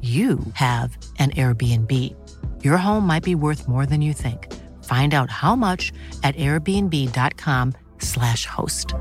you 0.00 0.38
have 0.54 0.96
an 1.18 1.32
Airbnb. 1.32 1.92
Your 2.62 2.76
home 2.76 3.04
might 3.04 3.24
be 3.24 3.34
worth 3.34 3.66
more 3.66 3.84
than 3.84 4.00
you 4.00 4.12
think. 4.12 4.54
Find 4.84 5.12
out 5.12 5.28
how 5.28 5.56
much 5.56 5.92
at 6.22 6.36
airbnb.com/slash 6.36 8.46
host. 8.46 8.94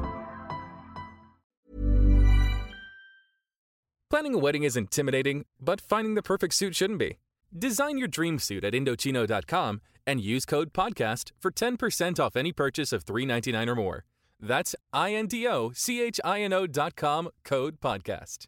Planning 4.09 4.34
a 4.34 4.40
wedding 4.40 4.64
is 4.64 4.75
intimidating, 4.75 5.45
but 5.59 5.80
finding 5.81 6.16
the 6.16 6.23
perfect 6.23 6.56
suit 6.56 6.75
shouldn't 6.75 7.00
be. 7.00 7.18
Design 7.58 7.98
your 7.98 8.08
dream 8.08 8.40
suit 8.40 8.64
at 8.64 8.73
Indochino.com 8.73 9.81
and 10.08 10.22
use 10.22 10.45
code 10.45 10.73
PODCAST 10.73 11.31
for 11.40 11.52
10% 11.52 12.20
off 12.20 12.36
any 12.36 12.53
purchase 12.53 12.94
of 12.94 13.03
399 13.03 13.70
or 13.70 13.75
more. 13.75 14.06
That's 14.40 14.75
I 14.94 15.14
N 15.14 15.28
D 15.28 15.48
O 15.48 15.72
C 15.73 16.02
H 16.02 16.20
I 16.23 16.42
N 16.42 16.53
O 16.53 16.68
dot 16.68 16.95
com 16.95 17.30
code 17.44 17.81
podcast. 17.81 18.48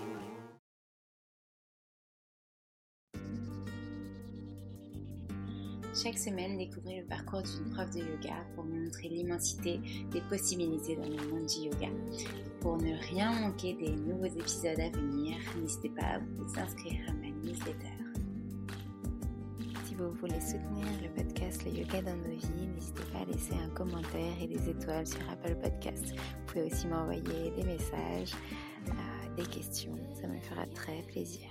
Chaque 5.93 6.17
semaine, 6.17 6.57
découvrez 6.57 7.01
le 7.01 7.05
parcours 7.05 7.41
d'une 7.41 7.69
prof 7.73 7.89
de 7.91 7.99
yoga 7.99 8.45
pour 8.55 8.63
montrer 8.63 9.09
l'immensité 9.09 9.79
des 10.09 10.21
possibilités 10.21 10.95
dans 10.95 11.09
le 11.09 11.29
monde 11.29 11.45
du 11.45 11.65
yoga. 11.65 11.89
Pour 12.61 12.77
ne 12.77 12.93
rien 13.09 13.41
manquer 13.41 13.73
des 13.73 13.91
nouveaux 13.91 14.25
épisodes 14.25 14.79
à 14.79 14.89
venir, 14.89 15.37
n'hésitez 15.59 15.89
pas 15.89 16.05
à 16.05 16.19
vous 16.19 16.59
inscrire 16.59 17.01
à 17.09 17.13
ma 17.13 17.27
newsletter. 17.27 17.97
Si 19.85 19.95
vous 19.95 20.11
voulez 20.13 20.39
soutenir 20.39 20.87
le 21.03 21.09
podcast 21.09 21.65
Le 21.65 21.71
Yoga 21.79 22.01
dans 22.03 22.15
nos 22.15 22.37
vies, 22.37 22.67
n'hésitez 22.73 23.03
pas 23.11 23.19
à 23.19 23.25
laisser 23.25 23.53
un 23.55 23.69
commentaire 23.71 24.33
et 24.41 24.47
des 24.47 24.69
étoiles 24.69 25.05
sur 25.05 25.19
Apple 25.29 25.55
Podcasts. 25.55 26.11
Vous 26.11 26.45
pouvez 26.47 26.63
aussi 26.71 26.87
m'envoyer 26.87 27.51
des 27.57 27.63
messages, 27.63 28.33
euh, 28.87 29.35
des 29.35 29.45
questions, 29.45 29.97
ça 30.13 30.27
me 30.27 30.39
fera 30.39 30.65
très 30.67 31.01
plaisir. 31.01 31.49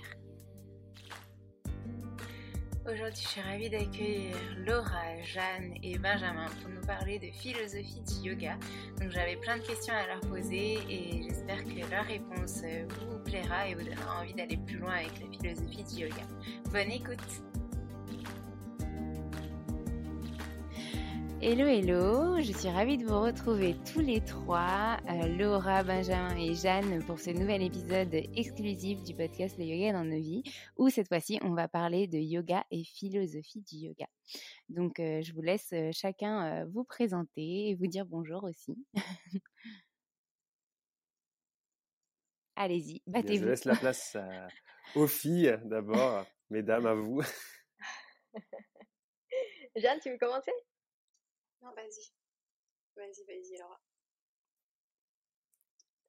Aujourd'hui, 2.91 3.23
je 3.23 3.27
suis 3.29 3.41
ravie 3.41 3.69
d'accueillir 3.69 4.35
Laura, 4.65 5.21
Jeanne 5.23 5.75
et 5.81 5.97
Benjamin 5.97 6.47
pour 6.61 6.69
nous 6.69 6.81
parler 6.81 7.19
de 7.19 7.27
philosophie 7.31 8.01
du 8.01 8.29
yoga. 8.29 8.57
Donc 8.99 9.11
j'avais 9.11 9.37
plein 9.37 9.57
de 9.59 9.63
questions 9.63 9.93
à 9.93 10.07
leur 10.07 10.19
poser 10.21 10.79
et 10.89 11.23
j'espère 11.23 11.63
que 11.63 11.89
leur 11.89 12.03
réponse 12.05 12.63
vous 12.99 13.19
plaira 13.23 13.69
et 13.69 13.75
vous 13.75 13.83
donnera 13.83 14.21
envie 14.21 14.33
d'aller 14.33 14.57
plus 14.57 14.77
loin 14.77 14.95
avec 14.95 15.11
la 15.21 15.37
philosophie 15.37 15.83
du 15.83 16.01
yoga. 16.03 16.27
Bonne 16.71 16.91
écoute 16.91 17.50
Hello, 21.43 21.65
hello, 21.65 22.39
je 22.39 22.51
suis 22.53 22.69
ravie 22.69 22.99
de 22.99 23.05
vous 23.07 23.19
retrouver 23.19 23.75
tous 23.91 23.99
les 23.99 24.23
trois, 24.23 24.99
euh, 25.09 25.27
Laura, 25.39 25.81
Benjamin 25.81 26.37
et 26.37 26.53
Jeanne, 26.53 27.03
pour 27.05 27.19
ce 27.19 27.31
nouvel 27.31 27.63
épisode 27.63 28.13
exclusif 28.13 29.01
du 29.01 29.15
podcast 29.15 29.57
Le 29.57 29.63
Yoga 29.63 29.93
dans 29.93 30.03
nos 30.03 30.19
vies, 30.19 30.43
où 30.77 30.89
cette 30.89 31.07
fois-ci, 31.07 31.39
on 31.41 31.55
va 31.55 31.67
parler 31.67 32.05
de 32.05 32.19
yoga 32.19 32.63
et 32.69 32.83
philosophie 32.83 33.61
du 33.61 33.77
yoga. 33.77 34.05
Donc, 34.69 34.99
euh, 34.99 35.23
je 35.23 35.33
vous 35.33 35.41
laisse 35.41 35.73
euh, 35.73 35.89
chacun 35.91 36.63
vous 36.65 36.83
présenter 36.83 37.69
et 37.69 37.75
vous 37.75 37.87
dire 37.87 38.05
bonjour 38.05 38.43
aussi. 38.43 38.77
Allez-y, 42.55 43.01
battez-vous. 43.07 43.45
Je 43.45 43.49
laisse 43.49 43.65
la 43.65 43.75
place 43.75 44.15
aux 44.93 45.07
filles 45.07 45.57
d'abord. 45.65 46.23
Mesdames, 46.51 46.85
à 46.85 46.93
vous. 46.93 47.23
Jeanne, 49.75 49.99
tu 50.03 50.11
veux 50.11 50.19
commencer? 50.19 50.51
Non, 51.61 51.71
vas-y. 51.73 52.11
Vas-y, 52.95 53.23
vas-y, 53.25 53.57
Laura. 53.57 53.79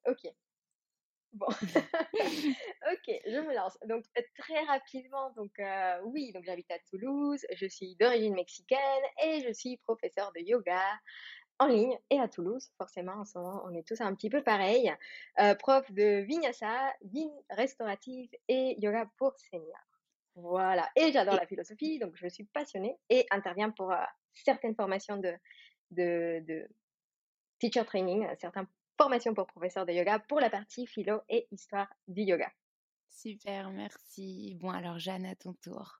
Ok. 0.05 0.33
Bon. 1.33 1.47
ok, 2.91 3.21
je 3.25 3.39
me 3.39 3.55
lance. 3.55 3.77
Donc, 3.87 4.05
très 4.37 4.63
rapidement, 4.65 5.31
donc, 5.31 5.57
euh, 5.59 5.99
oui, 6.05 6.31
donc 6.31 6.43
j'habite 6.45 6.69
à 6.69 6.77
Toulouse, 6.89 7.43
je 7.55 7.65
suis 7.65 7.95
d'origine 7.95 8.35
mexicaine 8.35 9.03
et 9.23 9.41
je 9.41 9.51
suis 9.51 9.77
professeur 9.77 10.31
de 10.33 10.41
yoga 10.41 10.81
en 11.59 11.67
ligne 11.67 11.97
et 12.11 12.19
à 12.19 12.27
Toulouse, 12.27 12.71
forcément, 12.77 13.13
en 13.13 13.25
ce 13.25 13.37
moment, 13.37 13.63
on 13.65 13.73
est 13.73 13.87
tous 13.87 14.01
un 14.01 14.13
petit 14.15 14.29
peu 14.29 14.43
pareil. 14.43 14.93
Euh, 15.39 15.55
prof 15.55 15.91
de 15.91 16.21
vinyasa, 16.21 16.93
yin 17.01 17.31
restaurative 17.49 18.29
et 18.47 18.75
yoga 18.79 19.09
pour 19.17 19.37
seniors. 19.39 19.92
Voilà. 20.35 20.89
Et 20.95 21.11
j'adore 21.11 21.35
la 21.35 21.45
philosophie, 21.45 21.99
donc 21.99 22.15
je 22.15 22.27
suis 22.27 22.45
passionnée 22.45 22.97
et 23.09 23.25
interviens 23.29 23.69
pour 23.69 23.93
certaines 24.33 24.75
formations 24.75 25.17
de, 25.17 25.33
de, 25.91 26.67
teacher 27.59 27.85
training, 27.85 28.27
certaines 28.39 28.67
formations 28.97 29.33
pour 29.33 29.47
professeurs 29.47 29.85
de 29.85 29.93
yoga 29.93 30.19
pour 30.19 30.39
la 30.39 30.49
partie 30.49 30.87
philo 30.87 31.21
et 31.29 31.47
histoire 31.51 31.87
du 32.07 32.23
yoga. 32.23 32.51
Super, 33.09 33.69
merci. 33.69 34.55
Bon, 34.59 34.71
alors 34.71 34.97
Jeanne, 34.97 35.25
à 35.25 35.35
ton 35.35 35.53
tour. 35.53 35.99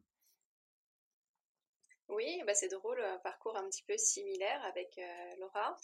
Oui, 2.10 2.44
bah 2.46 2.54
c'est 2.54 2.68
drôle, 2.68 3.02
un 3.02 3.18
parcours 3.20 3.56
un 3.56 3.68
petit 3.70 3.84
peu 3.84 3.98
similaire 3.98 4.64
avec 4.66 5.00
Laura. 5.40 5.76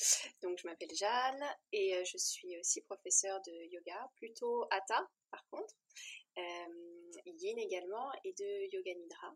Donc 0.41 0.57
je 0.59 0.67
m'appelle 0.67 0.93
Jeanne 0.93 1.43
et 1.71 2.03
je 2.03 2.17
suis 2.17 2.57
aussi 2.59 2.81
professeure 2.81 3.41
de 3.41 3.71
yoga, 3.71 4.11
plutôt 4.15 4.65
hatha 4.69 5.07
par 5.31 5.45
contre, 5.49 5.75
yin 7.25 7.57
également 7.57 8.11
et 8.23 8.33
de 8.33 8.75
yoga 8.75 8.93
nidra. 8.93 9.35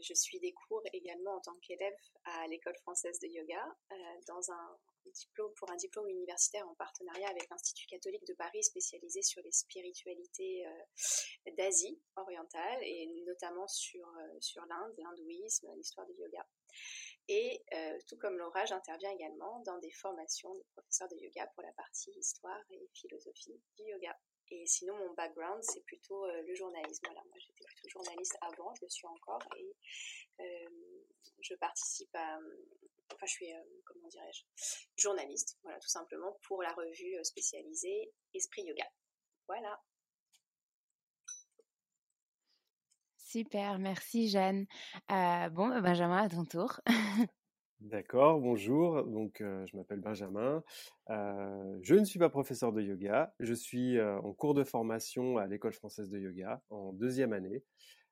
je 0.00 0.14
suis 0.14 0.38
des 0.40 0.52
cours 0.52 0.82
également 0.92 1.34
en 1.36 1.40
tant 1.40 1.56
qu'élève 1.60 1.96
à 2.24 2.46
l'école 2.48 2.76
française 2.82 3.18
de 3.20 3.28
yoga 3.28 3.76
dans 4.26 4.50
un 4.50 4.78
pour 5.56 5.70
un 5.70 5.76
diplôme 5.76 6.08
universitaire 6.08 6.68
en 6.68 6.74
partenariat 6.74 7.30
avec 7.30 7.48
l'Institut 7.48 7.86
catholique 7.86 8.26
de 8.26 8.34
Paris 8.34 8.62
spécialisé 8.62 9.22
sur 9.22 9.42
les 9.42 9.52
spiritualités 9.52 10.66
d'Asie 11.56 11.98
orientale 12.16 12.78
et 12.82 13.06
notamment 13.26 13.66
sur, 13.68 14.06
sur 14.40 14.66
l'Inde, 14.66 14.94
l'hindouisme, 14.98 15.72
l'histoire 15.76 16.06
du 16.06 16.12
yoga. 16.14 16.46
Et 17.28 17.62
euh, 17.74 17.98
tout 18.08 18.16
comme 18.16 18.38
Laura, 18.38 18.64
j'interviens 18.64 19.10
également 19.10 19.60
dans 19.60 19.78
des 19.78 19.90
formations 19.90 20.54
de 20.54 20.62
professeurs 20.72 21.08
de 21.08 21.16
yoga 21.16 21.46
pour 21.48 21.62
la 21.62 21.72
partie 21.72 22.10
histoire 22.12 22.64
et 22.70 22.88
philosophie 22.94 23.60
du 23.76 23.84
yoga. 23.84 24.18
Et 24.50 24.66
sinon, 24.66 24.96
mon 24.96 25.12
background, 25.14 25.62
c'est 25.62 25.82
plutôt 25.84 26.24
euh, 26.24 26.42
le 26.42 26.54
journalisme. 26.54 27.02
Voilà, 27.04 27.22
moi, 27.24 27.38
j'étais 27.38 27.64
plutôt 27.64 27.88
journaliste 27.88 28.36
avant, 28.40 28.74
je 28.74 28.84
le 28.84 28.88
suis 28.88 29.06
encore, 29.06 29.42
et 29.56 29.76
euh, 30.40 30.68
je 31.40 31.54
participe 31.54 32.14
à, 32.14 32.38
enfin, 33.12 33.26
je 33.26 33.32
suis, 33.32 33.52
comment 33.84 34.08
dirais-je, 34.08 34.44
journaliste, 34.96 35.58
voilà, 35.62 35.78
tout 35.78 35.88
simplement 35.88 36.38
pour 36.42 36.62
la 36.62 36.72
revue 36.72 37.24
spécialisée 37.24 38.12
Esprit 38.34 38.62
Yoga. 38.62 38.86
Voilà. 39.46 39.80
Super, 43.28 43.78
merci 43.78 44.30
Jeanne. 44.30 44.66
Euh, 45.10 45.48
bon, 45.50 45.68
bah, 45.68 45.82
Benjamin, 45.82 46.24
à 46.24 46.28
ton 46.30 46.46
tour. 46.46 46.80
D'accord, 47.80 48.40
bonjour. 48.40 49.04
Donc, 49.04 49.40
euh, 49.40 49.64
je 49.66 49.76
m'appelle 49.76 50.00
Benjamin. 50.00 50.64
Euh, 51.10 51.78
je 51.82 51.94
ne 51.94 52.04
suis 52.04 52.18
pas 52.18 52.28
professeur 52.28 52.72
de 52.72 52.82
yoga. 52.82 53.32
Je 53.38 53.54
suis 53.54 54.00
en 54.00 54.32
cours 54.32 54.54
de 54.54 54.64
formation 54.64 55.38
à 55.38 55.46
l'école 55.46 55.72
française 55.72 56.10
de 56.10 56.18
yoga 56.18 56.60
en 56.70 56.92
deuxième 56.92 57.32
année. 57.32 57.62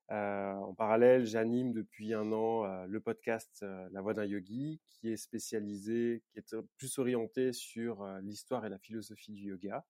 en 0.09 0.73
parallèle, 0.75 1.27
j'anime 1.27 1.73
depuis 1.73 2.15
un 2.15 2.31
an 2.33 2.87
le 2.87 3.01
podcast 3.01 3.67
La 3.91 4.01
Voix 4.03 4.15
d'un 4.15 4.25
yogi, 4.25 4.81
qui 4.87 5.11
est 5.11 5.17
spécialisé, 5.17 6.23
qui 6.29 6.39
est 6.39 6.55
plus 6.77 6.99
orienté 6.99 7.53
sur 7.53 8.07
l'histoire 8.23 8.65
et 8.67 8.69
la 8.69 8.79
philosophie 8.79 9.33
du 9.33 9.49
yoga. 9.49 9.85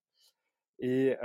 Et 0.79 1.15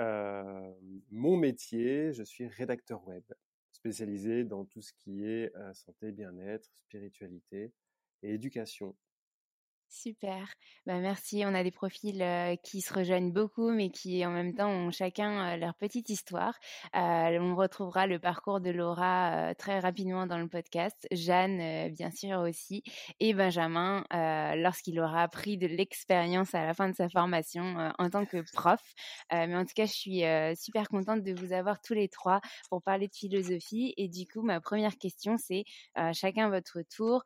mon 1.10 1.38
métier, 1.38 2.12
je 2.12 2.22
suis 2.22 2.46
rédacteur 2.48 3.06
web 3.08 3.24
spécialisé 3.70 4.44
dans 4.44 4.66
tout 4.66 4.82
ce 4.82 4.92
qui 4.92 5.24
est 5.24 5.50
santé, 5.72 6.12
bien-être, 6.12 6.70
spiritualité 6.74 7.72
et 8.22 8.34
éducation. 8.34 8.94
Super, 9.94 10.48
bah, 10.86 10.98
merci. 11.00 11.42
On 11.44 11.54
a 11.54 11.62
des 11.62 11.70
profils 11.70 12.24
qui 12.64 12.80
se 12.80 12.94
rejoignent 12.94 13.30
beaucoup, 13.30 13.70
mais 13.70 13.90
qui 13.90 14.24
en 14.24 14.30
même 14.30 14.54
temps 14.54 14.70
ont 14.70 14.90
chacun 14.90 15.54
leur 15.58 15.74
petite 15.74 16.08
histoire. 16.08 16.58
on 16.94 17.54
retrouvera 17.54 18.06
le 18.06 18.18
parcours 18.18 18.60
de 18.60 18.70
Laura 18.70 19.54
très 19.58 19.80
rapidement 19.80 20.26
dans 20.26 20.38
le 20.38 20.48
podcast. 20.48 21.06
Jeanne, 21.12 21.92
bien 21.92 22.10
sûr 22.10 22.38
aussi, 22.38 22.82
et 23.20 23.34
Benjamin, 23.34 24.02
lorsqu'il 24.56 24.98
aura 24.98 25.28
pris 25.28 25.58
de 25.58 25.66
l'expérience 25.66 26.54
à 26.54 26.64
la 26.64 26.72
fin 26.72 26.88
de 26.88 26.94
sa 26.94 27.10
formation 27.10 27.92
en 27.98 28.08
tant 28.08 28.24
que 28.24 28.42
prof. 28.54 28.80
mais 29.30 29.54
en 29.54 29.66
tout 29.66 29.74
cas, 29.76 29.84
je 29.84 29.92
suis 29.92 30.22
super 30.56 30.88
contente 30.88 31.22
de 31.22 31.38
vous 31.38 31.52
avoir 31.52 31.82
tous 31.82 31.94
les 31.94 32.08
trois 32.08 32.40
pour 32.70 32.82
parler 32.82 33.08
de 33.08 33.14
philosophie. 33.14 33.92
Et 33.98 34.08
du 34.08 34.26
coup, 34.26 34.40
ma 34.40 34.58
première 34.62 34.96
question, 34.96 35.36
c'est 35.36 35.64
chacun 36.14 36.48
votre 36.48 36.78
tour. 36.80 37.22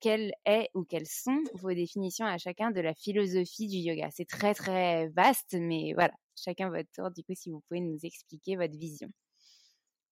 quelle 0.00 0.34
est 0.44 0.68
ou 0.74 0.84
quels 0.84 1.06
sont 1.06 1.42
vos 1.54 1.72
défis 1.72 1.93
définition 1.94 2.26
à 2.26 2.38
chacun 2.38 2.70
de 2.70 2.80
la 2.80 2.94
philosophie 2.94 3.68
du 3.68 3.76
yoga. 3.76 4.08
C'est 4.10 4.28
très 4.28 4.54
très 4.54 5.08
vaste, 5.08 5.54
mais 5.54 5.92
voilà, 5.94 6.12
chacun 6.36 6.68
votre 6.68 6.90
tour. 6.92 7.10
Du 7.10 7.22
coup, 7.22 7.34
si 7.34 7.50
vous 7.50 7.60
pouvez 7.68 7.80
nous 7.80 7.98
expliquer 8.02 8.56
votre 8.56 8.76
vision. 8.76 9.08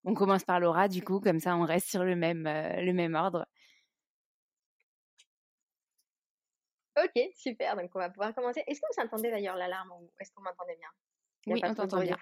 On 0.05 0.14
commence 0.14 0.44
par 0.44 0.61
Laura, 0.61 0.88
du 0.88 1.02
coup, 1.02 1.20
comme 1.20 1.38
ça 1.40 1.56
on 1.56 1.64
reste 1.64 1.88
sur 1.88 2.05
le 2.05 2.17
même, 2.17 2.46
euh, 2.46 2.81
le 2.81 2.93
même 2.93 3.14
ordre. 3.14 3.46
Ok, 6.96 7.23
super. 7.34 7.76
Donc 7.76 7.90
on 7.94 7.99
va 7.99 8.11
pouvoir 8.11 8.34
commencer. 8.34 8.62
Est-ce 8.67 8.81
que 8.81 8.87
vous 8.94 9.05
entendez 9.05 9.31
d'ailleurs 9.31 9.56
l'alarme 9.56 9.90
ou 9.93 10.11
est-ce 10.20 10.31
que 10.31 10.37
vous 10.37 10.44
m'entendez 10.44 10.76
bien 10.76 10.88
Oui, 11.46 11.61
on 11.64 11.75
t'entend 11.75 12.00
bien. 12.00 12.17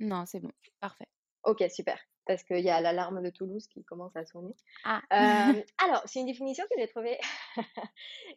Non, 0.00 0.24
c'est 0.26 0.40
bon, 0.40 0.50
parfait. 0.80 1.06
Ok, 1.44 1.64
super 1.70 1.98
parce 2.26 2.42
qu'il 2.42 2.60
y 2.60 2.70
a 2.70 2.80
l'alarme 2.80 3.22
de 3.22 3.30
Toulouse 3.30 3.66
qui 3.68 3.84
commence 3.84 4.14
à 4.16 4.24
sonner. 4.24 4.54
Ah. 4.84 5.02
Euh, 5.12 5.62
alors, 5.84 6.02
c'est 6.06 6.20
une 6.20 6.26
définition 6.26 6.64
que 6.64 6.80
j'ai 6.80 6.88
trouvée, 6.88 7.18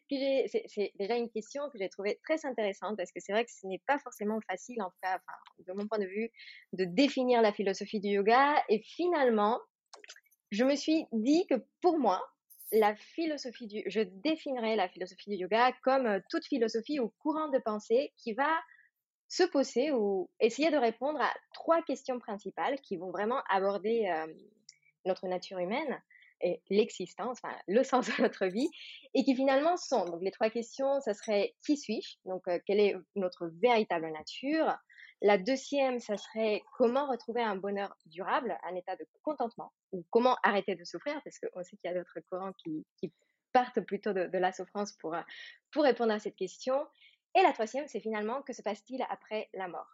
c'est 0.10 0.92
déjà 1.00 1.16
une 1.16 1.30
question 1.30 1.70
que 1.70 1.78
j'ai 1.78 1.90
trouvée 1.90 2.20
très 2.24 2.46
intéressante 2.46 2.98
parce 2.98 3.12
que 3.12 3.20
c'est 3.20 3.32
vrai 3.32 3.46
que 3.46 3.52
ce 3.52 3.68
n'est 3.68 3.82
pas 3.88 4.00
forcément 4.00 4.40
facile, 4.50 4.82
en 4.82 4.90
tout 4.90 5.00
cas, 5.02 5.20
de 5.60 5.74
mon 5.74 5.88
point 5.88 6.00
de 6.00 6.06
vue, 6.06 6.30
de 6.74 6.86
définir 6.86 7.42
la 7.42 7.52
philosophie 7.54 8.00
du 8.00 8.10
yoga. 8.10 8.64
Et 8.70 8.80
finalement, 8.80 9.60
je 10.52 10.64
me 10.64 10.76
suis 10.76 11.06
dit 11.12 11.46
que 11.48 11.56
pour 11.82 12.00
moi, 12.00 12.22
la 12.72 12.96
philosophie 12.96 13.68
du, 13.68 13.84
je 13.88 14.02
définirais 14.02 14.76
la 14.76 14.90
philosophie 14.90 15.30
du 15.30 15.38
yoga 15.38 15.72
comme 15.84 16.06
euh, 16.06 16.20
toute 16.30 16.46
philosophie 16.46 17.00
ou 17.00 17.14
courant 17.20 17.48
de 17.50 17.60
pensée 17.60 18.14
qui 18.18 18.34
va 18.34 18.54
se 19.28 19.44
poser 19.44 19.92
ou 19.92 20.30
essayer 20.40 20.72
de 20.72 20.78
répondre 20.78 21.20
à 21.22 21.34
trois 21.54 21.82
questions 21.82 22.20
principales 22.20 22.80
qui 22.82 22.98
vont 22.98 23.12
vraiment 23.12 23.42
aborder 23.50 24.10
notre 25.06 25.28
nature 25.28 25.60
humaine 25.60 26.02
et 26.42 26.62
l'existence, 26.70 27.40
le 27.68 27.84
sens 27.84 28.08
de 28.08 28.22
notre 28.22 28.46
vie, 28.46 28.70
et 29.14 29.24
qui 29.24 29.36
finalement 29.36 29.78
sont, 29.78 30.06
donc 30.06 30.22
les 30.22 30.32
trois 30.32 30.50
questions, 30.50 31.00
ça 31.02 31.14
serait 31.14 31.56
qui 31.66 31.78
suis-je, 31.78 32.18
donc 32.26 32.44
quelle 32.66 32.80
est 32.80 32.96
notre 33.16 33.48
véritable 33.62 34.12
nature, 34.12 34.78
la 35.22 35.40
deuxième, 35.40 36.00
ça 36.00 36.16
serait 36.16 36.62
comment 36.78 37.08
retrouver 37.08 37.42
un 37.42 37.56
bonheur 37.56 37.96
durable, 38.06 38.56
un 38.64 38.76
état 38.76 38.96
de 38.96 39.06
contentement, 39.24 39.74
ou 39.92 40.06
comment 40.12 40.38
arrêter 40.44 40.76
de 40.76 40.84
souffrir, 40.84 41.20
parce 41.24 41.40
qu'on 41.40 41.64
sait 41.64 41.76
qu'il 41.78 41.90
y 41.90 41.94
a 41.94 41.98
d'autres 41.98 42.20
courants 42.30 42.54
qui, 42.64 42.86
partent 43.54 43.80
plutôt 43.80 44.14
de, 44.14 44.28
de, 44.28 44.38
la 44.38 44.52
souffrance 44.52 44.92
pour, 45.00 45.16
pour 45.72 45.84
répondre 45.84 46.12
à 46.12 46.20
cette 46.20 46.36
question. 46.36 46.76
Et 47.38 47.44
la 47.44 47.54
troisième, 47.54 47.88
c'est 47.88 48.00
finalement 48.00 48.42
que 48.42 48.52
se 48.52 48.64
passe-t-il 48.64 49.06
après 49.10 49.48
la 49.54 49.68
mort? 49.68 49.88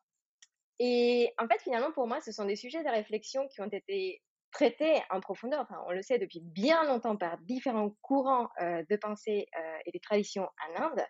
Et 0.80 1.34
en 1.38 1.48
fait, 1.48 1.62
finalement, 1.62 1.92
pour 1.92 2.08
moi, 2.08 2.22
ce 2.22 2.32
sont 2.32 2.46
des 2.46 2.56
sujets 2.56 2.84
de 2.84 2.90
réflexion 2.90 3.48
qui 3.50 3.62
ont 3.62 3.68
été 3.68 4.22
traités 4.54 5.02
en 5.10 5.20
profondeur, 5.20 5.66
on 5.88 5.92
le 5.92 6.02
sait 6.02 6.20
depuis 6.20 6.40
bien 6.40 6.86
longtemps 6.86 7.18
par 7.18 7.38
différents 7.40 7.90
courants 8.02 8.50
euh, 8.62 8.84
de 8.90 8.96
pensée 8.96 9.48
euh, 9.58 9.78
et 9.86 9.92
de 9.92 10.00
traditions 10.00 10.48
en 10.78 10.84
Inde, 10.84 11.04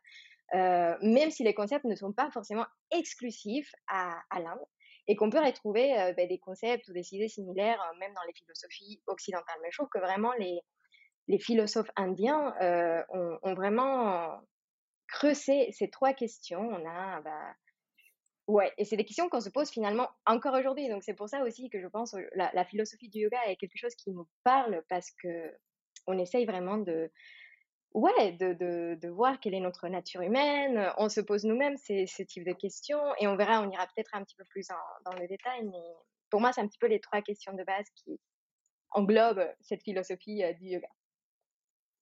euh, 0.55 0.97
même 1.01 1.29
si 1.29 1.43
les 1.43 1.53
concepts 1.53 1.85
ne 1.85 1.95
sont 1.95 2.13
pas 2.13 2.31
forcément 2.31 2.65
exclusifs 2.91 3.71
à, 3.87 4.15
l'Inde 4.33 4.65
et 5.07 5.15
qu'on 5.17 5.29
peut 5.29 5.43
retrouver 5.43 6.13
ben, 6.15 6.27
des 6.27 6.39
concepts 6.39 6.87
ou 6.87 6.93
des 6.93 7.13
idées 7.13 7.27
similaires 7.27 7.81
même 7.99 8.13
dans 8.13 8.21
les 8.25 8.33
philosophies 8.33 9.01
occidentales. 9.07 9.57
Mais 9.61 9.69
je 9.71 9.77
trouve 9.77 9.89
que 9.89 9.99
vraiment 9.99 10.31
les, 10.39 11.39
philosophes 11.39 11.91
indiens 11.97 12.55
ont, 13.09 13.53
vraiment 13.53 14.39
creuser 15.13 15.71
ces 15.71 15.89
trois 15.89 16.13
questions. 16.13 16.59
On 16.59 16.85
a, 16.89 17.21
bah, 17.21 17.55
ouais, 18.47 18.73
et 18.77 18.85
c'est 18.85 18.97
des 18.97 19.05
questions 19.05 19.29
qu'on 19.29 19.41
se 19.41 19.49
pose 19.49 19.69
finalement 19.69 20.09
encore 20.25 20.55
aujourd'hui. 20.55 20.89
Donc 20.89 21.03
c'est 21.03 21.13
pour 21.13 21.29
ça 21.29 21.43
aussi 21.43 21.69
que 21.69 21.79
je 21.79 21.87
pense 21.87 22.15
la, 22.35 22.51
la 22.53 22.65
philosophie 22.65 23.09
du 23.09 23.19
yoga 23.19 23.37
est 23.45 23.55
quelque 23.55 23.77
chose 23.77 23.95
qui 23.95 24.11
nous 24.11 24.27
parle 24.43 24.83
parce 24.89 25.11
que 25.11 25.55
on 26.07 26.17
essaye 26.17 26.45
vraiment 26.45 26.77
de, 26.77 27.09
ouais, 27.93 28.33
de, 28.33 28.53
de, 28.99 29.09
voir 29.09 29.39
quelle 29.39 29.53
est 29.53 29.59
notre 29.61 29.87
nature 29.87 30.21
humaine. 30.21 30.91
On 30.97 31.07
se 31.07 31.21
pose 31.21 31.45
nous-mêmes 31.45 31.77
ces, 31.77 32.07
ce 32.07 32.23
type 32.23 32.43
de 32.43 32.53
questions 32.53 33.01
et 33.19 33.27
on 33.27 33.37
verra, 33.37 33.61
on 33.61 33.71
ira 33.71 33.87
peut-être 33.87 34.13
un 34.13 34.23
petit 34.23 34.35
peu 34.35 34.43
plus 34.49 34.67
dans 35.05 35.13
le 35.13 35.27
détail. 35.27 35.63
Mais 35.63 35.95
pour 36.29 36.41
moi, 36.41 36.51
c'est 36.51 36.61
un 36.61 36.67
petit 36.67 36.79
peu 36.79 36.87
les 36.87 36.99
trois 36.99 37.21
questions 37.21 37.53
de 37.53 37.63
base 37.63 37.85
qui 37.95 38.19
englobent 38.91 39.47
cette 39.61 39.83
philosophie 39.83 40.43
euh, 40.43 40.53
du 40.53 40.65
yoga. 40.65 40.89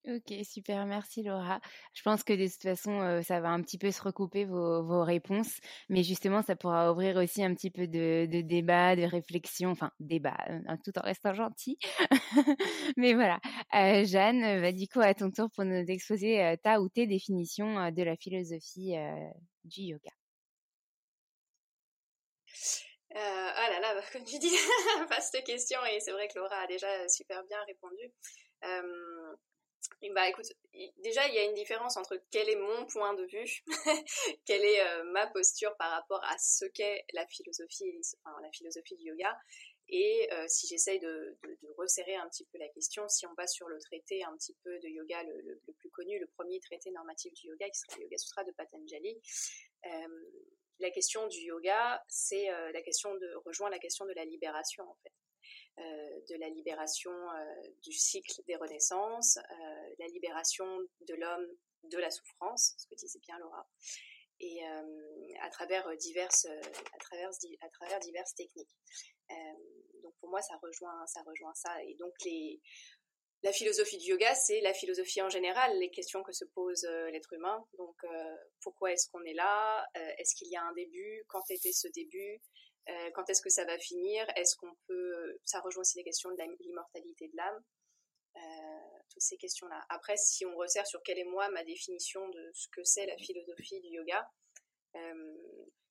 Ok, 0.07 0.33
super, 0.43 0.85
merci 0.87 1.21
Laura. 1.21 1.61
Je 1.93 2.01
pense 2.01 2.23
que 2.23 2.33
de 2.33 2.47
toute 2.47 2.63
façon, 2.63 3.21
ça 3.23 3.39
va 3.39 3.49
un 3.49 3.61
petit 3.61 3.77
peu 3.77 3.91
se 3.91 4.01
recouper 4.01 4.45
vos, 4.45 4.83
vos, 4.83 5.03
réponses, 5.03 5.59
mais 5.89 6.01
justement, 6.01 6.41
ça 6.41 6.55
pourra 6.55 6.91
ouvrir 6.91 7.17
aussi 7.17 7.43
un 7.43 7.53
petit 7.53 7.69
peu 7.69 7.87
de, 7.87 8.25
de 8.25 8.41
débat, 8.41 8.95
de 8.95 9.03
réflexion, 9.03 9.69
enfin 9.69 9.91
débat, 9.99 10.37
hein, 10.47 10.77
tout 10.83 10.97
en 10.97 11.01
restant 11.01 11.35
gentil. 11.35 11.77
mais 12.97 13.13
voilà, 13.13 13.39
euh, 13.75 14.03
Jeanne, 14.03 14.59
va 14.59 14.71
du 14.71 14.87
coup 14.87 15.01
à 15.01 15.13
ton 15.13 15.29
tour 15.29 15.49
pour 15.51 15.65
nous 15.65 15.85
exposer 15.87 16.55
ta 16.63 16.81
ou 16.81 16.89
tes 16.89 17.05
définitions 17.05 17.91
de 17.91 18.03
la 18.03 18.15
philosophie 18.15 18.95
du 19.65 19.81
yoga. 19.81 20.11
Euh, 23.15 23.49
ah 23.55 23.69
là 23.69 23.79
là, 23.79 24.01
comme 24.13 24.23
tu 24.23 24.39
dis, 24.39 24.55
vaste 25.09 25.43
question 25.43 25.79
et 25.85 25.99
c'est 25.99 26.11
vrai 26.11 26.27
que 26.27 26.39
Laura 26.39 26.61
a 26.61 26.67
déjà 26.67 26.87
super 27.09 27.43
bien 27.43 27.61
répondu. 27.65 28.11
Euh, 28.63 29.35
bah 30.13 30.27
écoute, 30.29 30.51
déjà 30.99 31.27
il 31.27 31.35
y 31.35 31.39
a 31.39 31.43
une 31.43 31.53
différence 31.53 31.97
entre 31.97 32.21
quel 32.31 32.49
est 32.49 32.55
mon 32.55 32.85
point 32.85 33.13
de 33.13 33.23
vue, 33.25 33.63
quelle 34.45 34.63
est 34.63 34.81
euh, 34.81 35.03
ma 35.05 35.27
posture 35.27 35.75
par 35.77 35.91
rapport 35.91 36.23
à 36.25 36.37
ce 36.37 36.65
qu'est 36.65 37.05
la 37.13 37.25
philosophie, 37.27 37.91
enfin, 38.23 38.35
la 38.41 38.51
philosophie 38.51 38.95
du 38.97 39.05
yoga, 39.05 39.37
et 39.89 40.29
euh, 40.31 40.45
si 40.47 40.67
j'essaye 40.67 40.99
de, 40.99 41.37
resserrer 41.77 42.15
un 42.15 42.27
petit 42.29 42.45
peu 42.45 42.57
la 42.57 42.69
question, 42.69 43.07
si 43.09 43.25
on 43.25 43.33
va 43.33 43.47
sur 43.47 43.67
le 43.67 43.79
traité 43.79 44.23
un 44.23 44.35
petit 44.37 44.55
peu 44.63 44.79
de 44.79 44.87
yoga 44.87 45.23
le, 45.23 45.73
plus 45.77 45.89
connu, 45.89 46.19
le 46.19 46.27
premier 46.27 46.59
traité 46.59 46.91
normatif 46.91 47.33
du 47.33 47.47
yoga, 47.47 47.69
qui 47.69 47.79
serait 47.79 47.97
le 47.97 48.03
Yoga 48.03 48.17
Sutra 48.17 48.43
de 48.43 48.51
Patanjali, 48.51 49.19
euh, 49.85 49.89
la 50.79 50.91
question 50.91 51.27
du 51.27 51.39
yoga, 51.39 52.03
c'est 52.07 52.47
la 52.73 52.81
question 52.81 53.13
de 53.13 53.35
rejoindre 53.45 53.73
la 53.73 53.79
question 53.79 54.05
de 54.05 54.13
la 54.13 54.25
libération 54.25 54.83
en 54.83 54.95
fait. 55.03 55.13
De 55.77 56.39
la 56.39 56.49
libération 56.49 57.11
du 57.83 57.91
cycle 57.91 58.41
des 58.47 58.55
renaissances, 58.55 59.39
la 59.99 60.07
libération 60.07 60.65
de 61.01 61.15
l'homme 61.15 61.47
de 61.83 61.97
la 61.97 62.11
souffrance, 62.11 62.75
ce 62.77 62.87
que 62.87 62.95
disait 62.95 63.19
bien 63.19 63.37
Laura, 63.39 63.67
et 64.39 64.63
à 65.41 65.49
travers 65.49 65.95
diverses, 65.97 66.45
à 66.45 66.97
travers, 66.99 67.29
à 67.61 67.69
travers 67.69 67.99
diverses 67.99 68.35
techniques. 68.35 68.75
donc 70.03 70.13
pour 70.19 70.29
moi, 70.29 70.41
ça 70.41 70.57
rejoint, 70.61 71.05
ça 71.07 71.21
rejoint 71.23 71.55
ça. 71.55 71.83
Et 71.83 71.95
donc 71.95 72.13
les 72.25 72.61
la 73.43 73.51
philosophie 73.51 73.97
du 73.97 74.11
yoga, 74.11 74.35
c'est 74.35 74.61
la 74.61 74.73
philosophie 74.73 75.21
en 75.21 75.29
général, 75.29 75.75
les 75.79 75.89
questions 75.89 76.21
que 76.21 76.31
se 76.31 76.45
pose 76.45 76.85
euh, 76.85 77.09
l'être 77.09 77.33
humain. 77.33 77.65
Donc, 77.77 77.95
euh, 78.03 78.35
pourquoi 78.61 78.91
est-ce 78.91 79.09
qu'on 79.09 79.23
est 79.23 79.33
là? 79.33 79.83
Euh, 79.97 80.13
Est-ce 80.19 80.35
qu'il 80.35 80.49
y 80.49 80.55
a 80.55 80.63
un 80.63 80.73
début? 80.73 81.23
Quand 81.27 81.41
était 81.49 81.71
ce 81.71 81.87
début? 81.87 82.39
Quand 83.13 83.29
est-ce 83.29 83.41
que 83.41 83.49
ça 83.49 83.65
va 83.65 83.77
finir? 83.77 84.25
Est-ce 84.35 84.55
qu'on 84.55 84.73
peut 84.87 85.39
Ça 85.45 85.59
rejoint 85.61 85.81
aussi 85.81 85.97
les 85.97 86.03
questions 86.03 86.29
de 86.31 86.37
l'immortalité 86.59 87.27
de 87.27 87.37
l'âme. 87.37 87.63
toutes 89.09 89.21
ces 89.21 89.37
questions-là. 89.37 89.85
Après, 89.89 90.17
si 90.17 90.45
on 90.45 90.55
resserre 90.55 90.87
sur 90.87 91.01
quelle 91.03 91.19
est 91.19 91.25
moi 91.25 91.49
ma 91.49 91.63
définition 91.63 92.27
de 92.29 92.51
ce 92.53 92.67
que 92.69 92.83
c'est 92.83 93.05
la 93.05 93.17
philosophie 93.17 93.79
du 93.81 93.89
yoga, 93.89 94.27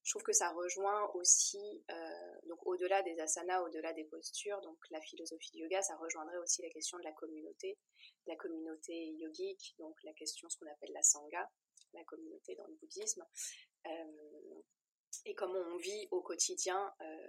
je 0.03 0.13
trouve 0.13 0.23
que 0.23 0.33
ça 0.33 0.51
rejoint 0.51 1.11
aussi, 1.15 1.85
euh, 1.91 2.39
donc 2.47 2.67
au-delà 2.67 3.03
des 3.03 3.19
asanas, 3.21 3.63
au-delà 3.63 3.93
des 3.93 4.05
postures, 4.05 4.61
donc 4.63 4.79
la 4.91 5.01
philosophie 5.01 5.51
du 5.53 5.59
yoga, 5.61 5.83
ça 5.83 5.97
rejoindrait 5.97 6.39
aussi 6.39 6.63
la 6.63 6.71
question 6.71 6.99
de 6.99 7.05
la 7.05 7.13
communauté, 7.13 7.79
la 8.27 8.37
communauté 8.37 9.13
yogique, 9.19 9.75
donc 9.79 9.95
la 10.03 10.13
question, 10.15 10.49
ce 10.49 10.57
qu'on 10.59 10.71
appelle 10.71 10.93
la 10.95 11.03
sangha, 11.03 11.49
la 11.93 12.05
communauté 12.05 12.55
dans 12.55 12.67
le 12.67 12.75
bouddhisme, 12.75 13.25
euh, 13.87 14.63
et 15.25 15.35
comment 15.35 15.59
on 15.59 15.77
vit 15.77 16.09
au 16.11 16.23
quotidien 16.23 16.93
euh, 17.01 17.29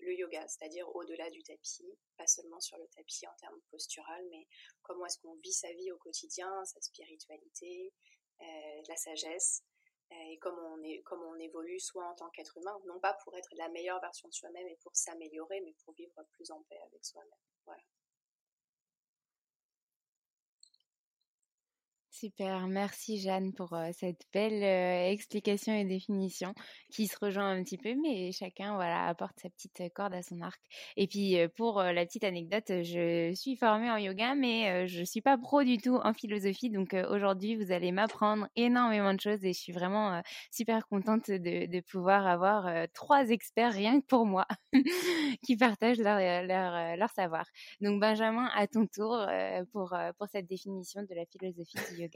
le 0.00 0.14
yoga, 0.14 0.46
c'est-à-dire 0.48 0.88
au-delà 0.96 1.30
du 1.30 1.42
tapis, 1.42 1.96
pas 2.16 2.26
seulement 2.26 2.60
sur 2.60 2.76
le 2.78 2.86
tapis 2.88 3.26
en 3.28 3.34
termes 3.36 3.60
postural, 3.70 4.24
mais 4.30 4.48
comment 4.82 5.06
est-ce 5.06 5.18
qu'on 5.18 5.34
vit 5.36 5.52
sa 5.52 5.72
vie 5.72 5.92
au 5.92 5.98
quotidien, 5.98 6.64
sa 6.64 6.80
spiritualité, 6.80 7.92
la 8.88 8.96
sagesse, 8.96 9.62
et 10.30 10.38
comme 10.38 10.58
on, 10.58 10.82
est, 10.82 11.02
comme 11.02 11.22
on 11.22 11.38
évolue 11.38 11.80
soit 11.80 12.04
en 12.04 12.14
tant 12.14 12.28
qu'être 12.30 12.58
humain, 12.58 12.78
non 12.86 12.98
pas 13.00 13.14
pour 13.24 13.36
être 13.36 13.54
la 13.56 13.68
meilleure 13.68 14.00
version 14.00 14.28
de 14.28 14.34
soi-même 14.34 14.66
et 14.68 14.76
pour 14.82 14.94
s'améliorer, 14.94 15.60
mais 15.60 15.74
pour 15.84 15.94
vivre 15.94 16.22
plus 16.32 16.50
en 16.50 16.62
paix 16.62 16.80
avec 16.86 17.04
soi-même. 17.04 17.30
Voilà. 17.64 17.82
Super, 22.22 22.68
merci 22.68 23.18
Jeanne 23.18 23.52
pour 23.52 23.76
cette 23.98 24.28
belle 24.32 24.62
explication 25.10 25.74
et 25.74 25.84
définition 25.84 26.54
qui 26.92 27.08
se 27.08 27.16
rejoint 27.20 27.50
un 27.50 27.64
petit 27.64 27.78
peu, 27.78 27.96
mais 28.00 28.30
chacun 28.30 28.76
voilà 28.76 29.08
apporte 29.08 29.40
sa 29.40 29.50
petite 29.50 29.92
corde 29.92 30.14
à 30.14 30.22
son 30.22 30.40
arc. 30.40 30.60
Et 30.96 31.08
puis 31.08 31.36
pour 31.56 31.82
la 31.82 32.06
petite 32.06 32.22
anecdote, 32.22 32.68
je 32.68 33.32
suis 33.34 33.56
formée 33.56 33.90
en 33.90 33.96
yoga, 33.96 34.36
mais 34.36 34.86
je 34.86 35.02
suis 35.02 35.20
pas 35.20 35.36
pro 35.36 35.64
du 35.64 35.78
tout 35.78 35.96
en 35.96 36.14
philosophie, 36.14 36.70
donc 36.70 36.94
aujourd'hui 37.10 37.56
vous 37.56 37.72
allez 37.72 37.90
m'apprendre 37.90 38.46
énormément 38.54 39.14
de 39.14 39.20
choses 39.20 39.44
et 39.44 39.52
je 39.52 39.58
suis 39.58 39.72
vraiment 39.72 40.22
super 40.52 40.86
contente 40.86 41.28
de, 41.28 41.66
de 41.66 41.80
pouvoir 41.80 42.28
avoir 42.28 42.70
trois 42.94 43.30
experts 43.30 43.72
rien 43.72 44.00
que 44.00 44.06
pour 44.06 44.26
moi 44.26 44.46
qui 45.44 45.56
partagent 45.56 45.98
leur, 45.98 46.20
leur, 46.46 46.96
leur, 46.96 47.10
savoir. 47.10 47.46
Donc 47.80 48.00
Benjamin, 48.00 48.48
à 48.54 48.68
ton 48.68 48.86
tour 48.86 49.26
pour, 49.72 49.92
pour 50.18 50.28
cette 50.28 50.46
définition 50.46 51.02
de 51.02 51.14
la 51.16 51.26
philosophie 51.26 51.78
du 51.92 52.02
yoga. 52.02 52.11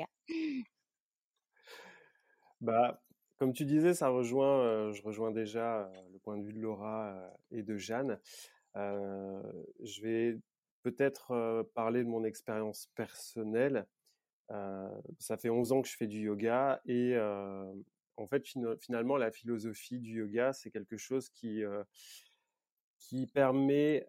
Bah, 2.61 3.03
comme 3.39 3.53
tu 3.53 3.65
disais, 3.65 3.95
ça 3.95 4.09
rejoint, 4.09 4.61
euh, 4.61 4.93
je 4.93 5.03
rejoins 5.03 5.31
déjà 5.31 5.83
euh, 5.83 6.03
le 6.13 6.19
point 6.19 6.39
de 6.39 6.43
vue 6.43 6.55
de 6.55 6.61
Laura 6.61 7.09
euh, 7.09 7.31
et 7.51 7.63
de 7.63 7.77
Jeanne. 7.77 8.19
je 8.75 10.03
vais 10.03 10.39
peut-être 10.83 11.65
parler 11.75 12.05
de 12.05 12.09
mon 12.09 12.25
expérience 12.25 12.89
personnelle. 12.95 13.87
ça 15.19 15.37
fait 15.37 15.51
11 15.51 15.73
ans 15.73 15.83
que 15.83 15.89
je 15.89 15.97
fais 15.97 16.07
du 16.07 16.21
yoga 16.21 16.81
et 16.87 17.17
en 18.19 18.27
fait, 18.29 18.47
finalement, 18.81 19.17
la 19.17 19.31
philosophie 19.31 19.99
du 19.99 20.19
yoga, 20.21 20.53
c'est 20.53 20.71
quelque 20.71 20.97
chose 20.97 21.29
qui, 21.31 21.63
qui 22.99 23.27
permet 23.27 24.07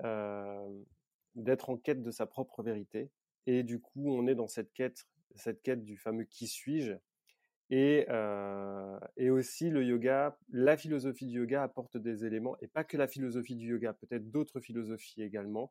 d'être 1.36 1.70
en 1.70 1.78
quête 1.78 2.04
de 2.04 2.12
sa 2.12 2.28
propre 2.28 2.62
vérité. 2.62 3.10
Et 3.48 3.64
du 3.64 3.80
coup, 3.80 4.12
on 4.12 4.28
est 4.28 4.36
dans 4.36 4.48
cette 4.48 4.72
quête 4.74 5.08
cette 5.38 5.62
quête 5.62 5.84
du 5.84 5.98
fameux 5.98 6.24
qui 6.24 6.48
suis-je. 6.48 6.94
Et, 7.70 8.06
euh, 8.10 8.98
et 9.18 9.30
aussi 9.30 9.70
le 9.70 9.84
yoga, 9.84 10.40
la 10.50 10.78
philosophie 10.78 11.26
du 11.26 11.40
yoga 11.40 11.64
apporte 11.64 11.98
des 11.98 12.26
éléments, 12.26 12.56
et 12.62 12.68
pas 12.68 12.86
que 12.86 12.96
la 12.96 13.08
philosophie 13.08 13.56
du 13.56 13.68
yoga, 13.68 13.94
peut-être 13.94 14.32
d'autres 14.32 14.62
philosophies 14.62 15.22
également, 15.22 15.70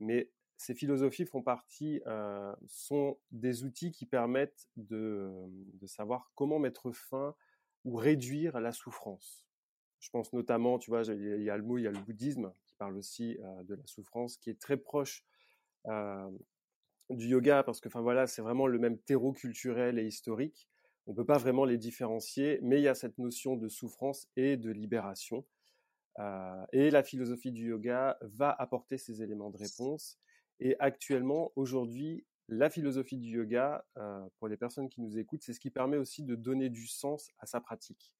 mais 0.00 0.30
ces 0.56 0.74
philosophies 0.74 1.26
font 1.26 1.42
partie, 1.42 2.02
euh, 2.06 2.52
sont 2.66 3.18
des 3.30 3.64
outils 3.64 3.92
qui 3.92 4.06
permettent 4.06 4.68
de, 4.76 5.30
de, 5.48 5.86
savoir 5.86 6.32
comment 6.34 6.58
mettre 6.58 6.90
fin 6.90 7.34
ou 7.84 7.94
réduire 7.94 8.60
la 8.60 8.72
souffrance. 8.72 9.46
Je 10.00 10.10
pense 10.10 10.32
notamment, 10.32 10.78
tu 10.78 10.90
vois, 10.90 11.02
il 11.02 11.42
y 11.42 11.50
a 11.50 11.56
le 11.56 11.62
mot, 11.62 11.78
il 11.78 11.84
y 11.84 11.86
a 11.86 11.90
le 11.90 12.00
bouddhisme 12.00 12.52
qui 12.64 12.74
parle 12.74 12.96
aussi 12.96 13.38
euh, 13.40 13.62
de 13.64 13.74
la 13.74 13.86
souffrance, 13.86 14.36
qui 14.36 14.50
est 14.50 14.60
très 14.60 14.76
proche 14.76 15.24
du 17.10 17.28
yoga 17.28 17.62
parce 17.62 17.80
que 17.80 17.88
enfin 17.88 18.00
voilà, 18.00 18.26
c'est 18.26 18.42
vraiment 18.42 18.66
le 18.66 18.78
même 18.78 18.98
terreau 18.98 19.32
culturel 19.32 19.98
et 19.98 20.06
historique. 20.06 20.68
On 21.06 21.14
peut 21.14 21.24
pas 21.24 21.38
vraiment 21.38 21.64
les 21.64 21.78
différencier, 21.78 22.60
mais 22.62 22.78
il 22.78 22.82
y 22.82 22.88
a 22.88 22.94
cette 22.94 23.18
notion 23.18 23.56
de 23.56 23.68
souffrance 23.68 24.28
et 24.36 24.56
de 24.56 24.70
libération. 24.70 25.44
Euh, 26.18 26.66
et 26.72 26.90
la 26.90 27.02
philosophie 27.02 27.52
du 27.52 27.68
yoga 27.68 28.18
va 28.20 28.50
apporter 28.50 28.98
ces 28.98 29.22
éléments 29.22 29.50
de 29.50 29.56
réponse. 29.56 30.18
Et 30.60 30.76
actuellement, 30.78 31.52
aujourd'hui, 31.56 32.26
la 32.48 32.68
philosophie 32.68 33.18
du 33.18 33.30
yoga, 33.30 33.84
euh, 33.96 34.20
pour 34.38 34.48
les 34.48 34.56
personnes 34.56 34.88
qui 34.88 35.00
nous 35.00 35.18
écoutent, 35.18 35.42
c'est 35.42 35.52
ce 35.52 35.60
qui 35.60 35.70
permet 35.70 35.96
aussi 35.96 36.22
de 36.22 36.34
donner 36.34 36.68
du 36.68 36.86
sens 36.86 37.30
à 37.38 37.46
sa 37.46 37.60
pratique. 37.60 38.14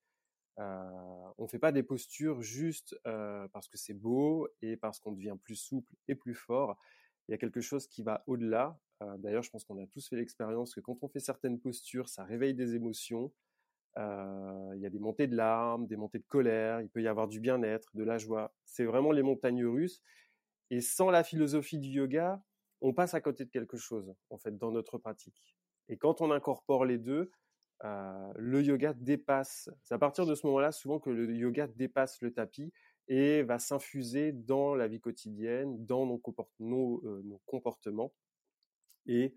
Euh, 0.59 1.33
on 1.39 1.45
ne 1.45 1.49
fait 1.49 1.59
pas 1.59 1.73
des 1.73 1.83
postures 1.83 2.43
juste 2.43 2.99
parce 3.05 3.69
que 3.69 3.79
c'est 3.79 3.95
beau 3.95 4.49
et 4.63 4.77
parce 4.77 4.99
qu'on 4.99 5.13
devient 5.13 5.37
plus 5.43 5.57
souple 5.57 5.95
et 6.09 6.15
plus 6.15 6.35
fort 6.35 6.77
il 7.31 7.33
y 7.33 7.35
a 7.35 7.39
quelque 7.39 7.61
chose 7.61 7.87
qui 7.87 8.03
va 8.03 8.25
au-delà. 8.27 8.77
Euh, 9.03 9.17
d'ailleurs, 9.19 9.45
je 9.45 9.51
pense 9.51 9.63
qu'on 9.63 9.81
a 9.81 9.87
tous 9.87 10.09
fait 10.09 10.17
l'expérience 10.17 10.75
que 10.75 10.81
quand 10.81 10.99
on 11.03 11.09
fait 11.09 11.21
certaines 11.21 11.61
postures, 11.61 12.09
ça 12.09 12.25
réveille 12.25 12.55
des 12.55 12.75
émotions. 12.75 13.33
Euh, 13.99 14.73
il 14.75 14.81
y 14.81 14.87
a 14.87 14.91
des 14.91 14.99
montées 14.99 15.29
de 15.29 15.37
larmes, 15.37 15.87
des 15.87 15.97
montées 15.97 16.19
de 16.19 16.27
colère, 16.27 16.81
il 16.81 16.89
peut 16.89 17.01
y 17.01 17.07
avoir 17.07 17.29
du 17.29 17.39
bien-être, 17.39 17.89
de 17.95 18.03
la 18.03 18.19
joie. 18.19 18.53
C'est 18.65 18.85
vraiment 18.85 19.13
les 19.13 19.23
montagnes 19.23 19.65
russes. 19.65 20.03
Et 20.71 20.81
sans 20.81 21.09
la 21.09 21.23
philosophie 21.23 21.79
du 21.79 21.91
yoga, 21.91 22.43
on 22.81 22.93
passe 22.93 23.15
à 23.15 23.21
côté 23.21 23.45
de 23.45 23.51
quelque 23.51 23.77
chose, 23.77 24.13
en 24.31 24.37
fait, 24.37 24.59
dans 24.59 24.73
notre 24.73 24.99
pratique. 24.99 25.57
Et 25.89 25.97
quand 25.97 26.23
on 26.23 26.33
incorpore 26.33 26.85
les 26.85 26.99
deux, 26.99 27.31
euh, 27.85 28.33
le 28.35 28.61
yoga 28.61 28.93
dépasse. 28.93 29.71
C'est 29.85 29.95
à 29.95 29.99
partir 29.99 30.27
de 30.27 30.35
ce 30.35 30.45
moment-là, 30.49 30.73
souvent, 30.73 30.99
que 30.99 31.11
le 31.11 31.33
yoga 31.33 31.69
dépasse 31.69 32.21
le 32.23 32.33
tapis 32.33 32.73
et 33.11 33.43
va 33.43 33.59
s'infuser 33.59 34.31
dans 34.31 34.77
la 34.77 34.87
vie 34.87 35.01
quotidienne, 35.01 35.85
dans 35.85 36.07
nos, 36.07 37.03
euh, 37.05 37.39
comportements. 37.45 38.13
Et, 39.07 39.35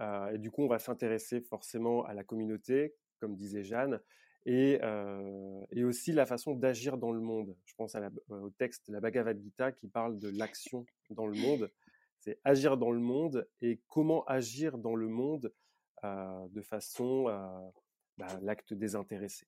euh, 0.00 0.30
et, 0.32 0.38
du 0.38 0.50
coup, 0.50 0.62
on 0.62 0.68
va 0.68 0.78
s'intéresser 0.78 1.42
forcément 1.42 2.02
à 2.06 2.14
la 2.14 2.24
communauté, 2.24 2.94
comme 3.20 3.36
disait 3.36 3.62
Jeanne, 3.62 4.00
et, 4.46 4.78
euh, 4.82 5.86
aussi 5.86 6.12
la 6.12 6.24
façon 6.24 6.54
d'agir 6.54 6.96
dans 6.96 7.12
le 7.12 7.20
monde. 7.20 7.54
Je 7.66 7.74
pense 7.74 7.94
au 8.30 8.50
texte 8.50 8.88
de 8.88 8.94
la 8.94 9.00
Bhagavad 9.00 9.38
Gita 9.38 9.70
qui 9.70 9.88
parle 9.88 10.18
de 10.18 10.30
l'action 10.30 10.86
dans 11.10 11.26
le 11.26 11.38
monde. 11.38 11.70
C'est 12.20 12.40
agir 12.42 12.78
dans 12.78 12.90
le 12.90 13.00
monde 13.00 13.46
et 13.60 13.82
comment 13.88 14.24
agir 14.24 14.78
dans 14.78 14.96
le 14.96 15.08
monde 15.08 15.52
de 16.02 16.62
façon 16.62 17.24
bah, 18.16 18.38
l'acte 18.40 18.72
désintéressé. 18.72 19.46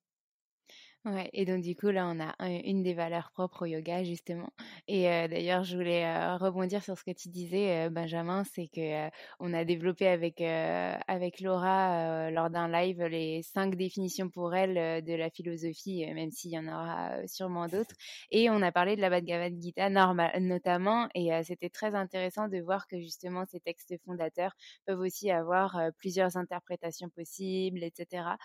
Ouais, 1.05 1.29
et 1.33 1.45
donc 1.45 1.63
du 1.63 1.75
coup 1.75 1.89
là 1.89 2.07
on 2.07 2.21
a 2.21 2.33
une 2.65 2.85
des 2.85 2.95
valeurs 2.95 3.33
propres 3.33 3.63
au 3.63 3.67
yoga 3.67 4.05
justement. 4.05 4.51
Et 4.87 5.03
d'ailleurs 5.27 5.65
je 5.65 5.77
voulais 5.77 6.37
rebondir 6.37 6.81
sur 6.85 6.97
ce 6.97 7.03
que 7.03 7.11
tu 7.11 7.29
disais 7.29 7.91
Benjamin, 7.91 8.45
c'est 8.45 8.69
que 8.69 9.11
on 9.41 9.53
a 9.53 9.65
développé 9.65 10.07
avec 10.07 10.41
avec 10.41 11.41
Laura 11.41 12.31
lors 12.31 12.51
d'un 12.51 12.69
live 12.69 13.03
les 13.03 13.43
cinq 13.43 13.75
définitions 13.75 14.31
pour 14.31 14.55
elle 14.55 15.03
de 15.03 15.15
la 15.15 15.29
philosophie, 15.29 16.07
même 16.15 16.31
s'il 16.31 16.53
y 16.53 16.59
en 16.59 16.69
aura 16.69 17.27
sûrement 17.27 17.67
d'autres. 17.67 17.97
Et 18.31 18.49
on 18.49 18.63
a 18.63 18.71
parlé 18.71 18.95
de 18.95 19.01
la 19.01 19.11
Bhagavad 19.11 19.61
Gita 19.61 19.91
notamment, 20.39 21.09
et 21.17 21.31
c'était 21.43 21.69
très 21.71 21.97
intéressant 21.97 22.47
de 22.47 22.59
voir 22.61 22.87
que 22.87 23.01
justement 23.01 23.45
ces 23.45 23.59
textes 23.59 23.93
fondateurs 24.05 24.53
peuvent 24.87 25.01
aussi 25.01 25.33
avoir 25.33 25.81
plusieurs 25.99 26.37
interprétations 26.37 27.09
possibles, 27.09 27.83
etc. 27.83 28.37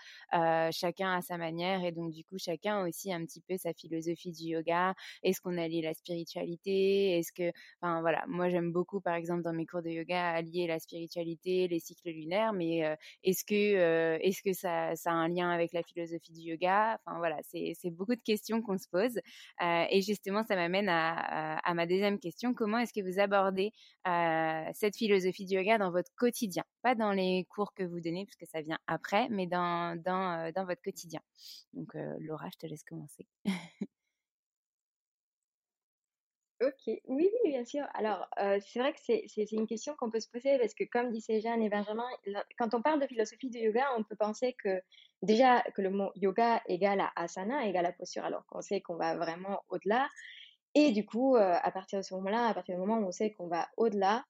chacun 0.72 1.12
à 1.12 1.22
sa 1.22 1.38
manière, 1.38 1.84
et 1.84 1.92
donc 1.92 2.10
du 2.12 2.24
coup 2.24 2.36
chacun 2.48 2.86
aussi 2.86 3.12
un 3.12 3.24
petit 3.24 3.40
peu 3.40 3.56
sa 3.58 3.72
philosophie 3.74 4.32
du 4.32 4.44
yoga. 4.54 4.94
Est-ce 5.22 5.40
qu'on 5.40 5.58
allie 5.58 5.82
la 5.82 5.94
spiritualité? 5.94 7.18
Est-ce 7.18 7.32
que, 7.32 7.52
enfin 7.80 8.00
voilà, 8.00 8.24
moi 8.26 8.48
j'aime 8.48 8.72
beaucoup 8.72 9.00
par 9.00 9.14
exemple 9.14 9.42
dans 9.42 9.52
mes 9.52 9.66
cours 9.66 9.82
de 9.82 9.90
yoga 9.90 10.30
allier 10.30 10.66
la 10.66 10.78
spiritualité, 10.78 11.68
les 11.68 11.80
cycles 11.80 12.10
lunaires, 12.10 12.52
mais 12.52 12.96
est-ce 13.22 13.44
que 13.44 14.18
est-ce 14.22 14.42
que 14.42 14.52
ça, 14.52 14.92
a 14.92 15.10
un 15.10 15.28
lien 15.28 15.50
avec 15.50 15.72
la 15.72 15.82
philosophie 15.82 16.32
du 16.32 16.40
yoga? 16.40 16.98
Enfin 17.04 17.18
voilà, 17.18 17.38
c'est 17.42 17.90
beaucoup 17.90 18.14
de 18.14 18.22
questions 18.22 18.62
qu'on 18.62 18.78
se 18.78 18.88
pose. 18.88 19.18
et 19.60 20.00
justement, 20.02 20.42
ça 20.44 20.56
m'amène 20.56 20.88
à, 20.88 21.58
à, 21.58 21.74
ma 21.74 21.86
deuxième 21.86 22.18
question. 22.18 22.54
Comment 22.54 22.78
est-ce 22.78 22.92
que 22.92 23.04
vous 23.06 23.20
abordez 23.20 23.72
cette 24.74 24.96
philosophie 24.96 25.44
du 25.44 25.56
yoga 25.56 25.78
dans 25.78 25.90
votre 25.90 26.10
quotidien? 26.16 26.64
Pas 26.82 26.94
dans 26.94 27.12
les 27.12 27.46
cours 27.50 27.74
que 27.74 27.82
vous 27.82 28.00
donnez, 28.00 28.24
parce 28.24 28.36
que 28.36 28.46
ça 28.46 28.62
vient 28.62 28.78
après, 28.86 29.28
mais 29.30 29.46
dans, 29.46 30.00
dans, 30.02 30.52
dans 30.54 30.64
votre 30.64 30.82
quotidien. 30.82 31.20
Donc, 31.72 31.92
Laura, 32.20 32.37
je 32.52 32.58
te 32.58 32.66
laisse 32.66 32.84
commencer. 32.84 33.26
Ok, 36.60 36.90
oui, 37.06 37.30
bien 37.44 37.64
sûr. 37.64 37.86
Alors, 37.94 38.28
c'est 38.36 38.80
vrai 38.80 38.92
que 38.92 38.98
c'est 38.98 39.52
une 39.52 39.68
question 39.68 39.94
qu'on 39.94 40.10
peut 40.10 40.18
se 40.18 40.28
poser 40.28 40.58
parce 40.58 40.74
que 40.74 40.82
comme 40.82 41.12
disaient 41.12 41.40
Jeanne 41.40 41.62
et 41.62 41.68
Benjamin, 41.68 42.08
quand 42.58 42.74
on 42.74 42.82
parle 42.82 43.00
de 43.00 43.06
philosophie 43.06 43.48
du 43.48 43.58
yoga, 43.58 43.86
on 43.96 44.02
peut 44.02 44.16
penser 44.16 44.56
que 44.64 44.82
déjà 45.22 45.62
que 45.76 45.82
le 45.82 45.90
mot 45.90 46.10
yoga 46.16 46.60
égale 46.66 47.00
à 47.00 47.12
asana, 47.14 47.64
égale 47.66 47.86
à 47.86 47.92
posture, 47.92 48.24
alors 48.24 48.44
qu'on 48.46 48.60
sait 48.60 48.80
qu'on 48.80 48.96
va 48.96 49.16
vraiment 49.16 49.62
au-delà. 49.68 50.08
Et 50.74 50.90
du 50.90 51.06
coup, 51.06 51.36
à 51.36 51.70
partir 51.70 52.00
de 52.00 52.04
ce 52.04 52.12
moment-là, 52.16 52.48
à 52.48 52.54
partir 52.54 52.74
du 52.74 52.80
moment 52.80 52.98
où 52.98 53.06
on 53.06 53.12
sait 53.12 53.30
qu'on 53.30 53.46
va 53.46 53.68
au-delà, 53.76 54.24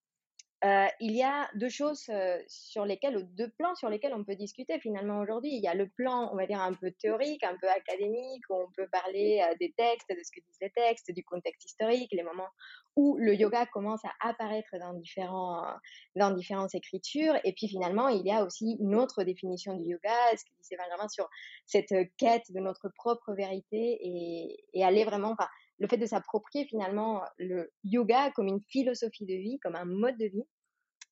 euh, 0.64 0.86
il 0.98 1.12
y 1.12 1.22
a 1.22 1.48
deux 1.54 1.68
choses 1.68 2.04
euh, 2.08 2.36
sur 2.48 2.84
lesquelles, 2.84 3.16
ou 3.16 3.22
deux 3.22 3.48
plans 3.58 3.76
sur 3.76 3.88
lesquels 3.88 4.12
on 4.12 4.24
peut 4.24 4.34
discuter 4.34 4.80
finalement 4.80 5.20
aujourd'hui. 5.20 5.50
Il 5.54 5.62
y 5.62 5.68
a 5.68 5.74
le 5.74 5.88
plan, 5.88 6.30
on 6.32 6.36
va 6.36 6.46
dire, 6.46 6.60
un 6.60 6.74
peu 6.74 6.90
théorique, 6.90 7.44
un 7.44 7.56
peu 7.60 7.68
académique, 7.68 8.42
où 8.50 8.54
on 8.54 8.70
peut 8.72 8.88
parler 8.90 9.40
euh, 9.40 9.54
des 9.60 9.72
textes, 9.76 10.08
de 10.10 10.20
ce 10.22 10.32
que 10.32 10.40
disent 10.44 10.58
les 10.60 10.70
textes, 10.70 11.12
du 11.12 11.22
contexte 11.24 11.64
historique, 11.64 12.10
les 12.10 12.24
moments 12.24 12.48
où 12.96 13.16
le 13.18 13.36
yoga 13.36 13.66
commence 13.66 14.04
à 14.04 14.28
apparaître 14.28 14.76
dans, 14.80 14.94
différents, 14.94 15.64
dans 16.16 16.32
différentes 16.32 16.74
écritures. 16.74 17.38
Et 17.44 17.52
puis 17.52 17.68
finalement, 17.68 18.08
il 18.08 18.26
y 18.26 18.32
a 18.32 18.42
aussi 18.42 18.76
une 18.80 18.96
autre 18.96 19.22
définition 19.22 19.74
du 19.74 19.90
yoga, 19.90 20.10
ce 20.36 20.44
que 20.44 20.50
disait 20.60 20.76
Benjamin 20.76 21.08
sur 21.08 21.28
cette 21.66 21.94
quête 22.16 22.50
de 22.50 22.58
notre 22.58 22.88
propre 22.88 23.34
vérité 23.34 23.98
et, 24.02 24.64
et 24.72 24.84
aller 24.84 25.04
vraiment, 25.04 25.30
enfin, 25.30 25.48
le 25.78 25.88
fait 25.88 25.96
de 25.96 26.06
s'approprier 26.06 26.66
finalement 26.66 27.22
le 27.38 27.72
yoga 27.84 28.30
comme 28.32 28.48
une 28.48 28.62
philosophie 28.68 29.26
de 29.26 29.34
vie, 29.34 29.58
comme 29.60 29.76
un 29.76 29.84
mode 29.84 30.18
de 30.18 30.26
vie. 30.26 30.44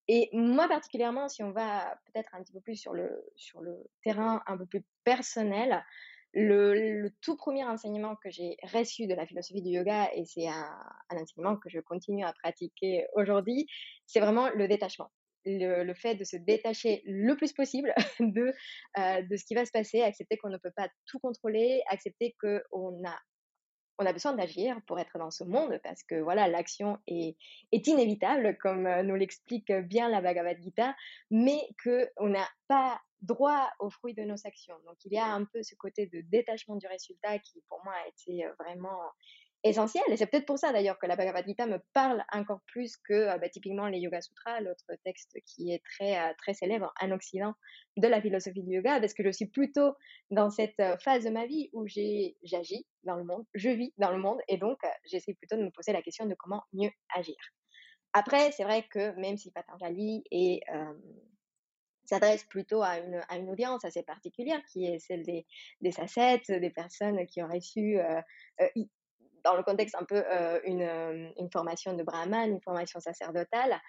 Et 0.08 0.28
moi 0.32 0.68
particulièrement, 0.68 1.28
si 1.28 1.42
on 1.42 1.50
va 1.50 1.98
peut-être 2.06 2.34
un 2.34 2.42
petit 2.42 2.52
peu 2.52 2.60
plus 2.60 2.76
sur 2.76 2.92
le, 2.92 3.10
sur 3.34 3.60
le 3.60 3.76
terrain 4.02 4.42
un 4.46 4.56
peu 4.56 4.66
plus 4.66 4.84
personnel, 5.04 5.82
le, 6.36 7.08
tout 7.22 7.36
premier 7.36 7.64
enseignement 7.64 8.14
que 8.16 8.30
j'ai 8.30 8.56
reçu 8.62 9.06
de 9.06 9.14
la 9.14 9.26
philosophie 9.26 9.62
du 9.62 9.70
yoga, 9.70 10.10
et 10.14 10.24
c'est 10.26 10.46
un, 10.46 10.68
enseignement 11.10 11.56
que 11.56 11.70
je 11.70 11.80
continue 11.80 12.24
à 12.24 12.32
pratiquer 12.34 13.06
aujourd'hui, 13.14 13.66
c'est 14.06 14.20
vraiment 14.20 14.50
le 14.50 14.68
détachement. 14.68 15.10
Le, 15.48 15.94
fait 15.94 16.16
de 16.16 16.24
se 16.24 16.36
détacher 16.36 17.02
le 17.06 17.36
plus 17.36 17.52
possible 17.52 17.94
de, 18.20 18.52
euh, 18.98 19.22
de 19.22 19.36
ce 19.36 19.44
qui 19.44 19.54
va 19.54 19.64
se 19.64 19.70
passer, 19.70 20.02
accepter 20.02 20.36
qu'on 20.36 20.48
ne 20.48 20.58
peut 20.58 20.72
pas 20.74 20.88
tout 21.06 21.20
contrôler, 21.20 21.82
accepter 21.88 22.34
qu'on 22.40 23.04
a 23.06 23.16
on 23.98 24.06
a 24.06 24.12
besoin 24.12 24.34
d'agir 24.34 24.80
pour 24.86 24.98
être 24.98 25.18
dans 25.18 25.30
ce 25.30 25.44
monde 25.44 25.80
parce 25.82 26.02
que 26.02 26.16
voilà, 26.16 26.48
l'action 26.48 26.98
est, 27.06 27.36
inévitable, 27.72 28.56
comme 28.58 28.86
euh, 28.86 29.02
nous 29.02 29.14
l'explique 29.14 29.72
bien 29.72 30.08
la 30.08 30.20
Bhagavad 30.20 30.60
Gita, 30.62 30.94
mais 31.30 31.60
qu'on 31.82 32.28
n'a 32.28 32.48
pas 32.68 33.00
droit 33.22 33.70
aux 33.78 33.90
fruits 33.90 34.14
de 34.14 34.22
nos 34.22 34.46
actions. 34.46 34.76
Donc 34.86 34.96
il 35.04 35.12
y 35.12 35.18
a 35.18 35.26
un 35.26 35.44
peu 35.44 35.62
ce 35.62 35.74
côté 35.74 36.06
de 36.06 36.20
détachement 36.22 36.76
du 36.76 36.86
résultat 36.86 37.38
qui 37.38 37.62
pour 37.68 37.82
moi 37.84 37.94
a 38.04 38.08
été 38.08 38.44
euh, 38.44 38.52
vraiment 38.58 39.00
essentiel. 39.62 40.04
Et 40.08 40.16
c'est 40.16 40.26
peut-être 40.26 40.46
pour 40.46 40.58
ça 40.58 40.72
d'ailleurs 40.72 40.98
que 40.98 41.06
la 41.06 41.16
Bhagavad 41.16 41.46
Gita 41.46 41.66
me 41.66 41.78
parle 41.92 42.24
encore 42.32 42.60
plus 42.66 42.96
que 42.96 43.12
euh, 43.12 43.38
bah, 43.38 43.48
typiquement 43.48 43.86
les 43.88 43.98
Yoga 43.98 44.20
Sutras, 44.20 44.60
l'autre 44.60 44.84
texte 45.04 45.36
qui 45.44 45.72
est 45.72 45.82
très, 45.84 46.18
euh, 46.18 46.32
très 46.38 46.54
célèbre 46.54 46.92
en 47.00 47.10
Occident 47.10 47.54
de 47.96 48.08
la 48.08 48.20
philosophie 48.20 48.62
du 48.62 48.74
yoga, 48.74 49.00
parce 49.00 49.14
que 49.14 49.24
je 49.24 49.30
suis 49.30 49.46
plutôt 49.46 49.94
dans 50.30 50.50
cette 50.50 50.78
euh, 50.80 50.96
phase 50.98 51.24
de 51.24 51.30
ma 51.30 51.46
vie 51.46 51.70
où 51.72 51.86
j'agis 51.86 52.86
dans 53.04 53.16
le 53.16 53.24
monde, 53.24 53.44
je 53.54 53.70
vis 53.70 53.92
dans 53.98 54.10
le 54.10 54.18
monde, 54.18 54.38
et 54.48 54.58
donc 54.58 54.78
j'essaie 55.04 55.34
plutôt 55.34 55.56
de 55.56 55.62
me 55.62 55.70
poser 55.70 55.92
la 55.92 56.02
question 56.02 56.26
de 56.26 56.34
comment 56.34 56.62
mieux 56.72 56.90
agir. 57.14 57.36
Après, 58.12 58.52
c'est 58.52 58.64
vrai 58.64 58.86
que 58.90 59.18
même 59.18 59.36
si 59.36 59.50
Patanjali 59.50 60.24
s'adresse 62.04 62.44
plutôt 62.44 62.82
à 62.82 62.98
une, 62.98 63.22
à 63.28 63.36
une 63.36 63.50
audience 63.50 63.84
assez 63.84 64.02
particulière, 64.02 64.60
qui 64.72 64.86
est 64.86 64.98
celle 64.98 65.24
des, 65.24 65.46
des 65.80 65.92
sacettes, 65.92 66.50
des 66.50 66.70
personnes 66.70 67.26
qui 67.26 67.42
auraient 67.42 67.60
su 67.60 67.98
dans 69.46 69.56
le 69.56 69.62
contexte 69.62 69.94
un 69.94 70.04
peu 70.04 70.24
euh, 70.26 70.60
une, 70.64 70.82
euh, 70.82 71.30
une, 71.38 71.50
formation 71.50 71.94
de 71.94 72.02
brahman, 72.02 72.50
une 72.50 72.60
formation 72.60 72.98
sacerdotale, 72.98 73.80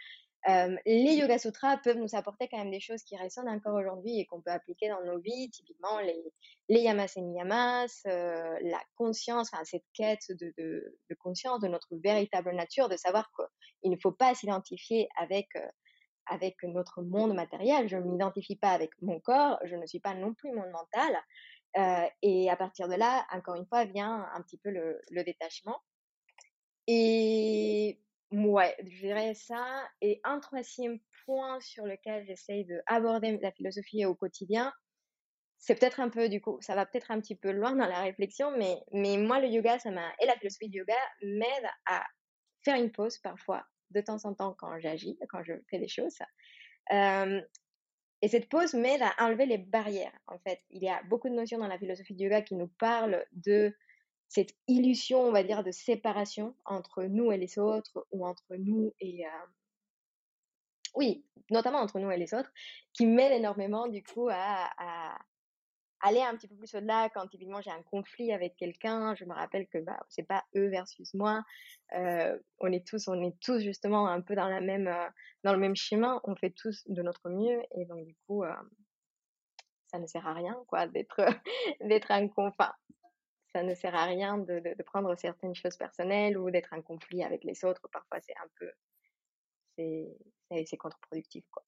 euh, 0.48 0.78
les 0.86 1.16
Yoga 1.16 1.40
Sutras 1.40 1.78
peuvent 1.78 1.98
nous 1.98 2.16
apporter 2.16 2.48
quand 2.48 2.60
même 2.60 2.72
des 2.72 2.80
choses 2.80 3.02
qui 3.04 3.18
résonnent 3.18 3.50
encore 3.50 3.74
aujourd'hui 3.74 4.20
et 4.20 4.26
qu'on 4.28 4.40
peut 4.40 4.52
appliquer 4.52 4.88
dans 4.88 5.04
nos 5.04 5.20
vies, 5.20 5.50
typiquement 5.50 6.00
les, 6.00 6.24
yamas 6.70 7.12
et 7.16 7.22
niyamas, 7.22 8.02
la 8.06 8.82
conscience, 8.96 9.50
enfin, 9.52 9.64
cette 9.66 9.84
quête 9.94 10.26
de, 10.30 10.96
conscience 11.20 11.60
de 11.60 11.68
notre 11.68 11.90
véritable 11.92 12.56
nature, 12.56 12.88
de 12.88 12.98
savoir 12.98 13.30
qu'il 13.82 13.92
ne 13.92 13.98
faut 13.98 14.12
pas 14.12 14.36
s'identifier 14.36 15.10
avec, 15.18 15.50
avec 16.28 16.56
notre 16.64 17.02
monde 17.02 17.34
matériel. 17.34 17.90
Je 17.90 17.98
ne 17.98 18.04
m'identifie 18.04 18.56
pas 18.56 18.72
avec 18.72 18.92
mon 19.02 19.20
corps, 19.20 19.60
je 19.66 19.76
ne 19.76 19.86
suis 19.86 20.00
pas 20.00 20.14
non 20.14 20.34
plus 20.36 20.52
mon 20.54 20.70
mental. 20.72 21.18
Euh, 21.76 22.08
et 22.22 22.50
à 22.50 22.56
partir 22.56 22.88
de 22.88 22.96
là, 22.96 23.26
encore 23.32 23.56
une 23.56 23.66
fois, 23.68 23.86
vient 23.86 24.28
un 24.34 24.42
petit 24.42 24.58
peu 24.58 24.70
le, 24.70 25.24
détachement. 25.24 25.80
Et 26.88 28.00
ouais, 28.32 28.76
je 28.84 29.02
dirais 29.02 29.34
ça. 29.34 29.88
Et 30.02 30.22
un 30.24 30.40
troisième 30.40 31.00
point 31.26 31.60
sur 31.60 31.86
lequel 31.86 32.26
j'essaye 32.26 32.66
d'aborder 32.66 33.38
la 33.42 33.52
philosophie 33.52 34.06
au 34.06 34.16
quotidien, 34.16 34.74
c'est 35.60 35.76
peut-être 35.76 36.00
un 36.00 36.10
peu, 36.10 36.30
du 36.30 36.40
coup, 36.40 36.58
ça 36.62 36.76
va 36.76 36.86
peut-être 36.86 37.12
un 37.12 37.20
petit 37.20 37.36
peu 37.36 37.52
loin 37.52 37.72
dans 37.72 37.88
la 37.88 38.02
réflexion, 38.02 38.52
mais, 38.58 38.78
mais 38.94 39.18
moi, 39.18 39.40
le 39.40 39.48
yoga, 39.48 39.80
ça 39.80 39.92
m'a, 39.92 40.14
et 40.22 40.26
la 40.26 40.38
philosophie 40.38 40.70
du 40.70 40.80
yoga 40.80 40.96
m'aide 41.24 41.70
à 41.88 42.06
faire 42.64 42.76
une 42.76 42.92
pause 42.92 43.18
parfois, 43.18 43.66
de 43.92 44.02
temps 44.02 44.24
en 44.26 44.34
temps, 44.34 44.56
quand 44.58 44.80
j'agis, 44.80 45.18
quand 45.30 45.44
je 45.44 45.54
fais 45.70 45.80
des 45.80 45.88
choses. 45.88 46.20
Euh, 46.92 47.42
et 48.22 48.28
cette 48.28 48.50
pause 48.50 48.74
m'aide 48.74 49.02
à 49.02 49.26
enlever 49.26 49.46
les 49.46 49.58
barrières, 49.58 50.18
en 50.28 50.40
fait. 50.40 50.62
Il 50.72 50.82
y 50.82 50.90
a 50.90 51.02
beaucoup 51.04 51.30
de 51.30 51.36
notions 51.36 51.60
dans 51.60 51.68
la 51.68 51.78
philosophie 51.78 52.16
du 52.16 52.24
yoga 52.24 52.42
qui 52.42 52.56
nous 52.56 52.68
parlent 52.68 53.26
de 53.34 53.76
cette 54.28 54.54
illusion, 54.68 55.22
on 55.22 55.32
va 55.32 55.44
dire, 55.44 55.64
de 55.64 55.72
séparation 55.72 56.56
entre 56.66 57.04
nous 57.04 57.32
et 57.32 57.38
les 57.38 57.60
autres, 57.60 58.08
ou 58.12 58.26
entre 58.26 58.56
nous 58.56 58.94
et... 59.00 59.26
Euh, 59.26 59.46
oui, 60.96 61.24
notamment 61.52 61.80
entre 61.80 62.00
nous 62.00 62.10
et 62.10 62.18
les 62.18 62.34
autres, 62.34 62.52
qui 62.94 63.06
m'aide 63.06 63.34
énormément, 63.34 63.88
du 63.88 64.04
coup, 64.04 64.30
à, 64.32 65.18
aller 66.02 66.22
un 66.22 66.36
petit 66.36 66.48
peu 66.48 66.56
plus 66.56 66.74
au-delà 66.76 67.10
quand 67.10 67.28
typiquement 67.28 67.62
j'ai 67.62 67.72
un 67.72 67.82
conflit 67.84 68.32
avec 68.32 68.56
quelqu'un 68.56 69.16
je 69.16 69.26
me 69.26 69.34
rappelle 69.34 69.68
que 69.68 69.80
bah 69.80 70.00
c'est 70.10 70.24
pas 70.24 70.44
eux 70.56 70.68
versus 70.68 71.14
moi 71.14 71.44
euh, 71.94 72.38
on 72.60 72.72
est 72.72 72.86
tous 72.86 73.08
on 73.08 73.22
est 73.22 73.40
tous 73.40 73.60
justement 73.60 74.08
un 74.08 74.22
peu 74.22 74.36
dans 74.36 74.48
la 74.48 74.62
même 74.62 74.88
euh, 74.88 75.10
dans 75.44 75.54
le 75.54 75.60
même 75.60 75.76
chemin 75.76 76.22
on 76.24 76.36
fait 76.36 76.52
tous 76.52 76.84
de 76.88 77.02
notre 77.02 77.30
mieux 77.30 77.62
et 77.76 77.86
donc 77.86 78.06
du 78.06 78.16
coup 78.28 78.44
euh, 78.44 78.54
ça 79.88 80.00
ne 80.00 80.08
sert 80.08 80.28
à 80.28 80.34
rien 80.34 80.58
quoi 80.68 80.88
d'être 80.88 81.22
d'être 81.82 82.12
un 82.12 82.28
conflit 82.28 82.68
ça 83.54 83.64
ne 83.64 83.74
sert 83.74 83.96
à 83.96 84.06
rien 84.06 84.38
de, 84.38 84.60
de, 84.60 84.76
de 84.76 84.84
prendre 84.84 85.16
certaines 85.16 85.56
choses 85.56 85.78
personnelles 85.78 86.38
ou 86.38 86.52
d'être 86.52 86.74
en 86.74 86.82
conflit 86.82 87.24
avec 87.24 87.44
les 87.46 87.64
autres. 87.64 87.88
Parfois 87.92 88.20
c'est 88.22 88.36
un 88.38 88.48
peu 88.60 88.70
c'est 89.78 90.78
contre-productif 90.78 91.46
quoi 91.52 91.64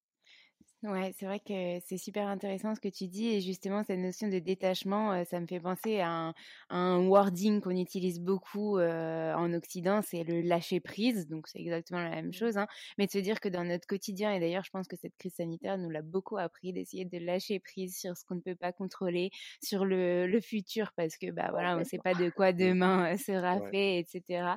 Ouais, 0.82 1.14
c'est 1.20 1.26
vrai 1.26 1.42
que 1.42 1.82
c'est 1.86 1.98
super 1.98 2.28
intéressant 2.28 2.74
ce 2.74 2.80
que 2.80 2.88
tu 2.88 3.08
dis 3.10 3.28
et 3.28 3.42
justement 3.42 3.84
cette 3.84 4.00
notion 4.00 4.30
de 4.30 4.40
détachement, 4.40 5.26
ça 5.26 5.42
me 5.42 5.46
fait 5.46 5.60
penser 5.60 6.00
à 6.00 6.10
un, 6.10 6.34
un 6.70 7.06
wording 7.06 7.60
qu'on 7.60 7.76
utilise 7.76 8.22
beaucoup 8.22 8.78
euh, 8.78 9.34
en 9.34 9.52
Occident, 9.54 10.02
c'est 10.02 10.24
le 10.24 10.40
lâcher 10.40 10.80
prise. 10.80 11.28
Donc 11.28 11.50
c'est 11.50 11.60
exactement 11.60 12.02
la 12.02 12.12
même 12.12 12.28
mmh. 12.28 12.34
chose, 12.34 12.58
hein, 12.58 12.66
mais 12.98 13.08
de 13.08 13.12
se 13.12 13.18
dire 13.18 13.42
que 13.42 13.50
dans 13.50 13.66
notre 13.66 13.88
quotidien 13.88 14.32
et 14.32 14.40
d'ailleurs 14.40 14.64
je 14.64 14.70
pense 14.70 14.88
que 14.88 14.96
cette 14.96 15.18
crise 15.18 15.34
sanitaire 15.34 15.78
nous 15.78 15.90
l'a 15.90 16.02
beaucoup 16.02 16.38
appris 16.38 16.72
d'essayer 16.72 17.04
de 17.04 17.18
lâcher 17.18 17.60
prise 17.60 17.98
sur 17.98 18.16
ce 18.16 18.24
qu'on 18.24 18.36
ne 18.36 18.40
peut 18.42 18.56
pas 18.56 18.72
contrôler, 18.72 19.32
sur 19.62 19.84
le, 19.84 20.28
le 20.28 20.40
futur 20.40 20.94
parce 20.96 21.18
que 21.18 21.30
bah 21.30 21.50
voilà 21.52 21.76
on 21.76 21.80
ne 21.80 21.84
sait 21.84 22.00
pas 22.02 22.14
de 22.14 22.30
quoi 22.30 22.54
demain 22.54 23.18
sera 23.18 23.60
fait, 23.70 24.00
etc. 24.00 24.54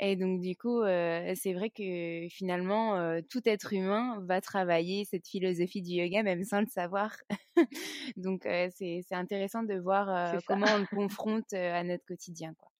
Et 0.00 0.16
donc 0.16 0.40
du 0.40 0.56
coup 0.56 0.82
euh, 0.82 1.32
c'est 1.36 1.52
vrai 1.52 1.70
que 1.70 2.26
finalement 2.28 3.20
tout 3.30 3.42
être 3.44 3.72
humain 3.72 4.18
va 4.26 4.40
travailler 4.40 5.04
cette 5.04 5.28
philosophie 5.28 5.59
philosophie 5.66 5.82
du 5.82 5.92
yoga, 5.92 6.22
même 6.22 6.44
sans 6.44 6.60
le 6.60 6.66
savoir. 6.66 7.16
Donc, 8.16 8.42
c'est 8.44 9.04
intéressant 9.10 9.62
de 9.62 9.74
voir 9.74 10.40
comment 10.46 10.66
on 10.70 10.78
le 10.78 10.86
confronte 10.86 11.52
à 11.52 11.82
notre 11.82 12.04
quotidien. 12.04 12.54
Quoi. 12.58 12.70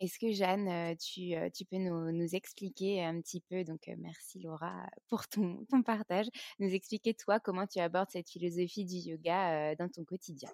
Est-ce 0.00 0.18
que 0.18 0.30
Jeanne, 0.32 0.96
tu, 0.98 1.34
tu 1.54 1.64
peux 1.64 1.78
nous, 1.78 2.12
nous, 2.12 2.34
expliquer 2.34 3.02
un 3.02 3.18
petit 3.20 3.40
peu, 3.40 3.64
donc 3.64 3.90
merci 3.96 4.40
Laura 4.40 4.86
pour 5.08 5.26
ton, 5.26 5.64
ton, 5.70 5.82
partage, 5.82 6.26
nous 6.58 6.68
expliquer 6.74 7.14
toi 7.14 7.40
comment 7.40 7.66
tu 7.66 7.78
abordes 7.78 8.10
cette 8.10 8.28
philosophie 8.28 8.84
du 8.84 8.96
yoga 8.96 9.74
dans 9.76 9.88
ton 9.88 10.04
quotidien? 10.04 10.50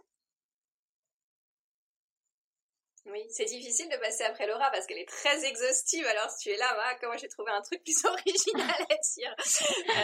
Oui, 3.06 3.24
c'est 3.30 3.46
difficile 3.46 3.88
de 3.88 3.96
passer 3.96 4.22
après 4.24 4.46
Laura 4.46 4.70
parce 4.70 4.86
qu'elle 4.86 4.98
est 4.98 5.08
très 5.08 5.44
exhaustive. 5.44 6.06
Alors, 6.06 6.30
si 6.30 6.44
tu 6.44 6.50
es 6.50 6.56
là, 6.56 6.96
comment 7.00 7.16
j'ai 7.16 7.28
trouvé 7.28 7.50
un 7.50 7.60
truc 7.60 7.82
plus 7.82 8.04
original 8.04 8.86
à 8.90 8.96
dire? 9.16 9.34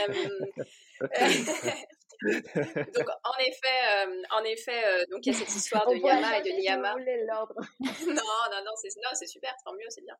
Euh, 0.08 0.64
donc, 2.94 3.08
en 3.24 3.38
effet, 3.40 3.78
euh, 3.92 4.22
en 4.30 4.44
effet, 4.44 4.84
euh, 4.84 5.04
donc 5.10 5.24
il 5.24 5.32
y 5.32 5.36
a 5.36 5.38
cette 5.38 5.54
histoire 5.54 5.86
de 5.88 5.94
Yama 5.96 6.38
et 6.38 6.42
de 6.42 6.50
Niyama. 6.50 6.94
non, 6.98 7.46
non, 7.80 8.64
non, 8.64 8.72
c'est 8.76 8.88
non, 8.96 9.10
c'est 9.14 9.26
super, 9.26 9.54
tant 9.64 9.72
mieux, 9.72 9.88
c'est 9.88 10.02
bien. 10.02 10.16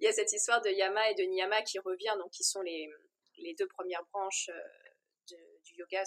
Il 0.00 0.04
y 0.04 0.06
a 0.06 0.12
cette 0.12 0.32
histoire 0.32 0.60
de 0.60 0.70
Yama 0.70 1.10
et 1.10 1.14
de 1.14 1.22
Niyama 1.22 1.62
qui 1.62 1.78
revient, 1.78 2.14
donc 2.18 2.30
qui 2.30 2.44
sont 2.44 2.60
les, 2.60 2.90
les 3.38 3.54
deux 3.54 3.68
premières 3.68 4.04
branches 4.12 4.50
du 5.26 5.76
yoga, 5.76 6.02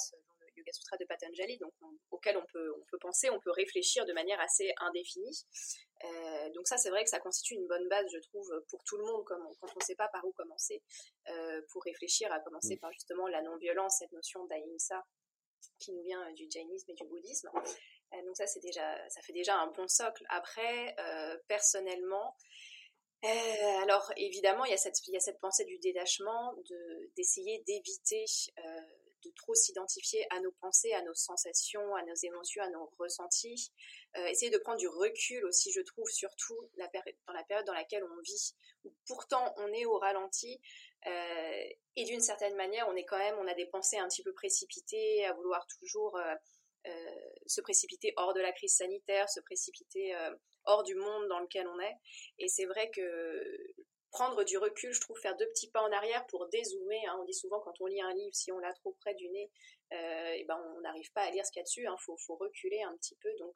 Yoga 0.67 0.73
Sutra 0.73 0.97
de 0.97 1.06
Patanjali, 1.06 1.58
donc 1.58 1.73
auquel 2.12 2.38
on 2.38 2.45
peut, 2.51 2.73
on 2.77 2.86
peut 2.91 2.97
penser, 2.99 3.30
on 3.30 3.39
peut 3.39 3.51
réfléchir 3.51 4.06
de 4.06 4.13
manière 4.13 4.39
assez 4.39 4.73
indéfinie. 4.80 5.45
Euh, 6.03 6.49
donc 6.53 6.67
ça, 6.67 6.77
c'est 6.77 6.89
vrai 6.89 7.03
que 7.03 7.10
ça 7.10 7.19
constitue 7.19 7.56
une 7.56 7.67
bonne 7.67 7.88
base, 7.89 8.06
je 8.12 8.19
trouve, 8.19 8.49
pour 8.69 8.84
tout 8.84 8.97
le 8.97 9.06
monde, 9.06 9.23
comme 9.25 9.43
quand 9.60 9.67
on 9.75 9.80
ne 9.80 9.84
sait 9.84 9.95
pas 9.95 10.08
par 10.10 10.25
où 10.25 10.32
commencer, 10.34 10.84
euh, 11.30 11.62
pour 11.71 11.84
réfléchir, 11.84 12.32
à 12.32 12.39
commencer 12.39 12.75
mm. 12.75 12.80
par 12.80 12.91
justement 12.91 13.27
la 13.27 13.41
non-violence, 13.41 13.97
cette 13.99 14.12
notion 14.12 14.45
d'ahimsa 14.45 15.03
qui 15.80 15.91
nous 15.91 16.03
vient 16.03 16.32
du 16.34 16.47
jainisme 16.51 16.91
et 16.91 16.95
du 16.95 17.06
bouddhisme. 17.08 17.49
Euh, 18.13 18.21
donc 18.25 18.38
ça, 18.38 18.47
c'est 18.47 18.60
déjà, 18.60 19.10
ça 19.10 19.21
fait 19.21 19.34
déjà 19.34 19.56
un 19.56 19.67
bon 19.67 19.88
socle. 19.88 20.23
Après, 20.30 20.95
personnellement, 21.47 22.36
alors 23.23 24.12
évidemment, 24.15 24.65
il 24.65 24.71
y, 24.71 24.75
a 24.75 24.77
cette, 24.77 24.99
il 25.08 25.13
y 25.13 25.17
a 25.17 25.19
cette 25.19 25.39
pensée 25.39 25.65
du 25.65 25.77
détachement, 25.80 26.53
de, 26.53 27.12
d'essayer 27.15 27.63
d'éviter 27.65 28.25
de 29.23 29.32
trop 29.32 29.56
s'identifier 29.56 30.25
à 30.32 30.39
nos 30.39 30.51
pensées, 30.62 30.93
à 30.93 31.01
nos 31.01 31.13
sensations, 31.13 31.95
à 31.95 32.03
nos 32.03 32.15
émotions, 32.23 32.63
à 32.63 32.69
nos 32.69 32.91
ressentis. 32.99 33.71
Euh, 34.17 34.25
essayer 34.27 34.51
de 34.51 34.58
prendre 34.58 34.77
du 34.77 34.88
recul 34.88 35.45
aussi, 35.45 35.71
je 35.71 35.82
trouve, 35.82 36.08
surtout 36.10 36.58
dans 36.77 37.34
la 37.34 37.43
période 37.43 37.65
dans 37.65 37.73
laquelle 37.73 38.03
on 38.03 38.21
vit, 38.21 38.56
où 38.86 38.93
pourtant 39.06 39.53
on 39.58 39.71
est 39.73 39.86
au 39.86 39.97
ralenti. 39.97 40.60
Euh, 41.06 41.69
et 41.95 42.06
d'une 42.06 42.21
certaine 42.21 42.56
manière, 42.56 42.88
on 42.89 42.95
est 42.95 43.06
quand 43.06 43.17
même, 43.17 43.38
on 43.39 43.47
a 43.47 43.53
des 43.53 43.65
pensées 43.65 43.97
un 43.97 44.08
petit 44.08 44.23
peu 44.23 44.34
précipitées, 44.34 45.25
à 45.25 45.34
vouloir 45.34 45.65
toujours 45.80 46.17
euh, 46.17 46.91
se 47.45 47.62
précipiter 47.62 48.13
hors 48.17 48.34
de 48.34 48.41
la 48.41 48.51
crise 48.51 48.75
sanitaire, 48.75 49.30
se 49.30 49.39
précipiter 49.41 50.15
hors 50.65 50.84
du 50.84 50.95
monde 50.95 51.27
dans 51.27 51.39
lequel 51.39 51.67
on 51.67 51.80
est. 51.80 51.95
Et 52.39 52.47
c'est 52.47 52.65
vrai 52.65 52.89
que 52.91 53.01
prendre 54.12 54.43
du 54.43 54.58
recul, 54.58 54.93
je 54.93 55.02
trouve, 55.02 55.17
faire 55.20 55.36
deux 55.36 55.48
petits 55.48 55.70
pas 55.70 55.82
en 55.82 55.91
arrière 55.91 56.26
pour 56.28 56.48
dézoomer. 56.48 57.06
Hein. 57.08 57.17
On 57.20 57.26
dit 57.26 57.34
souvent 57.34 57.60
quand 57.60 57.80
on 57.82 57.86
lit 57.86 58.02
un 58.02 58.13
livre, 58.13 58.34
si 58.34 58.52
on 58.52 58.60
l'a 58.60 58.74
trop 58.74 58.93
près 59.02 59.13
du 59.15 59.30
nez, 59.30 59.52
euh, 59.93 60.32
et 60.34 60.43
ben 60.46 60.58
on 60.76 60.82
n'arrive 60.82 61.12
pas 61.13 61.22
à 61.22 61.32
lire 61.32 61.46
ce 61.46 61.52
qu'il 61.52 61.60
y 61.60 61.62
a 61.62 61.63
dessus. 61.63 61.84
Il 61.84 61.88
hein. 61.88 61.98
faut, 62.00 62.36
reculer 62.36 62.82
un 62.84 62.96
petit 62.98 63.15
peu, 63.15 63.30
donc 63.39 63.56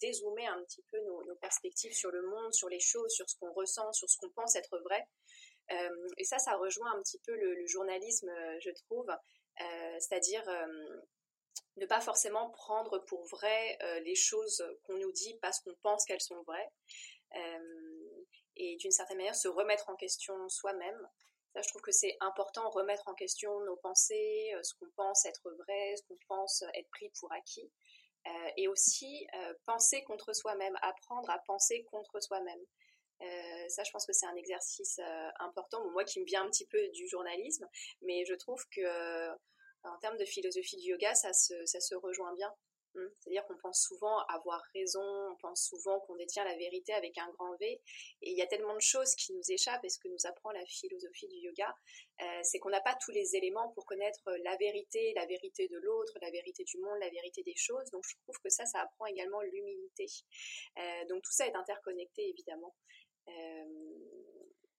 dézoomer 0.00 0.46
un 0.46 0.62
petit 0.64 0.82
peu 0.90 1.00
nos, 1.00 1.34
perspectives 1.36 1.92
sur 1.92 2.10
le 2.10 2.22
monde, 2.22 2.52
sur 2.52 2.68
les 2.68 2.80
choses, 2.80 3.10
sur 3.12 3.28
ce 3.28 3.36
qu'on 3.36 3.52
ressent, 3.52 3.92
sur 3.92 4.08
ce 4.08 4.16
qu'on 4.18 4.30
pense 4.30 4.56
être 4.56 4.78
vrai. 4.78 5.06
Euh, 5.72 6.08
et 6.18 6.24
ça, 6.24 6.38
ça 6.38 6.56
rejoint 6.56 6.92
un 6.92 7.02
petit 7.02 7.20
peu 7.24 7.34
le, 7.34 7.66
journalisme, 7.66 8.28
euh, 8.28 8.58
je 8.60 8.70
trouve, 8.70 9.06
c'est-à-dire 9.98 10.42
ne 11.76 11.84
pas 11.84 12.00
forcément 12.00 12.50
prendre 12.50 12.98
pour 13.04 13.26
vrai 13.26 13.78
les 14.02 14.14
choses 14.14 14.64
qu'on 14.84 14.96
nous 14.96 15.12
dit 15.12 15.36
parce 15.42 15.60
qu'on 15.60 15.74
pense 15.82 16.06
qu'elles 16.06 16.22
sont 16.22 16.42
vraies 16.44 16.70
et 18.60 18.76
d'une 18.76 18.92
certaine 18.92 19.16
manière 19.16 19.34
se 19.34 19.48
remettre 19.48 19.88
en 19.88 19.96
question 19.96 20.34
soi-même. 20.48 21.08
Ça, 21.54 21.62
je 21.62 21.68
trouve 21.68 21.82
que 21.82 21.92
c'est 21.92 22.16
important, 22.20 22.68
remettre 22.70 23.08
en 23.08 23.14
question 23.14 23.58
nos 23.60 23.76
pensées, 23.76 24.52
euh, 24.54 24.62
ce 24.62 24.74
qu'on 24.74 24.90
pense 24.94 25.24
être 25.24 25.50
vrai, 25.50 25.94
ce 25.96 26.02
qu'on 26.06 26.18
pense 26.28 26.62
être 26.74 26.88
pris 26.90 27.10
pour 27.18 27.32
acquis. 27.32 27.72
Euh, 28.26 28.50
et 28.58 28.68
aussi 28.68 29.26
euh, 29.34 29.54
penser 29.64 30.04
contre 30.04 30.34
soi-même, 30.34 30.76
apprendre 30.82 31.30
à 31.30 31.38
penser 31.46 31.84
contre 31.84 32.20
soi-même. 32.20 32.60
ça, 33.68 33.82
je 33.82 33.90
pense 33.90 34.06
que 34.06 34.12
c'est 34.12 34.26
un 34.26 34.36
exercice 34.36 35.00
important, 35.38 35.82
moi 35.90 36.04
qui 36.04 36.20
me 36.20 36.26
vient 36.26 36.44
un 36.44 36.50
petit 36.50 36.66
peu 36.66 36.88
du 36.88 37.08
journalisme, 37.08 37.66
mais 38.02 38.24
je 38.26 38.34
trouve 38.34 38.62
que 38.70 39.28
en 39.84 39.98
termes 40.00 40.18
de 40.18 40.24
philosophie 40.24 40.76
du 40.76 40.90
yoga, 40.90 41.14
ça 41.14 41.32
ça 41.32 41.80
se 41.80 41.94
rejoint 41.94 42.34
bien. 42.34 42.52
Mmh. 42.94 43.06
C'est-à-dire 43.20 43.46
qu'on 43.46 43.56
pense 43.58 43.82
souvent 43.82 44.18
avoir 44.26 44.60
raison, 44.74 45.02
on 45.30 45.36
pense 45.36 45.62
souvent 45.62 46.00
qu'on 46.00 46.16
détient 46.16 46.44
la 46.44 46.56
vérité 46.56 46.92
avec 46.92 47.16
un 47.18 47.28
grand 47.30 47.54
V. 47.56 47.80
Et 48.22 48.30
il 48.30 48.36
y 48.36 48.42
a 48.42 48.46
tellement 48.46 48.74
de 48.74 48.80
choses 48.80 49.14
qui 49.14 49.32
nous 49.32 49.42
échappent 49.48 49.84
et 49.84 49.88
ce 49.88 49.98
que 49.98 50.08
nous 50.08 50.26
apprend 50.26 50.50
la 50.50 50.64
philosophie 50.66 51.28
du 51.28 51.36
yoga, 51.36 51.72
euh, 52.20 52.40
c'est 52.42 52.58
qu'on 52.58 52.70
n'a 52.70 52.80
pas 52.80 52.96
tous 53.00 53.12
les 53.12 53.36
éléments 53.36 53.68
pour 53.70 53.86
connaître 53.86 54.28
la 54.44 54.56
vérité, 54.56 55.12
la 55.14 55.26
vérité 55.26 55.68
de 55.68 55.78
l'autre, 55.78 56.18
la 56.20 56.30
vérité 56.30 56.64
du 56.64 56.78
monde, 56.78 56.98
la 56.98 57.10
vérité 57.10 57.42
des 57.44 57.54
choses. 57.56 57.88
Donc 57.90 58.04
je 58.08 58.16
trouve 58.24 58.38
que 58.42 58.50
ça, 58.50 58.66
ça 58.66 58.80
apprend 58.80 59.06
également 59.06 59.40
l'humilité. 59.42 60.06
Euh, 60.78 61.04
donc 61.06 61.22
tout 61.22 61.32
ça 61.32 61.46
est 61.46 61.54
interconnecté 61.54 62.28
évidemment. 62.28 62.74
Euh, 63.28 63.64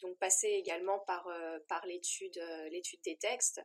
donc 0.01 0.17
passer 0.17 0.47
également 0.47 0.99
par, 0.99 1.29
par 1.67 1.85
l'étude, 1.85 2.41
l'étude 2.71 2.99
des 3.05 3.17
textes, 3.17 3.61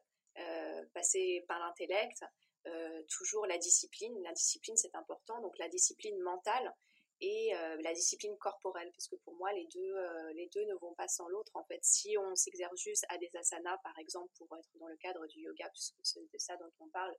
passer 0.93 1.43
par 1.49 1.59
l'intellect, 1.59 2.23
euh, 2.67 3.03
toujours 3.09 3.47
la 3.47 3.59
discipline. 3.59 4.21
La 4.23 4.33
discipline, 4.33 4.77
c'est 4.77 4.95
important. 4.95 5.41
Donc 5.41 5.57
la 5.59 5.69
discipline 5.69 6.19
mentale 6.21 6.75
et 7.21 7.55
euh, 7.55 7.81
la 7.81 7.95
discipline 7.95 8.37
corporelle, 8.39 8.91
parce 8.93 9.09
que 9.09 9.17
pour 9.17 9.35
moi, 9.37 9.53
les 9.53 9.67
deux, 9.73 9.97
euh, 9.97 10.33
les 10.35 10.49
deux 10.49 10.65
ne 10.65 10.75
vont 10.75 10.95
pas 10.95 11.09
sans 11.09 11.29
l'autre. 11.29 11.51
En 11.55 11.65
fait, 11.65 11.83
si 11.83 12.17
on 12.19 12.35
s'exerce 12.35 12.79
juste 12.79 13.07
à 13.09 13.19
des 13.19 13.31
asanas, 13.37 13.79
par 13.79 13.99
exemple, 13.99 14.31
pour 14.37 14.55
être 14.57 14.69
dans 14.75 14.89
le 14.89 14.97
cadre 14.97 15.27
du 15.27 15.41
yoga, 15.41 15.69
puisque 15.71 15.95
c'est 16.03 16.21
de 16.21 16.39
ça 16.39 16.57
dont 16.57 16.73
on 16.81 16.89
parle, 16.89 17.15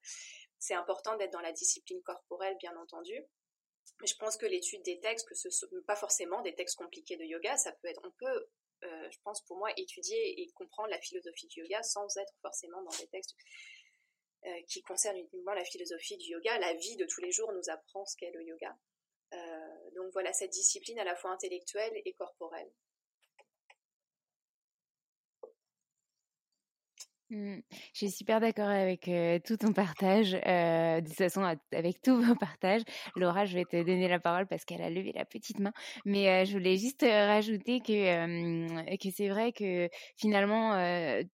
c'est 0.60 0.75
important 0.75 1.15
d'être 1.17 1.31
dans 1.31 1.41
la 1.41 1.51
discipline 1.51 2.01
corporelle, 2.03 2.57
bien 2.60 2.75
entendu. 2.77 3.25
Je 4.05 4.13
pense 4.15 4.38
que 4.38 4.45
l'étude 4.45 4.83
des 4.83 4.99
textes, 4.99 5.27
que 5.27 5.33
ce 5.33 5.49
sont 5.49 5.67
pas 5.88 5.95
forcément 5.95 6.41
des 6.41 6.53
textes 6.53 6.77
compliqués 6.77 7.17
de 7.17 7.23
yoga, 7.23 7.57
ça 7.57 7.71
peut 7.71 7.88
être, 7.88 8.01
on 8.03 8.12
peut, 8.12 8.49
je 8.83 9.17
pense 9.23 9.41
pour 9.45 9.57
moi, 9.57 9.71
étudier 9.77 10.41
et 10.41 10.51
comprendre 10.51 10.89
la 10.89 10.99
philosophie 10.99 11.47
du 11.47 11.62
yoga 11.62 11.81
sans 11.81 12.15
être 12.17 12.33
forcément 12.43 12.83
dans 12.83 12.95
des 12.99 13.07
textes 13.07 13.36
qui 14.67 14.81
concerne 14.81 15.17
uniquement 15.17 15.53
la 15.53 15.65
philosophie 15.65 16.17
du 16.17 16.31
yoga. 16.31 16.57
La 16.60 16.73
vie 16.73 16.95
de 16.95 17.05
tous 17.05 17.21
les 17.21 17.31
jours 17.31 17.51
nous 17.53 17.69
apprend 17.69 18.05
ce 18.05 18.15
qu'est 18.17 18.31
le 18.31 18.43
yoga. 18.43 18.77
Euh, 19.33 19.89
donc 19.95 20.12
voilà 20.13 20.31
cette 20.33 20.51
discipline 20.51 20.99
à 20.99 21.03
la 21.03 21.15
fois 21.15 21.31
intellectuelle 21.31 21.93
et 22.05 22.13
corporelle. 22.13 22.71
Mmh. 27.29 27.57
Je 27.93 27.97
suis 27.97 28.09
super 28.09 28.39
d'accord 28.39 28.69
avec 28.69 29.09
tout 29.45 29.57
ton 29.57 29.73
partage. 29.73 30.31
de 30.31 31.05
toute 31.05 31.17
façon, 31.17 31.43
avec 31.73 32.01
tous 32.01 32.21
vos 32.21 32.35
partages. 32.35 32.83
Laura, 33.17 33.43
je 33.43 33.55
vais 33.55 33.65
te 33.65 33.75
donner 33.75 34.07
la 34.07 34.19
parole 34.19 34.47
parce 34.47 34.63
qu'elle 34.63 34.81
a 34.81 34.89
levé 34.89 35.11
la 35.13 35.25
petite 35.25 35.59
main. 35.59 35.73
Mais 36.05 36.45
je 36.45 36.53
voulais 36.53 36.77
juste 36.77 37.01
rajouter 37.01 37.81
que, 37.81 38.95
que 38.95 39.09
c'est 39.13 39.27
vrai 39.27 39.51
que 39.51 39.89
finalement, 40.15 40.75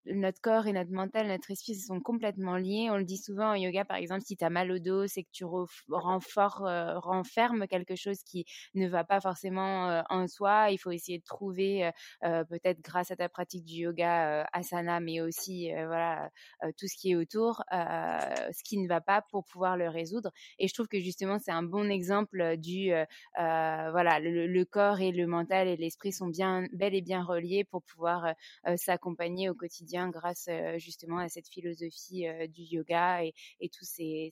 notre 0.08 0.42
corps 0.42 0.66
et 0.66 0.74
notre 0.74 0.92
mental, 0.92 1.28
notre 1.28 1.52
esprit 1.52 1.76
sont 1.76 2.00
complètement 2.00 2.58
liés. 2.58 2.88
On 2.90 2.98
le 2.98 3.06
dit 3.06 3.18
souvent 3.18 3.52
en 3.52 3.56
yoga, 3.56 3.86
par 3.86 3.98
exemple, 3.98 4.22
si 4.26 4.36
tu 4.36 4.44
as 4.44 4.50
mal 4.50 4.72
au 4.72 4.80
dos, 4.80 5.06
c'est 5.06 5.22
que 5.24 5.32
tu 5.32 5.46
renfermes 5.90 7.68
quelque 7.68 7.96
chose 7.96 8.24
qui 8.24 8.46
ne 8.74 8.88
va 8.88 9.04
pas 9.04 9.22
forcément 9.22 10.04
en 10.10 10.28
soi. 10.28 10.72
Il 10.72 10.80
faut 10.80 10.92
essayer 10.92 11.20
de 11.20 11.24
trouver, 11.24 11.92
peut-être 12.22 12.82
grâce 12.82 13.12
à 13.12 13.16
ta 13.16 13.30
pratique 13.30 13.66
du 13.66 13.84
yoga 13.84 14.48
asana, 14.54 15.00
mais 15.00 15.22
aussi 15.22 15.70
voilà 15.86 16.30
tout 16.78 16.88
ce 16.88 16.96
qui 16.98 17.12
est 17.12 17.16
autour, 17.16 17.64
ce 17.72 18.64
qui 18.64 18.78
ne 18.78 18.88
va 18.88 19.02
pas 19.02 19.22
pour 19.30 19.46
pouvoir 19.46 19.78
le 19.78 19.90
résoudre. 19.90 20.32
Et 20.60 20.68
je 20.68 20.74
trouve 20.74 20.88
que 20.88 21.00
justement 21.00 21.40
c'est 21.40 21.52
un 21.52 21.64
bon 21.64 21.90
exemple 21.90 22.58
du 22.58 22.92
voilà 23.38 24.20
le, 24.20 24.64
corps 24.64 25.02
et 25.02 25.12
le 25.12 25.28
mental 25.28 25.68
et 25.68 25.78
l'esprit 25.78 26.12
sont 26.12 26.28
bien 26.28 26.66
bel 26.74 26.96
et 26.96 27.02
bien 27.02 27.24
reliés 27.24 27.64
pour 27.64 27.84
pouvoir 27.84 28.34
s'accompagner 28.76 29.50
au 29.50 29.56
quotidien 29.56 30.10
grâce 30.10 30.50
justement 30.78 31.18
à 31.18 31.30
cette 31.30 31.48
philosophie 31.48 32.26
du 32.50 32.64
yoga 32.64 33.24
et, 33.24 33.34
tous 33.70 33.86
ces, 33.86 34.32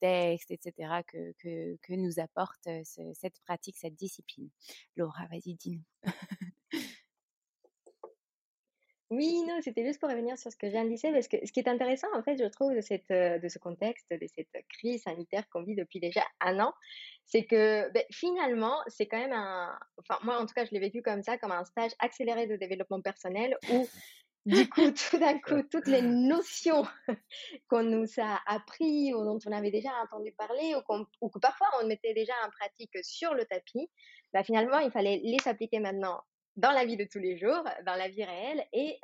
textes, 0.00 0.50
etc. 0.50 1.02
que, 1.06 1.32
que, 1.82 1.94
nous 1.94 2.18
apporte 2.18 2.68
cette 2.84 3.40
pratique, 3.44 3.76
cette 3.76 3.94
discipline. 3.94 4.48
Laura, 4.96 5.26
vas-y, 5.30 5.54
dis-nous. 5.54 5.84
Oui, 9.10 9.44
non, 9.46 9.60
c'était 9.62 9.84
juste 9.84 10.00
pour 10.00 10.10
revenir 10.10 10.36
sur 10.36 10.50
ce 10.50 10.56
que 10.56 10.66
je 10.66 10.72
viens 10.72 10.84
de 10.84 10.92
dire, 10.92 11.12
parce 11.12 11.28
que 11.28 11.36
ce 11.46 11.52
qui 11.52 11.60
est 11.60 11.68
intéressant, 11.68 12.08
en 12.12 12.24
fait, 12.24 12.36
je 12.38 12.48
trouve, 12.48 12.74
de, 12.74 12.80
cette, 12.80 13.08
euh, 13.12 13.38
de 13.38 13.48
ce 13.48 13.60
contexte, 13.60 14.10
de 14.10 14.26
cette 14.26 14.50
crise 14.68 15.04
sanitaire 15.04 15.48
qu'on 15.48 15.62
vit 15.62 15.76
depuis 15.76 16.00
déjà 16.00 16.24
un 16.40 16.58
an, 16.58 16.72
c'est 17.24 17.44
que 17.44 17.88
ben, 17.92 18.02
finalement, 18.10 18.76
c'est 18.88 19.06
quand 19.06 19.18
même 19.18 19.32
un... 19.32 19.78
Enfin, 19.98 20.18
moi, 20.24 20.40
en 20.40 20.46
tout 20.46 20.54
cas, 20.54 20.64
je 20.64 20.72
l'ai 20.72 20.80
vécu 20.80 21.02
comme 21.02 21.22
ça, 21.22 21.38
comme 21.38 21.52
un 21.52 21.64
stage 21.64 21.92
accéléré 22.00 22.48
de 22.48 22.56
développement 22.56 23.00
personnel, 23.00 23.56
où, 23.70 23.86
du 24.44 24.68
coup, 24.68 24.90
tout 25.10 25.18
d'un 25.18 25.38
coup, 25.38 25.62
toutes 25.70 25.86
les 25.86 26.02
notions 26.02 26.84
qu'on 27.68 27.84
nous 27.84 28.08
a 28.18 28.40
appris, 28.46 29.14
ou 29.14 29.24
dont 29.24 29.38
on 29.46 29.52
avait 29.52 29.70
déjà 29.70 29.90
entendu 30.02 30.32
parler, 30.32 30.74
ou, 30.74 31.04
ou 31.20 31.28
que 31.28 31.38
parfois 31.38 31.68
on 31.80 31.86
mettait 31.86 32.14
déjà 32.14 32.34
en 32.44 32.50
pratique 32.50 32.98
sur 33.02 33.34
le 33.34 33.44
tapis, 33.44 33.88
ben, 34.32 34.42
finalement, 34.42 34.80
il 34.80 34.90
fallait 34.90 35.20
les 35.22 35.46
appliquer 35.46 35.78
maintenant 35.78 36.20
dans 36.56 36.72
la 36.72 36.84
vie 36.84 36.96
de 36.96 37.04
tous 37.04 37.18
les 37.18 37.36
jours, 37.36 37.62
dans 37.84 37.94
la 37.94 38.08
vie 38.08 38.24
réelle 38.24 38.64
et, 38.72 38.98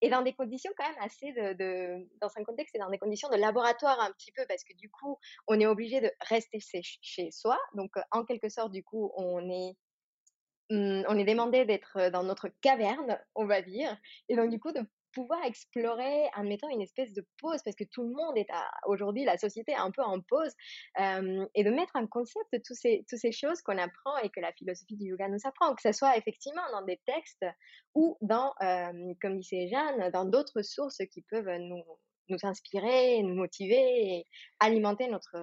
et 0.00 0.10
dans 0.10 0.22
des 0.22 0.32
conditions 0.32 0.72
quand 0.76 0.86
même 0.86 1.00
assez 1.00 1.32
de, 1.32 2.08
dans 2.20 2.30
un 2.36 2.44
contexte 2.44 2.74
et 2.74 2.78
dans 2.78 2.90
des 2.90 2.98
conditions 2.98 3.28
de 3.28 3.36
laboratoire 3.36 4.00
un 4.00 4.10
petit 4.12 4.32
peu 4.32 4.44
parce 4.48 4.64
que 4.64 4.74
du 4.74 4.90
coup 4.90 5.18
on 5.46 5.58
est 5.60 5.66
obligé 5.66 6.00
de 6.00 6.10
rester 6.28 6.58
chez, 6.60 7.30
soi. 7.30 7.58
Donc 7.74 7.92
en 8.10 8.24
quelque 8.24 8.48
sorte 8.48 8.72
du 8.72 8.82
coup 8.82 9.12
on 9.16 9.48
est 9.48 9.76
mmh, 10.70 11.04
on 11.08 11.18
est 11.18 11.24
demandé 11.24 11.64
d'être 11.64 12.10
dans 12.10 12.24
notre 12.24 12.48
caverne, 12.60 13.18
on 13.34 13.46
va 13.46 13.62
dire, 13.62 13.96
et 14.28 14.36
donc 14.36 14.50
du 14.50 14.58
coup 14.58 14.72
de 14.72 14.80
pouvoir 15.16 15.42
explorer, 15.44 16.28
admettons, 16.34 16.68
une 16.68 16.82
espèce 16.82 17.14
de 17.14 17.26
pause, 17.40 17.62
parce 17.64 17.74
que 17.74 17.84
tout 17.90 18.02
le 18.02 18.10
monde 18.10 18.36
est 18.36 18.46
aujourd'hui, 18.84 19.24
la 19.24 19.38
société 19.38 19.72
est 19.72 19.76
un 19.76 19.90
peu 19.90 20.02
en 20.02 20.20
pause, 20.20 20.52
et 20.98 21.64
de 21.64 21.70
mettre 21.70 21.96
en 21.96 22.06
concept 22.06 22.50
toutes 22.52 22.76
ces, 22.76 23.02
toutes 23.08 23.18
ces 23.18 23.32
choses 23.32 23.62
qu'on 23.62 23.78
apprend 23.78 24.18
et 24.22 24.28
que 24.28 24.40
la 24.40 24.52
philosophie 24.52 24.96
du 24.96 25.06
yoga 25.06 25.28
nous 25.28 25.40
apprend, 25.44 25.74
que 25.74 25.80
ce 25.80 25.92
soit 25.92 26.18
effectivement 26.18 26.62
dans 26.70 26.82
des 26.82 27.00
textes 27.06 27.46
ou 27.94 28.18
dans, 28.20 28.52
comme 29.22 29.40
disait 29.40 29.68
Jeanne, 29.68 30.10
dans 30.10 30.26
d'autres 30.26 30.60
sources 30.60 31.00
qui 31.10 31.22
peuvent 31.30 31.56
nous, 31.60 31.82
nous 32.28 32.38
inspirer, 32.42 33.22
nous 33.22 33.34
motiver 33.34 34.18
et 34.18 34.26
alimenter 34.60 35.08
notre, 35.08 35.34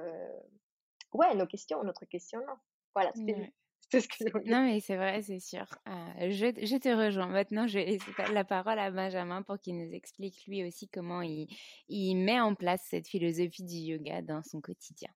ouais, 1.14 1.34
nos 1.34 1.48
questions, 1.48 1.84
notre 1.84 2.06
questionnement. 2.06 2.60
Voilà, 2.94 3.12
c'était 3.16 3.52
non, 4.46 4.66
mais 4.66 4.80
c'est 4.80 4.96
vrai, 4.96 5.22
c'est 5.22 5.40
sûr. 5.40 5.66
Euh, 5.88 6.30
je, 6.30 6.48
je, 6.66 6.78
te 6.78 6.90
rejoins. 6.90 7.28
Maintenant, 7.28 7.68
je 7.68 7.80
laisse 7.80 8.02
la 8.32 8.44
parole 8.44 8.80
à 8.80 8.92
Benjamin 8.92 9.42
pour 9.44 9.60
qu'il 9.60 9.78
nous 9.78 9.94
explique 9.94 10.46
lui 10.48 10.66
aussi 10.66 10.88
comment 10.88 11.22
il, 11.22 11.48
il, 11.90 12.16
met 12.16 12.40
en 12.40 12.56
place 12.56 12.82
cette 12.90 13.08
philosophie 13.08 13.64
du 13.64 13.76
yoga 13.76 14.22
dans 14.22 14.42
son 14.44 14.62
quotidien. 14.62 15.10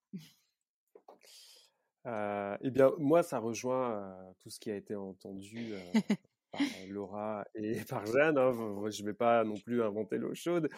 Euh, 2.05 2.57
eh 2.61 2.69
bien, 2.69 2.91
moi, 2.99 3.23
ça 3.23 3.39
rejoint 3.39 3.91
euh, 3.91 4.31
tout 4.39 4.49
ce 4.49 4.59
qui 4.59 4.71
a 4.71 4.75
été 4.75 4.95
entendu 4.95 5.73
par 6.51 6.61
Laura 6.89 7.45
et 7.55 7.79
par 7.89 8.05
Jeanne. 8.05 8.37
Hein. 8.37 8.51
Je 8.89 9.01
ne 9.01 9.07
vais 9.07 9.13
pas 9.13 9.43
non 9.43 9.57
plus 9.57 9.81
inventer 9.81 10.17
l'eau 10.17 10.33
chaude. 10.33 10.69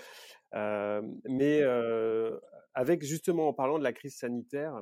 mais 0.54 1.63
avec 2.73 3.04
justement, 3.04 3.49
en 3.49 3.54
parlant 3.54 3.78
de 3.78 3.84
la 3.84 3.93
crise 3.93 4.17
sanitaire, 4.17 4.82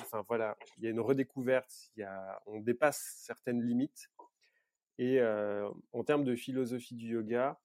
enfin 0.00 0.24
voilà, 0.28 0.56
il 0.78 0.84
y 0.84 0.86
a 0.86 0.90
une 0.90 1.00
redécouverte, 1.00 1.90
il 1.96 2.00
y 2.00 2.02
a, 2.02 2.40
on 2.46 2.60
dépasse 2.60 3.14
certaines 3.18 3.62
limites. 3.62 4.10
Et 4.98 5.20
euh, 5.20 5.68
en 5.92 6.04
termes 6.04 6.24
de 6.24 6.34
philosophie 6.34 6.94
du 6.94 7.08
yoga, 7.08 7.58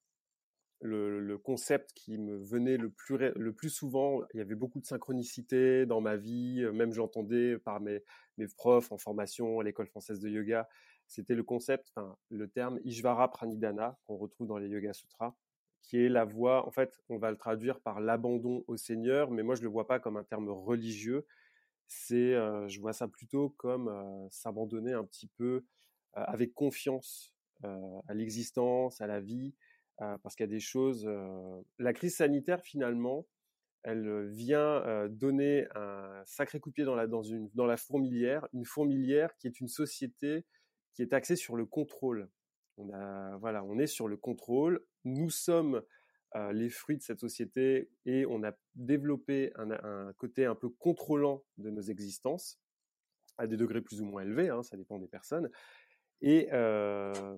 le, 0.80 1.36
concept 1.38 1.92
qui 1.94 2.18
me 2.18 2.36
venait 2.36 2.76
le 2.76 2.90
plus, 2.90 3.16
le 3.18 3.52
plus 3.52 3.70
souvent, 3.70 4.22
il 4.32 4.38
y 4.38 4.40
avait 4.40 4.54
beaucoup 4.54 4.80
de 4.80 4.86
synchronicité 4.86 5.86
dans 5.86 6.00
ma 6.00 6.16
vie, 6.16 6.64
même 6.72 6.92
j'entendais 6.92 7.58
par 7.58 7.80
mes, 7.80 8.02
mes 8.36 8.46
profs 8.46 8.92
en 8.92 8.98
formation 8.98 9.60
à 9.60 9.64
l'école 9.64 9.88
française 9.88 10.20
de 10.20 10.28
yoga, 10.28 10.68
c'était 11.08 11.34
le 11.34 11.42
concept, 11.42 11.92
le 12.28 12.48
terme 12.48 12.78
Ishvara 12.84 13.30
Pranidhana 13.30 13.98
qu'on 14.04 14.16
retrouve 14.16 14.46
dans 14.46 14.58
les 14.58 14.68
Yoga 14.68 14.92
Sutras, 14.92 15.34
qui 15.80 16.04
est 16.04 16.10
la 16.10 16.24
voie, 16.24 16.66
en 16.66 16.70
fait, 16.70 17.00
on 17.08 17.16
va 17.16 17.30
le 17.30 17.38
traduire 17.38 17.80
par 17.80 18.00
l'abandon 18.00 18.62
au 18.68 18.76
Seigneur, 18.76 19.30
mais 19.30 19.42
moi 19.42 19.54
je 19.54 19.62
le 19.62 19.68
vois 19.68 19.86
pas 19.86 20.00
comme 20.00 20.18
un 20.18 20.24
terme 20.24 20.50
religieux, 20.50 21.26
c'est, 21.88 22.32
je 22.68 22.80
vois 22.80 22.92
ça 22.92 23.08
plutôt 23.08 23.50
comme 23.50 23.90
s'abandonner 24.30 24.92
un 24.92 25.04
petit 25.04 25.26
peu 25.26 25.64
avec 26.12 26.54
confiance 26.54 27.34
à 27.62 28.14
l'existence, 28.14 29.00
à 29.00 29.06
la 29.06 29.20
vie, 29.20 29.54
parce 29.96 30.36
qu'il 30.36 30.44
y 30.44 30.48
a 30.48 30.52
des 30.52 30.60
choses. 30.60 31.08
la 31.78 31.92
crise 31.92 32.16
sanitaire 32.16 32.60
finalement, 32.60 33.26
elle 33.82 34.28
vient 34.28 35.08
donner 35.08 35.66
un 35.74 36.22
sacré 36.26 36.60
coup 36.60 36.70
de 36.70 36.74
pied 36.74 36.84
dans 36.84 36.94
la 36.94 37.06
dans 37.06 37.22
une 37.22 37.48
dans 37.54 37.66
la 37.66 37.76
fourmilière, 37.76 38.46
une 38.52 38.64
fourmilière 38.64 39.34
qui 39.36 39.46
est 39.46 39.60
une 39.60 39.68
société 39.68 40.44
qui 40.94 41.02
est 41.02 41.12
axée 41.12 41.36
sur 41.36 41.56
le 41.56 41.64
contrôle. 41.64 42.28
On 42.76 42.92
a 42.92 43.36
voilà, 43.38 43.64
on 43.64 43.78
est 43.78 43.86
sur 43.86 44.08
le 44.08 44.16
contrôle. 44.16 44.84
Nous 45.04 45.30
sommes 45.30 45.82
euh, 46.36 46.52
les 46.52 46.68
fruits 46.68 46.98
de 46.98 47.02
cette 47.02 47.20
société 47.20 47.90
et 48.04 48.26
on 48.26 48.42
a 48.44 48.52
développé 48.74 49.52
un, 49.56 50.12
côté 50.18 50.44
un 50.44 50.54
peu 50.54 50.68
contrôlant 50.68 51.42
de 51.56 51.70
nos 51.70 51.80
existences 51.80 52.60
à 53.38 53.46
des 53.46 53.56
degrés 53.56 53.80
plus 53.80 54.00
ou 54.00 54.04
moins 54.04 54.22
élevés, 54.22 54.50
hein, 54.50 54.62
ça 54.62 54.76
dépend 54.76 54.98
des 54.98 55.08
personnes. 55.08 55.48
Et 56.20 56.48
euh, 56.52 57.36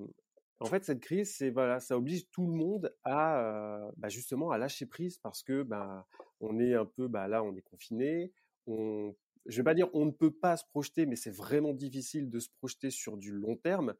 en 0.59 0.66
fait, 0.66 0.85
cette 0.85 1.00
crise, 1.00 1.35
c'est 1.37 1.50
voilà, 1.50 1.79
ça 1.79 1.96
oblige 1.96 2.29
tout 2.31 2.46
le 2.46 2.53
monde 2.53 2.94
à 3.05 3.40
euh, 3.40 3.90
bah, 3.96 4.09
justement 4.09 4.50
à 4.50 4.59
lâcher 4.59 4.87
prise 4.87 5.18
parce 5.18 5.42
que 5.42 5.62
bah, 5.62 6.07
on 6.40 6.59
est 6.59 6.74
un 6.74 6.87
peu 6.87 7.07
bah, 7.07 7.29
là, 7.29 7.44
on 7.44 7.55
est 7.55 7.62
confiné. 7.62 8.33
On, 8.66 9.14
je 9.46 9.57
vais 9.57 9.64
pas 9.64 9.74
dire 9.74 9.88
on 9.94 10.05
ne 10.05 10.11
peut 10.11 10.33
pas 10.33 10.57
se 10.57 10.64
projeter, 10.64 11.07
mais 11.07 11.16
c'est 11.16 11.35
vraiment 11.35 11.72
difficile 11.72 12.29
de 12.29 12.38
se 12.40 12.48
projeter 12.59 12.90
sur 12.90 13.16
du 13.16 13.33
long 13.33 13.57
terme 13.57 13.94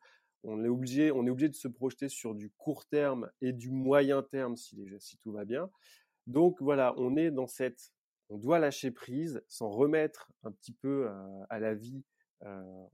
on 0.45 0.65
est 0.65 0.69
obligé, 0.69 1.11
on 1.13 1.27
est 1.27 1.31
obligé 1.31 1.49
de 1.49 1.55
se 1.55 1.69
projeter 1.69 2.09
sur 2.09 2.35
du 2.35 2.51
court 2.51 2.87
terme 2.87 3.31
et 3.41 3.53
du 3.53 3.71
moyen 3.71 4.23
terme 4.23 4.57
si, 4.57 4.77
tout 5.21 5.33
va 5.33 5.45
bien. 5.45 5.71
Donc 6.27 6.61
voilà, 6.61 6.95
on 6.97 7.17
est 7.17 7.31
dans 7.31 7.47
cette, 7.47 7.93
on 8.29 8.39
doit 8.39 8.59
lâcher 8.59 8.91
prise, 8.91 9.43
s'en 9.49 9.69
remettre 9.69 10.33
un 10.45 10.53
petit 10.53 10.73
peu 10.73 11.09
euh, 11.09 11.45
à, 11.51 11.59
la 11.59 11.75
vie 11.75 12.05
euh, 12.45 12.87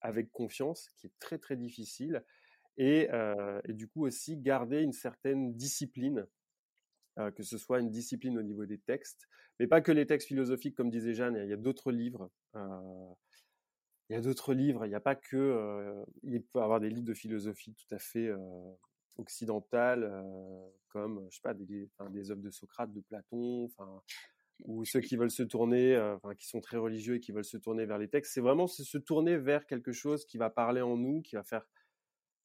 avec 0.00 0.30
confiance, 0.30 0.90
qui 0.96 1.06
est 1.06 1.12
très 1.18 1.38
très 1.38 1.56
difficile, 1.56 2.24
euh, 2.80 3.60
et, 3.64 3.72
du 3.72 3.88
coup 3.88 4.04
aussi 4.04 4.36
garder 4.36 4.80
une 4.82 4.92
certaine 4.92 5.54
discipline, 5.54 6.26
que 7.36 7.44
ce 7.44 7.58
soit 7.58 7.78
une 7.78 7.92
discipline 7.92 8.36
au 8.36 8.42
niveau 8.42 8.66
des 8.66 8.78
textes, 8.78 9.28
mais 9.60 9.68
pas 9.68 9.80
que 9.80 9.92
les 9.92 10.04
textes 10.04 10.26
philosophiques 10.26 10.74
comme 10.74 10.90
disait 10.90 11.14
Jeanne, 11.14 11.36
il 11.36 11.48
y 11.48 11.52
a 11.52 11.56
d'autres 11.56 11.92
livres 11.92 12.28
il 14.14 14.18
y 14.18 14.20
a 14.20 14.22
d'autres 14.22 14.54
livres. 14.54 14.86
Il 14.86 14.90
n'y 14.90 14.94
a 14.94 15.00
pas 15.00 15.16
que. 15.16 15.36
Euh, 15.36 16.04
il 16.22 16.40
peut 16.44 16.60
y 16.60 16.62
avoir 16.62 16.78
des 16.78 16.88
livres 16.88 17.06
de 17.06 17.14
philosophie 17.14 17.74
tout 17.74 17.92
à 17.92 17.98
fait 17.98 18.28
euh, 18.28 18.38
occidentales, 19.16 20.04
euh, 20.04 20.68
comme 20.88 21.26
je 21.30 21.34
sais 21.34 21.42
pas 21.42 21.52
des, 21.52 21.90
enfin, 21.98 22.10
des 22.10 22.30
œuvres 22.30 22.40
de 22.40 22.50
Socrate, 22.50 22.92
de 22.92 23.00
Platon, 23.00 23.64
enfin 23.64 24.00
ou 24.66 24.84
ceux 24.84 25.00
qui 25.00 25.16
veulent 25.16 25.32
se 25.32 25.42
tourner, 25.42 25.98
enfin, 25.98 26.32
qui 26.36 26.46
sont 26.46 26.60
très 26.60 26.76
religieux 26.76 27.16
et 27.16 27.20
qui 27.20 27.32
veulent 27.32 27.44
se 27.44 27.56
tourner 27.56 27.86
vers 27.86 27.98
les 27.98 28.08
textes. 28.08 28.34
C'est 28.34 28.40
vraiment 28.40 28.68
se 28.68 28.98
tourner 28.98 29.36
vers 29.36 29.66
quelque 29.66 29.90
chose 29.90 30.24
qui 30.26 30.38
va 30.38 30.48
parler 30.48 30.80
en 30.80 30.96
nous, 30.96 31.22
qui 31.22 31.34
va 31.34 31.42
faire. 31.42 31.66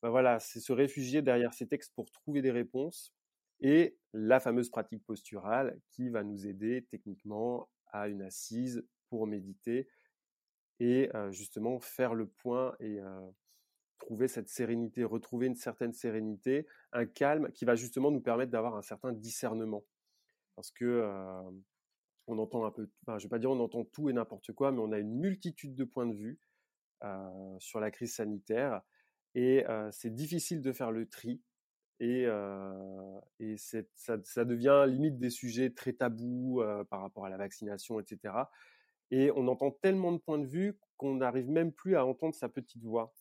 Ben 0.01 0.09
voilà, 0.09 0.39
c'est 0.39 0.59
se 0.59 0.73
réfugier 0.73 1.21
derrière 1.21 1.53
ces 1.53 1.67
textes 1.67 1.93
pour 1.93 2.09
trouver 2.09 2.41
des 2.41 2.49
réponses 2.49 3.13
et 3.59 3.95
la 4.13 4.39
fameuse 4.39 4.71
pratique 4.71 5.05
posturale 5.05 5.79
qui 5.91 6.09
va 6.09 6.23
nous 6.23 6.47
aider 6.47 6.87
techniquement 6.89 7.69
à 7.91 8.07
une 8.07 8.23
assise 8.23 8.83
pour 9.09 9.27
méditer 9.27 9.87
et 10.79 11.09
justement 11.31 11.79
faire 11.79 12.13
le 12.13 12.27
point 12.27 12.75
et 12.79 12.99
trouver 13.99 14.27
cette 14.27 14.49
sérénité, 14.49 15.03
retrouver 15.03 15.47
une 15.47 15.55
certaine 15.55 15.93
sérénité, 15.93 16.65
un 16.93 17.05
calme 17.05 17.51
qui 17.51 17.65
va 17.65 17.75
justement 17.75 18.11
nous 18.11 18.21
permettre 18.21 18.51
d'avoir 18.51 18.75
un 18.75 18.81
certain 18.81 19.11
discernement. 19.11 19.83
Parce 20.55 20.71
que 20.71 21.03
on 22.27 22.37
entend 22.37 22.65
un 22.65 22.71
peu, 22.71 22.89
enfin, 23.03 23.17
je 23.17 23.25
vais 23.25 23.29
pas 23.29 23.39
dire 23.39 23.51
on 23.51 23.59
entend 23.59 23.83
tout 23.83 24.09
et 24.09 24.13
n'importe 24.13 24.53
quoi, 24.53 24.71
mais 24.71 24.79
on 24.79 24.91
a 24.91 24.99
une 24.99 25.19
multitude 25.19 25.75
de 25.75 25.83
points 25.83 26.07
de 26.07 26.15
vue 26.15 26.39
sur 27.59 27.79
la 27.79 27.91
crise 27.91 28.15
sanitaire 28.15 28.81
et 29.35 29.65
c'est 29.91 30.13
difficile 30.13 30.61
de 30.61 30.71
faire 30.71 30.91
le 30.91 31.07
tri 31.07 31.41
et, 31.99 32.27
et 33.39 33.57
ça, 33.57 33.79
ça, 34.23 34.45
devient 34.45 34.85
limite 34.87 35.17
des 35.17 35.29
sujets 35.29 35.71
très 35.71 35.93
tabous 35.93 36.61
par 36.89 37.01
rapport 37.01 37.25
à 37.25 37.29
la 37.29 37.37
vaccination, 37.37 37.99
etc. 37.99 38.33
Et 39.11 39.31
on 39.35 39.47
entend 39.47 39.71
tellement 39.71 40.11
de 40.11 40.17
points 40.17 40.39
de 40.39 40.45
vue 40.45 40.77
qu'on 40.97 41.15
n'arrive 41.15 41.49
même 41.49 41.71
plus 41.71 41.95
à 41.95 42.05
entendre 42.05 42.35
sa 42.35 42.49
petite 42.49 42.83
voix. 42.83 43.13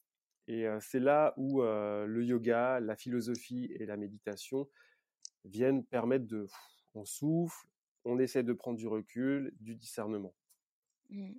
Et 0.47 0.67
c'est 0.81 1.01
là 1.01 1.35
où 1.37 1.63
le 1.63 2.25
yoga, 2.25 2.81
la 2.81 2.97
philosophie 2.97 3.71
et 3.79 3.87
la 3.87 3.97
méditation 3.97 4.69
viennent 5.45 5.85
permettre 5.85 6.27
de... 6.27 6.47
On 6.95 7.05
souffle, 7.05 7.67
on 8.05 8.19
essaie 8.19 8.43
de 8.43 8.53
prendre 8.53 8.79
du 8.79 8.87
recul, 8.87 9.53
du 9.61 9.75
discernement. 9.75 10.35
Mmh. 11.11 11.33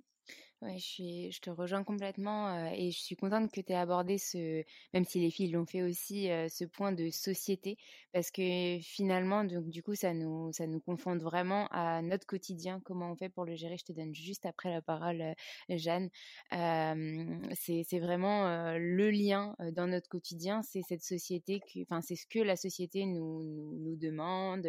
Ouais, 0.62 0.76
je 0.78 1.40
te 1.40 1.48
rejoins 1.48 1.84
complètement 1.84 2.70
et 2.74 2.90
je 2.90 2.98
suis 2.98 3.16
contente 3.16 3.50
que 3.50 3.62
tu 3.62 3.72
aies 3.72 3.76
abordé 3.76 4.18
ce, 4.18 4.62
même 4.92 5.06
si 5.06 5.18
les 5.18 5.30
filles 5.30 5.50
l'ont 5.52 5.64
fait 5.64 5.80
aussi, 5.80 6.26
ce 6.26 6.66
point 6.66 6.92
de 6.92 7.08
société, 7.08 7.78
parce 8.12 8.30
que 8.30 8.78
finalement, 8.82 9.42
donc, 9.44 9.70
du 9.70 9.82
coup, 9.82 9.94
ça 9.94 10.12
nous, 10.12 10.52
ça 10.52 10.66
nous 10.66 10.80
confronte 10.80 11.22
vraiment 11.22 11.66
à 11.70 12.02
notre 12.02 12.26
quotidien, 12.26 12.78
comment 12.84 13.10
on 13.10 13.16
fait 13.16 13.30
pour 13.30 13.46
le 13.46 13.54
gérer. 13.54 13.78
Je 13.78 13.86
te 13.86 13.92
donne 13.92 14.14
juste 14.14 14.44
après 14.44 14.70
la 14.70 14.82
parole, 14.82 15.34
Jeanne. 15.70 16.10
c'est, 16.50 17.98
vraiment 17.98 18.74
le 18.76 19.10
lien 19.10 19.56
dans 19.72 19.86
notre 19.86 20.10
quotidien, 20.10 20.60
c'est 20.62 20.82
cette 20.82 21.02
société, 21.02 21.62
enfin, 21.88 22.02
c'est 22.02 22.16
ce 22.16 22.26
que 22.26 22.38
la 22.38 22.56
société 22.56 23.06
nous, 23.06 23.42
nous, 23.44 23.96
demande, 23.96 24.66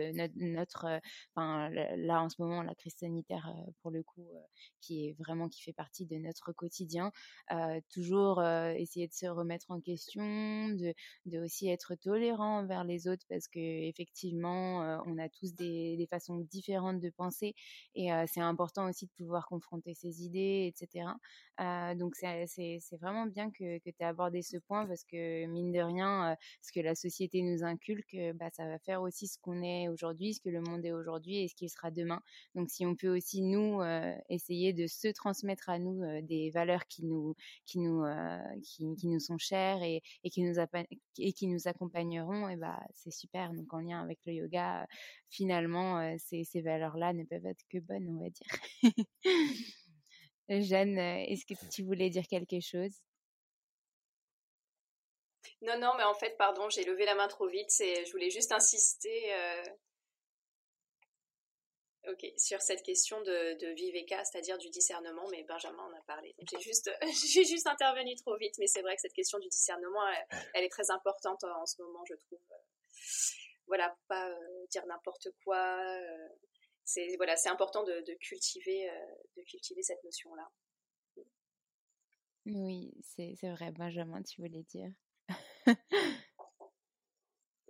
enfin, 1.36 1.70
là 1.70 2.22
en 2.22 2.30
ce 2.30 2.42
moment, 2.42 2.64
la 2.64 2.76
crise 2.76 2.96
sanitaire, 2.96 3.54
pour 3.82 3.92
le 3.92 4.04
coup, 4.04 4.26
qui 4.80 5.08
est 5.10 5.16
vraiment 5.20 5.50
qui 5.50 5.62
fait 5.62 5.74
partie 5.82 6.06
de 6.06 6.18
notre 6.18 6.52
quotidien. 6.52 7.12
toujours 7.92 8.44
essayer 8.84 9.08
de 9.08 9.14
se 9.14 9.26
remettre 9.26 9.72
en 9.72 9.80
question, 9.82 10.24
de, 10.70 10.94
aussi 11.44 11.70
être 11.70 11.96
tolérant 11.96 12.60
envers 12.60 12.84
les 12.84 13.08
autres 13.08 13.26
parce 13.28 13.48
que 13.48 13.60
effectivement, 13.60 15.02
on 15.08 15.18
a 15.18 15.28
tous 15.28 15.56
des, 15.56 15.98
des, 15.98 16.06
façons 16.06 16.38
différentes 16.52 17.00
de 17.00 17.10
penser 17.10 17.56
et 17.96 18.10
c'est 18.28 18.42
important 18.42 18.88
aussi 18.88 19.08
de 19.08 19.12
pouvoir 19.18 19.48
confronter 19.48 19.96
ses 19.96 20.24
idées, 20.24 20.72
etc. 20.72 21.08
donc 21.96 22.16
c'est 22.16 22.98
vraiment 23.02 23.26
bien 23.26 23.50
que, 23.50 23.80
que 23.80 23.90
tu 23.90 23.96
aies 24.02 24.06
abordé 24.06 24.44
ce 24.44 24.58
point 24.58 24.86
parce 24.86 25.04
que 25.04 25.48
mine 25.48 25.72
de 25.72 25.80
rien, 25.80 26.36
ce 26.62 26.72
que 26.72 26.80
la 26.80 26.94
société 26.94 27.42
nous 27.42 27.64
inculque, 27.64 28.16
bah, 28.36 28.50
ça 28.52 28.68
va 28.68 28.78
faire 28.78 29.02
aussi 29.02 29.28
ce 29.28 29.40
qu'on 29.40 29.64
est 29.64 29.88
aujourd'hui, 29.90 30.36
ce 30.36 30.42
que 30.42 30.50
le 30.50 30.62
monde 30.62 30.86
est 30.86 30.92
aujourd'hui 30.92 31.44
et 31.44 31.48
ce 31.48 31.56
qu'il 31.56 31.70
sera 31.72 31.90
demain. 31.90 32.22
Donc 32.54 32.70
si 32.70 32.86
on 32.86 32.96
peut 32.96 33.16
aussi 33.16 33.42
nous 33.42 33.82
essayer 34.30 34.74
de 34.74 34.86
se 34.88 35.08
transmettre 35.08 35.70
à 35.72 35.80
nous 35.80 36.22
des 36.22 36.52
valeurs 36.52 36.86
qui 36.88 37.06
nous, 37.06 37.36
qui 37.66 37.80
nous, 37.80 38.04
qui, 38.64 38.96
qui, 38.96 39.08
nous 39.08 39.20
sont 39.20 39.38
chères 39.38 39.82
et, 39.84 40.02
et 40.24 40.30
qui 40.30 40.44
nous 40.44 40.56
et 41.18 41.34
qui 41.34 41.48
nous 41.48 41.68
accompagneront, 41.68 42.50
et 42.50 42.56
bah 42.56 42.80
c'est 42.94 43.12
super. 43.12 43.54
Donc 43.54 43.74
en 43.74 43.80
lien 43.80 44.02
avec 44.02 44.20
le 44.26 44.34
yoga, 44.34 44.88
finalement, 45.30 46.16
ces, 46.18 46.44
ces 46.44 46.62
valeurs-là 46.62 47.14
ne 47.14 47.24
peuvent 47.24 47.46
être 47.46 47.64
que 47.70 47.80
bonnes, 47.80 48.08
on 48.10 48.22
va 48.22 48.30
dire. 48.30 48.48
Jeanne, 50.50 50.98
est-ce 50.98 51.46
que 51.46 51.54
tu 51.72 51.84
voulais 51.84 52.10
dire 52.10 52.28
quelque 52.28 52.60
chose? 52.60 53.02
Non, 55.62 55.78
non, 55.80 55.92
mais 55.98 56.04
en 56.04 56.14
fait, 56.14 56.36
pardon, 56.38 56.70
j'ai 56.70 56.84
levé 56.84 57.06
la 57.06 57.16
main 57.16 57.28
trop 57.28 57.48
vite. 57.48 57.70
Je 57.70 58.12
voulais 58.12 58.30
juste 58.30 58.52
insister 58.52 59.34
euh, 59.34 59.64
ok, 62.08 62.26
sur 62.38 62.62
cette 62.62 62.84
question 62.84 63.22
de, 63.22 63.58
de 63.60 63.74
viveka, 63.74 64.24
c'est-à-dire 64.24 64.58
du 64.58 64.70
discernement, 64.70 65.28
mais 65.32 65.44
Benjamin 65.44 65.84
en 65.84 65.94
a 65.94 66.02
parlé. 66.02 66.36
J'ai 66.50 66.60
juste, 66.60 66.92
j'ai 67.34 67.46
juste 67.46 67.68
intervenu 67.68 68.16
trop 68.16 68.36
vite, 68.38 68.56
mais 68.60 68.68
c'est 68.68 68.82
vrai 68.82 68.96
que 68.96 69.02
cette 69.02 69.14
question 69.14 69.40
du 69.40 69.48
discernement, 69.50 70.02
elle, 70.54 70.64
est 70.64 70.70
très 70.70 70.90
importante 70.92 71.44
en, 71.44 71.66
ce 71.66 71.82
moment, 71.82 72.04
je 72.08 72.16
trouve. 72.16 72.40
Voilà, 73.68 73.96
pas 74.08 74.30
euh, 74.30 74.66
dire 74.70 74.86
n'importe 74.86 75.30
quoi. 75.44 75.80
Euh, 75.80 76.28
c'est 76.84 77.16
voilà, 77.18 77.38
c'est 77.38 77.50
important 77.50 77.84
de, 77.84 78.14
cultiver, 78.20 78.92
de 79.38 79.44
cultiver 79.44 79.82
cette 79.84 80.04
notion-là. 80.04 80.50
Oui, 82.48 82.92
c'est 83.04 83.36
vrai, 83.44 83.72
Benjamin, 83.72 84.22
tu 84.24 84.42
voulais 84.42 84.64
dire. 84.64 84.92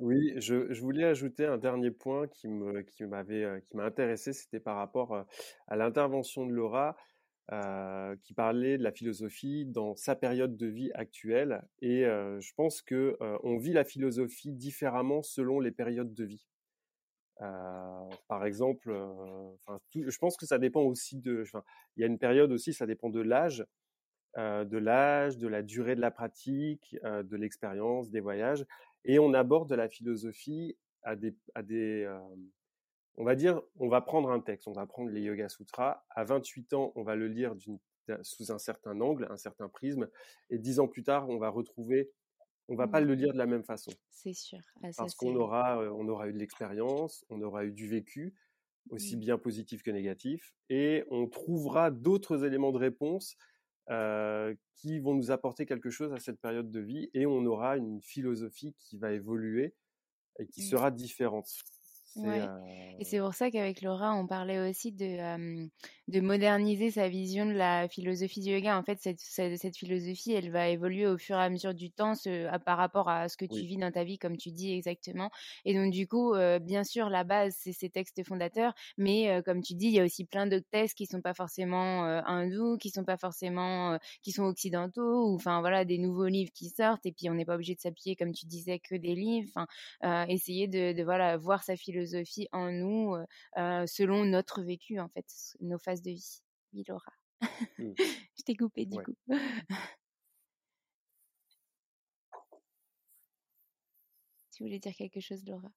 Oui, 0.02 0.34
je, 0.38 0.82
voulais 0.82 1.04
ajouter 1.04 1.46
un 1.46 1.60
dernier 1.60 1.92
point 1.92 2.28
qui 2.28 2.48
m'avait, 2.48 3.44
euh, 3.44 3.60
qui 3.60 3.78
m'a 3.78 3.84
intéressé, 3.84 4.34
c'était 4.34 4.60
par 4.60 4.76
rapport 4.78 5.16
à 5.68 5.76
l'intervention 5.76 6.48
de 6.48 6.52
Laura, 6.52 6.98
qui 8.24 8.34
parlait 8.34 8.78
de 8.78 8.84
la 8.84 8.92
philosophie 8.92 9.66
dans 9.66 9.96
sa 9.96 10.16
période 10.16 10.58
de 10.58 10.68
vie 10.68 10.90
actuelle. 10.94 11.62
Et 11.82 12.04
je 12.04 12.54
pense 12.56 12.82
que 12.82 13.18
on 13.44 13.58
vit 13.58 13.74
la 13.74 13.84
philosophie 13.84 14.54
différemment 14.54 15.22
selon 15.22 15.60
les 15.60 15.72
périodes 15.72 16.14
de 16.14 16.24
vie. 16.24 16.48
par 18.28 18.46
exemple, 18.46 18.92
enfin, 18.92 19.80
je 19.94 20.18
pense 20.18 20.38
que 20.38 20.46
ça 20.46 20.60
dépend 20.60 20.82
aussi 20.82 21.20
de. 21.20 21.44
il 21.98 22.02
y 22.02 22.04
a 22.04 22.08
une 22.08 22.20
période 22.20 22.52
aussi, 22.54 22.74
ça 22.74 22.86
dépend 22.88 23.10
de 23.10 23.22
l'âge. 23.22 23.66
De 24.38 24.78
l'âge, 24.78 25.38
de 25.38 25.50
la 25.50 25.62
durée 25.62 25.96
de 25.96 26.02
la 26.02 26.12
pratique, 26.12 26.96
de 27.04 27.36
l'expérience, 27.36 28.12
des 28.12 28.22
voyages, 28.22 28.66
et 29.06 29.20
on 29.20 29.34
aborde 29.34 29.72
la 29.74 29.90
philosophie 29.90 30.78
à 31.04 31.16
des, 31.16 31.36
à 31.56 31.64
des 31.64 32.04
euh, 32.04 32.20
on 33.18 33.24
va 33.24 33.36
dire, 33.36 33.62
on 33.78 33.90
va 33.90 34.02
prendre 34.02 34.32
un 34.32 34.40
texte, 34.40 34.68
on 34.68 34.74
va 34.74 34.86
prendre 34.86 35.10
les 35.10 35.22
Yoga 35.22 35.50
Sutras. 35.50 36.04
À 36.10 36.24
28 36.24 36.74
ans, 36.74 36.92
on 36.96 37.04
va 37.04 37.16
le 37.16 37.28
lire 37.28 37.56
sous 38.24 38.52
un 38.52 38.58
certain 38.58 39.00
angle, 39.02 39.28
un 39.30 39.38
certain 39.38 39.70
prisme, 39.70 40.08
et 40.50 40.58
dix 40.58 40.80
ans 40.80 40.88
plus 40.88 41.04
tard, 41.04 41.30
on 41.30 41.38
va 41.38 41.50
retrouver, 41.50 42.12
on 42.68 42.76
va 42.76 42.88
pas 42.88 43.02
le 43.02 43.14
lire 43.14 43.34
de 43.34 43.38
la 43.38 43.46
même 43.46 43.64
façon. 43.64 43.92
C'est 44.10 44.34
sûr. 44.34 44.60
Ah, 44.82 44.90
Parce 44.98 45.16
qu'on 45.16 45.36
aura, 45.36 45.80
on 45.94 46.08
aura 46.08 46.30
eu 46.30 46.34
de 46.34 46.38
l'expérience, 46.38 47.26
on 47.30 47.42
aura 47.42 47.66
eu 47.66 47.72
du 47.72 47.88
vécu, 47.88 48.34
aussi 48.90 49.18
mmh. 49.18 49.20
bien 49.20 49.38
positif 49.38 49.84
que 49.84 49.92
négatif, 49.92 50.56
et 50.70 51.04
on 51.12 51.28
trouvera 51.28 51.92
d'autres 51.92 52.46
éléments 52.46 52.72
de 52.72 52.78
réponse 52.78 53.36
euh, 53.90 54.54
qui 54.76 55.00
vont 55.00 55.14
nous 55.14 55.32
apporter 55.32 55.66
quelque 55.66 55.90
chose 55.90 56.14
à 56.14 56.20
cette 56.20 56.40
période 56.40 56.70
de 56.70 56.80
vie 56.80 57.10
et 57.14 57.26
on 57.26 57.46
aura 57.46 57.78
une 57.78 58.02
philosophie 58.02 58.74
qui 58.78 58.98
va 58.98 59.12
évoluer 59.12 59.74
et 60.40 60.48
qui 60.48 60.62
sera 60.62 60.92
différente. 60.92 61.48
Ouais. 62.16 62.48
Et 63.00 63.04
c'est 63.04 63.20
pour 63.20 63.34
ça 63.34 63.50
qu'avec 63.50 63.82
Laura, 63.82 64.14
on 64.14 64.28
parlait 64.28 64.60
aussi 64.60 64.92
de, 64.92 65.68
de 66.08 66.20
moderniser 66.20 66.92
sa 66.92 67.10
vision 67.10 67.46
de 67.48 67.54
la 67.54 67.88
philosophie 67.88 68.42
du 68.42 68.52
yoga. 68.52 68.78
En 68.78 68.84
fait, 68.84 69.00
cette, 69.02 69.20
cette, 69.20 69.76
philosophie, 69.76 70.34
elle 70.34 70.52
va 70.52 70.68
évoluer 70.70 71.08
au 71.08 71.18
fur 71.18 71.36
et 71.38 71.42
à 71.42 71.50
mesure 71.50 71.74
du 71.74 71.90
temps 71.90 72.14
ce, 72.14 72.56
par 72.60 72.78
rapport 72.78 73.10
à 73.10 73.28
ce 73.28 73.38
que 73.38 73.46
tu 73.46 73.66
vis 73.66 73.78
dans 73.78 73.92
ta 73.92 74.04
vie, 74.04 74.20
comme 74.20 74.38
tu 74.38 74.52
dis 74.52 74.72
exactement. 74.74 75.32
Et 75.66 75.74
donc, 75.74 75.92
du 75.92 76.08
coup, 76.08 76.36
bien 76.62 76.84
sûr, 76.84 77.10
la 77.10 77.24
base, 77.24 77.56
c'est 77.58 77.72
ces 77.72 77.90
textes 77.90 78.24
fondateurs. 78.24 78.74
Mais 78.98 79.42
comme 79.46 79.64
tu 79.64 79.74
dis, 79.74 79.88
il 79.88 79.94
y 79.94 80.00
a 80.00 80.06
aussi 80.06 80.26
plein 80.26 80.46
d'autres 80.46 80.70
textes 80.70 80.96
qui 80.96 81.08
sont 81.08 81.22
pas 81.22 81.34
forcément 81.34 82.04
hindous, 82.04 82.78
qui 82.78 82.92
sont 82.92 83.06
pas 83.06 83.18
forcément, 83.18 83.98
qui 84.22 84.32
sont 84.32 84.44
occidentaux, 84.44 85.28
ou 85.28 85.36
enfin, 85.36 85.62
voilà, 85.62 85.86
des 85.86 85.98
nouveaux 85.98 86.28
livres 86.28 86.52
qui 86.54 86.70
sortent. 86.70 87.06
Et 87.08 87.14
puis, 87.14 87.32
on 87.32 87.34
n'est 87.34 87.46
pas 87.46 87.56
obligé 87.56 87.74
de 87.74 87.82
s'appuyer, 87.82 88.16
comme 88.16 88.34
tu 88.34 88.46
disais, 88.46 88.78
que 88.78 88.94
des 88.96 89.16
livres. 89.16 89.50
Enfin, 89.56 90.26
essayer 90.28 90.68
de, 90.68 90.94
de, 90.94 91.04
voilà, 91.04 91.38
voir 91.38 91.64
sa 91.64 91.76
philosophie 91.76 92.01
philosophie 92.02 92.48
en 92.52 92.72
nous 92.72 93.16
selon 93.56 94.26
notre 94.26 94.62
vécu, 94.62 95.00
en 95.00 95.10
fait, 95.10 95.26
nos 95.60 95.78
phases 95.78 96.02
de 96.02 96.12
vie. 96.12 96.42
Oui, 96.74 96.84
Laura. 96.88 97.14
Mmh. 97.78 97.94
Je 98.38 98.44
t'ai 98.44 98.56
coupé 98.56 98.86
du 98.86 98.98
coup. 98.98 99.16
tu 104.52 104.64
voulais 104.64 104.80
dire 104.80 104.96
quelque 104.96 105.20
chose, 105.20 105.44
Laura? 105.46 105.72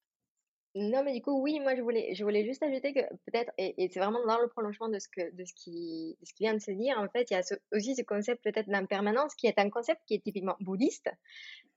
Non, 0.77 1.05
mais 1.05 1.13
du 1.13 1.23
coup, 1.23 1.41
oui, 1.41 1.61
moi, 1.61 1.77
je 1.77 1.83
voulais, 1.83 2.15
je 2.15 2.25
voulais 2.25 2.45
juste 2.45 2.61
ajouter 2.65 2.93
que 2.93 3.01
peut-être, 3.27 3.53
et, 3.59 3.89
c'est 3.93 4.01
vraiment 4.01 4.27
dans 4.27 4.41
le 4.41 4.49
prolongement 4.49 4.89
de 4.89 4.99
ce, 4.99 5.07
que, 5.09 5.33
de, 5.33 5.45
ce 5.45 5.53
qui, 5.55 6.17
de 6.21 6.27
ce 6.27 6.35
qui 6.35 6.43
vient 6.43 6.55
de 6.55 6.59
se 6.59 6.73
dire, 6.73 6.99
en 6.99 7.09
fait, 7.09 7.31
il 7.31 7.35
y 7.35 7.37
a 7.37 7.43
aussi 7.73 7.95
ce 7.95 8.03
concept 8.03 8.43
peut-être 8.43 8.69
d'impermanence 8.69 9.37
qui 9.37 9.47
est 9.47 9.59
un 9.61 9.71
concept 9.71 10.01
qui 10.07 10.15
est 10.15 10.25
typiquement 10.25 10.57
bouddhiste, 10.61 11.11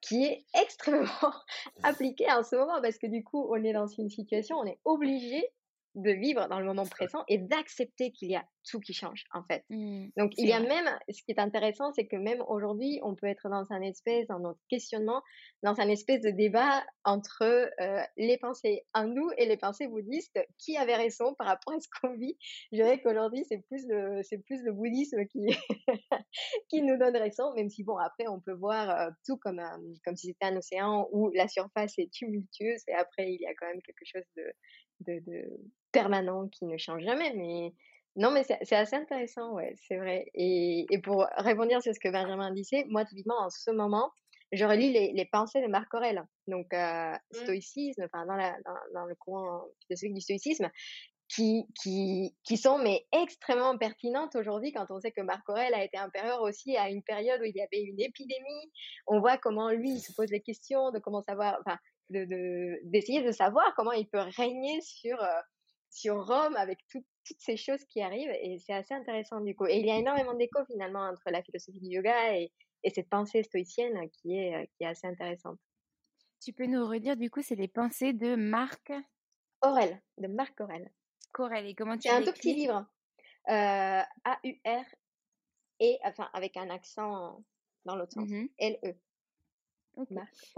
qui 0.01 0.25
est 0.25 0.45
extrêmement 0.61 1.33
appliqué 1.83 2.25
en 2.31 2.43
ce 2.43 2.55
moment 2.55 2.81
parce 2.81 2.97
que 2.97 3.05
du 3.05 3.23
coup, 3.23 3.47
on 3.51 3.63
est 3.63 3.73
dans 3.73 3.87
une 3.87 4.09
situation, 4.09 4.57
on 4.57 4.65
est 4.65 4.79
obligé 4.83 5.47
de 5.97 6.11
vivre 6.11 6.47
dans 6.47 6.59
le 6.59 6.65
moment 6.65 6.85
présent 6.85 7.23
et 7.27 7.39
d'accepter 7.39 8.11
qu'il 8.11 8.29
y 8.29 8.35
a 8.35 8.45
tout 8.69 8.79
qui 8.79 8.93
change 8.93 9.23
en 9.33 9.43
fait. 9.43 9.63
Mmh, 9.69 10.07
Donc 10.17 10.33
il 10.37 10.47
y 10.47 10.53
a 10.53 10.59
même, 10.59 10.87
ce 11.09 11.23
qui 11.23 11.31
est 11.31 11.39
intéressant, 11.39 11.91
c'est 11.93 12.05
que 12.05 12.15
même 12.15 12.43
aujourd'hui, 12.47 12.99
on 13.03 13.15
peut 13.15 13.27
être 13.27 13.49
dans 13.49 13.65
un 13.71 13.81
espèce, 13.81 14.27
dans 14.27 14.39
notre 14.39 14.59
questionnement, 14.69 15.21
dans 15.63 15.79
un 15.79 15.87
espèce 15.87 16.21
de 16.21 16.29
débat 16.29 16.85
entre 17.03 17.43
euh, 17.43 18.03
les 18.17 18.37
pensées 18.37 18.85
hindoues 18.93 19.31
et 19.37 19.45
les 19.45 19.57
pensées 19.57 19.87
bouddhistes, 19.87 20.39
qui 20.57 20.77
avait 20.77 20.95
raison 20.95 21.33
par 21.35 21.47
rapport 21.47 21.73
à 21.73 21.79
ce 21.79 21.87
qu'on 21.99 22.15
vit? 22.15 22.37
Je 22.71 22.77
dirais 22.77 23.01
qu'aujourd'hui, 23.01 23.43
c'est 23.49 23.63
plus 23.67 23.85
le, 23.87 24.21
c'est 24.23 24.39
plus 24.39 24.61
le 24.63 24.73
bouddhisme 24.73 25.25
qui, 25.27 25.47
qui 26.69 26.81
nous 26.81 26.97
donne 26.97 27.17
raison, 27.17 27.53
même 27.55 27.69
si 27.69 27.83
bon, 27.83 27.97
après, 27.97 28.27
on 28.27 28.39
peut 28.39 28.53
voir 28.53 28.89
euh, 28.89 29.09
tout 29.25 29.37
comme 29.37 29.59
un, 29.59 29.79
comme 30.05 30.15
si 30.15 30.27
c'était 30.27 30.45
un 30.45 30.57
océan 30.57 31.07
où 31.11 31.31
la 31.31 31.47
surface 31.47 31.97
est 31.97 32.11
tumultueuse 32.11 32.83
et 32.87 32.93
après, 32.93 33.31
il 33.31 33.41
y 33.41 33.47
a 33.47 33.53
quand 33.55 33.67
même 33.67 33.81
quelque 33.81 34.05
chose 34.05 34.25
de, 34.35 34.51
de, 35.01 35.19
de 35.25 35.57
permanent 35.97 36.47
qui 36.49 36.65
ne 36.65 36.77
change 36.77 37.03
jamais, 37.03 37.33
mais 37.35 37.73
non, 38.15 38.31
mais 38.31 38.43
c'est 38.43 38.75
assez 38.75 38.95
intéressant, 38.95 39.53
ouais, 39.53 39.73
c'est 39.87 39.97
vrai. 39.97 40.29
Et, 40.33 40.85
et, 40.89 40.99
pour 40.99 41.27
répondre 41.37 41.71
sur 41.81 41.93
ce 41.93 41.99
que 41.99 42.09
Benjamin 42.09 42.51
disait, 42.51 42.85
moi, 42.89 43.05
typiquement, 43.05 43.39
en 43.39 43.49
ce 43.49 43.71
moment, 43.71 44.11
je 44.51 44.65
relis 44.65 44.91
les, 44.91 45.11
les 45.13 45.25
pensées 45.25 45.61
de 45.61 45.67
Marc 45.67 45.93
Aurèle, 45.93 46.25
donc 46.47 46.73
euh, 46.73 47.11
mmh. 47.11 47.37
stoïcisme, 47.43 48.03
enfin, 48.05 48.25
dans, 48.25 48.35
la, 48.35 48.57
dans, 48.65 48.99
dans 49.01 49.05
le 49.05 49.15
courant 49.15 49.65
philosophique 49.85 50.13
du 50.13 50.21
stoïcisme, 50.21 50.69
qui, 51.29 51.65
qui, 51.81 52.35
qui 52.43 52.57
sont 52.57 52.77
mais 52.77 53.05
extrêmement 53.11 53.77
pertinentes 53.77 54.35
aujourd'hui 54.35 54.71
quand 54.71 54.85
on 54.89 54.99
sait 54.99 55.11
que 55.11 55.21
Marc 55.21 55.47
Aurèle 55.49 55.73
a 55.73 55.83
été 55.83 55.97
impérieur 55.97 56.41
aussi 56.41 56.77
à 56.77 56.89
une 56.89 57.03
période 57.03 57.41
où 57.41 57.45
il 57.45 57.55
y 57.55 57.61
avait 57.61 57.83
une 57.83 57.99
épidémie. 57.99 58.71
On 59.07 59.19
voit 59.19 59.37
comment 59.37 59.69
lui 59.69 59.91
il 59.91 59.99
se 59.99 60.13
pose 60.13 60.31
les 60.31 60.41
questions 60.41 60.91
de 60.91 60.99
comment 60.99 61.21
savoir, 61.21 61.57
enfin, 61.65 61.77
de 62.09 62.79
d'essayer 62.85 63.21
de, 63.23 63.31
savoir 63.31 63.73
comment 63.75 63.91
il 63.91 64.07
peut 64.07 64.23
régner 64.37 64.79
sur 64.81 65.21
euh, 65.21 65.41
sur 65.97 66.25
Rome 66.25 66.55
avec 66.55 66.79
toutes 66.89 67.05
ces 67.39 67.57
choses 67.57 67.83
qui 67.85 68.01
arrivent 68.01 68.29
et 68.29 68.59
c'est 68.59 68.73
assez 68.73 68.93
intéressant 68.93 69.41
du 69.41 69.55
coup. 69.55 69.65
Et 69.65 69.77
il 69.79 69.85
y 69.85 69.91
a 69.91 69.97
énormément 69.97 70.35
d'écho 70.35 70.63
finalement 70.65 71.01
entre 71.01 71.29
la 71.31 71.41
philosophie 71.41 71.79
du 71.79 71.89
yoga 71.89 72.37
et, 72.37 72.51
et 72.83 72.89
cette 72.91 73.09
pensée 73.09 73.43
stoïcienne 73.43 74.09
qui 74.11 74.37
est, 74.37 74.55
euh, 74.55 74.65
qui 74.77 74.83
est 74.83 74.87
assez 74.87 75.07
intéressante. 75.07 75.59
Tu 76.39 76.53
peux 76.53 76.67
nous 76.67 76.87
redire 76.87 77.17
du 77.17 77.31
coup, 77.31 77.41
c'est 77.41 77.55
les 77.55 77.67
pensées 77.67 78.13
de 78.13 78.35
Marc 78.35 78.93
Aurel, 79.63 79.99
de 80.19 80.27
Marc 80.27 80.59
Aurel. 80.61 80.91
Aurel, 81.39 81.65
et 81.65 81.75
comment 81.75 81.97
tu 81.97 82.07
C'est 82.07 82.15
un 82.15 82.23
tout 82.23 82.31
petit 82.31 82.53
livre. 82.53 82.85
Euh, 83.49 84.01
A-U-R 84.23 84.85
et 85.79 85.97
enfin 86.03 86.29
avec 86.33 86.57
un 86.57 86.69
accent 86.69 87.43
dans 87.85 87.95
l'autre 87.95 88.13
sens. 88.13 88.29
Mmh 88.29 88.47
L-E. 88.59 88.95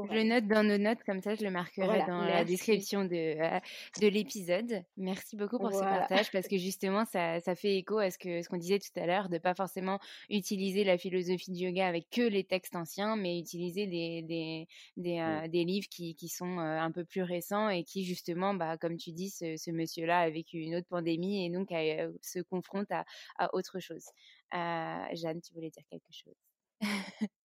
Je 0.09 0.13
le 0.13 0.23
note 0.23 0.47
dans 0.47 0.63
nos 0.63 0.77
notes, 0.77 1.03
comme 1.05 1.21
ça 1.21 1.35
je 1.35 1.43
le 1.43 1.51
marquerai 1.51 2.03
dans 2.07 2.21
la 2.21 2.43
description 2.43 3.05
de, 3.05 3.15
euh, 3.39 3.59
de 4.01 4.07
l'épisode. 4.07 4.83
Merci 4.97 5.35
beaucoup 5.37 5.59
pour 5.59 5.71
ce 5.71 5.79
partage 5.79 6.31
parce 6.31 6.47
que 6.47 6.57
justement 6.57 7.05
ça, 7.05 7.39
ça 7.39 7.55
fait 7.55 7.77
écho 7.77 7.97
à 7.99 8.11
ce 8.11 8.17
que 8.17 8.41
ce 8.41 8.49
qu'on 8.49 8.57
disait 8.57 8.79
tout 8.79 8.97
à 8.99 9.05
l'heure, 9.05 9.29
de 9.29 9.37
pas 9.37 9.55
forcément 9.55 9.99
utiliser 10.29 10.83
la 10.83 10.97
philosophie 10.97 11.51
du 11.51 11.65
yoga 11.65 11.87
avec 11.87 12.09
que 12.09 12.21
les 12.21 12.43
textes 12.43 12.75
anciens, 12.75 13.15
mais 13.15 13.39
utiliser 13.39 13.87
des, 13.87 14.21
des, 14.23 14.67
des, 14.97 15.19
euh, 15.19 15.47
des 15.47 15.63
livres 15.63 15.87
qui, 15.89 16.15
qui 16.15 16.27
sont 16.27 16.59
euh, 16.59 16.79
un 16.79 16.91
peu 16.91 17.05
plus 17.05 17.23
récents 17.23 17.69
et 17.69 17.83
qui 17.83 18.03
justement, 18.03 18.53
bah, 18.53 18.77
comme 18.77 18.97
tu 18.97 19.11
dis, 19.11 19.29
ce, 19.29 19.55
ce 19.57 19.71
monsieur-là 19.71 20.19
a 20.19 20.29
vécu 20.29 20.57
une 20.57 20.75
autre 20.75 20.87
pandémie 20.87 21.45
et 21.45 21.49
donc 21.49 21.69
se 21.69 22.39
confronte 22.41 22.91
à, 22.91 23.05
à 23.37 23.53
autre 23.55 23.79
chose. 23.79 24.05
Jeanne, 24.51 25.41
tu 25.41 25.53
voulais 25.53 25.69
dire 25.69 25.83
quelque 25.89 26.11
chose? 26.11 26.35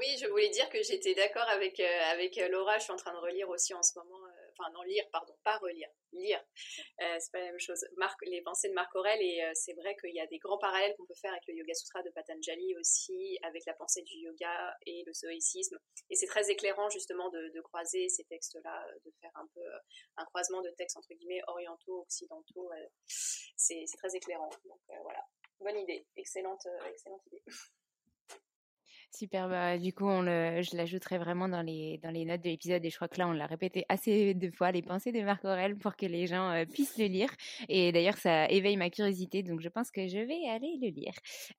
Oui, 0.00 0.16
je 0.16 0.26
voulais 0.28 0.48
dire 0.48 0.66
que 0.70 0.82
j'étais 0.82 1.12
d'accord 1.14 1.46
avec, 1.50 1.78
euh, 1.78 2.00
avec 2.10 2.38
euh, 2.38 2.48
Laura. 2.48 2.78
Je 2.78 2.84
suis 2.84 2.92
en 2.92 2.96
train 2.96 3.12
de 3.12 3.18
relire 3.18 3.50
aussi 3.50 3.74
en 3.74 3.82
ce 3.82 3.98
moment. 3.98 4.24
Euh, 4.24 4.50
enfin 4.56 4.70
non 4.72 4.80
lire, 4.84 5.04
pardon, 5.12 5.34
pas 5.44 5.58
relire, 5.58 5.90
lire, 6.12 6.42
euh, 7.02 7.16
c'est 7.18 7.30
pas 7.30 7.40
la 7.40 7.50
même 7.50 7.60
chose. 7.60 7.84
Les 8.22 8.40
pensées 8.40 8.70
de 8.70 8.72
Marc 8.72 8.94
Aurel 8.94 9.20
et 9.20 9.42
c'est 9.52 9.74
vrai 9.74 9.94
qu'il 9.96 10.14
y 10.14 10.20
a 10.20 10.26
des 10.28 10.38
grands 10.38 10.56
parallèles 10.56 10.96
qu'on 10.96 11.04
peut 11.04 11.20
faire 11.20 11.32
avec 11.32 11.46
le 11.48 11.54
Yoga 11.54 11.74
Sutra 11.74 12.02
de 12.02 12.08
Patanjali 12.12 12.74
aussi, 12.78 13.38
avec 13.42 13.62
la 13.66 13.74
pensée 13.74 14.00
du 14.00 14.16
yoga 14.20 14.74
et 14.86 15.04
le 15.06 15.12
stoïcisme. 15.12 15.78
Et 16.08 16.14
c'est 16.16 16.26
très 16.26 16.50
éclairant 16.50 16.88
justement 16.88 17.28
de, 17.28 17.52
de 17.54 17.60
croiser 17.60 18.08
ces 18.08 18.24
textes-là, 18.24 18.86
de 19.04 19.12
faire 19.20 19.32
un 19.34 19.46
peu 19.54 19.66
un 20.16 20.24
croisement 20.24 20.62
de 20.62 20.70
textes 20.70 20.96
entre 20.96 21.12
guillemets 21.12 21.42
orientaux, 21.46 22.00
occidentaux. 22.00 22.70
c'est 23.06 23.84
très 23.98 24.16
éclairant. 24.16 24.50
Donc 24.64 24.80
voilà, 25.02 25.22
bonne 25.58 25.78
idée, 25.78 26.06
excellente, 26.16 26.66
excellente 26.86 27.26
idée. 27.26 27.42
Super, 29.12 29.48
bah, 29.48 29.76
du 29.76 29.92
coup, 29.92 30.06
on 30.06 30.22
le, 30.22 30.62
je 30.62 30.76
l'ajouterai 30.76 31.18
vraiment 31.18 31.48
dans 31.48 31.62
les, 31.62 31.98
notes 32.02 32.42
de 32.42 32.48
l'épisode 32.48 32.84
et 32.84 32.90
je 32.90 32.96
crois 32.96 33.08
que 33.08 33.18
là, 33.18 33.26
on 33.26 33.32
l'a 33.32 33.46
répété 33.46 33.84
assez 33.88 34.34
de 34.34 34.50
fois, 34.50 34.70
les 34.70 34.82
pensées 34.82 35.10
de 35.10 35.20
Marc 35.22 35.44
Aurel 35.44 35.76
pour 35.76 35.96
que 35.96 36.06
les 36.06 36.28
gens 36.28 36.50
euh, 36.50 36.64
puissent 36.64 36.96
le 36.96 37.06
lire. 37.06 37.28
Et 37.68 37.90
d'ailleurs, 37.90 38.16
ça 38.16 38.48
éveille 38.48 38.76
ma 38.76 38.88
curiosité, 38.88 39.42
donc 39.42 39.60
je 39.60 39.68
pense 39.68 39.90
que 39.90 40.06
je 40.06 40.18
vais 40.18 40.48
aller 40.48 40.78
le 40.80 40.88
lire. 40.90 41.12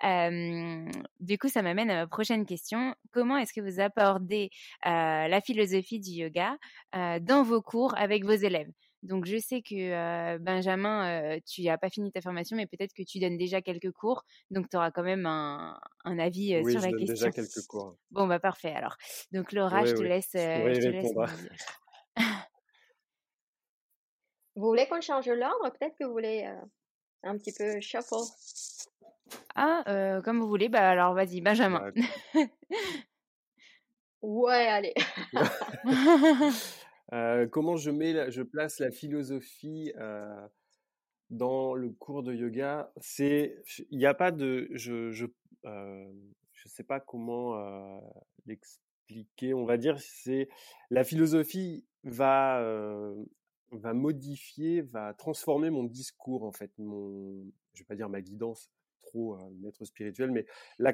Euh, 0.05 0.89
du 1.19 1.37
coup, 1.37 1.49
ça 1.49 1.61
m'amène 1.61 1.89
à 1.89 1.95
la 1.95 2.07
prochaine 2.07 2.45
question. 2.45 2.95
Comment 3.11 3.37
est-ce 3.37 3.51
que 3.53 3.61
vous 3.61 3.81
abordez 3.81 4.49
euh, 4.85 5.27
la 5.27 5.41
philosophie 5.41 5.99
du 5.99 6.11
yoga 6.11 6.57
dans 6.93 7.43
vos 7.43 7.61
cours 7.61 7.93
avec 7.97 8.23
vos 8.23 8.31
élèves? 8.31 8.71
Donc, 9.03 9.25
je 9.25 9.37
sais 9.37 9.61
que 9.61 10.37
Benjamin, 10.37 11.39
tu 11.47 11.63
n'as 11.63 11.77
pas 11.77 11.89
fini 11.89 12.11
ta 12.11 12.21
formation, 12.21 12.55
mais 12.57 12.67
peut-être 12.67 12.93
que 12.93 13.03
tu 13.03 13.19
donnes 13.19 13.37
déjà 13.37 13.61
quelques 13.61 13.91
cours. 13.91 14.23
Donc, 14.51 14.69
tu 14.69 14.77
auras 14.77 14.91
quand 14.91 15.03
même 15.03 15.25
un, 15.25 15.79
un 16.05 16.19
avis 16.19 16.59
oui, 16.59 16.71
sur 16.71 16.81
je 16.81 16.85
la 16.85 16.91
donne 16.91 16.99
question. 16.99 17.29
déjà 17.29 17.31
quelques 17.31 17.65
cours. 17.67 17.95
Bon, 18.11 18.27
bah 18.27 18.39
parfait 18.39 18.73
alors. 18.73 18.97
Donc, 19.31 19.51
Laura, 19.51 19.81
Oui, 19.81 19.87
je 19.89 19.93
te 19.95 19.99
oui, 20.01 20.07
laisse. 20.09 20.29
je 20.33 20.39
je 20.39 20.81
te 20.81 20.87
laisse. 20.87 21.11
Vous 24.55 24.67
voulez 24.67 24.87
qu'on 24.87 25.01
change 25.01 25.27
l'ordre? 25.29 25.69
Peut-être 25.71 25.95
que 25.97 26.03
vous 26.03 26.11
voulez 26.11 26.43
euh, 26.45 26.61
un 27.23 27.37
petit 27.37 27.53
peu 27.53 27.79
shuffle. 27.79 28.15
Ah, 29.55 29.83
euh, 29.87 30.21
comme 30.21 30.39
vous 30.39 30.47
voulez. 30.47 30.67
Bah 30.69 30.89
alors, 30.89 31.13
vas-y, 31.13 31.41
Benjamin. 31.41 31.91
Ouais. 32.33 32.49
Ouais, 34.21 34.67
allez. 34.67 34.93
Euh, 37.13 37.45
comment 37.47 37.75
je 37.75 37.91
mets, 37.91 38.31
je 38.31 38.41
place 38.41 38.79
la 38.79 38.89
philosophie 38.89 39.91
euh, 39.97 40.47
dans 41.29 41.73
le 41.73 41.89
cours 41.89 42.23
de 42.23 42.33
yoga? 42.33 42.91
C'est, 43.01 43.61
il 43.89 43.97
n'y 43.97 44.05
a 44.05 44.13
pas 44.13 44.31
de, 44.31 44.69
je, 44.71 45.11
je, 45.11 45.25
euh, 45.65 46.11
sais 46.65 46.83
pas 46.83 46.99
comment 46.99 48.01
l'expliquer. 48.45 49.53
On 49.53 49.65
va 49.65 49.77
dire, 49.77 49.99
c'est 49.99 50.47
la 50.89 51.03
philosophie 51.03 51.85
va 52.03 52.63
va 53.71 53.93
modifier, 53.93 54.81
va 54.81 55.13
transformer 55.13 55.69
mon 55.69 55.85
discours 55.85 56.43
en 56.43 56.51
fait, 56.51 56.71
mon, 56.77 57.45
je 57.73 57.79
vais 57.79 57.85
pas 57.87 57.95
dire 57.95 58.09
ma 58.09 58.21
guidance, 58.21 58.69
trop 59.01 59.37
maître 59.61 59.85
spirituel, 59.85 60.29
mais 60.31 60.45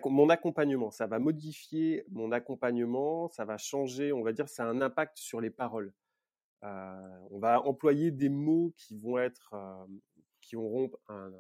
mon 0.06 0.30
accompagnement, 0.30 0.92
ça 0.92 1.08
va 1.08 1.18
modifier 1.18 2.06
mon 2.12 2.32
accompagnement, 2.32 3.30
ça 3.30 3.46
va 3.46 3.58
changer, 3.58 4.14
on 4.14 4.22
va 4.22 4.32
dire, 4.32 4.48
ça 4.48 4.64
a 4.64 4.68
un 4.68 4.82
impact 4.82 5.18
sur 5.18 5.42
les 5.42 5.50
paroles. 5.50 5.92
Euh, 6.64 7.20
on 7.30 7.40
va 7.40 7.62
employer 7.62 8.12
des 8.12 8.30
mots 8.30 8.74
qui 8.78 8.98
vont 8.98 9.20
être, 9.20 9.54
euh, 9.54 9.86
qui 10.42 10.56
un, 10.56 11.32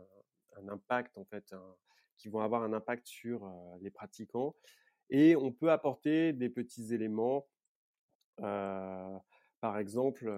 impact 0.69 1.17
en 1.17 1.25
fait, 1.25 1.53
qui 2.17 2.29
vont 2.29 2.39
avoir 2.41 2.63
un 2.63 2.73
impact 2.73 3.07
sur 3.07 3.45
euh, 3.45 3.77
les 3.81 3.91
pratiquants, 3.91 4.55
et 5.09 5.35
on 5.35 5.51
peut 5.51 5.71
apporter 5.71 6.33
des 6.33 6.49
petits 6.49 6.93
éléments, 6.93 7.47
par 8.37 9.77
exemple. 9.77 10.31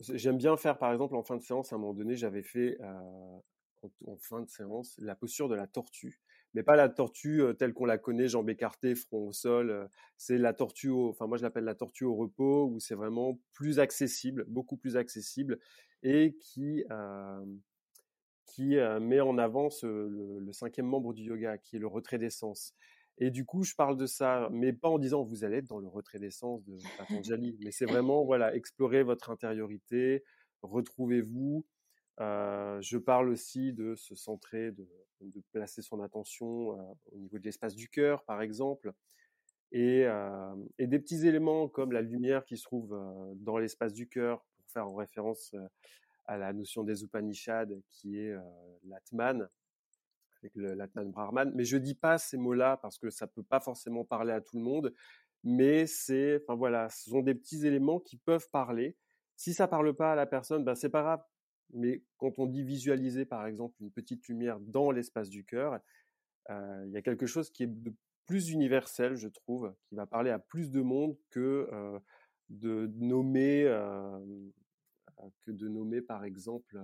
J'aime 0.00 0.36
bien 0.36 0.56
faire, 0.56 0.78
par 0.78 0.92
exemple, 0.92 1.14
en 1.14 1.22
fin 1.22 1.36
de 1.36 1.42
séance, 1.42 1.72
à 1.72 1.76
un 1.76 1.78
moment 1.78 1.94
donné, 1.94 2.16
j'avais 2.16 2.42
fait 2.42 2.78
en 2.82 4.16
fin 4.18 4.40
de 4.40 4.48
séance 4.48 4.98
la 4.98 5.14
posture 5.14 5.48
de 5.48 5.54
la 5.54 5.66
tortue, 5.66 6.20
mais 6.56 6.62
pas 6.64 6.74
la 6.76 6.88
tortue 6.88 7.42
telle 7.58 7.74
qu'on 7.74 7.84
la 7.84 7.98
connaît, 7.98 8.28
jambes 8.28 8.50
écartées, 8.50 8.94
front 8.96 9.28
au 9.28 9.32
sol. 9.32 9.88
c'est 10.16 10.38
la 10.38 10.54
tortue, 10.54 10.88
au, 10.88 11.10
enfin 11.10 11.26
moi 11.26 11.36
je 11.38 11.42
l'appelle 11.42 11.64
la 11.64 11.74
tortue 11.76 12.04
au 12.04 12.14
repos, 12.16 12.66
où 12.66 12.80
c'est 12.80 12.94
vraiment 12.96 13.38
plus 13.52 13.78
accessible, 13.78 14.44
beaucoup 14.48 14.76
plus 14.76 14.96
accessible, 14.96 15.58
et 16.02 16.36
qui 16.40 16.84
qui 18.46 18.76
met 19.00 19.20
en 19.20 19.38
avant 19.38 19.70
ce- 19.70 19.86
le, 19.86 20.38
le 20.38 20.52
cinquième 20.52 20.86
membre 20.86 21.12
du 21.12 21.24
yoga, 21.24 21.58
qui 21.58 21.76
est 21.76 21.78
le 21.78 21.86
retrait 21.86 22.18
d'essence. 22.18 22.74
Et 23.18 23.30
du 23.30 23.44
coup, 23.44 23.64
je 23.64 23.74
parle 23.74 23.96
de 23.96 24.06
ça, 24.06 24.48
mais 24.52 24.72
pas 24.72 24.88
en 24.88 24.98
disant 24.98 25.24
vous 25.24 25.44
allez 25.44 25.56
être 25.58 25.66
dans 25.66 25.78
le 25.80 25.88
retrait 25.88 26.18
d'essence 26.18 26.62
de 26.64 26.78
Patanjali, 26.96 27.56
mais 27.60 27.72
c'est 27.72 27.86
vraiment 27.86 28.24
voilà, 28.24 28.54
explorer 28.54 29.02
votre 29.02 29.30
intériorité, 29.30 30.22
retrouvez-vous. 30.62 31.66
Euh, 32.20 32.80
je 32.80 32.98
parle 32.98 33.28
aussi 33.28 33.72
de 33.72 33.94
se 33.94 34.14
centrer, 34.14 34.72
de, 34.72 34.86
placer 35.52 35.82
son 35.82 36.02
attention 36.02 36.72
euh, 36.72 36.82
au 37.12 37.18
niveau 37.18 37.38
de 37.38 37.44
l'espace 37.44 37.74
du 37.74 37.88
cœur, 37.88 38.24
par 38.24 38.42
exemple, 38.42 38.92
et, 39.72 40.06
et 40.78 40.86
des 40.86 40.98
petits 41.00 41.26
éléments 41.26 41.68
comme 41.68 41.90
la 41.90 42.00
lumière 42.00 42.44
qui 42.44 42.56
se 42.56 42.62
trouve 42.62 42.96
dans 43.34 43.58
l'espace 43.58 43.92
du 43.92 44.08
cœur, 44.08 44.44
pour 44.56 44.70
faire 44.70 44.88
en 44.88 44.94
référence 44.94 45.54
à 46.26 46.38
la 46.38 46.52
notion 46.52 46.84
des 46.84 47.02
Upanishads, 47.02 47.74
qui 47.90 48.16
est 48.16 48.34
l'Atman, 48.84 49.48
avec 50.40 50.52
l'Atman 50.54 51.10
Brahman. 51.10 51.52
Mais 51.54 51.64
je 51.64 51.76
dis 51.76 51.96
pas 51.96 52.16
ces 52.16 52.36
mots-là 52.36 52.76
parce 52.76 52.96
que 52.96 53.10
ça 53.10 53.26
peut 53.26 53.42
pas 53.42 53.60
forcément 53.60 54.04
parler 54.04 54.32
à 54.32 54.40
tout 54.40 54.56
le 54.56 54.62
monde, 54.62 54.94
mais 55.44 55.86
c'est, 55.86 56.42
enfin 56.42 56.56
voilà, 56.56 56.88
ce 56.88 57.10
sont 57.10 57.22
des 57.22 57.34
petits 57.34 57.66
éléments 57.66 58.00
qui 58.00 58.16
peuvent 58.16 58.48
parler. 58.50 58.96
Si 59.36 59.54
ça 59.54 59.68
parle 59.68 59.94
pas 59.94 60.12
à 60.12 60.14
la 60.16 60.26
personne, 60.26 60.64
ben 60.64 60.74
c'est 60.74 60.90
pas 60.90 61.02
grave. 61.02 61.22
Mais 61.72 62.02
quand 62.18 62.38
on 62.38 62.46
dit 62.46 62.62
visualiser, 62.62 63.24
par 63.24 63.46
exemple, 63.46 63.74
une 63.80 63.90
petite 63.90 64.26
lumière 64.28 64.60
dans 64.60 64.90
l'espace 64.90 65.28
du 65.28 65.44
cœur, 65.44 65.80
euh, 66.50 66.84
il 66.86 66.92
y 66.92 66.96
a 66.96 67.02
quelque 67.02 67.26
chose 67.26 67.50
qui 67.50 67.64
est 67.64 67.68
de 67.68 67.92
plus 68.26 68.50
universel, 68.50 69.16
je 69.16 69.28
trouve, 69.28 69.74
qui 69.88 69.94
va 69.94 70.06
parler 70.06 70.30
à 70.30 70.38
plus 70.38 70.70
de 70.70 70.80
monde 70.80 71.16
que 71.30 71.68
euh, 71.72 71.98
de 72.48 72.90
nommer, 72.96 73.64
euh, 73.64 74.18
que 75.42 75.50
de 75.50 75.68
nommer, 75.68 76.00
par 76.00 76.24
exemple, 76.24 76.78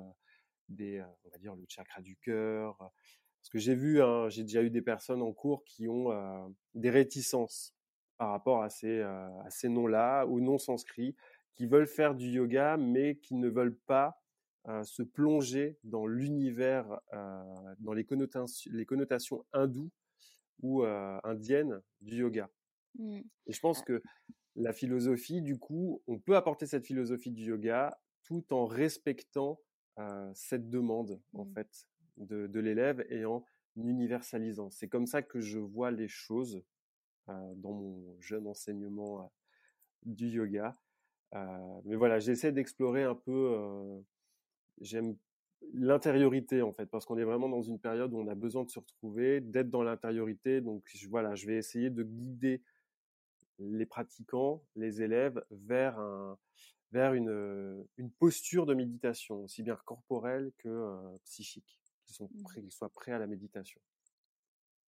des, 0.68 1.02
on 1.24 1.30
va 1.30 1.38
dire, 1.38 1.54
le 1.54 1.64
chakra 1.68 2.00
du 2.00 2.16
cœur. 2.16 2.76
Parce 2.78 3.50
que 3.50 3.58
j'ai 3.58 3.74
vu, 3.74 4.00
hein, 4.02 4.28
j'ai 4.28 4.42
déjà 4.42 4.62
eu 4.62 4.70
des 4.70 4.82
personnes 4.82 5.22
en 5.22 5.32
cours 5.32 5.64
qui 5.64 5.88
ont 5.88 6.54
des 6.74 6.90
réticences 6.90 7.74
par 8.18 8.30
rapport 8.30 8.62
à 8.62 8.70
ces, 8.70 9.00
à 9.00 9.50
ces 9.50 9.68
noms-là, 9.68 10.26
aux 10.26 10.40
noms 10.40 10.58
sanscrits, 10.58 11.16
qui 11.54 11.66
veulent 11.66 11.88
faire 11.88 12.14
du 12.14 12.28
yoga, 12.28 12.76
mais 12.76 13.16
qui 13.16 13.34
ne 13.34 13.48
veulent 13.48 13.78
pas 13.86 14.21
euh, 14.68 14.82
se 14.84 15.02
plonger 15.02 15.78
dans 15.84 16.06
l'univers, 16.06 17.00
euh, 17.12 17.74
dans 17.80 17.92
les 17.92 18.04
connotations, 18.04 18.70
les 18.72 18.86
connotations 18.86 19.44
hindoues 19.52 19.90
ou 20.62 20.84
euh, 20.84 21.18
indiennes 21.24 21.82
du 22.00 22.16
yoga. 22.16 22.48
Mm. 22.98 23.20
Et 23.46 23.52
je 23.52 23.60
pense 23.60 23.82
que 23.82 24.02
la 24.54 24.72
philosophie, 24.72 25.42
du 25.42 25.58
coup, 25.58 26.02
on 26.06 26.18
peut 26.18 26.36
apporter 26.36 26.66
cette 26.66 26.86
philosophie 26.86 27.32
du 27.32 27.44
yoga 27.44 27.98
tout 28.24 28.44
en 28.52 28.66
respectant 28.66 29.58
cette 30.34 30.70
demande, 30.70 31.20
en 31.34 31.44
Mm. 31.44 31.54
fait, 31.54 31.88
de, 32.16 32.46
de 32.46 32.60
l'élève 32.60 33.04
et 33.10 33.24
en 33.26 33.44
universalisant. 33.76 34.70
C'est 34.70 34.88
comme 34.88 35.06
ça 35.06 35.22
que 35.22 35.40
je 35.40 35.58
vois 35.58 35.90
les 35.90 36.08
choses 36.08 36.62
dans 37.26 37.72
mon 37.72 38.16
jeune 38.20 38.46
enseignement 38.46 39.30
du 40.04 40.28
yoga. 40.28 40.76
Euh, 41.34 41.80
mais 41.84 41.96
voilà, 41.96 42.18
j'essaie 42.18 42.52
d'explorer 42.52 43.04
un 43.04 43.14
peu, 43.14 43.54
euh, 43.56 44.00
j'aime 44.80 45.16
l'intériorité 45.74 46.62
en 46.62 46.72
fait, 46.72 46.86
parce 46.86 47.04
qu'on 47.04 47.18
est 47.18 47.24
vraiment 47.24 47.48
dans 47.48 47.62
une 47.62 47.78
période 47.78 48.12
où 48.12 48.18
on 48.18 48.26
a 48.28 48.34
besoin 48.34 48.64
de 48.64 48.70
se 48.70 48.78
retrouver, 48.78 49.40
d'être 49.40 49.70
dans 49.70 49.82
l'intériorité. 49.82 50.60
Donc 50.60 50.84
je, 50.92 51.08
voilà, 51.08 51.34
je 51.34 51.46
vais 51.46 51.56
essayer 51.56 51.90
de 51.90 52.02
guider 52.02 52.62
les 53.58 53.86
pratiquants, 53.86 54.64
les 54.74 55.02
élèves 55.02 55.44
vers 55.50 55.98
un, 55.98 56.38
vers 56.90 57.14
une, 57.14 57.84
une 57.96 58.10
posture 58.10 58.66
de 58.66 58.74
méditation, 58.74 59.44
aussi 59.44 59.62
bien 59.62 59.76
corporelle 59.84 60.52
que 60.58 60.68
euh, 60.68 61.16
psychique, 61.24 61.80
qu'ils 62.04 62.14
sont 62.14 62.28
Mm. 62.34 62.42
prêts, 62.42 62.60
qu'ils 62.60 62.72
soient 62.72 62.90
prêts 62.92 63.12
à 63.12 63.18
la 63.18 63.26
méditation. 63.26 63.80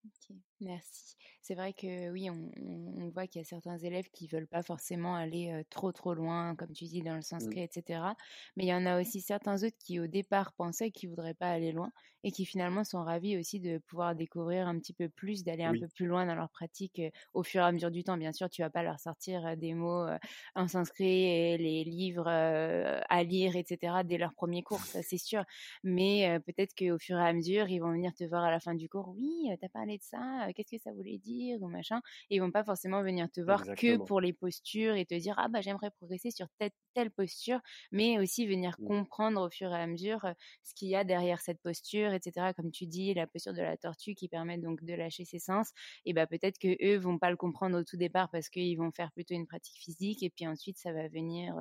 Ok, 0.04 0.36
merci. 0.60 1.16
C'est 1.42 1.54
vrai 1.54 1.72
que 1.72 2.10
oui, 2.10 2.28
on, 2.28 3.08
voit 3.10 3.26
qu'il 3.26 3.40
y 3.40 3.44
a 3.44 3.46
certains 3.46 3.78
élèves 3.78 4.08
qui 4.12 4.26
veulent 4.26 4.48
pas 4.48 4.62
forcément 4.62 5.14
aller 5.14 5.52
euh, 5.52 5.62
trop 5.70 5.92
trop 5.92 6.14
loin, 6.14 6.56
comme 6.56 6.72
tu 6.72 6.84
dis, 6.84 7.02
dans 7.02 7.14
le 7.14 7.22
sanskrit, 7.22 7.62
etc. 7.62 8.14
Mais 8.56 8.64
il 8.64 8.68
y 8.68 8.74
en 8.74 8.86
a 8.86 9.00
aussi 9.00 9.20
certains 9.20 9.62
autres 9.62 9.76
qui 9.78 10.00
au 10.00 10.06
départ 10.06 10.52
pensaient 10.54 10.90
qu'ils 10.90 11.08
voudraient 11.08 11.34
pas 11.34 11.50
aller 11.50 11.72
loin 11.72 11.92
et 12.24 12.32
qui 12.32 12.44
finalement 12.46 12.84
sont 12.84 13.02
ravis 13.04 13.36
aussi 13.38 13.60
de 13.60 13.78
pouvoir 13.78 14.14
découvrir 14.14 14.66
un 14.68 14.78
petit 14.78 14.92
peu 14.94 15.08
plus, 15.08 15.44
d'aller 15.44 15.64
un 15.64 15.74
Oui, 15.74 15.76
peu 15.76 15.88
plus 15.88 16.06
loin 16.06 16.26
dans 16.26 16.34
leur 16.34 16.50
pratique 16.50 16.98
euh, 17.00 17.10
au 17.34 17.42
fur 17.42 17.62
et 17.62 17.64
à 17.64 17.72
mesure 17.72 17.90
du 17.90 18.04
temps. 18.04 18.16
Bien 18.16 18.32
sûr, 18.32 18.48
tu 18.50 18.62
vas 18.62 18.70
pas 18.70 18.82
leur 18.82 18.98
sortir 19.00 19.46
euh, 19.46 19.56
des 19.56 19.74
mots 19.74 20.06
en 20.54 20.68
sanskrit 20.68 21.24
et 21.24 21.58
les 21.58 21.84
livres 21.84 22.28
à 22.28 23.22
lire, 23.24 23.56
etc. 23.56 24.04
dès 24.04 24.18
leur 24.18 24.34
premier 24.34 24.62
cours, 24.62 24.84
ça 24.86 25.02
c'est 25.02 25.18
sûr. 25.18 25.44
Mais 25.82 26.38
peut-être 26.46 26.74
qu'au 26.74 26.98
fur 26.98 27.18
et 27.18 27.22
à 27.28 27.32
mesure, 27.32 27.68
ils 27.68 27.78
vont 27.80 27.92
venir 27.92 28.12
te 28.14 28.24
voir 28.24 28.44
à 28.44 28.50
la 28.50 28.60
fin 28.60 28.74
du 28.74 28.88
cours. 28.88 29.08
Oui, 29.16 29.48
t'as 29.60 29.68
parlé 29.68 29.98
de 29.98 30.02
ça, 30.02 30.48
qu'est-ce 30.54 30.76
que 30.76 30.82
ça 30.82 30.92
voulait 30.92 31.18
dire? 31.18 31.58
ou 31.62 31.68
machin. 31.68 32.00
Et 32.30 32.36
ils 32.36 32.40
vont 32.40 32.50
pas 32.50 32.64
forcément 32.64 33.02
venir 33.02 33.30
te 33.30 33.40
voir 33.40 33.64
que 33.74 33.96
pour 33.98 34.20
les 34.20 34.32
postures 34.32 34.94
et 34.96 35.06
te 35.06 35.14
dire 35.14 35.34
ah 35.38 35.48
bah 35.48 35.60
j'aimerais 35.60 35.90
progresser 35.90 36.30
sur 36.30 36.46
telle, 36.58 36.70
telle 36.94 37.10
posture, 37.10 37.60
mais 37.90 38.18
aussi 38.18 38.46
venir 38.46 38.76
mmh. 38.78 38.88
comprendre 38.88 39.40
au 39.46 39.50
fur 39.50 39.70
et 39.72 39.80
à 39.80 39.86
mesure 39.86 40.26
ce 40.62 40.74
qu'il 40.74 40.88
y 40.88 40.96
a 40.96 41.04
derrière 41.04 41.40
cette 41.40 41.60
posture, 41.62 42.11
etc. 42.12 42.52
Comme 42.54 42.70
tu 42.70 42.86
dis, 42.86 43.14
la 43.14 43.26
posture 43.26 43.52
de 43.54 43.62
la 43.62 43.76
tortue 43.76 44.14
qui 44.14 44.28
permet 44.28 44.58
donc 44.58 44.82
de 44.84 44.94
lâcher 44.94 45.24
ses 45.24 45.38
sens. 45.38 45.70
Et 46.04 46.12
bah 46.12 46.26
peut-être 46.26 46.58
que 46.58 46.76
eux 46.84 46.98
vont 46.98 47.18
pas 47.18 47.30
le 47.30 47.36
comprendre 47.36 47.78
au 47.78 47.84
tout 47.84 47.96
départ 47.96 48.30
parce 48.30 48.48
qu'ils 48.48 48.76
vont 48.78 48.90
faire 48.92 49.12
plutôt 49.12 49.34
une 49.34 49.46
pratique 49.46 49.78
physique 49.78 50.22
et 50.22 50.30
puis 50.30 50.46
ensuite 50.46 50.78
ça 50.78 50.92
va 50.92 51.08
venir 51.08 51.54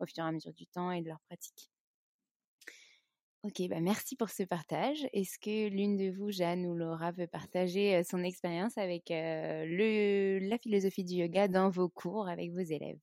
au 0.00 0.06
fur 0.06 0.24
et 0.24 0.28
à 0.28 0.32
mesure 0.32 0.52
du 0.54 0.66
temps 0.66 0.90
et 0.92 1.02
de 1.02 1.08
leur 1.08 1.20
pratique. 1.28 1.70
Ok, 3.44 3.62
bah 3.68 3.80
merci 3.80 4.16
pour 4.16 4.28
ce 4.30 4.42
partage. 4.42 5.06
Est-ce 5.12 5.38
que 5.38 5.68
l'une 5.68 5.96
de 5.96 6.10
vous, 6.10 6.32
Jeanne 6.32 6.66
ou 6.66 6.74
Laura, 6.74 7.12
veut 7.12 7.28
partager 7.28 8.02
son 8.02 8.24
expérience 8.24 8.76
avec 8.76 9.04
le, 9.10 10.40
la 10.48 10.58
philosophie 10.58 11.04
du 11.04 11.14
yoga 11.14 11.46
dans 11.48 11.70
vos 11.70 11.88
cours 11.88 12.28
avec 12.28 12.50
vos 12.52 12.58
élèves? 12.60 12.98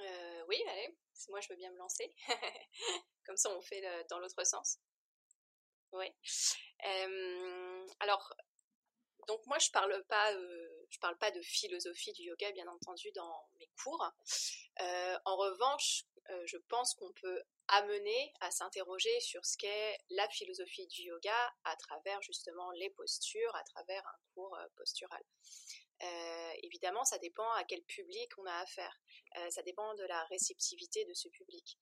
Euh, 0.00 0.44
Oui, 0.48 0.56
allez, 0.68 0.96
moi 1.30 1.40
je 1.40 1.48
veux 1.48 1.56
bien 1.56 1.70
me 1.70 1.78
lancer. 1.78 2.14
Comme 3.26 3.36
ça, 3.36 3.50
on 3.56 3.62
fait 3.62 3.82
dans 4.08 4.18
l'autre 4.18 4.44
sens. 4.44 4.78
Oui. 5.92 6.06
alors, 8.00 8.34
donc 9.26 9.44
moi 9.46 9.58
je 9.58 9.70
parle 9.70 10.04
pas, 10.04 10.32
je 10.32 10.98
parle 11.00 11.18
pas 11.18 11.30
de 11.30 11.40
philosophie 11.40 12.12
du 12.12 12.22
yoga, 12.22 12.52
bien 12.52 12.68
entendu, 12.68 13.10
dans 13.12 13.48
mes 13.58 13.68
cours. 13.76 14.04
en 14.78 15.36
revanche, 15.36 16.04
euh, 16.30 16.42
je 16.46 16.58
pense 16.68 16.94
qu'on 16.94 17.12
peut 17.12 17.42
amener 17.68 18.32
à 18.40 18.50
s'interroger 18.50 19.20
sur 19.20 19.44
ce 19.44 19.56
qu'est 19.56 19.98
la 20.10 20.28
philosophie 20.28 20.86
du 20.86 21.02
yoga 21.02 21.54
à 21.64 21.76
travers 21.76 22.20
justement 22.22 22.70
les 22.72 22.90
postures, 22.90 23.54
à 23.56 23.64
travers 23.64 24.06
un 24.06 24.18
cours 24.34 24.56
euh, 24.56 24.66
postural. 24.76 25.22
Euh, 26.02 26.52
évidemment, 26.62 27.04
ça 27.04 27.18
dépend 27.18 27.50
à 27.52 27.64
quel 27.64 27.82
public 27.82 28.30
on 28.38 28.46
a 28.46 28.54
affaire. 28.54 29.00
ça 29.50 29.62
dépend 29.62 29.94
de 29.94 30.04
la 30.04 30.24
réceptivité 30.24 31.04
de 31.04 31.14
ce 31.14 31.28
public. 31.28 31.78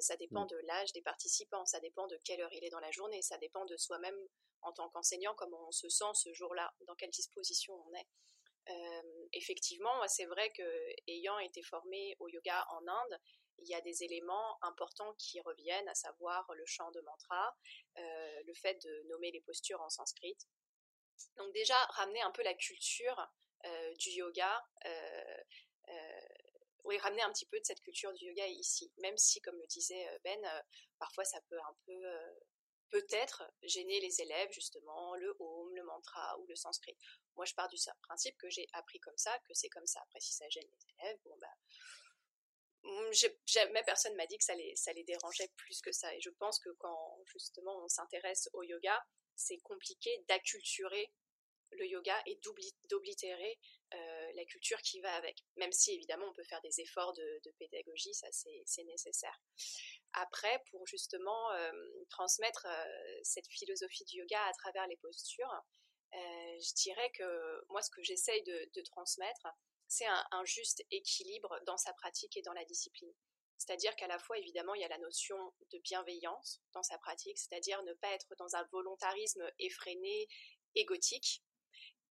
ça 0.00 0.16
dépend 0.16 0.46
de 0.46 0.56
l'âge 0.64 0.92
des 0.92 1.02
participants. 1.02 1.66
Ça 1.66 1.80
dépend 1.80 2.06
de 2.06 2.18
quelle 2.24 2.40
heure 2.40 2.52
il 2.52 2.64
est 2.64 2.70
dans 2.70 2.80
la 2.80 2.90
journée. 2.90 3.22
Ça 3.22 3.38
dépend 3.38 3.64
de 3.66 3.76
soi-même 3.76 4.16
en 4.62 4.72
tant 4.72 4.88
qu'enseignant, 4.90 5.34
comment 5.36 5.68
on 5.68 5.72
se 5.72 5.88
sent 5.88 6.12
ce 6.14 6.32
jour-là, 6.32 6.72
dans 6.86 6.94
quelle 6.94 7.10
disposition 7.10 7.74
on 7.86 7.94
est. 7.94 8.08
effectivement, 9.32 10.06
c'est 10.06 10.26
vrai 10.26 10.50
que 10.52 10.68
ayant 11.06 11.38
été 11.38 11.62
formé 11.62 12.16
au 12.18 12.28
yoga 12.28 12.66
en 12.70 12.86
Inde, 12.86 13.20
il 13.62 13.68
y 13.68 13.74
a 13.74 13.80
des 13.80 14.02
éléments 14.04 14.58
importants 14.62 15.14
qui 15.14 15.40
reviennent, 15.40 15.88
à 15.88 15.94
savoir 15.94 16.46
le 16.54 16.64
chant 16.66 16.90
de 16.90 17.00
mantra, 17.00 17.56
euh, 17.98 18.42
le 18.46 18.54
fait 18.54 18.74
de 18.82 19.08
nommer 19.08 19.30
les 19.30 19.40
postures 19.40 19.80
en 19.80 19.90
sanskrit. 19.90 20.36
Donc 21.36 21.52
déjà, 21.52 21.76
ramener 21.90 22.22
un 22.22 22.30
peu 22.30 22.42
la 22.42 22.54
culture 22.54 23.18
euh, 23.18 23.24
du 23.98 24.10
yoga, 24.10 24.64
euh, 24.86 25.42
oui, 26.84 26.98
ramener 26.98 27.22
un 27.22 27.32
petit 27.32 27.46
peu 27.46 27.58
de 27.58 27.64
cette 27.64 27.80
culture 27.80 28.12
du 28.14 28.26
yoga 28.26 28.46
ici, 28.46 28.92
même 28.98 29.16
si, 29.18 29.40
comme 29.40 29.56
le 29.58 29.66
disait 29.66 30.06
Ben, 30.24 30.40
parfois 30.98 31.24
ça 31.24 31.40
peut 31.48 31.58
un 31.58 31.76
peu 31.86 32.02
peut-être 32.90 33.44
gêner 33.62 34.00
les 34.00 34.20
élèves, 34.20 34.50
justement, 34.50 35.14
le 35.14 35.36
home, 35.38 35.74
le 35.76 35.84
mantra 35.84 36.38
ou 36.38 36.46
le 36.46 36.56
sanskrit. 36.56 36.96
Moi, 37.36 37.44
je 37.44 37.54
pars 37.54 37.68
du 37.68 37.76
principe 38.02 38.36
que 38.36 38.50
j'ai 38.50 38.66
appris 38.72 38.98
comme 38.98 39.16
ça, 39.16 39.38
que 39.46 39.54
c'est 39.54 39.68
comme 39.68 39.86
ça. 39.86 40.00
Après, 40.02 40.18
si 40.20 40.32
ça 40.32 40.48
gêne 40.48 40.66
les 40.66 41.04
élèves, 41.04 41.18
bon, 41.24 41.36
bah, 41.40 41.54
Mmh, 42.82 43.12
jamais 43.46 43.82
personne 43.84 44.14
m'a 44.16 44.26
dit 44.26 44.38
que 44.38 44.44
ça 44.44 44.54
les 44.92 45.04
dérangeait 45.04 45.50
plus 45.56 45.80
que 45.82 45.92
ça. 45.92 46.14
Et 46.14 46.20
je 46.20 46.30
pense 46.30 46.58
que 46.58 46.70
quand 46.78 47.18
justement 47.26 47.76
on 47.84 47.88
s'intéresse 47.88 48.48
au 48.54 48.62
yoga, 48.62 49.04
c'est 49.36 49.58
compliqué 49.58 50.24
d'acculturer 50.28 51.12
le 51.72 51.86
yoga 51.86 52.16
et 52.26 52.38
d'oblitérer 52.88 53.58
euh, 53.94 54.32
la 54.34 54.44
culture 54.44 54.80
qui 54.82 55.00
va 55.00 55.14
avec. 55.14 55.44
Même 55.56 55.72
si 55.72 55.92
évidemment 55.92 56.26
on 56.28 56.32
peut 56.32 56.44
faire 56.44 56.60
des 56.62 56.80
efforts 56.80 57.12
de, 57.12 57.50
pédagogie, 57.58 58.14
ça 58.14 58.28
c'est 58.32 58.84
nécessaire. 58.84 59.40
Après, 60.12 60.62
pour 60.70 60.86
justement 60.86 61.52
euh, 61.52 61.72
transmettre 62.08 62.66
euh, 62.66 63.20
cette 63.22 63.46
philosophie 63.46 64.04
du 64.04 64.18
yoga 64.18 64.42
à 64.44 64.52
travers 64.52 64.86
les 64.86 64.96
postures, 64.96 65.52
je 66.12 66.74
dirais 66.74 67.10
que 67.12 67.64
moi 67.68 67.82
ce 67.82 67.90
que 67.90 68.02
j'essaye 68.02 68.42
de 68.42 68.82
transmettre, 68.82 69.46
c'est 69.90 70.06
un, 70.06 70.44
juste 70.44 70.84
équilibre 70.90 71.58
dans 71.66 71.76
sa 71.76 71.92
pratique 71.92 72.36
et 72.36 72.42
dans 72.42 72.52
la 72.52 72.64
discipline. 72.64 73.12
C'est-à-dire 73.58 73.94
qu'à 73.96 74.06
la 74.06 74.18
fois, 74.18 74.38
évidemment, 74.38 74.74
il 74.74 74.80
y 74.80 74.84
a 74.84 74.88
la 74.88 74.98
notion 74.98 75.36
de 75.70 75.78
bienveillance 75.78 76.62
dans 76.72 76.82
sa 76.82 76.96
pratique, 76.96 77.38
c'est-à-dire 77.38 77.82
ne 77.82 77.92
pas 77.94 78.08
être 78.12 78.34
dans 78.38 78.56
un 78.56 78.64
volontarisme 78.72 79.42
effréné, 79.58 80.28
égotique, 80.76 81.42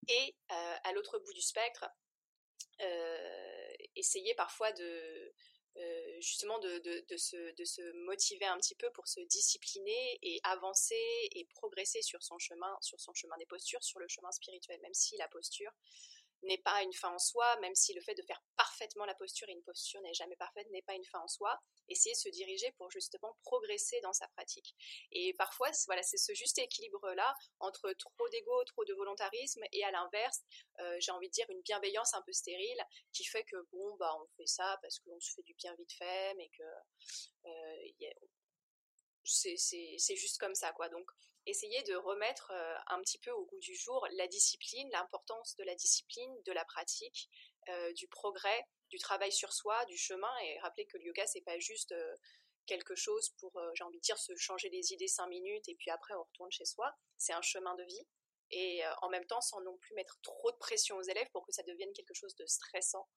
et 0.08 0.36
euh, 0.52 0.76
à 0.84 0.93
l'autre 0.93 1.20
bout 1.20 1.34
du 1.34 1.41
spectre, 1.41 1.86
euh, 2.82 3.74
essayer 3.95 4.34
parfois 4.36 4.72
de 4.72 5.34
euh, 5.78 6.22
justement 6.22 6.60
de, 6.60 6.82
se, 7.16 7.56
de, 7.56 7.64
se, 7.64 7.82
motiver 8.06 8.45
un 8.45 8.58
petit 8.58 8.76
peu 8.76 8.89
pour 8.91 9.08
se 9.08 9.22
discipliner 9.22 10.20
et 10.22 10.39
avancer 10.43 11.30
et 11.32 11.45
progresser 11.45 12.02
sur 12.02 12.22
son 12.24 12.38
chemin, 12.38 12.76
sur 12.82 13.00
son 13.00 13.14
chemin 13.14 13.38
des 13.38 13.45
postures, 13.45 13.84
sur 13.84 14.00
le 14.00 14.08
chemin 14.08 14.32
spirituel, 14.32 14.80
même 14.82 14.93
si 14.93 15.16
la 15.18 15.28
posture 15.28 15.72
n'est 16.43 16.57
pas 16.57 16.81
une 16.83 16.93
fin 16.93 17.13
en 17.13 17.19
soi, 17.19 17.59
même 17.59 17.75
si 17.75 17.93
le 17.93 18.01
fait 18.01 18.15
de 18.15 18.21
faire 18.23 18.41
parfaitement 18.55 19.05
la 19.05 19.15
posture 19.15 19.47
et 19.49 19.51
une 19.51 19.63
posture 19.63 20.01
n'est 20.01 20.13
jamais 20.13 20.35
parfaite 20.35 20.67
n'est 20.71 20.81
pas 20.81 20.95
une 20.95 21.05
fin 21.05 21.19
en 21.19 21.27
soi, 21.27 21.59
essayer 21.87 22.13
de 22.13 22.19
se 22.19 22.29
diriger 22.29 22.71
pour 22.73 22.89
justement 22.91 23.37
progresser 23.43 23.99
dans 24.01 24.13
sa 24.13 24.27
pratique. 24.29 24.75
Et 25.11 25.33
parfois, 25.33 25.69
voilà, 25.85 26.03
c'est 26.03 26.17
ce 26.17 26.33
juste 26.33 26.57
équilibre-là 26.57 27.33
entre 27.59 27.91
trop 27.93 28.29
d'ego, 28.29 28.63
trop 28.65 28.85
de 28.85 28.93
volontarisme 28.93 29.63
et 29.71 29.83
à 29.83 29.91
l'inverse, 29.91 30.41
euh, 30.79 30.97
j'ai 30.99 31.11
envie 31.11 31.27
de 31.27 31.33
dire 31.33 31.49
une 31.49 31.61
bienveillance 31.61 32.13
un 32.13 32.21
peu 32.21 32.31
stérile 32.31 32.81
qui 33.11 33.25
fait 33.25 33.43
que 33.43 33.57
bon, 33.71 33.95
bah, 33.97 34.13
on 34.21 34.27
fait 34.37 34.47
ça 34.47 34.77
parce 34.81 34.99
qu'on 34.99 35.19
se 35.19 35.33
fait 35.33 35.43
du 35.43 35.53
bien 35.55 35.73
vite 35.75 35.93
fait, 35.93 36.33
mais 36.35 36.49
que 36.49 36.63
euh, 37.45 38.09
c'est 39.23 40.15
juste 40.15 40.37
comme 40.39 40.55
ça, 40.55 40.71
quoi. 40.71 40.89
Donc, 40.89 41.09
essayer 41.50 41.84
de 41.84 41.95
remettre 41.95 42.52
euh, 42.52 42.76
un 42.88 43.02
petit 43.02 43.18
peu 43.18 43.32
au 43.32 43.45
goût 43.45 43.60
du 43.60 43.76
jour 43.76 44.08
la 44.12 44.28
discipline, 44.28 44.89
l'importance 44.91 45.56
de 45.56 45.64
la 45.64 45.76
discipline, 45.76 46.32
de 46.43 46.52
la 46.52 46.66
pratique, 46.66 47.30
euh, 47.70 47.93
du 47.93 48.08
progrès, 48.08 48.66
du 48.89 48.97
travail 48.97 49.32
sur 49.32 49.54
soi, 49.54 49.84
du 49.86 49.97
chemin, 49.97 50.32
et 50.43 50.60
rappeler 50.60 50.86
que 50.86 50.97
le 50.97 51.06
yoga, 51.06 51.26
c'est 51.28 51.41
pas 51.41 51.60
juste 51.60 51.91
euh, 51.91 52.16
quelque 52.66 52.95
chose 52.95 53.32
pour, 53.39 53.60
j'ai 53.74 53.84
envie 53.84 53.97
de 53.97 54.04
dire, 54.04 54.18
se 54.18 54.36
changer 54.36 54.70
les 54.70 54.93
idées 54.93 55.08
cinq 55.08 55.28
minutes 55.28 55.68
et 55.68 55.76
puis 55.76 55.89
après 55.89 56.14
on 56.14 56.24
retourne 56.24 56.52
chez 56.52 56.66
soi. 56.66 56.93
C'est 57.18 57.34
un 57.34 57.41
chemin 57.41 57.74
de 57.76 57.84
vie. 57.84 58.08
Et 58.52 58.82
en 59.02 59.10
même 59.10 59.26
temps, 59.26 59.41
sans 59.41 59.62
non 59.62 59.78
plus 59.78 59.93
mettre 59.95 60.20
trop 60.22 60.52
de 60.52 60.58
pression 60.58 60.97
aux 60.97 61.04
élèves 61.04 61.30
pour 61.32 61.45
que 61.45 61.52
ça 61.52 61.64
devienne 61.64 61.91
quelque 61.93 62.14
chose 62.14 62.36
de 62.36 62.45
stressant. 62.45 63.08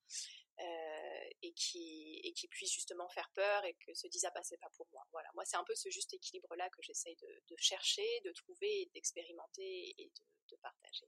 Euh, 0.62 1.02
et 1.42 1.52
qui 1.54 2.20
et 2.22 2.32
qui 2.32 2.46
puisse 2.46 2.72
justement 2.72 3.08
faire 3.08 3.30
peur 3.34 3.64
et 3.64 3.74
que 3.74 3.92
se 3.94 4.06
disent 4.06 4.24
ah 4.26 4.32
bah 4.34 4.42
c'est 4.44 4.58
pas 4.58 4.70
pour 4.76 4.86
moi. 4.92 5.02
Voilà, 5.10 5.28
moi 5.34 5.44
c'est 5.44 5.56
un 5.56 5.64
peu 5.64 5.74
ce 5.74 5.90
juste 5.90 6.14
équilibre 6.14 6.54
là 6.56 6.68
que 6.70 6.82
j'essaye 6.82 7.16
de, 7.16 7.56
chercher, 7.56 8.06
de 8.24 8.30
trouver, 8.32 8.90
d'expérimenter 8.94 9.94
et 9.98 10.12
de, 10.50 10.56
partager. 10.62 11.06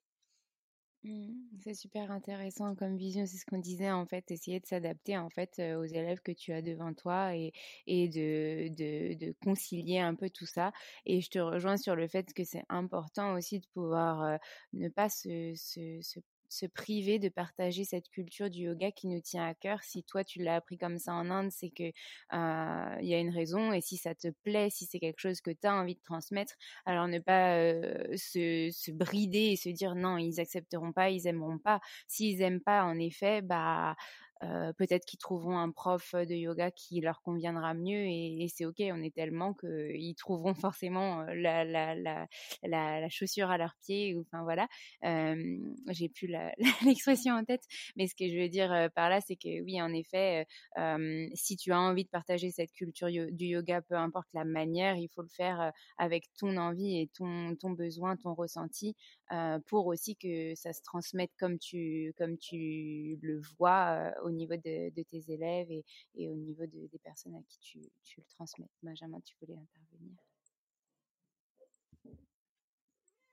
Mmh, 1.04 1.34
c'est 1.62 1.74
super 1.74 2.10
intéressant 2.10 2.74
comme 2.74 2.96
vision, 2.96 3.26
c'est 3.26 3.36
ce 3.36 3.44
qu'on 3.44 3.58
disait 3.58 3.90
en 3.90 4.06
fait, 4.06 4.30
essayer 4.30 4.58
de 4.58 4.66
s'adapter 4.66 5.18
en 5.18 5.28
fait 5.28 5.58
euh, 5.58 5.78
aux 5.78 5.84
élèves 5.84 6.20
que 6.20 6.32
tu 6.32 6.52
as 6.52 6.62
devant 6.62 6.94
toi 6.94 7.36
et, 7.36 7.52
et 7.86 8.08
de, 8.08 8.68
de, 8.74 9.32
concilier 9.44 9.98
un 10.00 10.14
peu 10.14 10.30
tout 10.30 10.46
ça. 10.46 10.72
Et 11.04 11.20
je 11.20 11.28
te 11.28 11.38
rejoins 11.38 11.76
sur 11.76 11.94
le 11.94 12.08
fait 12.08 12.32
que 12.32 12.42
c'est 12.42 12.64
important 12.70 13.34
aussi 13.34 13.60
de 13.60 13.66
pouvoir 13.74 14.22
euh, 14.22 14.36
ne 14.72 14.88
pas 14.88 15.10
se 15.10 15.54
se 16.54 16.66
priver 16.66 17.18
de 17.18 17.28
partager 17.28 17.84
cette 17.84 18.08
culture 18.08 18.50
du 18.50 18.62
yoga 18.62 18.90
qui 18.92 19.08
nous 19.08 19.20
tient 19.20 19.46
à 19.46 19.54
cœur? 19.54 19.82
Si 19.82 20.04
toi 20.04 20.24
tu 20.24 20.42
l'as 20.42 20.56
appris 20.56 20.78
comme 20.78 20.98
ça 20.98 21.12
en 21.12 21.30
Inde, 21.30 21.50
c'est 21.50 21.70
que 21.70 21.84
il 21.84 23.08
y 23.08 23.14
a 23.14 23.18
une 23.18 23.30
raison 23.30 23.72
et 23.72 23.80
si 23.80 23.96
ça 23.96 24.14
te 24.14 24.28
plaît, 24.28 24.70
si 24.70 24.86
c'est 24.86 24.98
quelque 24.98 25.20
chose 25.20 25.40
que 25.40 25.50
tu 25.50 25.66
as 25.66 25.74
envie 25.74 25.96
de 25.96 26.02
transmettre, 26.02 26.54
alors 26.86 27.08
ne 27.08 27.18
pas 27.18 27.58
se, 28.16 28.70
se, 28.72 28.90
brider 28.92 29.52
et 29.52 29.56
se 29.56 29.68
dire 29.68 29.94
non, 29.94 30.18
ils 30.18 30.40
accepteront 30.40 30.92
pas, 30.92 31.10
ils 31.10 31.26
aimeront 31.26 31.58
pas. 31.58 31.80
S'ils 32.08 32.40
aiment 32.42 32.60
pas, 32.60 32.84
en 32.84 32.98
effet, 32.98 33.42
bah 33.42 33.96
euh, 34.44 34.72
peut-être 34.74 35.04
qu'ils 35.04 35.18
trouveront 35.18 35.58
un 35.58 35.70
prof 35.70 36.14
de 36.14 36.34
yoga 36.34 36.70
qui 36.70 37.00
leur 37.00 37.22
conviendra 37.22 37.74
mieux 37.74 38.04
et, 38.06 38.46
c'est 38.54 38.66
ok. 38.66 38.80
On 38.80 39.02
est 39.02 39.14
tellement 39.14 39.54
qu'ils 39.54 40.14
trouveront 40.16 40.54
forcément 40.74 41.22
la, 41.34 41.64
la, 41.64 43.08
chaussure 43.08 43.50
à 43.50 43.58
leurs 43.58 43.74
pieds. 43.84 44.16
Enfin 44.20 44.42
voilà, 44.42 44.68
euh, 45.04 45.58
j'ai 45.90 46.08
plus 46.08 46.28
l'expression 46.84 47.34
en 47.34 47.44
tête, 47.44 47.62
mais 47.96 48.06
ce 48.06 48.14
que 48.14 48.28
je 48.28 48.38
veux 48.38 48.48
dire 48.48 48.88
par 48.94 49.08
là, 49.08 49.20
c'est 49.20 49.36
que 49.36 49.62
oui, 49.62 49.80
en 49.80 49.92
effet, 49.92 50.46
euh, 50.78 51.26
si 51.34 51.56
tu 51.56 51.72
as 51.72 51.80
envie 51.80 52.04
de 52.04 52.10
partager 52.10 52.50
cette 52.50 52.72
culture 52.72 53.08
du 53.08 53.46
yoga, 53.46 53.82
peu 53.82 53.94
importe 53.94 54.28
la 54.34 54.44
manière, 54.44 54.96
il 54.96 55.08
faut 55.08 55.22
le 55.22 55.28
faire 55.28 55.72
avec 55.98 56.24
ton 56.38 56.56
envie 56.56 56.98
et 56.98 57.10
ton, 57.14 57.56
besoin, 57.70 58.16
ton 58.16 58.34
ressenti, 58.34 58.94
pour 59.66 59.86
aussi 59.86 60.16
que 60.16 60.54
ça 60.54 60.72
se 60.72 60.82
transmette 60.82 61.30
comme 61.38 61.58
tu, 61.58 62.12
comme 62.18 62.36
tu 62.38 63.18
le 63.22 63.40
vois 63.58 64.12
au 64.22 64.30
niveau 64.34 64.56
de, 64.56 65.02
tes 65.02 65.32
élèves 65.32 65.70
et, 65.70 65.84
et 66.14 66.28
au 66.28 66.34
niveau 66.34 66.66
de, 66.66 66.86
des 66.86 66.98
personnes 66.98 67.34
à 67.34 67.42
qui 67.48 67.58
tu, 67.60 67.80
tu 68.02 68.20
le 68.20 68.26
transmets? 68.26 68.68
Benjamin, 68.82 69.20
tu 69.20 69.34
voulais 69.40 69.58
intervenir 69.58 70.16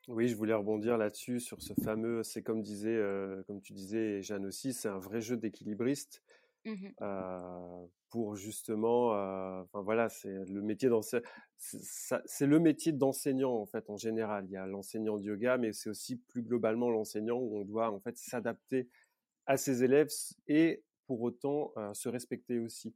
Oui, 0.08 0.28
je 0.28 0.36
voulais 0.36 0.54
rebondir 0.54 0.98
là-dessus 0.98 1.40
sur 1.40 1.62
ce 1.62 1.74
fameux, 1.84 2.24
c'est 2.24 2.42
comme 2.42 2.62
disait, 2.62 3.00
comme 3.48 3.62
tu 3.62 3.74
disais, 3.74 4.22
Jeanne 4.22 4.46
aussi, 4.46 4.74
c'est 4.74 4.90
un 4.90 4.98
vrai 5.00 5.22
jeu 5.22 5.38
d'équilibriste. 5.38 6.22
Mmh 6.66 6.90
pour 8.12 8.36
justement, 8.36 9.12
enfin 9.62 9.82
voilà, 9.82 10.10
c'est 10.10 10.30
le 10.30 10.62
métier 10.62 10.90
d'enseignant, 10.90 11.26
c'est 11.58 12.46
le 12.46 12.60
métier 12.60 12.92
d'enseignant 12.92 13.54
en 13.54 13.66
fait 13.66 13.90
en 13.90 13.96
général. 13.96 14.46
Il 14.48 14.52
y 14.52 14.58
a 14.58 14.68
l'enseignant 14.68 15.18
de 15.18 15.24
yoga, 15.24 15.58
mais 15.58 15.72
c'est 15.72 15.90
aussi 15.90 16.18
plus 16.18 16.44
globalement 16.44 16.90
l'enseignant 16.90 17.38
où 17.38 17.58
on 17.58 17.64
doit 17.64 17.90
en 17.90 18.00
fait 18.02 18.18
s'adapter 18.18 18.90
à 19.46 19.56
ses 19.56 19.84
élèves 19.84 20.10
et 20.48 20.84
pour 21.12 21.22
autant 21.24 21.74
se 21.94 22.08
respecter 22.08 22.58
aussi. 22.58 22.96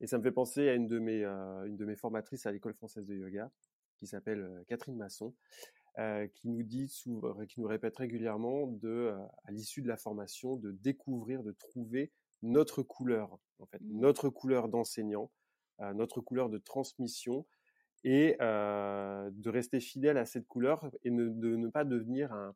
Et 0.00 0.08
ça 0.08 0.18
me 0.18 0.24
fait 0.24 0.32
penser 0.32 0.68
à 0.68 0.74
une 0.74 0.88
de 0.88 0.98
mes, 0.98 1.22
une 1.22 1.76
de 1.76 1.84
mes 1.84 1.94
formatrices 1.94 2.44
à 2.44 2.50
l'école 2.50 2.74
française 2.74 3.06
de 3.06 3.14
yoga 3.14 3.52
qui 4.00 4.08
s'appelle 4.08 4.64
Catherine 4.66 4.96
Masson. 4.96 5.32
qui 6.34 6.48
nous 6.48 6.64
dit, 6.64 6.88
qui 6.88 7.60
nous 7.60 7.68
répète 7.68 7.96
régulièrement 7.98 8.66
de, 8.66 9.14
à 9.44 9.52
l'issue 9.52 9.80
de 9.80 9.86
la 9.86 9.96
formation, 9.96 10.56
de 10.56 10.72
découvrir, 10.72 11.44
de 11.44 11.52
trouver 11.52 12.10
notre 12.42 12.82
couleur, 12.82 13.38
en 13.60 13.66
fait, 13.66 13.80
mmh. 13.80 14.00
notre 14.00 14.28
couleur 14.28 14.68
d'enseignant, 14.68 15.30
euh, 15.80 15.94
notre 15.94 16.20
couleur 16.20 16.50
de 16.50 16.58
transmission, 16.58 17.46
et 18.04 18.36
euh, 18.40 19.30
de 19.32 19.48
rester 19.48 19.78
fidèle 19.78 20.18
à 20.18 20.24
cette 20.24 20.48
couleur 20.48 20.90
et 21.04 21.10
de 21.10 21.56
ne 21.56 21.68
pas 21.68 21.84
devenir 21.84 22.32
un, 22.32 22.52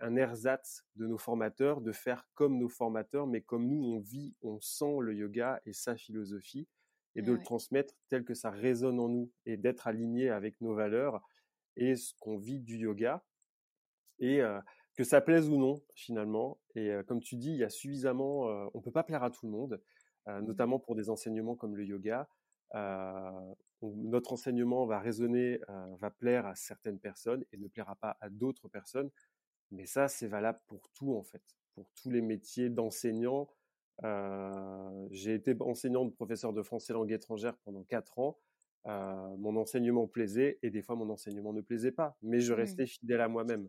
un 0.00 0.16
ersatz 0.16 0.84
de 0.96 1.06
nos 1.06 1.18
formateurs, 1.18 1.80
de 1.80 1.92
faire 1.92 2.28
comme 2.34 2.58
nos 2.58 2.68
formateurs, 2.68 3.26
mais 3.26 3.40
comme 3.40 3.68
nous 3.68 3.82
on 3.84 4.00
vit, 4.00 4.34
on 4.42 4.60
sent 4.60 4.96
le 5.00 5.14
yoga 5.14 5.60
et 5.64 5.72
sa 5.72 5.96
philosophie, 5.96 6.68
et 7.14 7.22
de 7.22 7.32
le 7.32 7.40
transmettre 7.40 7.94
tel 8.08 8.24
que 8.24 8.34
ça 8.34 8.50
résonne 8.50 9.00
en 9.00 9.08
nous, 9.08 9.32
et 9.46 9.56
d'être 9.56 9.86
aligné 9.86 10.28
avec 10.28 10.60
nos 10.60 10.74
valeurs 10.74 11.22
et 11.76 11.96
ce 11.96 12.14
qu'on 12.20 12.36
vit 12.36 12.60
du 12.60 12.76
yoga. 12.76 13.24
Et 14.18 14.42
euh, 14.42 14.60
que 14.96 15.04
ça 15.04 15.20
plaise 15.20 15.48
ou 15.48 15.58
non 15.58 15.82
finalement. 15.94 16.58
Et 16.74 16.90
comme 17.06 17.20
tu 17.20 17.36
dis, 17.36 17.50
il 17.50 17.58
y 17.58 17.64
a 17.64 17.68
suffisamment, 17.68 18.70
on 18.74 18.80
peut 18.80 18.90
pas 18.90 19.04
plaire 19.04 19.22
à 19.22 19.30
tout 19.30 19.46
le 19.46 19.52
monde, 19.52 19.74
mmh 20.26 20.40
notamment 20.40 20.80
pour 20.80 20.96
des 20.96 21.08
enseignements 21.08 21.54
comme 21.54 21.76
le 21.76 21.84
yoga. 21.84 22.28
notre 23.82 24.32
enseignement 24.32 24.86
va 24.86 24.98
résonner, 24.98 25.60
va 26.00 26.10
plaire 26.10 26.46
à 26.46 26.56
certaines 26.56 26.98
personnes 26.98 27.44
et 27.52 27.58
ne 27.58 27.68
plaira 27.68 27.94
pas 27.96 28.16
à 28.20 28.28
d'autres 28.28 28.68
personnes. 28.68 29.10
Mais 29.70 29.86
ça, 29.86 30.08
c'est 30.08 30.28
valable 30.28 30.60
pour 30.66 30.88
tout 30.90 31.14
en 31.14 31.22
fait, 31.22 31.42
pour 31.74 31.90
tous 31.94 32.10
les 32.10 32.22
métiers 32.22 32.70
d'enseignant. 32.70 33.48
j'ai 35.10 35.34
été 35.34 35.56
enseignant 35.60 36.04
de 36.04 36.10
professeur 36.10 36.52
de 36.52 36.62
français 36.62 36.92
langue 36.92 37.12
étrangère 37.12 37.56
pendant 37.64 37.82
quatre 37.84 38.18
ans. 38.18 38.38
mon 38.86 39.56
enseignement 39.56 40.06
plaisait 40.06 40.58
et 40.62 40.70
des 40.70 40.82
fois 40.82 40.96
mon 40.96 41.10
enseignement 41.10 41.52
ne 41.52 41.60
plaisait 41.60 41.92
pas, 41.92 42.16
mais 42.22 42.40
je 42.40 42.52
mmh. 42.52 42.56
restais 42.56 42.86
fidèle 42.86 43.20
à 43.20 43.28
moi-même. 43.28 43.68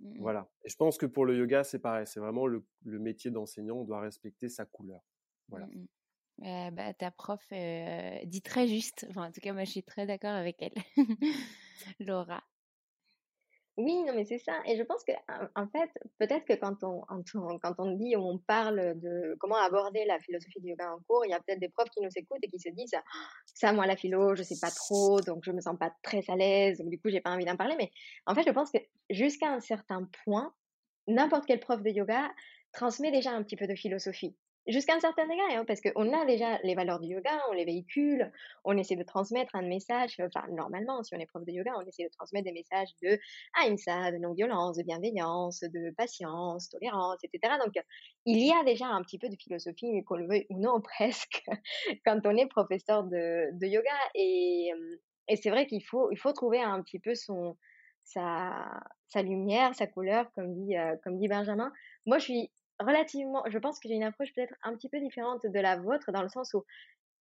Mmh 0.00 0.18
voilà. 0.18 0.48
Et 0.64 0.68
je 0.68 0.76
pense 0.76 0.98
que 0.98 1.06
pour 1.06 1.26
le 1.26 1.36
yoga, 1.36 1.62
c'est 1.62 1.78
pareil. 1.78 2.06
C'est 2.06 2.20
vraiment 2.20 2.46
le, 2.46 2.64
métier 2.84 3.30
d'enseignant. 3.30 3.76
On 3.76 3.84
doit 3.84 4.00
respecter 4.00 4.48
sa 4.48 4.64
couleur. 4.64 5.02
Voilà. 5.48 5.66
Mmh 5.66 5.86
bah, 6.72 6.94
ta 6.94 7.10
prof 7.10 7.44
dit 8.24 8.42
très 8.42 8.66
juste. 8.66 9.06
Enfin, 9.10 9.26
en 9.28 9.32
tout 9.32 9.40
cas, 9.40 9.52
moi, 9.52 9.64
je 9.64 9.70
suis 9.72 9.82
très 9.82 10.06
d'accord 10.06 10.30
avec 10.30 10.56
elle. 10.62 10.72
Laura. 12.00 12.42
Oui, 13.82 14.02
non, 14.04 14.12
mais 14.14 14.26
c'est 14.26 14.38
ça. 14.38 14.60
Et 14.66 14.76
je 14.76 14.82
pense 14.82 15.02
que, 15.04 15.12
en 15.54 15.66
fait, 15.68 15.88
peut-être 16.18 16.44
que 16.44 16.52
quand 16.52 16.84
on, 16.84 17.00
quand 17.60 17.74
on 17.78 17.92
dit 17.92 18.14
ou 18.14 18.20
on 18.20 18.36
parle 18.36 19.00
de 19.00 19.34
comment 19.40 19.56
aborder 19.56 20.04
la 20.04 20.18
philosophie 20.18 20.60
du 20.60 20.68
yoga 20.68 20.92
en 20.92 20.98
cours, 21.08 21.24
il 21.24 21.30
y 21.30 21.32
a 21.32 21.40
peut-être 21.40 21.60
des 21.60 21.70
profs 21.70 21.88
qui 21.88 22.02
nous 22.02 22.10
écoutent 22.14 22.40
et 22.42 22.48
qui 22.48 22.58
se 22.58 22.68
disent 22.68 22.94
ça, 23.46 23.72
moi, 23.72 23.86
la 23.86 23.96
philo, 23.96 24.34
je 24.34 24.42
sais 24.42 24.58
pas 24.60 24.70
trop, 24.70 25.22
donc 25.22 25.44
je 25.44 25.50
me 25.52 25.62
sens 25.62 25.78
pas 25.78 25.90
très 26.02 26.22
à 26.28 26.36
l'aise, 26.36 26.76
donc 26.76 26.90
du 26.90 27.00
coup, 27.00 27.08
j'ai 27.08 27.22
pas 27.22 27.30
envie 27.30 27.46
d'en 27.46 27.56
parler. 27.56 27.74
Mais 27.78 27.90
en 28.26 28.34
fait, 28.34 28.42
je 28.46 28.50
pense 28.50 28.70
que 28.70 28.78
jusqu'à 29.08 29.48
un 29.48 29.60
certain 29.60 30.06
point, 30.24 30.52
n'importe 31.06 31.46
quel 31.46 31.60
prof 31.60 31.82
de 31.82 31.88
yoga 31.88 32.30
transmet 32.72 33.10
déjà 33.10 33.30
un 33.30 33.42
petit 33.42 33.56
peu 33.56 33.66
de 33.66 33.74
philosophie 33.74 34.36
jusqu'à 34.66 34.94
un 34.94 35.00
certain 35.00 35.28
égard, 35.28 35.48
hein, 35.50 35.64
parce 35.66 35.80
qu'on 35.80 36.12
a 36.12 36.24
déjà 36.26 36.58
les 36.62 36.74
valeurs 36.74 37.00
du 37.00 37.08
yoga, 37.08 37.30
on 37.50 37.52
les 37.52 37.64
véhicule, 37.64 38.30
on 38.64 38.76
essaie 38.76 38.96
de 38.96 39.02
transmettre 39.02 39.54
un 39.54 39.62
message, 39.62 40.20
enfin 40.20 40.46
normalement, 40.50 41.02
si 41.02 41.14
on 41.14 41.18
est 41.18 41.26
prof 41.26 41.44
de 41.44 41.52
yoga, 41.52 41.72
on 41.76 41.86
essaie 41.86 42.04
de 42.04 42.10
transmettre 42.10 42.44
des 42.44 42.52
messages 42.52 42.90
de 43.02 43.18
ahimsa, 43.60 44.12
de 44.12 44.18
non-violence, 44.18 44.76
de 44.76 44.82
bienveillance, 44.82 45.60
de 45.60 45.94
patience, 45.96 46.68
tolérance, 46.68 47.18
etc. 47.24 47.54
Donc 47.64 47.74
il 48.26 48.38
y 48.44 48.52
a 48.52 48.64
déjà 48.64 48.86
un 48.86 49.02
petit 49.02 49.18
peu 49.18 49.28
de 49.28 49.36
philosophie, 49.36 50.04
qu'on 50.04 50.16
le 50.16 50.26
veuille 50.26 50.46
ou 50.50 50.60
non 50.60 50.80
presque, 50.98 51.44
quand 52.04 52.20
on 52.24 52.36
est 52.36 52.46
professeur 52.46 53.04
de, 53.04 53.50
de 53.58 53.66
yoga. 53.66 53.90
Et, 54.14 54.70
et 55.28 55.36
c'est 55.36 55.50
vrai 55.50 55.66
qu'il 55.66 55.84
faut, 55.84 56.10
il 56.10 56.18
faut 56.18 56.32
trouver 56.32 56.60
un 56.60 56.82
petit 56.82 56.98
peu 56.98 57.14
son, 57.14 57.56
sa, 58.04 58.66
sa 59.08 59.22
lumière, 59.22 59.74
sa 59.74 59.86
couleur, 59.86 60.30
comme 60.32 60.54
dit, 60.54 60.76
euh, 60.76 60.96
comme 61.02 61.18
dit 61.18 61.28
Benjamin. 61.28 61.72
Moi, 62.06 62.18
je 62.18 62.24
suis 62.24 62.50
relativement, 62.80 63.42
je 63.48 63.58
pense 63.58 63.78
que 63.78 63.88
j'ai 63.88 63.94
une 63.94 64.02
approche 64.02 64.32
peut-être 64.34 64.54
un 64.62 64.74
petit 64.74 64.88
peu 64.88 65.00
différente 65.00 65.44
de 65.44 65.60
la 65.60 65.76
vôtre 65.76 66.12
dans 66.12 66.22
le 66.22 66.28
sens 66.28 66.54
où 66.54 66.64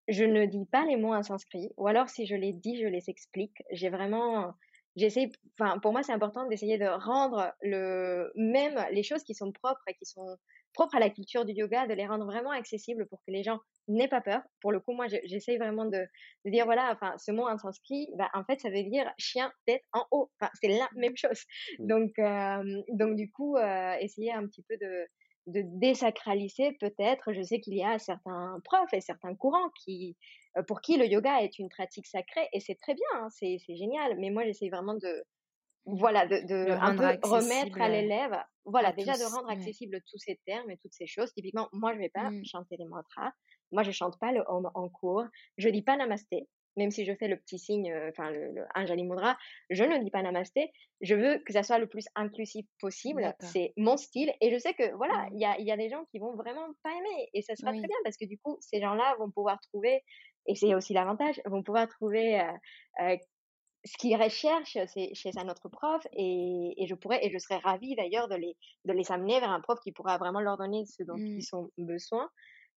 je 0.07 0.23
ne 0.23 0.45
dis 0.45 0.65
pas 0.65 0.85
les 0.85 0.95
mots 0.95 1.13
inscrits 1.13 1.69
ou 1.77 1.87
alors 1.87 2.09
si 2.09 2.25
je 2.25 2.35
les 2.35 2.53
dis, 2.53 2.77
je 2.81 2.87
les 2.87 3.09
explique. 3.09 3.61
J'ai 3.71 3.89
vraiment, 3.89 4.53
j'essaie, 4.95 5.29
enfin, 5.59 5.79
pour 5.79 5.91
moi, 5.91 6.03
c'est 6.03 6.13
important 6.13 6.47
d'essayer 6.47 6.77
de 6.77 6.87
rendre 6.87 7.53
le, 7.61 8.31
même 8.35 8.85
les 8.91 9.03
choses 9.03 9.23
qui 9.23 9.33
sont 9.33 9.51
propres 9.51 9.83
et 9.87 9.93
qui 9.95 10.05
sont 10.05 10.37
propres 10.73 10.95
à 10.95 10.99
la 10.99 11.09
culture 11.09 11.43
du 11.43 11.53
yoga, 11.53 11.87
de 11.87 11.93
les 11.93 12.05
rendre 12.05 12.25
vraiment 12.25 12.51
accessibles 12.51 13.07
pour 13.07 13.19
que 13.25 13.31
les 13.31 13.43
gens 13.43 13.59
n'aient 13.87 14.07
pas 14.07 14.21
peur. 14.21 14.41
Pour 14.61 14.71
le 14.71 14.79
coup, 14.79 14.93
moi, 14.93 15.07
j'essaie 15.25 15.57
vraiment 15.57 15.85
de, 15.85 16.05
de, 16.45 16.51
dire, 16.51 16.65
voilà, 16.65 16.91
enfin, 16.91 17.17
ce 17.17 17.31
mot 17.31 17.47
en 17.47 17.57
sanskrit, 17.57 18.09
bah, 18.15 18.29
en 18.33 18.43
fait, 18.43 18.59
ça 18.59 18.69
veut 18.69 18.83
dire 18.83 19.11
chien 19.17 19.51
tête 19.65 19.81
en 19.91 20.05
haut. 20.11 20.29
Enfin, 20.39 20.51
c'est 20.61 20.67
la 20.67 20.87
même 20.95 21.17
chose. 21.17 21.43
Mmh. 21.79 21.87
Donc, 21.87 22.19
euh, 22.19 22.81
donc, 22.89 23.15
du 23.15 23.29
coup, 23.31 23.57
euh, 23.57 23.93
essayer 23.99 24.31
un 24.31 24.45
petit 24.45 24.63
peu 24.69 24.77
de, 24.77 25.07
de 25.47 25.63
désacraliser 25.65 26.73
peut-être. 26.79 27.33
Je 27.33 27.41
sais 27.41 27.59
qu'il 27.59 27.75
y 27.75 27.83
a 27.83 27.97
certains 27.99 28.59
profs 28.63 28.93
et 28.93 29.01
certains 29.01 29.35
courants 29.35 29.69
qui, 29.83 30.15
euh, 30.57 30.63
pour 30.63 30.81
qui 30.81 30.97
le 30.97 31.07
yoga 31.07 31.41
est 31.41 31.57
une 31.57 31.69
pratique 31.69 32.05
sacrée 32.05 32.47
et 32.53 32.59
c'est 32.59 32.75
très 32.75 32.93
bien, 32.93 33.05
hein, 33.15 33.27
c'est 33.29 33.57
génial. 33.69 34.17
Mais 34.19 34.29
moi, 34.29 34.43
j'essaie 34.43 34.69
vraiment 34.69 34.95
de, 34.95 35.23
voilà, 35.85 36.27
de, 36.27 36.45
de 36.45 36.71
un 36.71 36.95
peu 36.95 37.27
remettre 37.27 37.79
à 37.79 37.89
l'élève, 37.89 38.37
voilà, 38.65 38.91
déjà 38.91 39.13
de 39.13 39.23
rendre 39.23 39.49
accessible 39.49 40.01
tous 40.09 40.17
ces 40.17 40.39
termes 40.45 40.69
et 40.69 40.77
toutes 40.77 40.93
ces 40.93 41.07
choses. 41.07 41.33
Typiquement, 41.33 41.69
moi, 41.71 41.93
je 41.93 41.99
vais 41.99 42.09
pas 42.09 42.29
mmh. 42.29 42.45
chanter 42.45 42.75
les 42.77 42.85
mantras. 42.85 43.31
Moi, 43.71 43.83
je 43.83 43.91
chante 43.91 44.19
pas 44.19 44.31
le 44.31 44.43
home 44.47 44.69
en 44.75 44.89
cours. 44.89 45.23
Je 45.57 45.69
dis 45.69 45.81
pas 45.81 45.95
namasté 45.95 46.47
même 46.77 46.91
si 46.91 47.05
je 47.05 47.13
fais 47.15 47.27
le 47.27 47.37
petit 47.37 47.59
signe, 47.59 47.91
euh, 47.91 48.09
enfin 48.09 48.29
le, 48.29 48.51
le 48.53 48.65
Anjali 48.75 49.03
Mudra, 49.03 49.37
je 49.69 49.83
ne 49.83 50.03
dis 50.03 50.11
pas 50.11 50.21
namasté. 50.21 50.71
Je 51.01 51.15
veux 51.15 51.39
que 51.39 51.53
ça 51.53 51.63
soit 51.63 51.79
le 51.79 51.87
plus 51.87 52.05
inclusif 52.15 52.65
possible. 52.79 53.35
C'est 53.39 53.73
mon 53.77 53.97
style. 53.97 54.31
Et 54.41 54.51
je 54.51 54.57
sais 54.57 54.73
que 54.73 54.95
voilà, 54.95 55.27
il 55.33 55.39
y, 55.39 55.45
a, 55.45 55.59
y, 55.59 55.71
a, 55.71 55.77
des 55.77 55.89
gens 55.89 56.05
qui 56.11 56.19
vont 56.19 56.35
vraiment 56.35 56.67
pas 56.83 56.91
aimer. 56.91 57.29
Et 57.33 57.41
ça 57.41 57.55
sera 57.55 57.71
très 57.71 57.81
bien 57.81 57.97
parce 58.03 58.17
que 58.17 58.25
du 58.25 58.37
coup, 58.39 58.57
ces 58.61 58.79
gens-là 58.79 59.15
vont 59.19 59.29
pouvoir 59.29 59.59
trouver, 59.61 60.01
et 60.47 60.55
c'est 60.55 60.73
aussi 60.73 60.93
l'avantage, 60.93 61.41
vont 61.45 61.61
pouvoir 61.61 61.87
trouver 61.87 62.39
euh, 62.39 62.51
euh, 63.01 63.17
ce 63.85 63.97
qu'ils 63.97 64.15
recherchent 64.15 64.77
chez, 64.93 65.13
chez 65.13 65.31
un 65.37 65.49
autre 65.49 65.69
prof. 65.69 66.05
Et, 66.13 66.73
et, 66.77 66.87
je 66.87 66.95
pourrais, 66.95 67.25
et 67.25 67.29
je 67.31 67.37
serais 67.37 67.57
ravie 67.57 67.95
d'ailleurs 67.95 68.27
de 68.27 68.35
les, 68.35 68.55
de 68.85 68.93
les 68.93 69.11
amener 69.11 69.39
vers 69.39 69.51
un 69.51 69.61
prof 69.61 69.79
qui 69.83 69.91
pourra 69.91 70.17
vraiment 70.17 70.41
leur 70.41 70.57
donner 70.57 70.85
ce 70.85 71.03
dont 71.03 71.17
mmh. 71.17 71.37
ils 71.39 71.55
ont 71.55 71.69
besoin. 71.77 72.29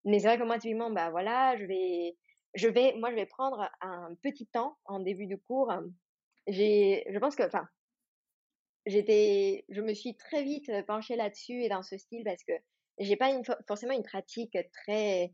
Mais 0.05 0.19
c'est 0.19 0.27
vrai 0.27 0.37
que 0.39 0.43
moi, 0.43 0.57
typiquement, 0.57 0.89
bah 0.89 1.11
voilà, 1.11 1.55
je 1.57 1.65
vais 1.65 2.15
je 2.53 2.67
vais, 2.67 2.93
moi, 2.97 3.09
je 3.11 3.15
vais 3.15 3.25
prendre 3.25 3.69
un 3.81 4.15
petit 4.21 4.47
temps 4.47 4.77
en 4.85 4.99
début 4.99 5.27
de 5.27 5.35
cours. 5.35 5.71
J'ai, 6.47 7.05
je 7.09 7.19
pense 7.19 7.35
que, 7.35 7.43
enfin, 7.43 7.67
j'étais, 8.85 9.65
je 9.69 9.81
me 9.81 9.93
suis 9.93 10.15
très 10.15 10.43
vite 10.43 10.71
penchée 10.87 11.15
là-dessus 11.15 11.63
et 11.63 11.69
dans 11.69 11.83
ce 11.83 11.97
style 11.97 12.23
parce 12.23 12.43
que 12.43 12.53
j'ai 12.99 13.15
pas 13.15 13.31
forcément 13.67 13.93
une 13.93 14.03
pratique 14.03 14.57
très, 14.73 15.33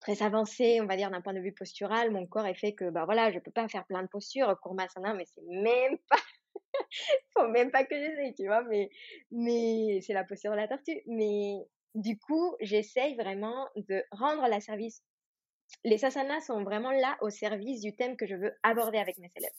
très 0.00 0.22
avancée, 0.22 0.80
on 0.80 0.86
va 0.86 0.96
dire, 0.96 1.10
d'un 1.10 1.22
point 1.22 1.34
de 1.34 1.40
vue 1.40 1.52
postural. 1.52 2.10
Mon 2.10 2.26
corps 2.26 2.46
est 2.46 2.54
fait 2.54 2.74
que, 2.74 2.90
bah 2.90 3.04
voilà, 3.04 3.30
je 3.30 3.38
peux 3.38 3.50
pas 3.50 3.68
faire 3.68 3.86
plein 3.86 4.02
de 4.02 4.08
postures, 4.08 4.58
Kurmasana, 4.62 5.14
mais 5.14 5.24
c'est 5.26 5.42
même 5.42 5.98
pas, 6.10 6.16
faut 7.34 7.48
même 7.48 7.70
pas 7.70 7.84
que 7.84 7.96
j'essaye, 7.96 8.34
tu 8.34 8.46
vois, 8.46 8.62
mais, 8.64 8.90
mais 9.30 10.00
c'est 10.02 10.12
la 10.12 10.24
posture 10.24 10.52
de 10.52 10.56
la 10.56 10.68
tortue. 10.68 11.02
Mais 11.06 11.56
du 11.94 12.18
coup, 12.18 12.56
j'essaye 12.60 13.14
vraiment 13.16 13.68
de 13.76 14.02
rendre 14.10 14.46
la 14.48 14.60
service 14.60 15.02
les 15.84 15.98
sasanas 15.98 16.42
sont 16.42 16.62
vraiment 16.62 16.92
là 16.92 17.16
au 17.20 17.30
service 17.30 17.80
du 17.80 17.94
thème 17.94 18.16
que 18.16 18.26
je 18.26 18.34
veux 18.34 18.52
aborder 18.62 18.98
avec 18.98 19.18
mes 19.18 19.30
élèves. 19.36 19.50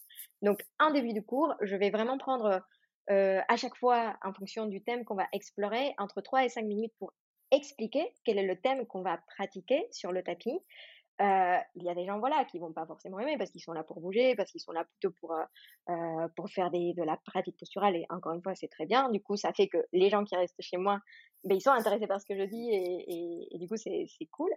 Donc, 0.41 0.61
en 0.79 0.91
début 0.91 1.13
de 1.13 1.21
cours, 1.21 1.53
je 1.61 1.75
vais 1.75 1.89
vraiment 1.89 2.17
prendre 2.17 2.61
euh, 3.09 3.39
à 3.47 3.55
chaque 3.55 3.75
fois, 3.77 4.17
en 4.23 4.33
fonction 4.33 4.65
du 4.65 4.83
thème 4.83 5.05
qu'on 5.05 5.15
va 5.15 5.27
explorer, 5.31 5.93
entre 5.97 6.21
3 6.21 6.45
et 6.45 6.49
5 6.49 6.63
minutes 6.65 6.93
pour 6.99 7.13
expliquer 7.51 8.13
quel 8.25 8.37
est 8.37 8.45
le 8.45 8.59
thème 8.59 8.85
qu'on 8.85 9.01
va 9.01 9.19
pratiquer 9.35 9.87
sur 9.91 10.11
le 10.11 10.23
tapis. 10.23 10.59
Euh, 11.19 11.57
il 11.73 11.83
y 11.83 11.89
a 11.89 11.95
des 11.95 12.05
gens 12.05 12.19
voilà 12.19 12.45
qui 12.45 12.59
vont 12.59 12.71
pas 12.71 12.85
forcément 12.85 13.17
aimer 13.17 13.39
parce 13.39 13.49
qu'ils 13.49 13.61
sont 13.61 13.71
là 13.73 13.83
pour 13.83 14.01
bouger, 14.01 14.35
parce 14.35 14.51
qu'ils 14.51 14.61
sont 14.61 14.71
là 14.71 14.83
plutôt 14.83 15.15
pour 15.19 15.33
euh, 15.33 16.27
pour 16.35 16.47
faire 16.49 16.69
de 16.69 17.03
la 17.03 17.17
pratique 17.25 17.57
posturale 17.57 17.95
et 17.95 18.05
encore 18.09 18.33
une 18.33 18.43
fois 18.43 18.53
c'est 18.53 18.67
très 18.67 18.85
bien. 18.85 19.09
Du 19.09 19.19
coup 19.23 19.35
ça 19.35 19.51
fait 19.51 19.67
que 19.67 19.79
les 19.93 20.11
gens 20.11 20.23
qui 20.25 20.35
restent 20.35 20.61
chez 20.61 20.77
moi, 20.77 20.99
ben, 21.43 21.55
ils 21.55 21.61
sont 21.61 21.71
intéressés 21.71 22.05
par 22.05 22.21
ce 22.21 22.25
que 22.27 22.37
je 22.37 22.43
dis 22.43 22.69
et 22.71 23.57
du 23.57 23.67
coup 23.67 23.77
c'est 23.77 24.05
c'est 24.19 24.27
cool. 24.27 24.51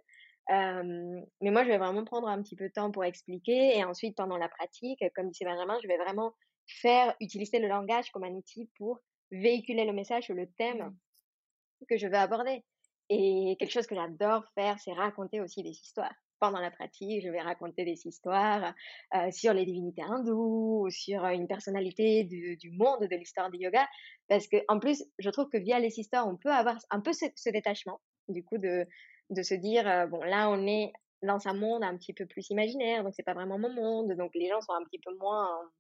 Mais 0.51 1.51
moi, 1.51 1.65
je 1.65 1.69
vais 1.69 1.79
vraiment 1.79 2.05
prendre 2.05 2.29
un 2.29 2.43
petit 2.43 2.57
peu 2.57 2.69
de 2.69 2.73
temps 2.73 2.91
pour 2.91 3.05
expliquer 3.05 3.79
et 3.79 3.85
ensuite, 3.85 4.17
pendant 4.17 4.37
la 4.37 4.49
pratique, 4.49 5.03
comme 5.15 5.31
disait 5.31 5.45
Benjamin, 5.45 5.79
je 5.83 5.89
vais 5.89 5.99
vraiment 5.99 6.33
faire 6.67 7.15
utiliser 7.21 7.59
le 7.59 7.69
langage 7.69 8.11
comme 8.11 8.25
un 8.25 8.33
outil 8.33 8.71
pour 8.77 8.99
véhiculer 9.31 9.85
le 9.85 9.93
message 9.93 10.25
sur 10.25 10.35
le 10.35 10.47
thème 10.59 10.79
mmh. 10.79 11.87
que 11.89 11.97
je 11.97 12.07
veux 12.07 12.17
aborder. 12.17 12.65
Et 13.09 13.57
quelque 13.59 13.73
chose 13.73 13.87
que 13.87 13.97
j'adore 13.97 14.45
faire, 14.55 14.79
c'est 14.79 14.93
raconter 14.93 15.41
aussi 15.41 15.63
des 15.63 15.71
histoires. 15.71 16.15
Pendant 16.39 16.61
la 16.61 16.71
pratique, 16.71 17.23
je 17.23 17.29
vais 17.29 17.41
raconter 17.41 17.85
des 17.85 18.07
histoires 18.07 18.73
euh, 19.15 19.31
sur 19.31 19.53
les 19.53 19.67
divinités 19.67 20.03
hindoues, 20.03 20.89
sur 20.91 21.27
une 21.27 21.49
personnalité 21.49 22.25
du, 22.25 22.57
du 22.57 22.71
monde 22.71 23.01
de 23.03 23.17
l'histoire 23.17 23.51
du 23.51 23.59
yoga. 23.59 23.87
Parce 24.29 24.47
que, 24.47 24.57
en 24.69 24.79
plus, 24.79 25.05
je 25.19 25.29
trouve 25.29 25.49
que 25.51 25.59
via 25.59 25.81
les 25.81 25.99
histoires, 25.99 26.27
on 26.29 26.37
peut 26.37 26.53
avoir 26.53 26.79
un 26.91 27.01
peu 27.01 27.13
ce, 27.13 27.51
détachement, 27.51 28.01
du 28.29 28.45
coup, 28.45 28.59
de, 28.59 28.87
de 29.31 29.43
se 29.43 29.55
dire, 29.55 30.09
bon, 30.09 30.23
là, 30.23 30.51
on 30.51 30.67
est 30.67 30.93
dans 31.23 31.47
un 31.49 31.55
monde 31.55 31.85
un 31.85 31.97
petit 31.97 32.13
peu 32.13 32.27
plus 32.27 32.51
imaginaire, 32.51 33.05
donc 33.05 33.15
c'est 33.15 33.23
pas 33.23 33.35
vraiment 33.35 33.59
mon 33.59 33.73
monde, 33.73 34.13
donc 34.15 34.33
les 34.35 34.49
gens 34.49 34.61
sont 34.61 34.73
un 34.73 34.85
petit 34.85 34.99
peu 34.99 35.15
moins, 35.17 35.71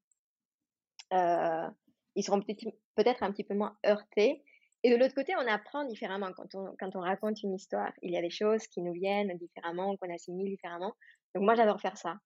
ils 2.15 2.23
seront 2.23 2.41
peut-être 2.41 3.23
un 3.23 3.33
petit 3.33 3.45
peu 3.45 3.55
moins 3.55 3.77
heurtés. 3.87 4.43
Et 4.83 4.91
de 4.91 4.97
l'autre 4.97 5.15
côté, 5.15 5.35
on 5.37 5.47
apprend 5.47 5.85
différemment 5.85 6.33
quand 6.35 6.55
on, 6.55 6.75
quand 6.79 6.97
on 6.97 7.01
raconte 7.01 7.43
une 7.43 7.55
histoire. 7.55 7.93
Il 8.03 8.13
y 8.13 8.17
a 8.17 8.23
des 8.23 8.31
choses 8.31 8.67
qui 8.67 8.81
nous 8.81 8.93
viennent 8.93 9.37
différemment, 9.37 9.97
qu'on 9.97 10.13
assimile 10.13 10.49
différemment. 10.49 10.95
Donc 11.35 11.45
moi, 11.45 11.55
j'adore 11.55 11.81
faire 11.81 11.99
ça. 11.99 12.17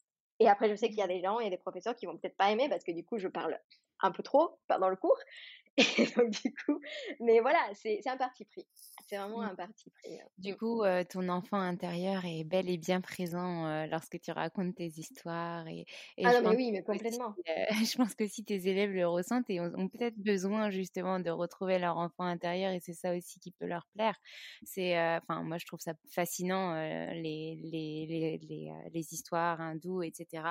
Et 0.40 0.48
après, 0.48 0.68
je 0.68 0.74
sais 0.76 0.88
qu'il 0.88 0.98
y 0.98 1.02
a 1.02 1.08
des 1.08 1.20
gens 1.20 1.40
et 1.40 1.50
des 1.50 1.58
professeurs 1.58 1.96
qui 1.96 2.06
vont 2.06 2.16
peut-être 2.16 2.36
pas 2.36 2.50
aimer 2.50 2.68
parce 2.68 2.84
que 2.84 2.92
du 2.92 3.04
coup, 3.04 3.18
je 3.18 3.28
parle 3.28 3.58
un 4.00 4.12
peu 4.12 4.22
trop 4.22 4.58
pendant 4.68 4.88
le 4.88 4.96
cours. 4.96 5.18
Et 5.98 6.06
donc, 6.16 6.30
du 6.30 6.54
coup, 6.54 6.80
mais 7.20 7.40
voilà, 7.40 7.58
c'est 7.74 8.06
un 8.06 8.16
parti 8.16 8.44
pris. 8.44 8.66
C'est 9.06 9.16
vraiment 9.16 9.40
mmh. 9.40 9.50
un 9.50 9.54
parti 9.54 9.90
pris. 9.90 10.20
Hein. 10.20 10.26
Du 10.38 10.56
coup, 10.56 10.82
ton 11.10 11.28
enfant 11.28 11.58
intérieur 11.58 12.24
est 12.24 12.44
bel 12.44 12.70
et 12.70 12.78
bien 12.78 13.00
présent 13.00 13.86
lorsque 13.86 14.20
tu 14.20 14.30
racontes 14.30 14.74
tes 14.76 14.86
histoires. 14.86 15.66
Et, 15.68 15.84
ah 16.22 16.40
non, 16.40 16.50
mais 16.50 16.56
oui, 16.56 16.72
mais 16.72 16.82
complètement. 16.82 17.34
je 17.46 17.96
pense 17.96 18.14
que 18.14 18.26
si 18.26 18.44
tes 18.44 18.68
élèves 18.68 18.92
le 18.92 19.06
ressentent 19.06 19.48
et 19.50 19.60
ont, 19.60 19.88
peut-être 19.88 20.16
besoin 20.16 20.70
justement 20.70 21.20
de 21.20 21.30
retrouver 21.30 21.78
leur 21.78 21.98
enfant 21.98 22.24
intérieur 22.24 22.72
et 22.72 22.80
c'est 22.80 22.94
ça 22.94 23.14
aussi 23.14 23.38
qui 23.40 23.50
peut 23.50 23.66
leur 23.66 23.86
plaire. 23.94 24.18
C'est, 24.62 24.98
enfin, 24.98 25.42
moi, 25.42 25.58
je 25.58 25.66
trouve 25.66 25.80
ça 25.80 25.94
fascinant, 26.10 26.74
les, 26.74 27.56
les, 27.62 28.06
les, 28.06 28.72
les, 28.92 29.14
histoires 29.14 29.60
hindoues, 29.60 30.02
etc. 30.02 30.44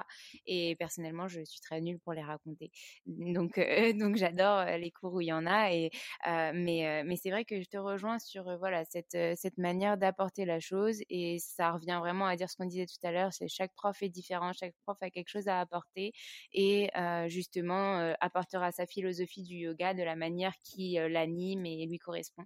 Et 0.46 0.76
personnellement, 0.76 1.28
je 1.28 1.44
suis 1.44 1.62
très 1.62 1.82
nulle 1.82 2.00
pour 2.00 2.14
les 2.14 2.22
raconter. 2.22 2.72
Donc, 3.08 3.56
donc 4.00 4.16
j'adore 4.16 4.66
les 4.66 4.92
cours 4.92 5.14
où 5.14 5.22
il 5.22 5.28
y 5.28 5.34
en 5.34 5.46
a. 5.46 5.72
Et, 5.74 5.90
mais 6.26 7.04
mais 7.04 7.16
c'est 7.16 7.32
vrai 7.32 7.46
que 7.46 7.62
je 7.62 7.68
te 7.68 7.78
rejoins 7.78 8.20
sur 8.20 8.43
voilà 8.60 8.86
cette, 8.86 9.18
cette 9.38 9.58
manière 9.58 9.98
d'apporter 9.98 10.46
la 10.46 10.60
chose. 10.60 11.00
Et 11.10 11.38
ça 11.40 11.72
revient 11.72 12.00
vraiment 12.02 12.26
à 12.26 12.36
dire 12.36 12.50
ce 12.50 12.58
qu'on 12.58 12.66
disait 12.66 12.86
tout 12.86 13.06
à 13.06 13.12
l'heure, 13.12 13.34
c'est 13.34 13.48
chaque 13.48 13.74
prof 13.74 14.02
est 14.02 14.10
différent, 14.10 14.54
chaque 14.54 14.74
prof 14.86 14.98
a 15.02 15.10
quelque 15.10 15.30
chose 15.30 15.48
à 15.48 15.60
apporter 15.60 16.14
et 16.52 16.90
justement 17.28 18.14
apportera 18.20 18.72
sa 18.72 18.86
philosophie 18.86 19.44
du 19.44 19.56
yoga 19.56 19.94
de 19.94 20.04
la 20.04 20.16
manière 20.16 20.54
qui 20.64 20.98
l'anime 21.10 21.66
et 21.66 21.86
lui 21.86 21.98
correspond. 21.98 22.44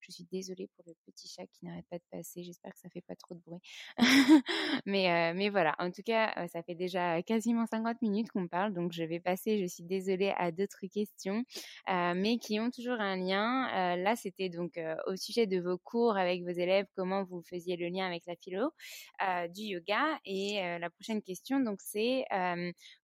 Je 0.00 0.12
suis 0.12 0.24
désolée 0.30 0.68
pour 0.76 0.84
le 0.86 0.94
petit 1.04 1.28
chat 1.28 1.46
qui 1.46 1.64
n'arrête 1.64 1.86
pas 1.90 1.98
de 1.98 2.04
passer. 2.10 2.44
J'espère 2.44 2.72
que 2.72 2.78
ça 2.78 2.88
fait 2.88 3.00
pas 3.00 3.16
trop 3.16 3.34
de 3.34 3.40
bruit. 3.40 3.60
mais, 4.86 5.34
mais 5.34 5.48
voilà, 5.48 5.74
en 5.78 5.90
tout 5.90 6.02
cas, 6.04 6.46
ça 6.48 6.62
fait 6.62 6.76
déjà 6.76 7.22
quasiment 7.22 7.66
50 7.66 8.00
minutes 8.02 8.30
qu'on 8.30 8.46
parle, 8.46 8.72
donc 8.72 8.92
je 8.92 9.02
vais 9.02 9.18
passer, 9.18 9.58
je 9.58 9.66
suis 9.66 9.82
désolée, 9.82 10.32
à 10.36 10.52
d'autres 10.52 10.86
questions. 10.92 11.42
Mais 11.88 12.38
qui 12.38 12.60
ont 12.60 12.70
toujours 12.70 13.00
un 13.00 13.16
lien. 13.16 13.96
Là, 13.96 14.14
c'était 14.16 14.48
donc 14.48 14.78
au 15.06 15.16
sujet 15.16 15.35
de 15.44 15.60
vos 15.60 15.76
cours 15.76 16.16
avec 16.16 16.42
vos 16.42 16.48
élèves, 16.48 16.86
comment 16.96 17.24
vous 17.24 17.42
faisiez 17.42 17.76
le 17.76 17.88
lien 17.88 18.06
avec 18.06 18.24
la 18.26 18.36
philo 18.36 18.70
du 19.50 19.62
yoga. 19.62 20.18
Et 20.24 20.60
la 20.80 20.88
prochaine 20.88 21.20
question, 21.20 21.60
donc, 21.60 21.80
c'est 21.82 22.24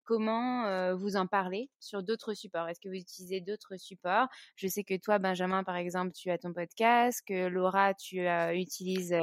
comment 0.04 0.94
vous 0.94 1.16
en 1.16 1.26
parlez 1.26 1.70
sur 1.80 2.02
d'autres 2.02 2.34
supports? 2.34 2.68
Est-ce 2.68 2.80
que 2.80 2.88
vous 2.88 2.94
utilisez 2.94 3.40
d'autres 3.40 3.76
supports? 3.76 4.28
Je 4.56 4.68
sais 4.68 4.84
que 4.84 4.96
toi, 4.96 5.18
Benjamin, 5.18 5.64
par 5.64 5.76
exemple, 5.76 6.12
tu 6.12 6.30
as 6.30 6.38
ton 6.38 6.52
podcast, 6.52 7.22
que 7.26 7.46
Laura, 7.46 7.94
tu 7.94 8.26
utilises, 8.54 9.14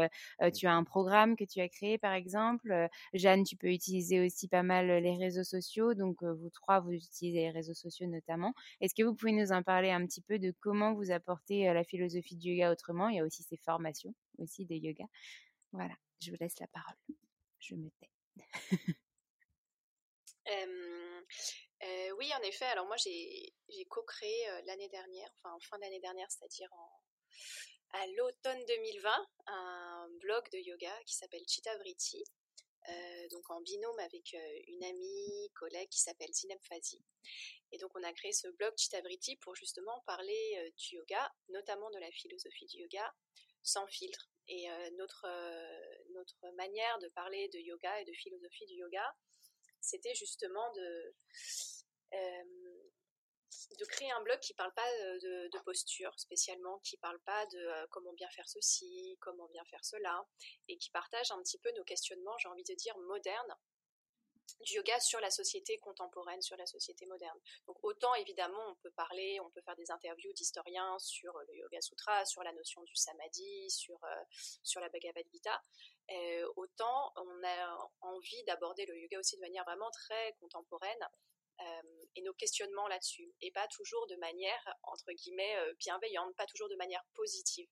tu 0.56 0.68
as 0.68 0.74
un 0.74 0.84
programme 0.84 1.36
que 1.36 1.44
tu 1.44 1.60
as 1.62 1.70
créé, 1.70 1.98
par 1.98 2.14
exemple. 2.14 2.88
Jeanne, 3.14 3.44
tu 3.44 3.56
peux 3.56 3.72
utiliser 3.72 4.26
aussi 4.26 4.48
pas 4.48 4.64
mal 4.64 4.88
les 4.88 5.18
réseaux 5.18 5.44
sociaux. 5.44 5.94
Donc, 5.94 6.24
vous 6.24 6.50
trois, 6.50 6.80
vous 6.80 6.92
utilisez 6.92 7.40
les 7.40 7.52
réseaux 7.52 7.74
sociaux 7.74 8.08
notamment. 8.08 8.54
Est-ce 8.82 8.96
que 8.96 9.04
vous 9.04 9.16
pouvez 9.16 9.32
nous 9.32 9.52
en 9.52 9.64
parler 9.64 9.92
un 9.92 10.06
petit 10.06 10.22
peu 10.22 10.40
de 10.40 10.54
comment 10.60 10.94
vous 10.94 11.12
apportez 11.12 11.66
la 11.74 11.84
philosophie 11.84 12.36
du 12.36 12.50
yoga 12.50 12.72
autrement? 12.72 13.10
Il 13.10 13.18
y 13.18 13.20
a 13.20 13.26
aussi 13.26 13.44
ces 13.44 13.58
formations 13.58 14.14
aussi 14.38 14.66
de 14.66 14.76
yoga. 14.76 15.06
Voilà, 15.72 15.96
je 16.20 16.32
vous 16.32 16.38
laisse 16.40 16.60
la 16.60 16.68
parole. 16.68 16.96
Je 17.60 17.76
me 17.76 17.90
tais. 18.00 18.10
Oui, 22.18 22.34
en 22.34 22.42
effet. 22.42 22.66
Alors 22.66 22.86
moi, 22.88 22.98
j'ai 22.98 23.86
co-créé 23.90 24.48
l'année 24.66 24.90
dernière, 24.90 25.30
enfin 25.38 25.56
en 25.56 25.60
fin 25.60 25.80
d'année 25.80 26.02
dernière, 26.02 26.30
c'est-à-dire 26.30 26.70
à 27.92 28.06
l'automne 28.08 28.64
2020, 28.66 29.28
un 29.48 30.10
blog 30.20 30.48
de 30.52 30.60
yoga 30.60 30.94
qui 31.06 31.16
s'appelle 31.16 31.44
Chitta 31.48 31.76
Vritti, 31.78 32.24
euh, 32.88 33.28
donc 33.32 33.50
en 33.50 33.62
binôme 33.62 34.00
avec 34.00 34.36
une 34.68 34.84
amie, 34.84 35.52
collègue 35.56 35.90
qui 35.90 36.00
s'appelle 36.00 36.32
Zineb 36.32 36.60
Fazi. 36.62 37.04
Et 37.72 37.78
donc 37.78 37.92
on 37.96 38.04
a 38.04 38.14
créé 38.14 38.32
ce 38.32 38.48
blog 38.50 38.74
Chitta 38.78 39.02
Vritti 39.02 39.38
pour 39.38 39.56
justement 39.56 40.02
parler 40.06 40.74
du 40.78 40.96
yoga, 40.96 41.34
notamment 41.50 41.90
de 41.90 42.00
la 42.00 42.12
philosophie 42.12 42.68
du 42.68 42.78
yoga, 42.78 43.14
sans 43.64 43.88
filtre. 43.88 44.30
Et 44.48 44.68
notre, 44.98 45.28
notre 46.14 46.56
manière 46.56 46.98
de 47.00 47.08
parler 47.10 47.50
de 47.50 47.60
yoga 47.60 48.02
et 48.02 48.06
de 48.06 48.14
philosophie 48.14 48.66
du 48.66 48.76
yoga, 48.76 49.16
c'était 49.82 50.16
justement 50.16 50.72
de, 50.74 51.16
euh, 52.14 52.80
de 53.78 53.86
créer 53.86 54.12
un 54.12 54.22
blog 54.22 54.40
qui 54.40 54.54
parle 54.54 54.74
pas 54.74 54.88
de, 55.22 55.64
posture 55.64 56.12
spécialement, 56.18 56.80
qui 56.80 56.98
parle 56.98 57.20
pas 57.22 57.46
de 57.48 57.60
euh, 57.60 57.88
comment 57.92 58.14
bien 58.14 58.30
faire 58.32 58.48
ceci, 58.48 59.18
comment 59.22 59.48
bien 59.50 59.64
faire 59.66 59.84
cela, 59.84 60.26
et 60.68 60.78
qui 60.78 60.90
partage 60.90 61.32
un 61.32 61.42
petit 61.44 61.60
peu 61.60 61.72
nos 61.76 61.84
questionnements, 61.84 62.38
j'ai 62.40 62.50
envie 62.50 62.64
de 62.64 62.74
dire, 62.74 62.98
modernes 63.00 63.56
du 64.62 64.76
yoga 64.76 65.00
sur 65.00 65.20
la 65.20 65.30
société 65.30 65.78
contemporaine, 65.80 66.42
sur 66.42 66.58
la 66.58 66.66
société 66.66 67.06
moderne. 67.06 67.40
Donc 67.68 67.78
autant 67.84 68.14
évidemment 68.16 68.64
on 68.70 68.76
peut 68.76 68.92
parler, 68.92 69.40
on 69.42 69.50
peut 69.50 69.62
faire 69.62 69.76
des 69.76 69.92
interviews 69.92 70.34
d'historiens 70.34 70.98
sur 71.00 71.34
le 71.48 71.56
Yoga 71.56 71.82
Sutra, 71.82 72.26
sur 72.26 72.44
la 72.44 72.54
notion 72.54 72.82
du 72.84 72.96
samadhi, 72.96 73.70
sur, 73.70 74.04
euh, 74.04 74.24
sur 74.64 74.82
la 74.82 74.90
Bhagavad 74.90 75.26
Gita, 75.34 75.62
euh, 76.12 76.48
autant 76.56 77.14
on 77.18 77.44
a 77.44 77.90
envie 78.02 78.44
d'aborder 78.46 78.86
le 78.86 78.98
yoga 78.98 79.20
aussi 79.20 79.36
de 79.36 79.42
manière 79.42 79.64
vraiment 79.66 79.90
très 79.92 80.34
contemporaine 80.40 81.08
euh, 81.62 82.06
et 82.16 82.22
nos 82.22 82.34
questionnements 82.34 82.88
là-dessus, 82.88 83.34
et 83.42 83.52
pas 83.52 83.68
toujours 83.68 84.08
de 84.08 84.16
manière, 84.16 84.76
entre 84.84 85.12
guillemets, 85.12 85.56
bienveillante, 85.78 86.36
pas 86.36 86.46
toujours 86.46 86.70
de 86.70 86.76
manière 86.76 87.04
positive 87.14 87.68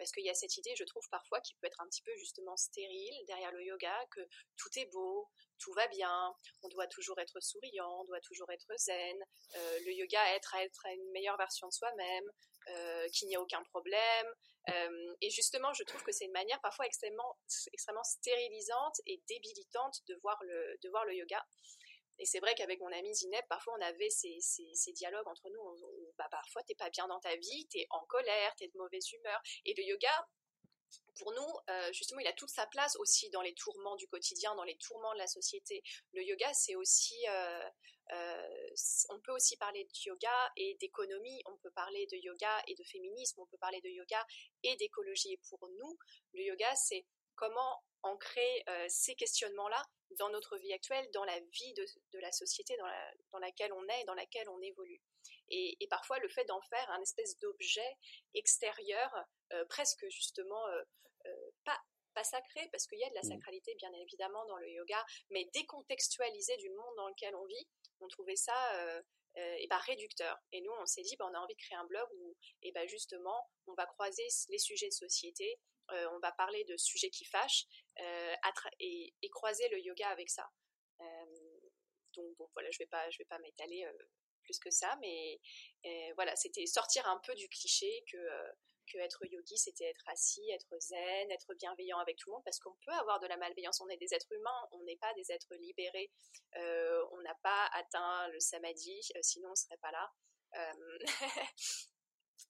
parce 0.00 0.12
qu'il 0.12 0.24
y 0.24 0.30
a 0.30 0.34
cette 0.34 0.56
idée, 0.56 0.74
je 0.76 0.84
trouve 0.84 1.06
parfois, 1.10 1.42
qui 1.42 1.54
peut 1.56 1.66
être 1.66 1.78
un 1.82 1.86
petit 1.86 2.00
peu 2.00 2.16
justement 2.16 2.56
stérile 2.56 3.14
derrière 3.26 3.52
le 3.52 3.62
yoga, 3.62 3.94
que 4.10 4.22
tout 4.56 4.70
est 4.76 4.86
beau, 4.86 5.28
tout 5.58 5.74
va 5.74 5.86
bien, 5.88 6.34
on 6.62 6.68
doit 6.68 6.86
toujours 6.86 7.18
être 7.20 7.38
souriant, 7.42 8.00
on 8.00 8.04
doit 8.04 8.20
toujours 8.22 8.50
être 8.50 8.72
zen, 8.78 9.18
euh, 9.56 9.78
le 9.84 9.92
yoga 9.92 10.34
être 10.34 10.54
à 10.54 10.64
être 10.64 10.86
une 10.86 11.10
meilleure 11.10 11.36
version 11.36 11.68
de 11.68 11.72
soi-même, 11.74 12.24
euh, 12.68 13.08
qu'il 13.08 13.28
n'y 13.28 13.36
a 13.36 13.42
aucun 13.42 13.62
problème. 13.64 14.34
Euh, 14.70 15.14
et 15.20 15.28
justement, 15.28 15.74
je 15.74 15.84
trouve 15.84 16.02
que 16.02 16.12
c'est 16.12 16.24
une 16.24 16.32
manière 16.32 16.60
parfois 16.62 16.86
extrêmement, 16.86 17.36
extrêmement 17.74 18.04
stérilisante 18.04 19.02
et 19.04 19.22
débilitante 19.28 19.98
de 20.08 20.18
voir 20.22 20.38
le, 20.44 20.78
de 20.82 20.88
voir 20.88 21.04
le 21.04 21.14
yoga. 21.14 21.44
Et 22.20 22.26
c'est 22.26 22.38
vrai 22.38 22.54
qu'avec 22.54 22.80
mon 22.80 22.92
ami 22.92 23.14
Zineb, 23.14 23.44
parfois 23.48 23.74
on 23.78 23.82
avait 23.82 24.10
ces, 24.10 24.92
dialogues 24.92 25.26
entre 25.26 25.48
nous. 25.48 25.60
Où, 25.60 26.12
bah, 26.18 26.28
parfois, 26.30 26.62
t'es 26.64 26.74
pas 26.74 26.90
bien 26.90 27.08
dans 27.08 27.18
ta 27.18 27.34
vie, 27.36 27.66
t'es 27.70 27.86
en 27.90 28.04
colère, 28.06 28.54
t'es 28.56 28.68
de 28.68 28.76
mauvaise 28.76 29.10
humeur. 29.12 29.40
Et 29.64 29.74
le 29.74 29.82
yoga, 29.82 30.28
pour 31.18 31.32
nous, 31.32 31.46
euh, 31.70 31.92
justement, 31.92 32.20
il 32.20 32.26
a 32.26 32.32
toute 32.32 32.50
sa 32.50 32.66
place 32.66 32.96
aussi 32.96 33.30
dans 33.30 33.42
les 33.42 33.54
tourments 33.54 33.96
du 33.96 34.06
quotidien, 34.08 34.54
dans 34.54 34.64
les 34.64 34.76
tourments 34.76 35.12
de 35.12 35.18
la 35.18 35.26
société. 35.26 35.82
Le 36.12 36.22
yoga, 36.22 36.52
c'est 36.52 36.74
aussi, 36.76 37.16
euh, 37.28 37.62
euh, 38.12 38.70
on 39.10 39.20
peut 39.20 39.32
aussi 39.32 39.56
parler 39.56 39.84
de 39.84 39.90
yoga 40.04 40.52
et 40.56 40.76
d'économie, 40.80 41.42
on 41.46 41.56
peut 41.58 41.70
parler 41.70 42.06
de 42.10 42.16
yoga 42.16 42.62
et 42.66 42.74
de 42.74 42.84
féminisme, 42.84 43.40
on 43.40 43.46
peut 43.46 43.58
parler 43.58 43.80
de 43.80 43.88
yoga 43.88 44.26
et 44.62 44.76
d'écologie. 44.76 45.32
Et 45.32 45.40
pour 45.48 45.68
nous, 45.68 45.98
le 46.34 46.42
yoga, 46.42 46.74
c'est 46.76 47.06
comment 47.34 47.82
ancrer 48.02 48.64
ces 48.88 49.14
questionnements-là 49.14 49.82
dans 50.18 50.28
notre 50.30 50.56
vie 50.58 50.72
actuelle, 50.72 51.08
dans 51.12 51.24
la 51.24 51.38
vie 51.38 51.74
de, 51.74 52.18
la 52.18 52.32
société 52.32 52.76
dans, 53.32 53.38
laquelle 53.38 53.72
on 53.72 53.88
est 53.88 54.02
et 54.02 54.04
dans 54.04 54.14
laquelle 54.14 54.48
on 54.48 54.60
évolue. 54.60 55.00
Et, 55.48 55.86
parfois, 55.88 56.18
le 56.20 56.28
fait 56.28 56.44
d'en 56.44 56.60
faire 56.62 56.90
un 56.90 57.00
espèce 57.00 57.38
d'objet 57.38 57.96
extérieur, 58.34 59.10
euh, 59.52 59.64
presque 59.66 60.06
justement 60.08 60.66
euh, 60.68 60.82
euh, 61.26 61.50
pas, 61.64 61.78
pas 62.14 62.24
sacré, 62.24 62.68
parce 62.70 62.86
qu'il 62.86 62.98
y 62.98 63.04
a 63.04 63.10
de 63.10 63.14
la 63.14 63.22
mmh. 63.22 63.32
sacralité 63.32 63.74
bien 63.76 63.92
évidemment 63.94 64.44
dans 64.46 64.58
le 64.58 64.68
yoga, 64.68 65.04
mais 65.30 65.44
décontextualisé 65.52 66.56
du 66.58 66.70
monde 66.70 66.96
dans 66.96 67.08
lequel 67.08 67.34
on 67.34 67.46
vit, 67.46 67.68
on 68.00 68.08
trouvait 68.08 68.36
ça 68.36 69.02
et 69.36 69.66
bah, 69.68 69.78
réducteur. 69.78 70.36
Et 70.52 70.60
nous, 70.60 70.72
on 70.80 70.86
s'est 70.86 71.02
dit, 71.02 71.16
bah, 71.16 71.26
on 71.30 71.34
a 71.34 71.38
envie 71.38 71.54
de 71.54 71.60
créer 71.60 71.78
un 71.78 71.86
blog 71.86 72.08
où, 72.18 72.36
et 72.62 72.72
bah, 72.72 72.86
justement, 72.86 73.48
on 73.66 73.74
va 73.74 73.86
croiser 73.86 74.26
les 74.48 74.58
sujets 74.58 74.88
de 74.88 74.94
société, 74.94 75.58
on 75.88 76.18
va 76.20 76.30
parler 76.32 76.64
de 76.64 76.76
sujets 76.76 77.10
qui 77.10 77.24
fâchent 77.24 77.66
et, 78.78 79.12
et, 79.22 79.28
croiser 79.30 79.68
le 79.70 79.80
yoga 79.80 80.08
avec 80.08 80.30
ça. 80.30 80.48
donc 82.14 82.36
bon, 82.36 82.48
voilà, 82.54 82.70
je 82.70 82.78
vais 82.78 82.86
pas, 82.86 83.08
vais 83.08 83.24
pas 83.24 83.38
m'étaler 83.40 83.84
plus 84.44 84.58
que 84.60 84.70
ça, 84.70 84.96
mais 85.00 85.40
voilà, 86.14 86.36
c'était 86.36 86.66
sortir 86.66 87.08
un 87.08 87.20
peu 87.24 87.34
du 87.34 87.48
cliché 87.48 88.04
que 88.10 88.18
que 88.92 88.98
être 88.98 89.24
yogi, 89.26 89.56
c'était 89.56 89.86
être 89.86 90.02
assis, 90.06 90.48
être 90.50 90.78
zen, 90.78 91.30
être 91.30 91.54
bienveillant 91.54 91.98
avec 91.98 92.16
tout 92.16 92.30
le 92.30 92.34
monde, 92.34 92.44
parce 92.44 92.58
qu'on 92.58 92.74
peut 92.84 92.92
avoir 92.92 93.20
de 93.20 93.26
la 93.26 93.36
malveillance. 93.36 93.80
On 93.80 93.88
est 93.88 93.96
des 93.96 94.12
êtres 94.14 94.32
humains, 94.32 94.68
on 94.72 94.82
n'est 94.84 94.96
pas 94.96 95.12
des 95.14 95.30
êtres 95.32 95.54
libérés. 95.56 96.10
Euh, 96.56 97.04
on 97.12 97.20
n'a 97.22 97.34
pas 97.42 97.68
atteint 97.74 98.28
le 98.28 98.40
samadhi, 98.40 99.00
euh, 99.16 99.20
sinon 99.22 99.48
on 99.48 99.52
ne 99.52 99.56
serait 99.56 99.78
pas 99.78 99.92
là. 99.92 100.12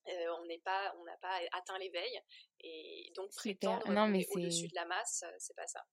Euh, 0.08 0.34
on 0.38 0.46
n'est 0.46 0.60
pas, 0.60 0.94
on 0.96 1.04
n'a 1.04 1.16
pas 1.18 1.38
atteint 1.52 1.78
l'éveil, 1.78 2.22
et 2.60 3.12
donc 3.14 3.30
prétendre 3.34 3.86
non, 3.90 4.08
mais 4.08 4.26
au-dessus 4.30 4.66
de 4.66 4.74
la 4.74 4.86
masse, 4.86 5.22
c'est 5.38 5.54
pas 5.54 5.66
ça. 5.66 5.84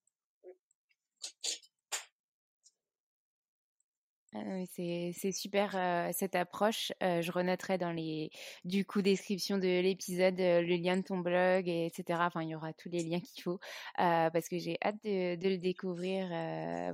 Ah 4.45 4.63
c'est 4.69 5.31
super 5.31 5.71
cette 6.13 6.35
approche. 6.35 6.91
je 7.01 7.31
renoterai 7.31 7.77
dans 7.77 7.91
les 7.91 8.29
du 8.65 8.85
coup 8.85 9.01
description 9.01 9.57
de 9.57 9.81
l'épisode 9.81 10.38
le 10.38 10.75
lien 10.75 10.97
de 10.97 11.01
ton 11.01 11.19
blog 11.19 11.67
et 11.67 11.88
etc. 11.88 12.19
Enfin 12.21 12.41
il 12.43 12.49
y 12.49 12.55
aura 12.55 12.73
tous 12.73 12.89
les 12.89 13.03
liens 13.03 13.19
qu'il 13.19 13.41
faut 13.41 13.59
parce 13.97 14.47
que 14.49 14.57
j'ai 14.57 14.77
hâte 14.83 14.97
de, 15.03 15.35
de, 15.35 15.49
le 15.49 15.57
découvrir. 15.57 16.27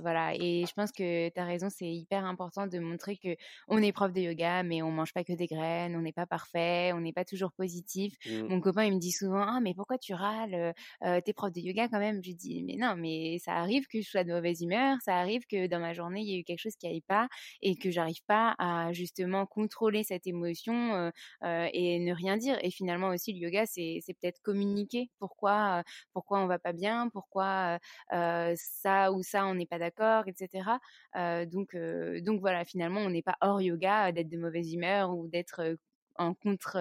voilà 0.00 0.34
et 0.34 0.64
je 0.66 0.72
pense 0.72 0.92
que 0.92 1.28
tu 1.28 1.40
as 1.40 1.44
raison 1.44 1.68
c'est 1.70 1.90
hyper 1.90 2.24
important 2.24 2.66
de 2.66 2.78
montrer 2.78 3.16
que 3.16 3.36
on 3.68 3.82
est 3.82 3.92
prof 3.92 4.12
de 4.12 4.20
yoga 4.20 4.62
mais 4.62 4.82
on 4.82 4.90
mange 4.90 5.12
pas 5.12 5.24
que 5.24 5.32
des 5.32 5.46
graines, 5.46 5.96
on 5.96 6.00
n'est 6.00 6.12
pas 6.12 6.26
parfait, 6.26 6.92
on 6.94 7.00
n'est 7.00 7.12
pas 7.12 7.24
toujours 7.24 7.52
positif. 7.52 8.14
Mmh. 8.26 8.48
Mon 8.48 8.60
copain 8.60 8.84
il 8.84 8.94
me 8.94 9.00
dit 9.00 9.12
souvent 9.12 9.44
ah 9.46 9.60
mais 9.60 9.74
pourquoi 9.74 9.98
tu 9.98 10.14
râles 10.14 10.74
T'es 11.24 11.32
prof 11.32 11.52
de 11.52 11.60
yoga 11.60 11.88
quand 11.88 11.98
même? 11.98 12.22
Je 12.22 12.28
lui 12.28 12.34
dis 12.34 12.62
mais 12.62 12.76
non 12.76 12.94
mais 12.96 13.38
ça 13.38 13.52
arrive 13.52 13.86
que 13.86 14.00
je 14.00 14.08
sois 14.08 14.24
de 14.24 14.32
mauvaise 14.32 14.62
humeur, 14.62 14.96
ça 15.04 15.16
arrive 15.16 15.44
que 15.46 15.66
dans 15.66 15.80
ma 15.80 15.92
journée 15.92 16.20
il 16.22 16.30
y 16.30 16.36
a 16.36 16.38
eu 16.38 16.44
quelque 16.44 16.60
chose 16.60 16.76
qui 16.76 16.86
aille 16.86 17.00
pas 17.00 17.28
et 17.62 17.76
que 17.76 17.90
j'arrive 17.90 18.22
pas 18.26 18.54
à 18.58 18.92
justement 18.92 19.46
contrôler 19.46 20.02
cette 20.04 20.26
émotion 20.26 21.10
et 21.42 21.98
ne 22.00 22.12
rien 22.14 22.36
dire. 22.36 22.58
Et 22.62 22.70
finalement 22.70 23.08
aussi 23.08 23.32
le 23.32 23.38
yoga, 23.38 23.66
c'est 23.66 24.00
peut-être 24.20 24.40
communiquer 24.42 25.10
pourquoi 25.18 25.82
pourquoi 26.12 26.40
on 26.40 26.46
va 26.46 26.58
pas 26.58 26.72
bien, 26.72 27.08
pourquoi 27.10 27.78
ça 28.10 29.12
ou 29.12 29.22
ça 29.22 29.46
on 29.46 29.54
n'est 29.54 29.66
pas 29.66 29.78
d'accord, 29.78 30.24
etc. 30.28 30.80
donc 31.46 31.76
donc 32.22 32.40
voilà, 32.40 32.64
finalement 32.64 33.00
on 33.00 33.10
n'est 33.10 33.22
pas 33.22 33.36
hors 33.40 33.60
yoga 33.60 34.12
d'être 34.12 34.28
de 34.28 34.38
mauvaise 34.38 34.72
humeur 34.72 35.14
ou 35.14 35.28
d'être 35.28 35.76
en 36.16 36.34
contre 36.34 36.74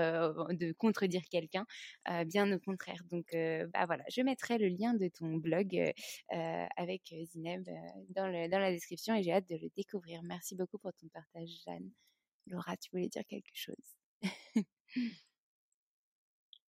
de 0.54 0.72
contredire 0.74 1.24
quelqu'un, 1.30 1.66
bien 2.26 2.52
au 2.52 2.60
contraire. 2.60 3.04
Donc 3.10 3.28
bah 3.32 3.86
voilà, 3.86 4.04
je 4.10 4.22
mettrai 4.22 4.58
le 4.58 4.68
lien 4.68 4.94
de 4.94 5.08
ton 5.08 5.36
blog 5.38 5.94
avec 6.30 7.14
Zineb 7.24 7.68
dans, 8.10 8.28
le, 8.28 8.48
dans 8.50 8.60
la 8.60 8.72
description 8.72 9.16
et 9.16 9.24
j'ai 9.24 9.34
hâte 9.34 9.50
de 9.50 9.56
le 9.56 9.70
découvrir. 9.76 10.22
Merci 10.24 10.56
beaucoup 10.56 10.78
pour 10.78 10.94
ton 10.94 11.08
partage, 11.10 11.50
Jeanne. 11.66 11.92
Laura, 12.48 12.76
tu 12.78 12.90
voulais 12.92 13.10
dire 13.10 13.24
quelque 13.28 13.52
chose? 13.54 13.96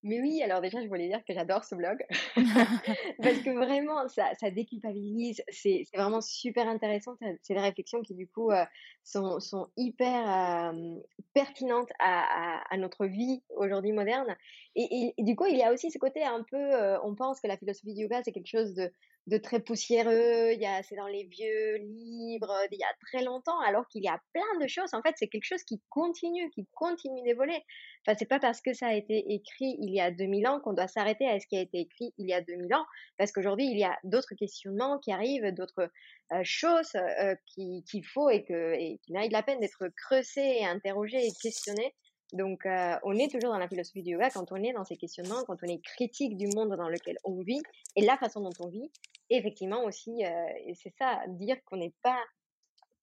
Mais 0.05 0.21
oui, 0.21 0.43
alors 0.43 0.61
déjà, 0.61 0.83
je 0.83 0.87
voulais 0.87 1.09
dire 1.09 1.25
que 1.25 1.33
j'adore 1.33 1.65
ce 1.65 1.75
blog 1.75 2.05
parce 3.23 3.39
que 3.39 3.57
vraiment, 3.57 4.07
ça, 4.09 4.35
ça 4.39 4.51
déculpabilise. 4.51 5.43
C'est 5.49 5.85
vraiment 5.95 6.21
super 6.21 6.69
intéressant. 6.69 7.17
C'est 7.41 7.55
des 7.55 7.61
réflexions 7.61 8.03
qui, 8.03 8.15
du 8.15 8.29
coup, 8.29 8.51
euh, 8.51 8.65
sont, 9.03 9.41
sont, 9.41 9.69
hyper 9.79 10.75
euh, 10.75 10.97
pertinentes 11.33 11.91
à, 11.99 12.59
à, 12.59 12.75
à, 12.75 12.77
notre 12.77 13.07
vie 13.07 13.43
aujourd'hui 13.57 13.93
moderne. 13.93 14.37
Et, 14.77 15.15
et, 15.17 15.23
du 15.23 15.37
coup, 15.37 15.47
il 15.47 15.57
y 15.57 15.63
a 15.63 15.73
aussi 15.73 15.91
ce 15.91 15.99
côté 15.99 16.23
un 16.23 16.43
peu, 16.43 16.57
euh, 16.57 17.01
on 17.03 17.15
pense 17.15 17.41
que 17.41 17.47
la 17.47 17.57
philosophie 17.57 17.95
du 17.95 18.03
yoga, 18.03 18.21
c'est 18.23 18.33
quelque 18.33 18.47
chose 18.47 18.75
de, 18.75 18.93
de 19.27 19.39
très 19.39 19.61
poussiéreux, 19.61 20.53
il 20.53 20.61
y 20.61 20.67
a, 20.67 20.83
c'est 20.83 20.97
dans 20.97 21.07
les 21.07 21.25
vieux 21.25 21.77
livres 21.77 22.55
d'il 22.71 22.79
y 22.79 22.85
a 22.85 22.95
très 23.07 23.25
longtemps, 23.25 23.59
alors 23.61 23.89
qu'il 23.89 24.05
y 24.05 24.09
a 24.09 24.21
plein 24.35 24.59
de 24.61 24.67
choses. 24.67 24.93
En 24.93 25.01
fait, 25.01 25.15
c'est 25.17 25.29
quelque 25.29 25.47
chose 25.47 25.63
qui 25.65 25.81
continue, 25.89 26.51
qui 26.51 26.67
continue 26.75 27.23
d'évoluer. 27.23 27.59
Enfin, 28.07 28.17
c'est 28.19 28.29
pas 28.29 28.39
parce 28.39 28.61
que 28.61 28.75
ça 28.75 28.89
a 28.89 28.95
été 28.95 29.25
écrit 29.33 29.77
il 29.81 29.95
y 29.95 30.01
a 30.01 30.11
2000 30.11 30.47
ans 30.47 30.61
qu'on 30.61 30.75
doit 30.75 30.89
s'arrêter 30.89 31.27
à 31.27 31.41
ce 31.41 31.47
qui 31.47 31.57
a 31.57 31.63
été 31.63 31.81
écrit 31.81 32.13
il 32.19 32.29
y 32.29 32.35
a 32.35 32.43
2000 32.43 32.75
ans, 32.75 32.85
parce 33.17 33.33
qu'aujourd'hui, 33.33 33.67
il 33.67 33.79
y 33.79 33.85
a 33.85 33.97
d'autres 34.05 34.35
questionnements 34.35 34.99
qui 34.99 35.11
arrivent, 35.11 35.55
d'autres 35.55 35.89
euh, 36.33 36.41
choses 36.43 36.95
euh, 36.95 37.35
qu'il 37.47 38.05
faut 38.13 38.29
et, 38.29 38.45
que, 38.45 38.75
et 38.75 38.99
qui 39.05 39.13
méritent 39.13 39.33
la 39.33 39.43
peine 39.43 39.61
d'être 39.61 39.89
creusées 39.97 40.61
et 40.61 40.67
interrogées 40.67 41.25
et 41.25 41.33
questionnées. 41.43 41.95
Donc, 42.33 42.67
euh, 42.67 42.97
on 43.03 43.15
est 43.15 43.31
toujours 43.31 43.53
dans 43.53 43.59
la 43.59 43.69
philosophie 43.69 44.03
du 44.03 44.11
yoga 44.11 44.31
quand 44.31 44.51
on 44.51 44.57
est 44.57 44.73
dans 44.73 44.85
ces 44.85 44.97
questionnements, 44.97 45.45
quand 45.47 45.63
on 45.63 45.67
est 45.67 45.83
critique 45.83 46.37
du 46.37 46.49
monde 46.49 46.75
dans 46.77 46.89
lequel 46.89 47.17
on 47.25 47.41
vit 47.43 47.63
et 47.97 48.05
la 48.05 48.17
façon 48.17 48.41
dont 48.41 48.53
on 48.61 48.69
vit. 48.69 48.91
Effectivement 49.31 49.85
aussi, 49.85 50.25
euh, 50.25 50.75
c'est 50.75 50.93
ça, 50.99 51.23
dire 51.29 51.57
qu'on 51.65 51.77
n'est 51.77 51.95
pas, 52.03 52.19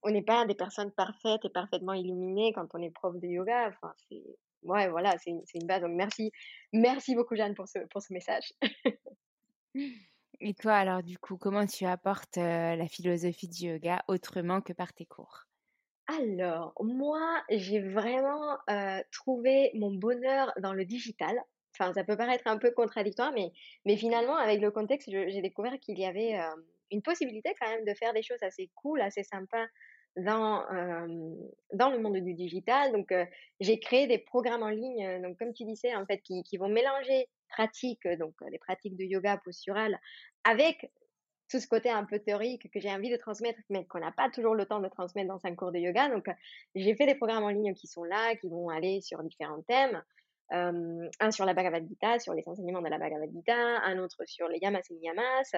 on 0.04 0.12
n'est 0.12 0.24
pas 0.24 0.46
des 0.46 0.56
personnes 0.56 0.92
parfaites 0.92 1.46
et 1.46 1.50
parfaitement 1.50 1.94
illuminées 1.94 2.52
quand 2.54 2.68
on 2.74 2.82
est 2.82 2.92
prof 2.92 3.16
de 3.18 3.28
yoga. 3.28 3.70
Enfin, 3.70 3.94
c'est, 4.10 4.24
voilà, 4.64 5.18
c'est 5.18 5.32
une, 5.32 5.68
base. 5.68 5.82
Donc, 5.82 5.92
merci, 6.74 7.16
beaucoup 7.16 7.36
Jeanne 7.36 7.56
pour 7.56 7.68
ce, 7.68 7.80
pour 7.90 8.02
ce 8.02 8.14
message. 8.14 8.52
et 10.40 10.54
toi, 10.56 10.74
alors, 10.74 11.04
du 11.04 11.18
coup, 11.18 11.38
comment 11.38 11.66
tu 11.66 11.86
apportes 11.86 12.38
euh, 12.38 12.76
la 12.76 12.88
philosophie 12.88 13.48
du 13.48 13.68
yoga 13.68 14.04
autrement 14.08 14.62
que 14.62 14.74
par 14.74 14.94
tes 14.94 15.06
cours? 15.06 15.46
Alors, 16.20 16.74
moi, 16.80 17.44
j'ai 17.50 17.80
vraiment 17.80 18.58
euh, 18.70 19.02
trouvé 19.12 19.72
mon 19.74 19.92
bonheur 19.92 20.52
dans 20.60 20.74
le 20.74 20.86
digital. 20.86 21.40
Enfin, 21.78 21.94
ça 21.94 22.04
peut 22.04 22.18
paraître 22.18 22.48
un 22.48 22.58
peu 22.58 22.72
contradictoire, 22.72 23.32
mais, 23.34 23.52
mais 23.86 23.98
finalement, 23.98 24.36
avec 24.36 24.62
le 24.62 24.72
contexte, 24.72 25.10
j'ai 25.10 25.42
découvert 25.42 25.80
qu'il 25.80 26.00
y 26.00 26.06
avait 26.06 26.38
euh, 26.38 26.56
une 26.92 27.02
possibilité 27.02 27.54
quand 27.60 27.70
même 27.70 27.86
de 27.86 27.94
faire 27.94 28.14
des 28.14 28.24
choses 28.24 28.42
assez 28.42 28.70
cool, 28.76 29.02
assez 29.02 29.24
sympas 29.24 29.66
dans, 30.18 30.64
euh, 30.74 31.08
dans 31.74 31.90
le 31.90 32.00
monde 32.00 32.18
du 32.18 32.34
digital. 32.34 32.92
Donc, 32.92 33.14
j'ai 33.60 33.80
créé 33.80 34.08
des 34.08 34.18
programmes 34.18 34.64
en 34.64 34.70
ligne, 34.70 35.22
donc 35.22 35.38
comme 35.38 35.54
tu 35.54 35.64
disais, 35.64 35.96
en 35.96 36.06
fait, 36.06 36.20
qui, 36.20 36.44
qui 36.44 36.58
vont 36.58 36.68
mélanger 36.68 37.28
pratiques, 37.48 38.08
donc 38.20 38.34
des 38.50 38.60
pratiques 38.60 38.98
de 38.98 39.04
yoga 39.04 39.38
postural, 39.44 39.98
avec 40.44 40.92
tout 41.52 41.60
ce 41.60 41.68
côté 41.68 41.90
un 41.90 42.06
peu 42.06 42.18
théorique 42.18 42.72
que 42.72 42.80
j'ai 42.80 42.90
envie 42.90 43.10
de 43.10 43.18
transmettre, 43.18 43.60
mais 43.70 43.86
qu'on 43.86 44.00
n'a 44.00 44.14
pas 44.14 44.30
toujours 44.30 44.56
le 44.56 44.66
temps 44.66 44.80
de 44.80 44.88
transmettre 44.88 45.28
dans 45.28 45.46
un 45.46 45.54
cours 45.54 45.74
de 45.74 45.80
yoga. 45.80 46.10
Donc, 46.10 46.30
euh, 46.30 46.34
j'ai 46.76 46.96
fait 46.96 47.06
des 47.06 47.16
programmes 47.16 47.44
en 47.44 47.50
ligne 47.50 47.74
qui 47.74 47.88
sont 47.88 48.06
là, 48.06 48.36
qui 48.38 48.48
vont 48.48 48.70
aller 48.70 49.02
sur 49.02 49.22
différents 49.22 49.62
thèmes. 49.64 50.02
Un 50.54 51.32
sur 51.32 51.46
la 51.46 51.54
Bhagavad 51.54 51.88
Gita, 51.88 52.20
sur 52.20 52.34
les 52.34 52.44
enseignements 52.46 52.82
de 52.82 52.90
la 52.90 52.98
Bhagavad 52.98 53.30
Gita, 53.32 53.56
un 53.56 53.98
autre 54.00 54.18
sur 54.26 54.50
les 54.50 54.60
yamas 54.60 54.82
et 54.90 54.96
niyamas. 54.96 55.50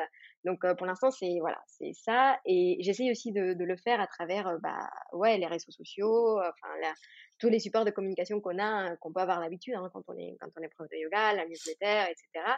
Donc 0.46 0.64
euh, 0.64 0.76
pour 0.76 0.86
l'instant 0.86 1.10
c'est 1.10 1.40
voilà 1.40 1.60
c'est 1.66 1.94
ça 1.94 2.40
et 2.46 2.78
j'essaye 2.80 3.10
aussi 3.10 3.32
de, 3.32 3.54
de, 3.54 3.66
le 3.66 3.76
faire 3.76 4.00
à 4.00 4.06
travers 4.06 4.48
euh, 4.48 4.58
bah 4.62 4.88
ouais 5.12 5.40
les 5.40 5.48
réseaux 5.48 5.72
sociaux, 5.72 6.40
enfin 6.40 6.94
tous 7.40 7.50
les 7.50 7.58
supports 7.58 7.86
de 7.86 7.90
communication 7.90 8.40
qu'on 8.40 8.60
a 8.60 8.96
qu'on 8.98 9.12
peut 9.12 9.22
avoir 9.22 9.40
l'habitude 9.40 9.74
hein, 9.74 9.90
quand 9.92 10.04
on 10.10 10.16
est 10.16 10.38
quand 10.40 10.50
on 10.58 10.62
est 10.62 10.70
prof 10.70 10.88
de 10.92 10.98
yoga, 10.98 11.34
la 11.34 11.48
newsletter, 11.48 12.12
etc. 12.12 12.54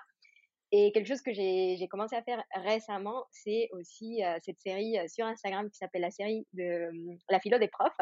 Et 0.78 0.92
quelque 0.92 1.08
chose 1.08 1.22
que 1.22 1.32
j'ai 1.32 1.88
commencé 1.90 2.18
à 2.18 2.22
faire 2.22 2.44
récemment, 2.54 3.28
c'est 3.32 3.70
aussi 3.72 4.22
euh, 4.26 4.38
cette 4.44 4.60
série 4.60 5.00
euh, 5.00 5.08
sur 5.08 5.26
Instagram 5.26 5.70
qui 5.70 5.78
s'appelle 5.78 6.02
la 6.02 6.12
série 6.12 6.46
de 6.52 6.64
euh, 6.64 7.16
la 7.30 7.40
philo 7.40 7.58
des 7.60 7.70
profs, 7.70 7.98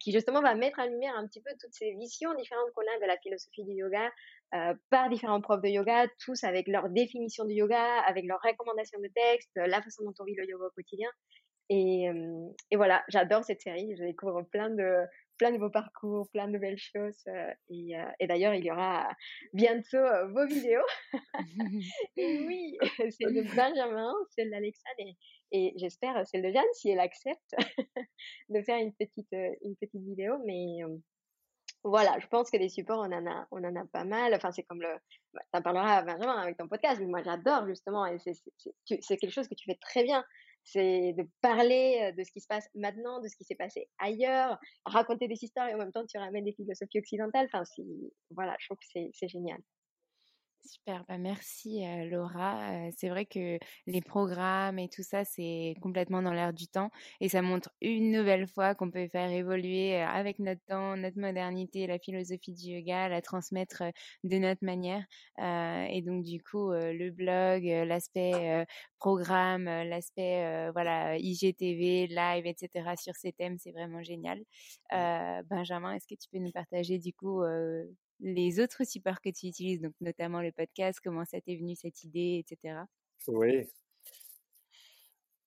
qui 0.00 0.12
justement 0.12 0.42
va 0.42 0.54
mettre 0.54 0.78
en 0.78 0.86
lumière 0.86 1.14
un 1.16 1.26
petit 1.26 1.40
peu 1.40 1.50
toutes 1.60 1.72
ces 1.72 1.92
visions 1.94 2.34
différentes 2.34 2.70
qu'on 2.74 2.82
a 2.82 3.00
de 3.00 3.06
la 3.06 3.16
philosophie 3.18 3.62
du 3.64 3.72
yoga 3.72 4.10
par 4.88 5.10
différents 5.10 5.42
profs 5.42 5.60
de 5.60 5.68
yoga, 5.68 6.06
tous 6.24 6.44
avec 6.44 6.66
leur 6.66 6.88
définition 6.88 7.44
du 7.44 7.52
yoga, 7.52 8.00
avec 8.06 8.24
leurs 8.24 8.40
recommandations 8.42 8.98
de 9.00 9.08
texte, 9.14 9.50
la 9.56 9.82
façon 9.82 10.04
dont 10.04 10.14
on 10.18 10.24
vit 10.24 10.34
le 10.34 10.48
yoga 10.48 10.64
au 10.64 10.70
quotidien. 10.70 11.10
Et, 11.68 12.06
et 12.70 12.76
voilà, 12.76 13.04
j'adore 13.08 13.44
cette 13.44 13.60
série. 13.60 13.94
Je 13.98 14.04
découvre 14.04 14.44
plein 14.50 14.70
de 14.70 15.04
plein 15.36 15.52
de 15.52 15.58
beaux 15.58 15.70
parcours, 15.70 16.28
plein 16.30 16.48
de 16.48 16.58
belles 16.58 16.78
choses. 16.78 17.22
Euh, 17.28 17.52
et, 17.68 17.96
euh, 17.96 18.04
et 18.20 18.26
d'ailleurs, 18.26 18.54
il 18.54 18.64
y 18.64 18.70
aura 18.70 19.08
bientôt 19.52 19.96
euh, 19.96 20.26
vos 20.28 20.46
vidéos. 20.46 20.86
oui, 22.16 22.78
celle 23.10 23.34
de 23.34 23.42
Benjamin, 23.54 24.12
celle 24.30 24.50
d'Alexandre 24.50 24.94
et, 24.98 25.16
et 25.52 25.72
j'espère 25.76 26.26
celle 26.26 26.42
de 26.42 26.50
Jeanne, 26.50 26.64
si 26.74 26.90
elle 26.90 27.00
accepte 27.00 27.54
de 28.48 28.62
faire 28.62 28.78
une 28.78 28.92
petite, 28.94 29.32
une 29.32 29.76
petite 29.76 30.02
vidéo. 30.02 30.38
Mais 30.44 30.78
voilà, 31.84 32.18
je 32.20 32.26
pense 32.26 32.50
que 32.50 32.56
des 32.56 32.68
supports, 32.68 32.98
on 32.98 33.12
en 33.12 33.26
a, 33.26 33.46
on 33.50 33.62
en 33.62 33.76
a 33.76 33.84
pas 33.86 34.04
mal. 34.04 34.34
Enfin, 34.34 34.50
c'est 34.50 34.64
comme 34.64 34.82
le, 34.82 34.92
bah, 35.32 35.42
t'en 35.52 35.62
parleras 35.62 36.02
Benjamin 36.02 36.36
avec 36.36 36.56
ton 36.56 36.68
podcast, 36.68 37.00
mais 37.00 37.06
moi 37.06 37.22
j'adore 37.22 37.66
justement, 37.66 38.06
et 38.06 38.18
c'est 38.18 39.16
quelque 39.16 39.30
chose 39.30 39.48
que 39.48 39.54
tu 39.54 39.64
fais 39.66 39.78
très 39.80 40.02
bien 40.02 40.24
c'est 40.66 41.14
de 41.14 41.24
parler 41.40 42.12
de 42.16 42.24
ce 42.24 42.30
qui 42.32 42.40
se 42.40 42.46
passe 42.48 42.68
maintenant, 42.74 43.20
de 43.20 43.28
ce 43.28 43.36
qui 43.36 43.44
s'est 43.44 43.54
passé 43.54 43.88
ailleurs, 43.98 44.58
raconter 44.84 45.28
des 45.28 45.42
histoires 45.42 45.68
et 45.68 45.74
en 45.74 45.78
même 45.78 45.92
temps 45.92 46.04
tu 46.06 46.18
ramènes 46.18 46.44
des 46.44 46.52
philosophies 46.52 46.98
occidentales. 46.98 47.48
Enfin, 47.52 47.62
voilà, 48.30 48.56
je 48.60 48.66
trouve 48.66 48.78
que 48.78 49.10
c'est 49.12 49.28
génial. 49.28 49.58
Super, 50.64 51.04
bah 51.08 51.16
merci 51.16 51.82
Laura. 52.10 52.90
c'est 52.96 53.08
vrai 53.08 53.24
que 53.24 53.58
les 53.86 54.00
programmes 54.00 54.80
et 54.80 54.88
tout 54.88 55.02
ça, 55.04 55.24
c'est 55.24 55.74
complètement 55.80 56.22
dans 56.22 56.32
l'air 56.32 56.52
du 56.52 56.66
temps 56.66 56.90
et 57.20 57.28
ça 57.28 57.40
montre 57.40 57.70
une 57.80 58.10
nouvelle 58.10 58.48
fois 58.48 58.74
qu'on 58.74 58.90
peut 58.90 59.06
faire 59.08 59.30
évoluer 59.30 60.00
avec 60.00 60.40
notre 60.40 60.60
temps, 60.66 60.96
notre 60.96 61.18
modernité, 61.20 61.86
la 61.86 62.00
philosophie 62.00 62.52
du 62.52 62.70
yoga, 62.70 63.08
la 63.08 63.22
transmettre 63.22 63.84
de 64.24 64.38
notre 64.38 64.64
manière. 64.64 65.04
et 65.38 66.02
donc 66.02 66.24
du 66.24 66.42
coup, 66.42 66.72
le 66.72 67.10
blog, 67.10 67.64
l'aspect 67.86 68.66
programme, 68.98 69.64
l'aspect 69.66 70.70
voilà 70.72 71.16
IGTV, 71.16 72.08
live, 72.08 72.46
etc. 72.46 72.96
sur 72.96 73.14
ces 73.14 73.32
thèmes, 73.32 73.56
c'est 73.58 73.72
vraiment 73.72 74.02
génial. 74.02 74.40
Benjamin, 74.90 75.92
est-ce 75.94 76.08
que 76.08 76.14
tu 76.20 76.28
peux 76.32 76.38
nous 76.38 76.52
partager 76.52 76.98
du 76.98 77.12
coup 77.12 77.42
les 78.20 78.60
autres 78.60 78.84
supports 78.84 79.20
que 79.20 79.30
tu 79.30 79.46
utilises, 79.46 79.80
donc 79.80 79.94
notamment 80.00 80.40
le 80.40 80.52
podcast, 80.52 81.00
comment 81.02 81.24
ça 81.24 81.40
t'est 81.40 81.56
venu 81.56 81.74
cette 81.74 82.04
idée, 82.04 82.44
etc. 82.44 82.78
Oui. 83.28 83.66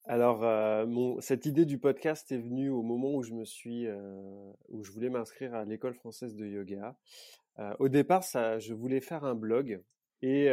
Alors, 0.05 0.41
mon, 0.88 1.22
cette 1.22 1.45
idée 1.45 1.65
du 1.65 1.78
podcast 1.78 2.32
est 2.32 2.38
venue 2.38 2.70
au 2.70 2.82
moment 2.82 3.13
où 3.13 3.22
je 3.22 3.34
me 3.34 3.45
suis, 3.45 3.88
où 4.70 4.84
je 4.84 4.91
voulais 4.91 5.09
m'inscrire 5.09 5.53
à 5.53 5.65
l'école 5.65 5.93
française 5.93 6.36
de 6.36 6.47
yoga. 6.47 6.97
au 7.78 7.89
départ, 7.89 8.24
ça, 8.24 8.57
je 8.59 8.74
voulais 8.74 9.01
faire 9.01 9.24
un 9.24 9.36
blog 9.36 9.84
et 10.22 10.49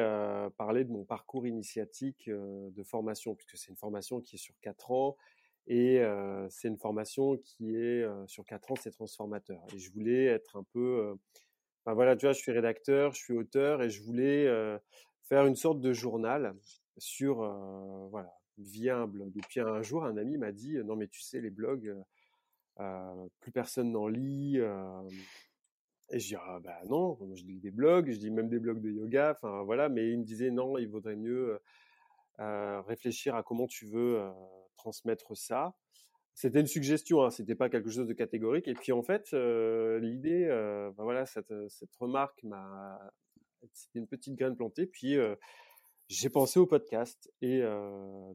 parler 0.58 0.84
de 0.84 0.90
mon 0.90 1.04
parcours 1.04 1.46
initiatique 1.46 2.28
de 2.28 2.82
formation, 2.82 3.34
puisque 3.34 3.56
c'est 3.56 3.70
une 3.70 3.78
formation 3.78 4.20
qui 4.20 4.36
est 4.36 4.38
sur 4.38 4.54
quatre 4.60 4.90
ans 4.90 5.16
et 5.66 6.02
c'est 6.50 6.68
une 6.68 6.78
formation 6.78 7.38
qui 7.38 7.74
est 7.74 8.04
sur 8.26 8.44
quatre 8.44 8.70
ans, 8.72 8.76
c'est 8.76 8.90
transformateur. 8.90 9.64
Et 9.74 9.78
je 9.78 9.90
voulais 9.90 10.26
être 10.26 10.56
un 10.56 10.64
peu 10.64 11.16
voilà, 11.94 12.16
tu 12.16 12.26
vois, 12.26 12.32
je 12.32 12.38
suis 12.38 12.52
rédacteur, 12.52 13.12
je 13.12 13.18
suis 13.18 13.34
auteur 13.34 13.82
et 13.82 13.90
je 13.90 14.02
voulais 14.02 14.46
faire 15.22 15.46
une 15.46 15.56
sorte 15.56 15.80
de 15.80 15.92
journal 15.92 16.54
sur, 16.98 17.36
voilà, 18.10 18.32
via 18.58 18.98
un 18.98 19.06
blog. 19.06 19.36
Et 19.36 19.40
puis 19.48 19.60
un 19.60 19.82
jour, 19.82 20.04
un 20.04 20.16
ami 20.16 20.36
m'a 20.36 20.52
dit, 20.52 20.76
non 20.84 20.96
mais 20.96 21.08
tu 21.08 21.20
sais, 21.20 21.40
les 21.40 21.50
blogs, 21.50 21.94
plus 23.40 23.52
personne 23.52 23.92
n'en 23.92 24.08
lit. 24.08 24.58
et 26.10 26.18
je 26.18 26.26
dis, 26.26 26.36
ah 26.36 26.58
bah 26.62 26.80
non, 26.88 27.18
je 27.34 27.44
lis 27.44 27.60
des 27.60 27.70
blogs, 27.70 28.10
je 28.10 28.18
dis 28.18 28.30
même 28.30 28.48
des 28.48 28.58
blogs 28.58 28.80
de 28.80 28.90
yoga, 28.90 29.32
enfin 29.32 29.62
voilà, 29.62 29.88
mais 29.88 30.10
il 30.10 30.18
me 30.18 30.24
disait, 30.24 30.50
non, 30.50 30.78
il 30.78 30.88
vaudrait 30.88 31.16
mieux 31.16 31.60
réfléchir 32.38 33.34
à 33.34 33.42
comment 33.42 33.66
tu 33.66 33.86
veux 33.86 34.20
transmettre 34.76 35.36
ça. 35.36 35.74
C'était 36.36 36.60
une 36.60 36.66
suggestion, 36.66 37.24
hein, 37.24 37.30
c'était 37.30 37.54
pas 37.54 37.70
quelque 37.70 37.88
chose 37.88 38.06
de 38.06 38.12
catégorique. 38.12 38.68
Et 38.68 38.74
puis 38.74 38.92
en 38.92 39.02
fait, 39.02 39.32
l'idée, 39.32 40.46
ben 40.94 41.02
voilà, 41.02 41.24
cette, 41.24 41.52
cette 41.68 41.96
remarque 41.96 42.42
m'a, 42.42 43.00
c'était 43.72 44.00
une 44.00 44.06
petite 44.06 44.34
graine 44.36 44.54
plantée. 44.54 44.84
Puis 44.84 45.16
j'ai 46.08 46.28
pensé 46.28 46.58
au 46.58 46.66
podcast 46.66 47.32
et 47.40 47.62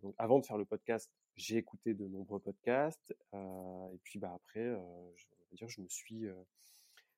donc 0.02 0.16
avant 0.18 0.40
de 0.40 0.46
faire 0.48 0.58
le 0.58 0.66
podcast, 0.66 1.12
j'ai 1.36 1.58
écouté 1.58 1.94
de 1.94 2.08
nombreux 2.08 2.40
podcasts. 2.40 3.16
et 3.34 4.00
puis 4.04 4.18
bah 4.18 4.34
après, 4.34 4.76
je 5.54 5.80
me 5.80 5.88
suis, 5.88 6.26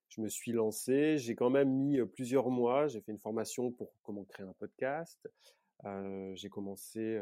je 0.09 0.19
me 0.19 0.27
suis 0.27 0.51
lancé. 0.51 1.17
J'ai 1.17 1.35
quand 1.35 1.49
même 1.49 1.69
mis 1.69 2.03
plusieurs 2.07 2.49
mois. 2.49 2.87
J'ai 2.87 2.99
fait 2.99 3.13
une 3.13 3.19
formation 3.19 3.71
pour 3.71 3.93
comment 4.03 4.25
créer 4.25 4.45
un 4.45 4.53
podcast 4.59 5.29
j'ai 6.35 6.49
commencé 6.49 7.19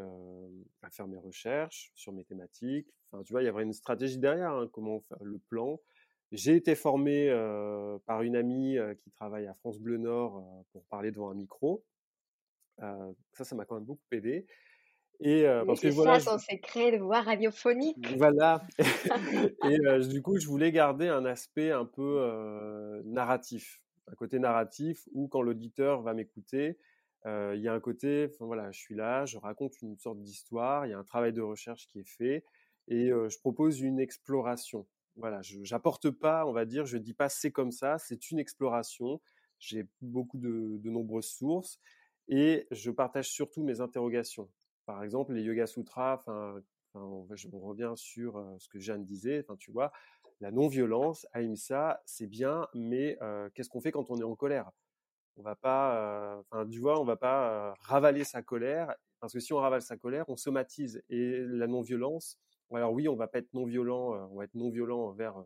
à 0.82 0.90
faire 0.90 1.08
mes 1.08 1.18
recherches 1.18 1.90
sur 1.94 2.12
mes 2.12 2.24
thématiques. 2.24 2.88
Enfin, 3.10 3.22
tu 3.24 3.32
vois, 3.32 3.42
il 3.42 3.46
y 3.46 3.48
avait 3.48 3.62
une 3.62 3.72
stratégie 3.72 4.18
derrière, 4.18 4.52
hein, 4.52 4.68
comment 4.72 5.00
faire 5.00 5.22
le 5.22 5.38
plan. 5.38 5.80
J'ai 6.30 6.56
été 6.56 6.74
formé 6.74 7.28
par 8.06 8.22
une 8.22 8.36
amie 8.36 8.78
qui 9.02 9.10
travaille 9.10 9.46
à 9.46 9.54
France 9.54 9.78
Bleu 9.78 9.98
Nord 9.98 10.42
pour 10.72 10.84
parler 10.86 11.10
devant 11.10 11.30
un 11.30 11.34
micro. 11.34 11.84
ça, 12.78 13.44
ça 13.44 13.54
m'a 13.54 13.64
quand 13.64 13.74
même 13.74 13.84
beaucoup 13.84 14.00
aidé. 14.12 14.46
Et 15.20 15.44
parce 15.66 15.80
que 15.80 15.88
voilà, 15.88 16.18
ça 16.20 16.32
son 16.32 16.38
secret 16.38 16.92
de 16.92 16.98
voix 16.98 17.20
radiophonique. 17.20 18.16
Voilà. 18.16 18.62
et 19.68 20.06
du 20.08 20.22
coup, 20.22 20.38
je 20.38 20.46
voulais 20.46 20.72
garder 20.72 21.08
un 21.08 21.24
aspect 21.24 21.70
un 21.70 21.84
peu 21.84 23.02
narratif, 23.04 23.82
un 24.10 24.14
côté 24.14 24.38
narratif 24.38 25.06
où 25.12 25.28
quand 25.28 25.42
l'auditeur 25.42 26.02
va 26.02 26.14
m'écouter, 26.14 26.78
il 27.24 27.60
y 27.60 27.68
a 27.68 27.74
un 27.74 27.80
côté, 27.80 28.28
voilà, 28.40 28.70
je 28.72 28.80
suis 28.80 28.94
là, 28.94 29.24
je 29.26 29.38
raconte 29.38 29.80
une 29.82 29.96
sorte 29.98 30.20
d'histoire, 30.20 30.86
il 30.86 30.90
y 30.90 30.92
a 30.92 30.98
un 30.98 31.04
travail 31.04 31.32
de 31.32 31.42
recherche 31.42 31.86
qui 31.88 32.00
est 32.00 32.08
fait 32.08 32.44
et 32.88 33.08
je 33.08 33.38
propose 33.38 33.80
une 33.80 34.00
exploration. 34.00 34.86
Voilà, 35.16 35.40
j'apporte 35.42 36.10
pas, 36.10 36.46
on 36.46 36.52
va 36.52 36.64
dire, 36.64 36.86
je 36.86 36.96
dis 36.96 37.12
pas 37.12 37.28
c'est 37.28 37.52
comme 37.52 37.70
ça, 37.70 37.98
c'est 37.98 38.30
une 38.30 38.38
exploration. 38.38 39.20
J'ai 39.58 39.86
beaucoup 40.00 40.38
de, 40.38 40.80
nombreuses 40.84 41.28
sources 41.28 41.78
et 42.28 42.66
je 42.70 42.90
partage 42.90 43.30
surtout 43.30 43.62
mes 43.62 43.80
interrogations. 43.80 44.48
Par 44.86 45.04
exemple, 45.04 45.34
les 45.34 45.42
Yoga 45.42 45.66
Sutras, 45.66 46.14
enfin, 46.14 46.60
on, 46.94 47.26
revient 47.60 47.92
sur 47.94 48.42
ce 48.58 48.68
que 48.68 48.78
Jeanne 48.78 49.04
disait, 49.04 49.44
tu 49.58 49.70
vois, 49.70 49.92
la 50.40 50.50
non-violence, 50.50 51.26
Ahimsa, 51.32 52.02
c'est 52.06 52.26
bien, 52.26 52.66
mais 52.74 53.18
qu'est-ce 53.54 53.68
qu'on 53.68 53.80
fait 53.80 53.92
quand 53.92 54.10
on 54.10 54.16
est 54.16 54.24
en 54.24 54.34
colère? 54.34 54.70
On 55.36 55.42
va 55.42 55.56
pas, 55.56 56.38
enfin, 56.40 56.68
tu 56.68 56.78
vois, 56.78 57.00
on 57.00 57.04
va 57.04 57.16
pas 57.16 57.74
ravaler 57.80 58.24
sa 58.24 58.42
colère 58.42 58.94
parce 59.20 59.32
que 59.32 59.40
si 59.40 59.52
on 59.52 59.58
ravale 59.58 59.82
sa 59.82 59.96
colère, 59.96 60.24
on 60.28 60.36
somatise 60.36 61.02
et 61.08 61.38
la 61.40 61.66
non-violence. 61.66 62.38
Alors 62.72 62.92
oui, 62.92 63.06
on 63.08 63.16
va 63.16 63.28
pas 63.28 63.38
être 63.38 63.52
non-violent, 63.52 64.28
on 64.30 64.36
va 64.36 64.44
être 64.44 64.54
non-violent 64.54 64.98
envers, 64.98 65.36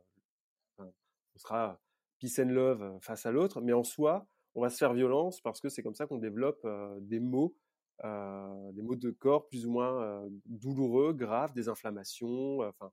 on 0.79 1.39
sera 1.39 1.81
peace 2.19 2.39
and 2.39 2.51
love 2.51 2.99
face 3.01 3.27
à 3.27 3.33
l'autre, 3.33 3.61
mais 3.61 3.73
en 3.73 3.83
soi, 3.83 4.27
on 4.55 4.63
va 4.63 4.71
se 4.71 4.79
faire 4.79 4.95
violence 4.95 5.41
parce 5.41 5.61
que 5.61 5.69
c'est 5.69 5.83
comme 5.83 5.95
ça 5.95 6.07
qu'on 6.07 6.19
développe 6.19 6.67
des 7.01 7.21
mots, 7.21 7.57
des 8.03 8.83
mots 8.83 8.97
de 8.97 9.11
corps 9.11 9.49
plus 9.49 9.67
ou 9.67 9.73
moins 9.73 10.25
douloureux, 10.47 11.13
graves, 11.13 11.53
des 11.53 11.69
inflammations, 11.69 12.61
enfin. 12.61 12.93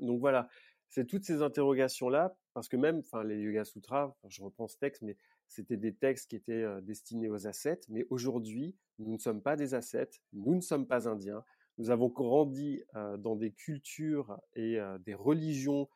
Donc 0.00 0.18
voilà, 0.18 0.48
c'est 0.88 1.06
toutes 1.06 1.24
ces 1.24 1.42
interrogations 1.42 2.08
là 2.08 2.34
parce 2.54 2.68
que 2.68 2.76
même, 2.76 2.98
enfin, 2.98 3.22
les 3.22 3.38
Yoga 3.38 3.64
Sutras, 3.64 4.14
je 4.28 4.42
reprends 4.42 4.66
ce 4.66 4.76
texte, 4.78 5.02
mais 5.02 5.16
c'était 5.54 5.76
des 5.76 5.94
textes 5.94 6.30
qui 6.30 6.36
étaient 6.36 6.64
destinés 6.80 7.28
aux 7.28 7.46
ascètes, 7.46 7.86
mais 7.90 8.06
aujourd'hui, 8.08 8.74
nous 8.98 9.12
ne 9.12 9.18
sommes 9.18 9.42
pas 9.42 9.54
des 9.54 9.74
ascètes, 9.74 10.22
nous 10.32 10.54
ne 10.54 10.60
sommes 10.60 10.86
pas 10.86 11.08
indiens, 11.08 11.44
nous 11.76 11.90
avons 11.90 12.08
grandi 12.08 12.82
dans 13.18 13.36
des 13.36 13.52
cultures 13.52 14.40
et 14.54 14.78
des 15.04 15.14
religions 15.14 15.88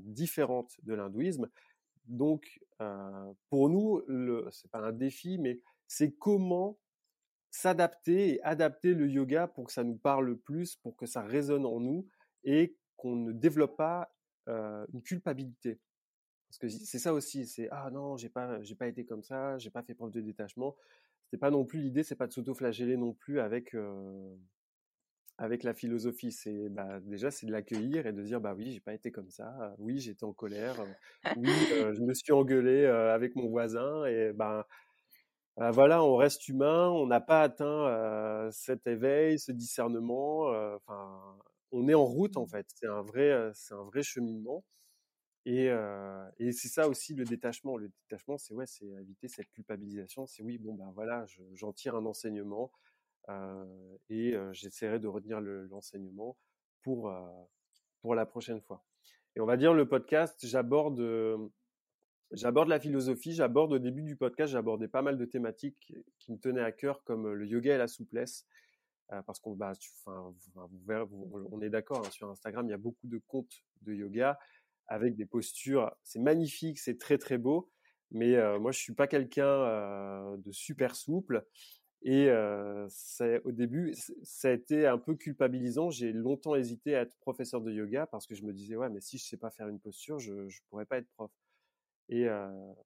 différentes 0.00 0.74
de 0.84 0.94
l'hindouisme. 0.94 1.50
Donc, 2.06 2.60
pour 3.50 3.68
nous, 3.68 4.02
ce 4.08 4.66
n'est 4.66 4.70
pas 4.70 4.80
un 4.80 4.92
défi, 4.92 5.36
mais 5.38 5.60
c'est 5.86 6.12
comment 6.12 6.78
s'adapter 7.50 8.34
et 8.34 8.42
adapter 8.42 8.94
le 8.94 9.08
yoga 9.08 9.48
pour 9.48 9.66
que 9.66 9.72
ça 9.72 9.84
nous 9.84 9.96
parle 9.96 10.36
plus, 10.38 10.76
pour 10.76 10.96
que 10.96 11.04
ça 11.04 11.22
résonne 11.22 11.66
en 11.66 11.80
nous 11.80 12.06
et 12.44 12.76
qu'on 12.96 13.16
ne 13.16 13.32
développe 13.32 13.76
pas 13.76 14.14
une 14.46 15.02
culpabilité. 15.02 15.78
Parce 16.48 16.58
que 16.58 16.68
c'est 16.68 16.98
ça 16.98 17.12
aussi, 17.12 17.46
c'est 17.46 17.68
ah 17.70 17.90
non, 17.92 18.16
j'ai 18.16 18.28
pas, 18.30 18.62
j'ai 18.62 18.74
pas 18.74 18.88
été 18.88 19.04
comme 19.04 19.22
ça, 19.22 19.58
j'ai 19.58 19.70
pas 19.70 19.82
fait 19.82 19.94
preuve 19.94 20.12
de 20.12 20.20
détachement. 20.20 20.76
C'est 21.30 21.38
pas 21.38 21.50
non 21.50 21.64
plus 21.64 21.80
l'idée, 21.80 22.02
c'est 22.02 22.16
pas 22.16 22.26
de 22.26 22.32
s'auto-flageller 22.32 22.96
non 22.96 23.12
plus 23.12 23.40
avec 23.40 23.74
avec 25.38 25.62
la 25.62 25.74
philosophie. 25.74 26.32
C'est 26.32 26.68
bah, 26.68 27.00
déjà 27.00 27.30
c'est 27.30 27.46
de 27.46 27.52
l'accueillir 27.52 28.06
et 28.06 28.12
de 28.12 28.22
dire 28.22 28.40
bah 28.40 28.54
oui, 28.56 28.72
j'ai 28.72 28.80
pas 28.80 28.94
été 28.94 29.10
comme 29.12 29.30
ça, 29.30 29.74
oui 29.78 29.98
j'étais 30.00 30.24
en 30.24 30.32
colère, 30.32 30.76
oui 31.36 31.46
je 31.96 32.02
me 32.02 32.14
suis 32.14 32.32
engueulé 32.32 32.86
avec 32.86 33.36
mon 33.36 33.48
voisin 33.48 34.04
et 34.06 34.32
ben 34.32 34.64
bah, 35.56 35.72
voilà, 35.72 36.04
on 36.04 36.14
reste 36.16 36.48
humain, 36.48 36.88
on 36.90 37.06
n'a 37.06 37.20
pas 37.20 37.42
atteint 37.42 38.48
cet 38.52 38.86
éveil, 38.86 39.38
ce 39.38 39.52
discernement. 39.52 40.46
Enfin, 40.76 41.36
on 41.72 41.88
est 41.88 41.94
en 41.94 42.04
route 42.04 42.36
en 42.36 42.46
fait. 42.46 42.66
C'est 42.74 42.86
un 42.86 43.02
vrai, 43.02 43.50
c'est 43.54 43.74
un 43.74 43.82
vrai 43.84 44.02
cheminement. 44.02 44.64
Et, 45.50 46.52
c'est 46.52 46.68
ça 46.68 46.88
aussi 46.88 47.14
le 47.14 47.24
détachement. 47.24 47.78
Le 47.78 47.90
détachement, 48.02 48.36
c'est 48.36 48.52
ouais, 48.52 48.66
c'est 48.66 48.84
éviter 48.84 49.28
cette 49.28 49.50
culpabilisation. 49.50 50.26
C'est 50.26 50.42
oui, 50.42 50.58
bon 50.58 50.74
ben 50.74 50.92
voilà, 50.94 51.24
j'en 51.54 51.72
tire 51.72 51.96
un 51.96 52.04
enseignement 52.04 52.70
et 54.10 54.34
j'essaierai 54.52 54.98
de 54.98 55.08
retenir 55.08 55.40
l'enseignement 55.40 56.36
pour 56.82 57.10
pour 58.02 58.14
la 58.14 58.26
prochaine 58.26 58.60
fois. 58.60 58.84
Et 59.36 59.40
on 59.40 59.46
va 59.46 59.56
dire 59.56 59.72
le 59.72 59.88
podcast, 59.88 60.38
j'aborde 60.46 61.50
j'aborde 62.32 62.68
la 62.68 62.78
philosophie, 62.78 63.32
j'aborde 63.32 63.72
au 63.72 63.78
début 63.78 64.02
du 64.02 64.16
podcast, 64.16 64.52
j'abordais 64.52 64.88
pas 64.88 65.00
mal 65.00 65.16
de 65.16 65.24
thématiques 65.24 65.94
qui 66.18 66.32
me 66.32 66.38
tenaient 66.38 66.62
à 66.62 66.72
cœur 66.72 67.02
comme 67.04 67.32
le 67.32 67.46
yoga 67.46 67.74
et 67.74 67.78
la 67.78 67.88
souplesse. 67.88 68.46
parce 69.08 69.40
qu'on 69.40 69.56
bah, 69.56 69.72
enfin, 70.04 70.34
on 71.50 71.62
est 71.62 71.70
d'accord 71.70 72.06
hein, 72.06 72.10
sur 72.10 72.28
Instagram, 72.28 72.66
il 72.66 72.70
y 72.70 72.74
a 72.74 72.78
beaucoup 72.78 73.06
de 73.06 73.18
comptes 73.26 73.64
de 73.80 73.94
yoga 73.94 74.38
avec 74.88 75.14
des 75.14 75.26
postures. 75.26 75.94
C'est 76.02 76.18
magnifique, 76.18 76.78
c'est 76.78 76.98
très 76.98 77.18
très 77.18 77.38
beau. 77.38 77.70
Mais 78.10 78.36
moi, 78.58 78.72
je 78.72 78.78
suis 78.78 78.94
pas 78.94 79.06
quelqu'un 79.06 80.36
de 80.36 80.52
super 80.52 80.96
souple. 80.96 81.46
Et 82.02 82.30
au 82.30 83.52
début, 83.52 83.94
ça 84.22 84.48
a 84.48 84.52
été 84.52 84.86
un 84.86 84.98
peu 84.98 85.14
culpabilisant. 85.14 85.90
J'ai 85.90 86.12
longtemps 86.12 86.54
hésité 86.54 86.94
à 86.94 87.02
être 87.02 87.16
professeur 87.18 87.60
de 87.60 87.70
yoga 87.72 88.06
parce 88.06 88.26
que 88.26 88.34
je 88.34 88.44
me 88.44 88.52
disais, 88.52 88.76
ouais, 88.76 88.88
mais 88.88 89.00
si 89.00 89.18
je 89.18 89.24
sais 89.24 89.36
pas 89.36 89.50
faire 89.50 89.68
une 89.68 89.80
posture, 89.80 90.18
je 90.18 90.32
ne 90.32 90.48
pourrais 90.68 90.86
pas 90.86 90.98
être 90.98 91.08
prof. 91.10 91.30
Et 92.08 92.26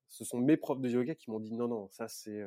ce 0.08 0.24
sont 0.24 0.38
mes 0.38 0.56
profs 0.56 0.80
de 0.80 0.88
yoga 0.88 1.14
qui 1.14 1.30
m'ont 1.30 1.40
dit 1.40 1.54
non, 1.54 1.68
non, 1.68 1.88
ça 1.90 2.08
c'est 2.08 2.42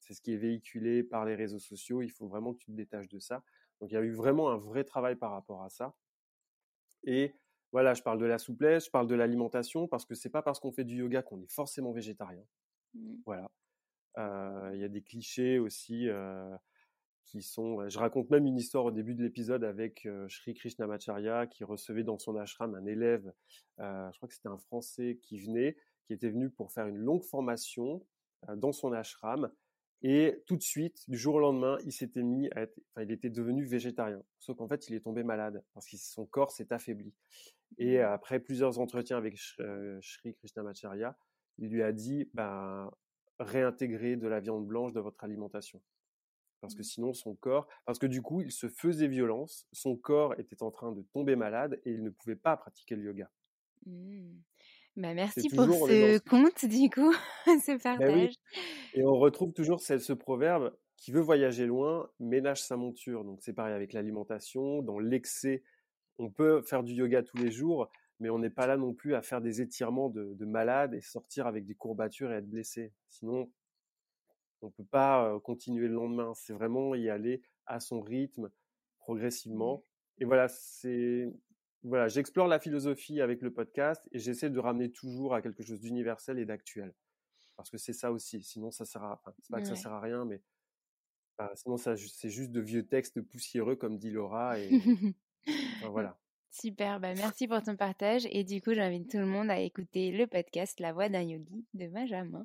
c'est 0.00 0.14
ce 0.14 0.20
qui 0.20 0.34
est 0.34 0.36
véhiculé 0.36 1.02
par 1.02 1.24
les 1.24 1.34
réseaux 1.34 1.60
sociaux. 1.60 2.02
Il 2.02 2.10
faut 2.10 2.26
vraiment 2.26 2.52
que 2.52 2.58
tu 2.58 2.66
te 2.66 2.76
détaches 2.76 3.08
de 3.08 3.18
ça. 3.18 3.42
Donc 3.80 3.90
il 3.90 3.94
y 3.94 3.96
a 3.96 4.02
eu 4.02 4.12
vraiment 4.12 4.50
un 4.50 4.58
vrai 4.58 4.84
travail 4.84 5.16
par 5.16 5.30
rapport 5.30 5.62
à 5.62 5.70
ça. 5.70 5.94
Et 7.04 7.34
voilà, 7.72 7.94
je 7.94 8.02
parle 8.02 8.18
de 8.18 8.26
la 8.26 8.38
souplesse, 8.38 8.86
je 8.86 8.90
parle 8.90 9.06
de 9.06 9.14
l'alimentation 9.14 9.88
parce 9.88 10.04
que 10.04 10.14
c'est 10.14 10.30
pas 10.30 10.42
parce 10.42 10.60
qu'on 10.60 10.72
fait 10.72 10.84
du 10.84 10.96
yoga 10.96 11.22
qu'on 11.22 11.40
est 11.40 11.50
forcément 11.50 11.92
végétarien. 11.92 12.44
Mmh. 12.94 13.14
Voilà. 13.26 13.50
Il 14.74 14.78
y 14.78 14.84
a 14.84 14.88
des 14.88 15.02
clichés 15.02 15.58
aussi 15.58 16.08
qui 17.24 17.42
sont. 17.42 17.88
Je 17.88 17.98
raconte 17.98 18.28
même 18.28 18.46
une 18.46 18.58
histoire 18.58 18.84
au 18.84 18.90
début 18.90 19.14
de 19.14 19.22
l'épisode 19.22 19.64
avec 19.64 20.06
Sri 20.28 20.52
Krishnamacharya 20.52 21.46
qui 21.46 21.64
recevait 21.64 22.04
dans 22.04 22.18
son 22.18 22.36
ashram 22.36 22.74
un 22.74 22.84
élève. 22.84 23.32
je 23.78 24.16
crois 24.18 24.28
que 24.28 24.34
c'était 24.34 24.50
un 24.50 24.58
Français 24.58 25.18
qui 25.22 25.38
venait, 25.38 25.78
qui 26.04 26.12
était 26.12 26.28
venu 26.28 26.50
pour 26.50 26.72
faire 26.72 26.86
une 26.86 26.98
longue 26.98 27.24
formation 27.24 28.04
dans 28.54 28.72
son 28.72 28.92
ashram. 28.92 29.50
Et 30.02 30.42
tout 30.46 30.56
de 30.56 30.62
suite, 30.62 31.08
du 31.08 31.16
jour 31.16 31.36
au 31.36 31.38
lendemain, 31.38 31.78
il 31.84 31.92
s'était 31.92 32.22
mis 32.22 32.50
à 32.52 32.62
être, 32.62 32.76
enfin, 32.90 33.04
il 33.04 33.12
était 33.12 33.30
devenu 33.30 33.64
végétarien. 33.64 34.20
Sauf 34.40 34.56
qu'en 34.56 34.66
fait, 34.66 34.88
il 34.88 34.94
est 34.94 35.00
tombé 35.00 35.22
malade 35.22 35.64
parce 35.74 35.88
que 35.88 35.96
son 35.96 36.26
corps 36.26 36.50
s'est 36.50 36.72
affaibli. 36.72 37.14
Et 37.78 37.98
mmh. 37.98 38.02
après 38.02 38.40
plusieurs 38.40 38.80
entretiens 38.80 39.16
avec 39.16 39.38
Sri 39.38 40.34
Krishnamacharya, 40.34 41.16
il 41.58 41.70
lui 41.70 41.82
a 41.82 41.92
dit, 41.92 42.28
ben, 42.34 42.90
réintégrer 43.38 44.16
de 44.16 44.26
la 44.26 44.40
viande 44.40 44.66
blanche 44.66 44.92
dans 44.92 45.02
votre 45.02 45.22
alimentation. 45.22 45.80
Parce 46.60 46.74
que 46.74 46.80
mmh. 46.80 46.84
sinon, 46.84 47.12
son 47.12 47.36
corps, 47.36 47.68
parce 47.84 48.00
que 48.00 48.06
du 48.06 48.22
coup, 48.22 48.40
il 48.40 48.50
se 48.50 48.68
faisait 48.68 49.08
violence, 49.08 49.68
son 49.72 49.96
corps 49.96 50.38
était 50.38 50.64
en 50.64 50.72
train 50.72 50.90
de 50.90 51.02
tomber 51.12 51.36
malade 51.36 51.80
et 51.84 51.92
il 51.92 52.02
ne 52.02 52.10
pouvait 52.10 52.36
pas 52.36 52.56
pratiquer 52.56 52.96
le 52.96 53.04
yoga. 53.04 53.30
Mmh. 53.86 54.32
Bah 54.96 55.14
merci 55.14 55.48
pour 55.48 55.64
ce 55.64 56.18
conte, 56.18 56.64
du 56.66 56.90
coup, 56.90 57.12
ce 57.46 57.72
bah 57.72 57.96
partage. 57.96 58.34
Et 58.94 59.04
on 59.04 59.14
retrouve 59.14 59.52
toujours 59.52 59.80
ce, 59.80 59.98
ce 59.98 60.12
proverbe 60.12 60.74
qui 60.96 61.12
veut 61.12 61.20
voyager 61.20 61.66
loin 61.66 62.10
ménage 62.20 62.62
sa 62.62 62.76
monture. 62.76 63.24
Donc 63.24 63.40
c'est 63.42 63.54
pareil 63.54 63.74
avec 63.74 63.92
l'alimentation, 63.92 64.82
dans 64.82 64.98
l'excès, 64.98 65.62
on 66.18 66.30
peut 66.30 66.62
faire 66.62 66.82
du 66.82 66.92
yoga 66.92 67.22
tous 67.22 67.38
les 67.38 67.50
jours, 67.50 67.90
mais 68.20 68.30
on 68.30 68.38
n'est 68.38 68.50
pas 68.50 68.66
là 68.66 68.76
non 68.76 68.92
plus 68.92 69.14
à 69.14 69.22
faire 69.22 69.40
des 69.40 69.60
étirements 69.60 70.10
de, 70.10 70.34
de 70.34 70.44
malade 70.44 70.94
et 70.94 71.00
sortir 71.00 71.46
avec 71.46 71.64
des 71.64 71.74
courbatures 71.74 72.30
et 72.30 72.36
être 72.36 72.48
blessé. 72.48 72.92
Sinon, 73.08 73.50
on 74.60 74.70
peut 74.70 74.84
pas 74.84 75.38
continuer 75.40 75.88
le 75.88 75.94
lendemain. 75.94 76.32
C'est 76.34 76.52
vraiment 76.52 76.94
y 76.94 77.08
aller 77.08 77.42
à 77.66 77.80
son 77.80 78.00
rythme, 78.00 78.50
progressivement. 78.98 79.84
Et 80.18 80.24
voilà, 80.24 80.48
c'est 80.48 81.32
voilà, 81.84 82.08
j'explore 82.08 82.46
la 82.46 82.60
philosophie 82.60 83.20
avec 83.20 83.42
le 83.42 83.52
podcast 83.52 84.08
et 84.12 84.18
j'essaie 84.18 84.50
de 84.50 84.58
ramener 84.58 84.90
toujours 84.90 85.34
à 85.34 85.42
quelque 85.42 85.62
chose 85.62 85.80
d'universel 85.80 86.38
et 86.38 86.44
d'actuel. 86.44 86.94
Parce 87.56 87.70
que 87.70 87.78
c'est 87.78 87.92
ça 87.92 88.12
aussi. 88.12 88.42
Sinon, 88.42 88.70
ça 88.70 88.84
sert 88.84 89.02
à, 89.02 89.20
c'est 89.42 89.50
pas 89.50 89.60
que 89.60 89.66
ça 89.66 89.76
sert 89.76 89.92
à 89.92 90.00
rien, 90.00 90.24
mais 90.24 90.40
bah, 91.38 91.50
sinon, 91.54 91.76
ça, 91.76 91.96
c'est 91.96 92.30
juste 92.30 92.52
de 92.52 92.60
vieux 92.60 92.86
textes 92.86 93.20
poussiéreux, 93.20 93.76
comme 93.76 93.98
dit 93.98 94.10
Laura. 94.10 94.58
Et 94.58 94.70
voilà. 95.90 96.18
Super, 96.54 97.00
bah 97.00 97.14
merci 97.14 97.48
pour 97.48 97.62
ton 97.62 97.76
partage. 97.76 98.28
Et 98.30 98.44
du 98.44 98.60
coup, 98.60 98.74
j'invite 98.74 99.10
tout 99.10 99.16
le 99.16 99.24
monde 99.24 99.50
à 99.50 99.58
écouter 99.58 100.10
le 100.10 100.26
podcast 100.26 100.78
La 100.80 100.92
Voix 100.92 101.08
d'un 101.08 101.22
Yogi 101.22 101.64
de 101.72 101.86
Benjamin, 101.86 102.44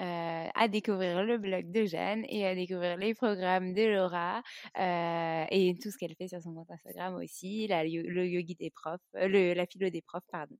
euh, 0.00 0.48
à 0.52 0.66
découvrir 0.66 1.22
le 1.22 1.38
blog 1.38 1.70
de 1.70 1.84
Jeanne 1.84 2.24
et 2.28 2.44
à 2.44 2.56
découvrir 2.56 2.96
les 2.96 3.14
programmes 3.14 3.72
de 3.72 3.82
Laura 3.82 4.42
euh, 4.80 5.44
et 5.52 5.76
tout 5.80 5.92
ce 5.92 5.98
qu'elle 5.98 6.16
fait 6.16 6.26
sur 6.26 6.42
son 6.42 6.52
compte 6.52 6.68
Instagram 6.68 7.14
aussi, 7.14 7.68
la, 7.68 7.84
le 7.84 8.26
yogi 8.26 8.56
des 8.56 8.70
profs, 8.70 9.00
euh, 9.14 9.54
la 9.54 9.66
philo 9.66 9.88
des 9.88 10.02
profs, 10.02 10.26
pardon. 10.32 10.56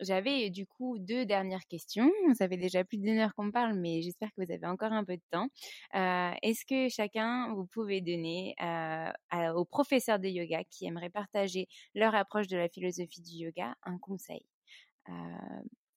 J'avais 0.00 0.48
du 0.48 0.66
coup 0.66 0.98
deux 0.98 1.26
dernières 1.26 1.66
questions. 1.68 2.10
Ça 2.32 2.48
fait 2.48 2.56
déjà 2.56 2.82
plus 2.82 2.96
d'une 2.96 3.18
heure 3.18 3.34
qu'on 3.34 3.50
parle, 3.50 3.74
mais 3.74 4.00
j'espère 4.00 4.30
que 4.30 4.42
vous 4.42 4.50
avez 4.50 4.66
encore 4.66 4.92
un 4.92 5.04
peu 5.04 5.16
de 5.16 5.22
temps. 5.30 5.48
Est-ce 5.92 6.64
que 6.64 6.88
chacun, 6.88 7.52
vous 7.52 7.66
pouvez 7.66 8.00
donner 8.00 8.54
aux 9.54 9.66
professeurs 9.66 10.18
de 10.18 10.28
yoga 10.28 10.64
qui 10.70 10.86
aimeraient 10.86 11.10
partager 11.10 11.41
leur 11.94 12.14
approche 12.14 12.48
de 12.48 12.56
la 12.56 12.68
philosophie 12.68 13.22
du 13.22 13.44
yoga, 13.44 13.74
un 13.84 13.98
conseil. 13.98 14.44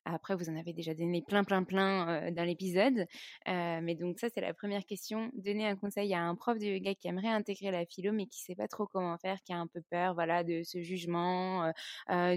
Après, 0.06 0.36
vous 0.36 0.50
en 0.50 0.56
avez 0.56 0.72
déjà 0.72 0.94
donné 0.94 1.24
plein, 1.24 1.44
plein, 1.44 1.64
plein 1.64 2.28
euh, 2.28 2.32
dans 2.32 2.44
l'épisode. 2.44 3.08
Euh, 3.48 3.80
mais 3.82 3.96
donc 3.96 4.20
ça, 4.20 4.30
c'est 4.30 4.42
la 4.42 4.54
première 4.54 4.86
question. 4.86 5.32
Donner 5.34 5.66
un 5.68 5.76
conseil 5.76 6.14
à 6.14 6.22
un 6.22 6.36
prof 6.36 6.60
de 6.60 6.66
yoga 6.66 6.94
qui 6.94 7.08
aimerait 7.08 7.30
intégrer 7.30 7.72
la 7.72 7.86
philo, 7.86 8.12
mais 8.14 8.28
qui 8.28 8.40
sait 8.40 8.56
pas 8.56 8.68
trop 8.68 8.86
comment 8.86 9.18
faire, 9.18 9.42
qui 9.44 9.52
a 9.52 9.58
un 9.58 9.68
peu 9.68 9.82
peur, 9.90 10.14
voilà, 10.14 10.44
de 10.44 10.62
ce 10.64 10.82
jugement, 10.82 11.72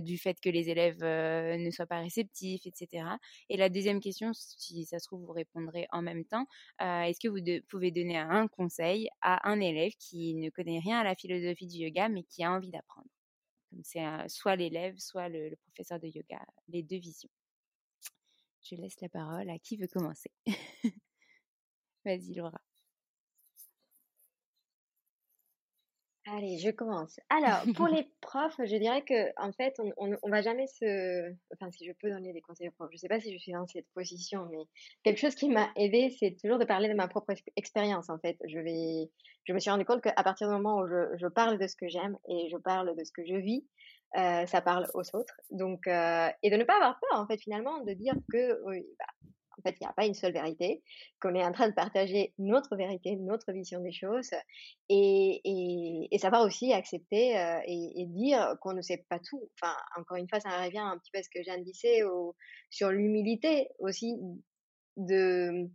du 0.00 0.18
fait 0.18 0.40
que 0.40 0.48
les 0.48 0.70
élèves 0.70 1.02
ne 1.02 1.70
soient 1.70 1.86
pas 1.86 2.00
réceptifs, 2.00 2.66
etc. 2.66 3.04
Et 3.48 3.56
la 3.56 3.68
deuxième 3.68 4.00
question, 4.00 4.32
si 4.32 4.84
ça 4.84 4.98
se 4.98 5.06
trouve, 5.06 5.24
vous 5.24 5.32
répondrez 5.32 5.86
en 5.92 6.02
même 6.02 6.24
temps. 6.24 6.46
Est-ce 6.80 7.20
que 7.20 7.28
vous 7.28 7.40
pouvez 7.68 7.90
donner 7.90 8.16
un 8.16 8.48
conseil 8.48 9.08
à 9.20 9.48
un 9.48 9.60
élève 9.60 9.92
qui 9.98 10.34
ne 10.34 10.50
connaît 10.50 10.80
rien 10.80 10.98
à 11.00 11.04
la 11.04 11.14
philosophie 11.14 11.66
du 11.66 11.78
yoga, 11.78 12.08
mais 12.08 12.22
qui 12.24 12.44
a 12.44 12.52
envie 12.52 12.70
d'apprendre? 12.70 13.08
C'est 13.82 14.04
soit 14.28 14.56
l'élève, 14.56 14.96
soit 14.98 15.28
le, 15.28 15.54
professeur 15.66 16.00
de 16.00 16.06
yoga, 16.06 16.40
les 16.68 16.82
deux 16.82 16.98
visions. 16.98 17.30
Je 18.70 18.76
laisse 18.76 19.00
la 19.00 19.08
parole 19.08 19.48
à 19.48 19.58
qui 19.58 19.76
veut 19.76 19.86
commencer. 19.86 20.30
Vas-y, 22.04 22.34
Laura. 22.34 22.60
Allez, 26.26 26.58
je 26.58 26.70
commence. 26.70 27.18
Alors, 27.30 27.62
pour 27.74 27.86
les 27.88 28.06
profs, 28.20 28.58
je 28.58 28.76
dirais 28.76 29.02
que 29.02 29.32
en 29.42 29.52
fait, 29.52 29.80
on, 29.96 30.16
on, 30.22 30.28
va 30.28 30.42
jamais 30.42 30.66
se. 30.66 31.32
Enfin, 31.54 31.70
si 31.70 31.86
je 31.86 31.92
peux 31.92 32.10
donner 32.10 32.34
des 32.34 32.42
conseils 32.42 32.68
aux 32.68 32.72
profs, 32.72 32.90
je 32.92 32.98
sais 32.98 33.08
pas 33.08 33.20
si 33.20 33.32
je 33.32 33.38
suis 33.38 33.52
dans 33.52 33.66
cette 33.66 33.88
position, 33.94 34.46
mais 34.50 34.66
quelque 35.02 35.18
chose 35.18 35.34
qui 35.34 35.48
m'a 35.48 35.70
aidé, 35.76 36.14
c'est 36.18 36.36
toujours 36.42 36.58
de 36.58 36.66
parler 36.66 36.88
de 36.88 36.94
ma 36.94 37.08
propre 37.08 37.32
expérience. 37.56 38.10
En 38.10 38.18
fait, 38.18 38.36
je 38.46 38.58
vais, 38.58 39.10
je 39.44 39.52
me 39.54 39.58
suis 39.58 39.70
rendu 39.70 39.86
compte 39.86 40.02
qu'à 40.02 40.12
partir 40.22 40.48
du 40.48 40.54
moment 40.54 40.80
où 40.80 40.86
je, 40.86 41.16
je 41.16 41.26
parle 41.28 41.58
de 41.58 41.66
ce 41.66 41.76
que 41.76 41.88
j'aime 41.88 42.18
et 42.28 42.50
je 42.50 42.58
parle 42.58 42.94
de 42.94 43.04
ce 43.04 43.12
que 43.12 43.24
je 43.24 43.36
vis, 43.36 43.66
euh, 44.16 44.46
ça 44.46 44.60
parle 44.60 44.86
aux 44.94 45.14
autres. 45.14 45.34
Donc, 45.50 45.86
euh, 45.86 46.28
et 46.42 46.50
de 46.50 46.56
ne 46.56 46.64
pas 46.64 46.76
avoir 46.76 46.98
peur, 47.00 47.20
en 47.20 47.26
fait, 47.26 47.38
finalement, 47.38 47.82
de 47.84 47.92
dire 47.92 48.14
que, 48.32 48.62
oui, 48.64 48.86
bah, 48.98 49.04
en 49.58 49.62
fait, 49.62 49.76
il 49.80 49.82
n'y 49.84 49.88
a 49.88 49.92
pas 49.92 50.06
une 50.06 50.14
seule 50.14 50.32
vérité, 50.32 50.82
qu'on 51.20 51.34
est 51.34 51.44
en 51.44 51.52
train 51.52 51.68
de 51.68 51.74
partager 51.74 52.32
notre 52.38 52.76
vérité, 52.76 53.16
notre 53.16 53.52
vision 53.52 53.80
des 53.80 53.92
choses, 53.92 54.30
et, 54.88 55.40
et, 55.44 56.08
et 56.10 56.18
savoir 56.18 56.42
aussi 56.42 56.72
accepter 56.72 57.38
euh, 57.38 57.60
et, 57.66 58.02
et, 58.02 58.06
dire 58.06 58.56
qu'on 58.60 58.72
ne 58.72 58.82
sait 58.82 59.04
pas 59.08 59.18
tout. 59.18 59.50
Enfin, 59.60 59.74
encore 59.98 60.16
une 60.16 60.28
fois, 60.28 60.40
ça 60.40 60.64
revient 60.64 60.78
un 60.78 60.96
petit 60.98 61.10
peu 61.12 61.18
à 61.18 61.22
ce 61.22 61.28
que 61.28 61.42
Jeanne 61.42 61.64
disait 61.64 62.04
au, 62.04 62.34
sur 62.70 62.90
l'humilité 62.90 63.68
aussi 63.78 64.16
de. 64.96 65.68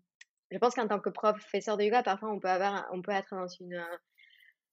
Je 0.52 0.58
pense 0.60 0.76
qu'en 0.76 0.88
tant 0.88 1.00
que 1.00 1.10
professeur 1.10 1.78
de 1.78 1.84
yoga, 1.84 2.04
parfois 2.04 2.32
on 2.32 2.40
peut 2.40 2.50
avoir, 2.50 2.88
on 2.94 3.02
peut 3.02 3.12
être 3.12 3.36
dans 3.36 3.48
une 3.48 3.84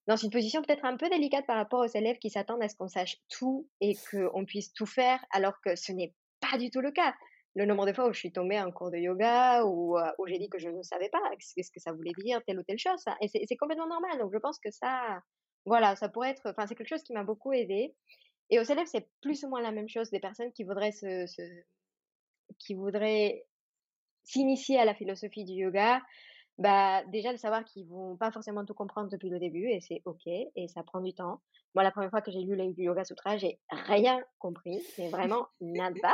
dans 0.06 0.16
une 0.16 0.30
position 0.30 0.62
peut-être 0.62 0.84
un 0.84 0.96
peu 0.96 1.08
délicate 1.08 1.46
par 1.46 1.56
rapport 1.56 1.80
aux 1.80 1.98
élèves 1.98 2.18
qui 2.18 2.30
s'attendent 2.30 2.62
à 2.62 2.68
ce 2.68 2.76
qu'on 2.76 2.88
sache 2.88 3.16
tout 3.28 3.68
et 3.80 3.94
qu'on 4.10 4.44
puisse 4.44 4.72
tout 4.72 4.86
faire, 4.86 5.24
alors 5.30 5.60
que 5.64 5.76
ce 5.76 5.92
n'est 5.92 6.14
pas 6.40 6.58
du 6.58 6.70
tout 6.70 6.80
le 6.80 6.90
cas. 6.90 7.14
Le 7.56 7.66
nombre 7.66 7.84
de 7.86 7.92
fois 7.92 8.08
où 8.08 8.12
je 8.12 8.18
suis 8.18 8.32
tombée 8.32 8.60
en 8.60 8.70
cours 8.70 8.90
de 8.90 8.96
yoga 8.96 9.64
ou 9.64 9.98
euh, 9.98 10.10
où 10.18 10.26
j'ai 10.26 10.38
dit 10.38 10.48
que 10.48 10.58
je 10.58 10.68
ne 10.68 10.82
savais 10.82 11.08
pas 11.08 11.20
ce 11.38 11.70
que 11.70 11.80
ça 11.80 11.92
voulait 11.92 12.12
dire 12.18 12.40
telle 12.46 12.58
ou 12.58 12.62
telle 12.62 12.78
chose, 12.78 13.04
et 13.20 13.28
c'est 13.28 13.56
complètement 13.56 13.88
normal. 13.88 14.18
Donc 14.18 14.32
je 14.32 14.38
pense 14.38 14.58
que 14.60 14.70
ça, 14.70 15.20
voilà, 15.66 15.96
ça 15.96 16.08
pourrait 16.08 16.30
être, 16.30 16.48
enfin 16.50 16.66
c'est 16.66 16.76
quelque 16.76 16.88
chose 16.88 17.02
qui 17.02 17.12
m'a 17.12 17.24
beaucoup 17.24 17.52
aidé. 17.52 17.94
Et 18.50 18.58
aux 18.58 18.64
élèves, 18.64 18.86
c'est 18.86 19.08
plus 19.20 19.44
ou 19.44 19.48
moins 19.48 19.62
la 19.62 19.72
même 19.72 19.88
chose. 19.88 20.10
Des 20.10 20.20
personnes 20.20 20.52
qui 20.52 20.64
voudraient 20.64 20.92
se 20.92 21.26
qui 22.58 22.74
voudraient 22.74 23.46
s'initier 24.24 24.78
à 24.78 24.84
la 24.84 24.94
philosophie 24.94 25.44
du 25.44 25.52
yoga, 25.52 26.02
bah, 26.60 27.02
déjà 27.06 27.32
de 27.32 27.38
savoir 27.38 27.64
qu'ils 27.64 27.86
vont 27.86 28.16
pas 28.16 28.30
forcément 28.30 28.64
tout 28.66 28.74
comprendre 28.74 29.08
depuis 29.08 29.30
le 29.30 29.38
début 29.38 29.68
et 29.70 29.80
c'est 29.80 30.02
ok 30.04 30.26
et 30.26 30.68
ça 30.68 30.82
prend 30.82 31.00
du 31.00 31.14
temps. 31.14 31.40
Moi, 31.74 31.82
la 31.82 31.90
première 31.90 32.10
fois 32.10 32.20
que 32.20 32.30
j'ai 32.30 32.40
lu 32.40 32.54
le 32.54 32.74
Yoga 32.76 33.04
Sutra, 33.04 33.38
j'ai 33.38 33.58
rien 33.70 34.22
compris, 34.38 34.82
mais 34.98 35.08
vraiment 35.08 35.46
nada. 35.60 36.12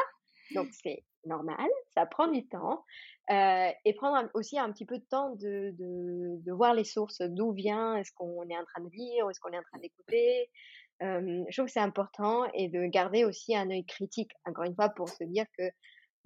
Donc 0.54 0.68
c'est 0.70 1.04
normal, 1.24 1.68
ça 1.92 2.06
prend 2.06 2.28
du 2.28 2.46
temps 2.46 2.84
euh, 3.30 3.70
et 3.84 3.94
prendre 3.94 4.30
aussi 4.34 4.56
un 4.56 4.70
petit 4.70 4.86
peu 4.86 4.98
de 4.98 5.04
temps 5.10 5.30
de, 5.30 5.74
de, 5.76 6.40
de 6.40 6.52
voir 6.52 6.72
les 6.72 6.84
sources, 6.84 7.20
d'où 7.22 7.50
vient, 7.50 7.96
est-ce 7.96 8.12
qu'on 8.14 8.48
est 8.48 8.56
en 8.56 8.64
train 8.64 8.84
de 8.84 8.90
lire, 8.90 9.28
est-ce 9.28 9.40
qu'on 9.40 9.50
est 9.50 9.58
en 9.58 9.64
train 9.72 9.80
d'écouter. 9.80 10.48
Euh, 11.02 11.44
je 11.48 11.56
trouve 11.56 11.66
que 11.66 11.72
c'est 11.72 11.80
important 11.80 12.44
et 12.54 12.68
de 12.68 12.86
garder 12.86 13.24
aussi 13.24 13.56
un 13.56 13.68
œil 13.68 13.84
critique, 13.84 14.30
encore 14.44 14.64
une 14.64 14.76
fois, 14.76 14.90
pour 14.90 15.08
se 15.08 15.24
dire 15.24 15.44
que 15.58 15.64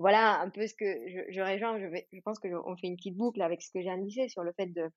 voilà 0.01 0.41
un 0.41 0.49
peu 0.49 0.67
ce 0.67 0.75
que 0.75 1.09
je, 1.09 1.21
je 1.31 1.41
rejoins. 1.41 1.79
Je, 1.79 1.87
vais, 1.87 2.09
je 2.13 2.21
pense 2.21 2.39
qu'on 2.39 2.77
fait 2.77 2.87
une 2.87 2.97
petite 2.97 3.17
boucle 3.17 3.43
avec 3.43 3.61
ce 3.63 3.71
que 3.71 3.83
j'ai 3.83 3.91
indiqué 3.91 4.29
sur 4.29 4.43
le 4.43 4.53
fait 4.53 4.67
de 4.67 4.91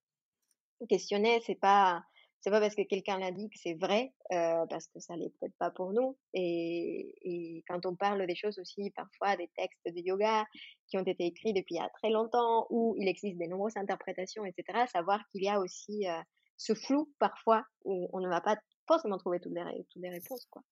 questionner. 0.87 1.41
C'est 1.45 1.59
pas 1.59 2.03
c'est 2.39 2.51
pas 2.51 2.59
parce 2.59 2.75
que 2.75 2.81
quelqu'un 2.81 3.19
l'a 3.19 3.31
dit 3.31 3.49
que 3.49 3.57
c'est 3.57 3.75
vrai, 3.75 4.13
euh, 4.33 4.65
parce 4.69 4.87
que 4.87 4.99
ça 4.99 5.15
l'est 5.15 5.29
peut-être 5.39 5.55
pas 5.59 5.71
pour 5.71 5.93
nous. 5.93 6.17
Et, 6.33 7.15
et, 7.21 7.63
quand 7.69 7.85
on 7.85 7.95
parle 7.95 8.27
des 8.27 8.35
choses 8.35 8.59
aussi, 8.59 8.91
parfois 8.91 9.37
des 9.37 9.49
textes 9.55 9.85
de 9.85 10.01
yoga 10.01 10.45
qui 10.87 10.97
ont 10.97 11.03
été 11.03 11.25
écrits 11.25 11.53
depuis 11.53 11.75
il 11.75 11.77
y 11.77 11.81
a 11.81 11.89
très 12.01 12.09
longtemps, 12.09 12.67
où 12.69 12.95
il 12.97 13.07
existe 13.07 13.37
des 13.37 13.47
nombreuses 13.47 13.77
interprétations, 13.77 14.43
etc., 14.43 14.85
savoir 14.91 15.21
qu'il 15.31 15.43
y 15.43 15.47
a 15.47 15.57
aussi 15.61 16.05
euh, 16.09 16.21
ce 16.57 16.73
flou 16.75 17.13
parfois 17.17 17.63
où 17.85 18.09
on 18.11 18.19
ne 18.19 18.27
va 18.27 18.41
pas 18.41 18.57
forcément 18.87 19.17
trouver 19.17 19.39
toutes 19.39 19.53
les, 19.53 19.85
toutes 19.89 20.01
les 20.01 20.09
réponses, 20.09 20.45
quoi. 20.51 20.63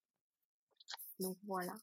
Donc 1.21 1.37
voilà. 1.45 1.73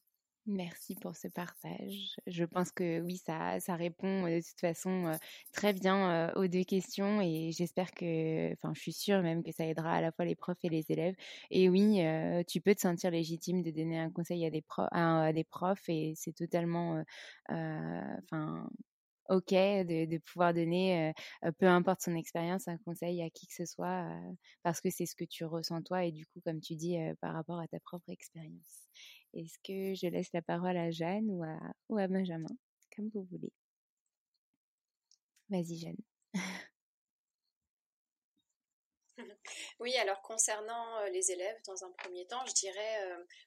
Merci 0.51 0.95
pour 0.95 1.15
ce 1.15 1.27
partage. 1.27 2.15
Je 2.25 2.43
pense 2.43 2.71
que 2.71 3.01
oui, 3.01 3.17
ça, 3.17 3.59
répond 3.75 4.23
de 4.23 4.39
toute 4.41 4.59
façon 4.59 5.11
très 5.53 5.73
bien 5.73 6.33
aux 6.33 6.47
deux 6.47 6.63
questions 6.63 7.21
et 7.21 7.51
j'espère 7.51 7.91
que, 7.91 8.51
enfin, 8.53 8.73
je 8.73 8.81
suis 8.81 8.91
sûre 8.93 9.21
même 9.21 9.43
que 9.43 9.51
ça 9.51 9.67
aidera 9.67 9.93
à 9.93 10.01
la 10.01 10.11
fois 10.11 10.25
les 10.25 10.35
profs 10.35 10.57
et 10.63 10.69
les 10.69 10.91
élèves. 10.91 11.13
Et 11.51 11.69
oui, 11.69 11.99
tu 12.47 12.61
peux 12.61 12.73
te 12.73 12.81
sentir 12.81 13.11
légitime 13.11 13.61
de 13.61 13.69
donner 13.69 13.99
un 13.99 14.09
conseil 14.09 14.43
à 14.43 14.49
des, 14.49 14.63
à 14.91 15.31
des 15.33 15.43
profs 15.43 15.87
et 15.87 16.13
c'est 16.15 16.33
totalement, 16.33 17.03
enfin, 17.47 18.67
ok 19.29 19.51
de 19.53 20.17
pouvoir 20.17 20.55
donner, 20.55 21.13
peu 21.59 21.67
importe 21.67 22.01
son 22.01 22.15
expérience, 22.15 22.67
un 22.67 22.77
conseil 22.79 23.21
à 23.21 23.29
qui 23.29 23.45
que 23.45 23.53
ce 23.53 23.65
soit, 23.65 24.09
parce 24.63 24.81
que 24.81 24.89
c'est 24.89 25.05
ce 25.05 25.15
que 25.15 25.25
tu 25.25 25.45
ressens 25.45 25.83
toi 25.83 26.05
et 26.05 26.11
du 26.11 26.25
coup, 26.25 26.41
comme 26.43 26.59
tu 26.59 26.75
dis, 26.75 26.97
par 27.21 27.35
rapport 27.35 27.59
à 27.59 27.67
ta 27.67 27.79
propre 27.79 28.09
expérience. 28.09 28.89
Est-ce 29.33 29.57
que 29.59 29.95
je 29.95 30.07
laisse 30.07 30.31
la 30.33 30.41
parole 30.41 30.77
à 30.77 30.91
Jeanne 30.91 31.29
ou 31.29 31.43
à, 31.43 32.07
Benjamin, 32.07 32.49
comme 32.95 33.09
vous 33.13 33.23
voulez? 33.31 33.51
Vas-y, 35.49 35.77
Jeanne. 35.77 35.97
Oui, 39.79 39.95
alors 39.97 40.21
concernant 40.21 41.03
les 41.11 41.31
élèves, 41.31 41.57
dans 41.65 41.83
un 41.83 41.91
premier 41.91 42.25
temps, 42.27 42.45
je 42.45 42.53
dirais 42.53 42.99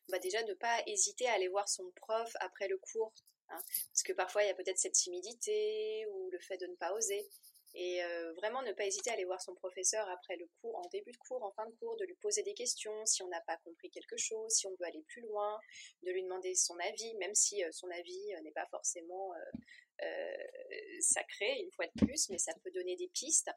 bah 0.09 0.19
déjà 0.19 0.43
ne 0.45 0.55
pas 0.55 0.83
hésiter 0.87 1.27
à 1.27 1.33
aller 1.33 1.49
voir 1.49 1.69
son 1.69 1.91
prof 1.97 2.31
après 2.41 2.69
le 2.69 2.79
cours 2.79 3.13
Hein. 3.53 3.63
parce 3.93 4.03
que 4.03 4.13
parfois, 4.13 4.43
il 4.43 4.49
y 4.49 4.51
a 4.51 4.55
peut-être 4.55 4.79
cette 4.79 4.95
timidité 4.95 6.07
ou 6.13 6.31
le 6.31 6.39
fait 6.39 6.57
de 6.57 6.67
ne 6.67 6.75
pas 6.77 6.93
oser. 6.93 7.29
Et 7.75 8.05
euh, 8.05 8.33
vraiment 8.35 8.63
ne 8.63 8.73
pas 8.73 8.85
hésiter 8.85 9.11
à 9.11 9.15
aller 9.15 9.25
voir 9.25 9.41
son 9.41 9.55
professeur 9.55 10.07
après 10.11 10.37
le 10.37 10.47
cours, 10.61 10.77
en 10.77 10.89
début 10.91 11.13
de 11.13 11.17
cours, 11.17 11.43
en 11.43 11.53
fin 11.53 11.65
de 11.67 11.75
cours, 11.77 11.97
de 11.97 12.05
lui 12.05 12.15
poser 12.17 12.43
des 12.43 12.53
questions 12.53 13.07
si 13.07 13.23
on 13.23 13.29
n'a 13.29 13.41
pas 13.43 13.57
compris 13.59 13.91
quelque 13.91 14.17
chose, 14.19 14.53
si 14.53 14.67
on 14.67 14.75
veut 14.79 14.87
aller 14.87 15.03
plus 15.09 15.23
loin, 15.23 15.59
de 16.03 16.11
lui 16.11 16.23
demander 16.23 16.55
son 16.55 16.79
avis, 16.79 17.15
même 17.15 17.35
si 17.35 17.65
euh, 17.65 17.69
son 17.73 17.91
avis 17.91 18.35
euh, 18.35 18.41
n'est 18.43 18.53
pas 18.53 18.67
forcément 18.71 19.33
sacré, 20.99 21.61
une 21.61 21.71
fois 21.71 21.87
de 21.87 22.05
plus, 22.05 22.29
mais 22.29 22.39
ça 22.39 22.53
peut 22.65 22.73
donner 22.73 22.97
des 22.97 23.09
pistes. 23.09 23.51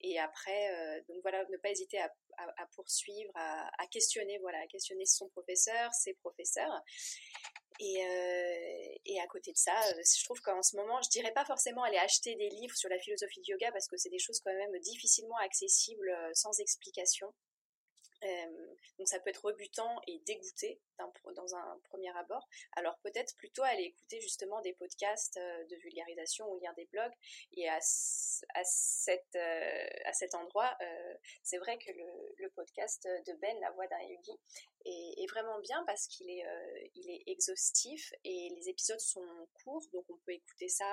Et 0.00 0.18
après, 0.18 1.02
donc 1.08 1.16
voilà, 1.22 1.44
ne 1.50 1.56
pas 1.56 1.70
hésiter 1.70 1.98
à, 1.98 2.66
poursuivre, 2.74 3.32
à, 3.34 3.86
questionner, 3.90 4.38
voilà, 4.38 4.58
à 4.58 4.66
questionner 4.66 5.06
son 5.06 5.28
professeur, 5.30 5.92
ses 5.94 6.14
professeurs. 6.14 6.82
Et, 7.80 9.00
et, 9.06 9.20
à 9.20 9.26
côté 9.26 9.52
de 9.52 9.56
ça, 9.56 9.74
je 9.96 10.24
trouve 10.24 10.40
qu'en 10.40 10.62
ce 10.62 10.76
moment, 10.76 11.00
je 11.02 11.08
dirais 11.08 11.32
pas 11.32 11.44
forcément 11.44 11.82
aller 11.82 11.96
acheter 11.96 12.34
des 12.36 12.50
livres 12.50 12.76
sur 12.76 12.88
la 12.88 12.98
philosophie 12.98 13.40
du 13.40 13.52
yoga 13.52 13.72
parce 13.72 13.88
que 13.88 13.96
c'est 13.96 14.10
des 14.10 14.18
choses 14.18 14.40
quand 14.40 14.54
même 14.54 14.78
difficilement 14.80 15.38
accessibles 15.38 16.14
sans 16.34 16.58
explication. 16.60 17.32
Euh, 18.24 18.74
donc 18.98 19.08
ça 19.08 19.18
peut 19.20 19.30
être 19.30 19.44
rebutant 19.44 20.00
et 20.06 20.18
dégoûté 20.20 20.80
dans 20.98 21.56
un 21.56 21.80
premier 21.84 22.16
abord. 22.16 22.48
Alors 22.72 22.96
peut-être 22.98 23.34
plutôt 23.36 23.62
aller 23.62 23.82
écouter 23.84 24.20
justement 24.20 24.60
des 24.60 24.72
podcasts 24.72 25.36
euh, 25.36 25.64
de 25.64 25.76
vulgarisation 25.76 26.50
ou 26.50 26.58
lire 26.58 26.72
des 26.74 26.86
blogs. 26.86 27.12
Et 27.52 27.68
à, 27.68 27.78
euh, 27.78 28.62
cet 30.12 30.34
endroit, 30.34 30.76
c'est 31.42 31.58
vrai 31.58 31.76
que 31.78 31.90
le, 32.38 32.50
podcast 32.50 33.06
de 33.26 33.32
Ben, 33.34 33.58
La 33.60 33.70
Voix 33.72 33.86
d'un 33.88 34.00
Yogi, 34.00 34.38
est, 34.84 35.26
vraiment 35.30 35.58
bien 35.60 35.82
parce 35.86 36.06
qu'il 36.06 36.30
est, 36.30 36.44
est 37.08 37.22
exhaustif 37.26 38.12
et 38.22 38.50
les 38.54 38.68
épisodes 38.68 39.00
sont 39.00 39.26
courts. 39.64 39.84
Donc 39.92 40.04
on 40.08 40.16
peut 40.18 40.32
écouter 40.32 40.68
ça 40.68 40.86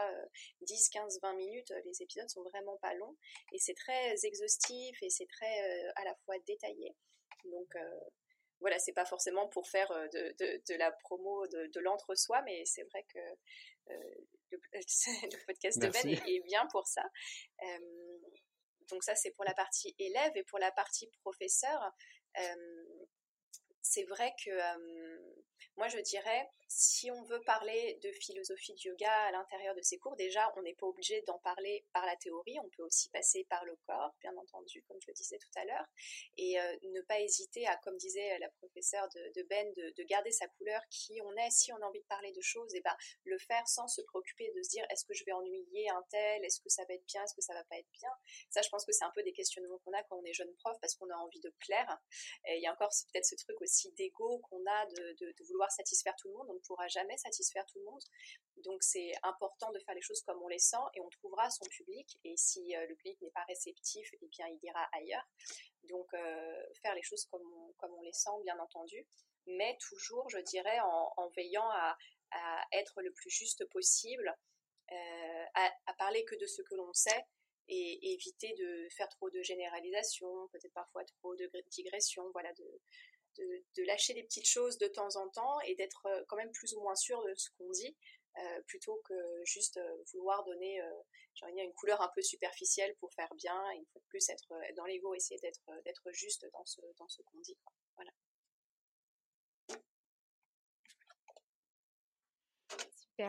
10, 0.61 0.89
15, 0.89 1.19
20 1.21 1.33
minutes. 1.35 1.73
Les 1.85 2.01
épisodes 2.01 2.29
sont 2.29 2.43
vraiment 2.43 2.77
pas 2.77 2.93
longs 2.95 3.15
et 3.51 3.59
c'est 3.59 3.75
très 3.75 4.25
exhaustif 4.25 4.97
et 5.03 5.09
c'est 5.09 5.27
très 5.27 5.91
à 5.95 6.03
la 6.03 6.15
fois 6.25 6.35
détaillé. 6.47 6.95
Donc 7.45 7.75
euh, 7.75 7.99
voilà, 8.59 8.77
c'est 8.79 8.93
pas 8.93 9.05
forcément 9.05 9.47
pour 9.47 9.67
faire 9.67 9.91
euh, 9.91 10.07
de, 10.07 10.77
la 10.77 10.91
promo 10.91 11.47
de, 11.47 11.79
l'entre-soi, 11.79 12.41
mais 12.43 12.63
c'est 12.65 12.83
vrai 12.83 13.05
que 13.13 13.19
euh, 13.89 14.15
le, 14.51 14.59
podcast 15.47 15.79
de 15.79 15.87
Ben 15.87 16.09
est, 16.09 16.43
bien 16.43 16.67
pour 16.67 16.87
ça. 16.87 17.03
donc 18.89 19.03
ça, 19.03 19.15
c'est 19.15 19.31
pour 19.31 19.45
la 19.45 19.53
partie 19.53 19.95
élève 19.97 20.31
et 20.35 20.43
pour 20.43 20.59
la 20.59 20.71
partie 20.71 21.09
professeur. 21.21 21.79
C'est 23.81 24.03
vrai 24.03 24.33
que 24.43 24.51
moi, 25.77 25.87
je 25.87 25.99
dirais, 25.99 26.49
si 26.67 27.09
on 27.11 27.23
veut 27.23 27.41
parler 27.41 27.97
de 28.03 28.11
philosophie 28.11 28.73
du 28.73 28.89
yoga 28.89 29.11
à 29.11 29.31
l'intérieur 29.31 29.73
de 29.73 29.81
ces 29.81 29.97
cours, 29.97 30.15
déjà, 30.15 30.51
on 30.57 30.61
n'est 30.61 30.75
pas 30.75 30.85
obligé 30.85 31.21
d'en 31.23 31.39
parler 31.39 31.85
par 31.93 32.05
la 32.05 32.15
théorie, 32.17 32.57
on 32.59 32.69
peut 32.69 32.83
aussi 32.83 33.09
passer 33.09 33.45
par 33.49 33.63
le 33.65 33.75
corps, 33.87 34.13
bien 34.21 34.35
entendu, 34.37 34.83
comme 34.87 34.97
je 35.01 35.07
le 35.07 35.13
disais 35.13 35.37
tout 35.37 35.59
à 35.59 35.65
l'heure, 35.65 35.85
et 36.37 36.57
ne 36.83 37.01
pas 37.01 37.19
hésiter 37.19 37.65
à, 37.67 37.77
comme 37.77 37.97
disait 37.97 38.37
la 38.39 38.49
professeure 38.49 39.07
de, 39.09 39.43
Ben, 39.43 39.71
de, 39.73 40.03
garder 40.03 40.31
sa 40.31 40.47
couleur, 40.47 40.81
qui 40.89 41.19
on 41.21 41.35
est, 41.37 41.51
si 41.51 41.71
on 41.73 41.77
a 41.77 41.85
envie 41.85 42.01
de 42.01 42.05
parler 42.05 42.31
de 42.31 42.41
choses, 42.41 42.73
et 42.75 42.81
ben 42.81 42.95
le 43.23 43.37
faire 43.37 43.67
sans 43.67 43.87
se 43.87 44.01
préoccuper 44.01 44.51
de 44.55 44.61
se 44.61 44.69
dire 44.69 44.85
est-ce 44.89 45.05
que 45.05 45.13
je 45.13 45.23
vais 45.25 45.31
ennuyer 45.31 45.89
un 45.89 46.03
tel, 46.09 46.43
est-ce 46.43 46.59
que 46.59 46.69
ça 46.69 46.83
va 46.87 46.93
être 46.93 47.05
bien, 47.05 47.23
est-ce 47.23 47.33
que 47.33 47.41
ça 47.41 47.53
va 47.53 47.63
pas 47.63 47.77
être 47.77 47.91
bien? 47.99 48.11
Ça, 48.49 48.61
je 48.61 48.69
pense 48.69 48.85
que 48.85 48.91
c'est 48.91 49.05
un 49.05 49.11
peu 49.15 49.23
des 49.23 49.33
questionnements 49.33 49.79
qu'on 49.79 49.93
a 49.93 50.03
quand 50.03 50.17
on 50.17 50.25
est 50.25 50.33
jeune 50.33 50.53
prof, 50.55 50.77
parce 50.79 50.95
qu'on 50.95 51.09
a 51.09 51.15
envie 51.15 51.39
de 51.39 51.53
plaire. 51.59 51.97
Et 52.45 52.57
il 52.57 52.61
y 52.61 52.67
a 52.67 52.73
encore 52.73 52.91
peut-être 53.11 53.25
ce 53.25 53.35
truc 53.35 53.59
aussi 53.61 53.70
d'ego 53.97 54.39
qu'on 54.39 54.63
a 54.65 54.85
de, 54.85 55.43
vouloir 55.47 55.71
satisfaire 55.71 56.15
tout 56.17 56.27
le 56.29 56.35
monde, 56.35 56.47
on 56.49 56.53
ne 56.53 56.59
pourra 56.59 56.87
jamais 56.87 57.17
satisfaire 57.17 57.65
tout 57.65 57.79
le 57.79 57.85
monde. 57.85 58.01
Donc 58.57 58.83
c'est 58.83 59.11
important 59.23 59.71
de 59.71 59.79
faire 59.79 59.95
les 59.95 60.01
choses 60.01 60.21
comme 60.21 60.41
on 60.41 60.47
les 60.47 60.59
sent 60.59 60.83
et 60.95 61.01
on 61.01 61.09
trouvera 61.09 61.49
son 61.49 61.65
public. 61.65 62.19
Et 62.23 62.35
si 62.37 62.75
euh, 62.75 62.85
le 62.87 62.95
public 62.95 63.21
n'est 63.21 63.31
pas 63.31 63.43
réceptif, 63.47 64.09
eh 64.21 64.27
bien 64.27 64.47
il 64.47 64.59
ira 64.63 64.87
ailleurs. 64.93 65.27
Donc 65.83 66.13
euh, 66.13 66.63
faire 66.81 66.95
les 66.95 67.01
choses 67.01 67.25
comme 67.25 67.41
on, 67.53 67.73
comme 67.73 67.93
on 67.93 68.01
les 68.01 68.13
sent, 68.13 68.29
bien 68.43 68.57
entendu, 68.59 69.05
mais 69.47 69.77
toujours, 69.79 70.29
je 70.29 70.39
dirais, 70.39 70.79
en, 70.81 71.29
veillant 71.35 71.69
à, 71.71 71.97
être 72.71 73.01
le 73.01 73.11
plus 73.11 73.29
juste 73.29 73.65
possible, 73.69 74.33
euh, 74.91 75.45
à, 75.55 75.93
parler 75.97 76.23
que 76.25 76.35
de 76.35 76.45
ce 76.45 76.61
que 76.61 76.75
l'on 76.75 76.93
sait 76.93 77.25
et 77.67 78.13
éviter 78.13 78.53
de 78.53 78.87
faire 78.95 79.09
trop 79.09 79.29
de 79.29 79.41
généralisation, 79.41 80.47
peut-être 80.51 80.73
parfois 80.73 81.03
trop 81.05 81.35
de 81.35 81.49
digression, 81.67 82.29
voilà, 82.31 82.51
de, 83.37 83.83
lâcher 83.85 84.13
des 84.13 84.23
petites 84.23 84.47
choses 84.47 84.77
de 84.77 84.87
temps 84.87 85.15
en 85.15 85.29
temps 85.29 85.59
et 85.61 85.75
d'être 85.75 86.05
euh, 86.05 86.23
quand 86.27 86.35
même 86.35 86.51
plus 86.51 86.73
ou 86.75 86.81
moins 86.81 86.95
sûr 86.95 87.21
de 87.23 87.33
ce 87.35 87.49
qu'on 87.57 87.69
dit, 87.71 87.95
euh, 88.37 88.61
plutôt 88.67 89.01
que 89.05 89.13
juste 89.43 89.77
euh, 89.77 90.03
vouloir 90.13 90.43
donner 90.45 90.81
une 91.43 91.73
couleur 91.73 92.01
un 92.01 92.11
peu 92.13 92.21
superficielle 92.21 92.95
pour 92.99 93.13
faire 93.13 93.33
bien, 93.35 93.61
fois 93.91 94.01
de 94.01 94.07
plus 94.07 94.29
être 94.29 94.53
dans 94.75 94.85
l'ego, 94.85 95.15
essayer 95.15 95.39
d'être 95.39 95.65
d'être 95.85 96.11
juste 96.11 96.45
dans 96.53 96.65
ce, 96.65 96.81
dans 96.97 97.07
ce 97.07 97.21
qu'on 97.23 97.39
dit. 97.39 97.57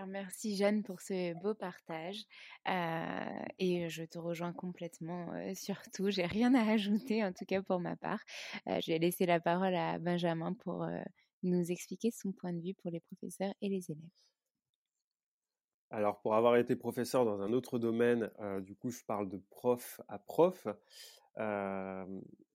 Merci 0.07 0.57
Jeanne 0.57 0.83
pour 0.83 1.01
ce 1.01 1.35
beau 1.41 1.55
partage. 1.55 2.25
Euh, 2.69 3.45
et 3.59 3.89
je 3.89 4.05
te 4.05 4.19
rejoins 4.19 4.53
complètement 4.53 5.33
euh, 5.35 5.55
sur 5.55 5.77
tout. 5.95 6.11
J'ai 6.11 6.27
rien 6.27 6.55
à 6.55 6.71
ajouter, 6.73 7.25
en 7.25 7.33
tout 7.33 7.45
cas 7.45 7.63
pour 7.63 7.81
ma 7.81 7.97
part. 7.97 8.21
Euh, 8.69 8.81
je 8.81 8.93
vais 8.93 8.99
laisser 8.99 9.27
la 9.27 9.41
parole 9.41 9.75
à 9.75 9.99
Benjamin 9.99 10.55
pour 10.55 10.87
nous 11.43 11.71
expliquer 11.71 12.11
son 12.11 12.33
point 12.33 12.53
de 12.53 12.61
vue 12.61 12.75
pour 12.75 12.91
les 12.91 13.01
professeurs 13.01 13.53
et 13.61 13.69
les 13.69 13.91
élèves. 13.91 14.03
Alors, 15.91 16.21
pour 16.23 16.35
avoir 16.35 16.57
été 16.57 16.75
professeur 16.75 17.25
dans 17.27 17.43
un 17.43 17.53
autre 17.53 17.79
domaine, 17.79 18.31
du 18.61 18.75
coup, 18.75 18.91
je 18.91 19.05
parle 19.05 19.29
de 19.29 19.43
prof 19.51 20.01
à 20.09 20.19
prof. 20.19 20.67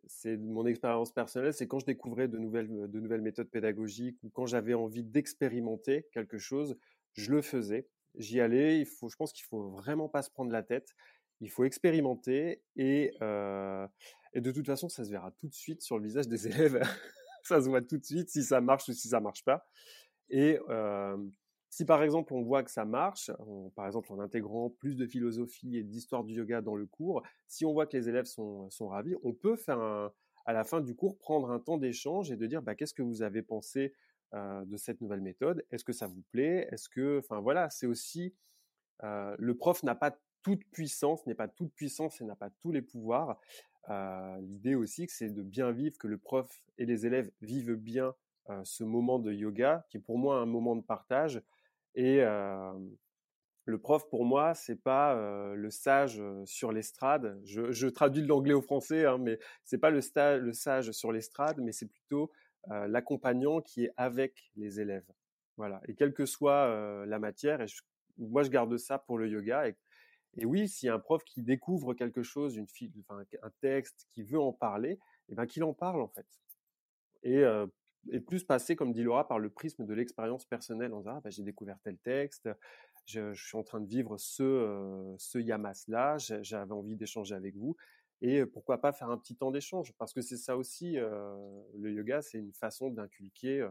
c'est 0.08 0.38
mon 0.38 0.66
expérience 0.66 1.12
personnelle, 1.12 1.54
c'est 1.54 1.68
quand 1.68 1.80
je 1.80 1.86
découvrais 1.86 2.28
de 2.28 2.40
nouvelles, 2.40 2.90
de 2.90 3.00
nouvelles 3.00 3.22
méthodes 3.22 3.50
pédagogiques 3.50 4.18
ou 4.24 4.30
quand 4.30 4.48
j'avais 4.48 4.74
envie 4.74 5.04
d'expérimenter 5.04 6.08
quelque 6.14 6.40
chose, 6.40 6.78
je 7.18 7.32
le 7.32 7.42
faisais, 7.42 7.90
j'y 8.16 8.40
allais. 8.40 8.80
Il 8.80 8.86
faut, 8.86 9.10
je 9.10 9.16
pense 9.16 9.34
qu'il 9.34 9.46
faut 9.46 9.70
vraiment 9.72 10.08
pas 10.08 10.22
se 10.22 10.30
prendre 10.30 10.52
la 10.52 10.64
tête. 10.64 10.96
Il 11.42 11.50
faut 11.50 11.66
expérimenter 11.66 12.64
et, 12.78 13.14
euh, 13.22 13.88
et 14.34 14.42
de 14.42 14.52
toute 14.52 14.66
façon, 14.66 14.90
ça 14.90 15.04
se 15.04 15.12
verra 15.12 15.32
tout 15.32 15.48
de 15.48 15.54
suite 15.54 15.82
sur 15.82 15.98
le 15.98 16.06
visage 16.06 16.28
des 16.28 16.48
élèves. 16.48 16.82
ça 17.44 17.62
se 17.62 17.68
voit 17.68 17.82
tout 17.82 17.98
de 17.98 18.06
suite 18.06 18.30
si 18.30 18.44
ça 18.44 18.62
marche 18.62 18.88
ou 18.88 18.94
si 18.94 19.10
ça 19.10 19.20
marche 19.20 19.44
pas. 19.44 19.68
Et 20.30 20.60
euh, 20.70 21.18
si 21.70 21.86
par 21.86 22.04
exemple 22.04 22.34
on 22.34 22.42
voit 22.42 22.64
que 22.64 22.72
ça 22.72 22.86
marche, 22.86 23.32
par 23.76 23.86
exemple 23.86 24.12
en 24.12 24.20
intégrant 24.20 24.70
plus 24.70 24.96
de 24.96 25.06
philosophie 25.06 25.78
et 25.78 25.84
d'histoire 25.84 26.24
du 26.24 26.34
yoga 26.34 26.62
dans 26.62 26.76
le 26.76 26.86
cours, 26.86 27.24
si 27.48 27.66
on 27.66 27.74
voit 27.74 27.86
que 27.86 27.96
les 27.96 28.10
élèves 28.10 28.26
sont, 28.26 28.70
sont 28.70 28.88
ravis, 28.88 29.16
on 29.24 29.34
peut 29.34 29.56
faire 29.56 29.80
à 29.80 30.54
la 30.54 30.64
fin 30.64 30.82
du 30.82 30.96
cours 30.96 31.18
prendre 31.18 31.52
un 31.52 31.60
temps 31.60 31.78
d'échange 31.78 32.32
et 32.32 32.38
de 32.38 32.48
dire 32.48 32.62
bah, 32.62 32.74
qu'est-ce 32.74 32.94
que 32.94 33.04
vous 33.04 33.22
avez 33.22 33.42
pensé 33.42 33.94
de 34.34 34.78
cette 34.78 35.02
nouvelle 35.02 35.22
méthode? 35.22 35.66
Est-ce 35.72 35.84
que 35.84 35.94
ça 35.94 36.08
vous 36.08 36.24
plaît? 36.32 36.68
Est-ce 36.72 36.90
que, 36.90 37.20
enfin 37.20 37.40
voilà, 37.40 37.70
c'est 37.70 37.88
aussi 37.88 38.34
euh, 39.04 39.36
le 39.38 39.56
prof 39.56 39.84
n'a 39.84 39.96
pas 39.96 40.18
toute 40.44 40.64
puissance, 40.72 41.26
n'est 41.26 41.36
pas 41.36 41.48
toute 41.48 41.74
puissance 41.74 42.22
et 42.22 42.24
n'a 42.24 42.36
pas 42.36 42.50
tous 42.62 42.72
les 42.72 42.82
pouvoirs. 42.82 43.40
Euh, 43.90 44.38
L'idée 44.42 44.76
aussi, 44.76 45.08
c'est 45.10 45.30
de 45.30 45.42
bien 45.42 45.72
vivre, 45.72 45.98
que 45.98 46.08
le 46.08 46.18
prof 46.18 46.50
et 46.78 46.86
les 46.86 47.06
élèves 47.06 47.32
vivent 47.42 47.76
bien 47.76 48.14
euh, 48.50 48.62
ce 48.64 48.84
moment 48.84 49.20
de 49.20 49.32
yoga, 49.32 49.86
qui 49.90 49.98
est 49.98 50.02
pour 50.02 50.18
moi 50.18 50.40
un 50.40 50.46
moment 50.46 50.76
de 50.76 50.82
partage. 50.82 51.42
Et 51.96 52.22
euh, 52.22 52.74
le 53.66 53.78
prof, 53.78 54.08
pour 54.10 54.26
moi, 54.26 54.54
c'est 54.54 54.82
pas 54.82 55.16
euh, 55.16 55.54
le 55.56 55.70
sage 55.70 56.22
sur 56.46 56.72
l'estrade. 56.72 57.40
Je, 57.44 57.88
traduis 57.88 58.26
l'anglais 58.26 58.54
au 58.54 58.62
français, 58.62 59.06
hein, 59.06 59.18
mais 59.18 59.40
c'est 59.64 59.78
pas 59.78 59.90
le, 59.90 60.02
sage 60.54 60.92
sur 60.92 61.12
l'estrade, 61.12 61.60
mais 61.60 61.72
c'est 61.72 61.88
plutôt 61.88 62.32
l'accompagnant 62.70 63.62
qui 63.62 63.86
est 63.86 63.92
avec 63.98 64.52
les 64.56 64.80
élèves. 64.80 65.10
Voilà. 65.58 65.82
Et 65.88 65.96
quelle 65.96 66.14
que 66.14 66.26
soit 66.26 67.06
la 67.06 67.20
matière, 67.20 67.62
et 67.62 67.68
moi 68.18 68.44
je 68.44 68.50
garde 68.50 68.78
ça 68.78 69.00
pour 69.00 69.18
le 69.18 69.28
yoga. 69.28 69.68
Et, 69.68 70.46
oui, 70.46 70.68
s'il 70.68 70.88
y 70.88 70.90
a 70.90 70.94
un 70.94 71.00
prof 71.00 71.24
qui 71.24 71.42
découvre 71.42 71.94
quelque 71.94 72.22
chose, 72.22 72.60
un 72.60 73.52
texte, 73.62 74.08
qui 74.12 74.24
veut 74.24 74.40
en 74.40 74.54
parler, 74.54 75.00
eh 75.30 75.36
ben 75.36 75.46
qu'il 75.46 75.64
en 75.64 75.74
parle 75.74 76.02
en 76.02 76.10
fait. 76.10 76.28
Et, 77.24 77.44
et 78.12 78.20
plus 78.20 78.44
passer, 78.44 78.76
comme 78.76 78.94
dit 78.94 79.04
Laura, 79.04 79.28
par 79.28 79.40
le 79.40 79.50
prisme 79.50 79.86
de 79.86 79.94
l'expérience 79.94 80.46
personnelle. 80.46 80.94
En 80.94 81.00
disant, 81.00 81.16
ah, 81.18 81.22
bah, 81.24 81.30
j'ai 81.30 81.44
découvert 81.44 81.78
tel 81.84 81.98
texte, 81.98 82.50
je, 83.06 83.34
suis 83.34 83.58
en 83.58 83.64
train 83.64 83.80
de 83.80 83.88
vivre 83.88 84.18
ce, 84.18 85.16
ce 85.18 85.40
yamas-là, 85.40 86.18
j'avais 86.18 86.72
envie 86.72 86.96
d'échanger 86.96 87.36
avec 87.36 87.56
vous. 87.56 87.76
Et 88.22 88.46
pourquoi 88.46 88.80
pas 88.82 88.92
faire 88.92 89.10
un 89.10 89.18
petit 89.18 89.36
temps 89.36 89.52
d'échange? 89.52 89.94
Parce 89.98 90.14
que 90.14 90.22
c'est 90.22 90.38
ça 90.38 90.58
aussi, 90.58 90.94
le 90.96 91.92
yoga, 91.92 92.22
c'est 92.22 92.40
une 92.40 92.54
façon 92.54 92.90
d'inculquer 92.90 93.68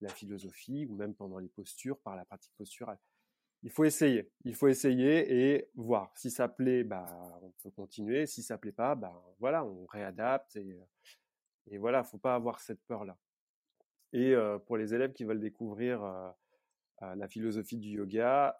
la 0.00 0.08
philosophie 0.08 0.86
ou 0.86 0.94
même 0.94 1.14
pendant 1.14 1.38
les 1.38 1.48
postures, 1.48 1.98
par 1.98 2.16
la 2.16 2.24
pratique 2.24 2.54
posturale. 2.56 2.98
Il 3.62 3.70
faut 3.70 3.84
essayer, 3.84 4.32
il 4.46 4.54
faut 4.54 4.68
essayer 4.68 5.52
et 5.52 5.68
voir. 5.74 6.10
Si 6.16 6.30
ça 6.30 6.48
plaît, 6.48 6.82
bah, 6.82 7.06
on 7.42 7.50
peut 7.62 7.70
continuer. 7.70 8.24
Si 8.24 8.42
ça 8.42 8.56
plaît 8.56 8.72
pas, 8.72 8.94
bah, 8.94 9.22
voilà, 9.38 9.66
on 9.66 9.84
réadapte 9.84 10.56
et, 10.56 10.80
et 11.66 11.76
voilà, 11.76 12.02
faut 12.02 12.16
pas 12.16 12.34
avoir 12.34 12.60
cette 12.60 12.82
peur-là. 12.86 13.18
Et 14.14 14.34
pour 14.66 14.78
les 14.78 14.94
élèves 14.94 15.12
qui 15.12 15.24
veulent 15.24 15.40
découvrir 15.40 16.02
la 17.02 17.28
philosophie 17.28 17.76
du 17.76 17.90
yoga, 17.90 18.58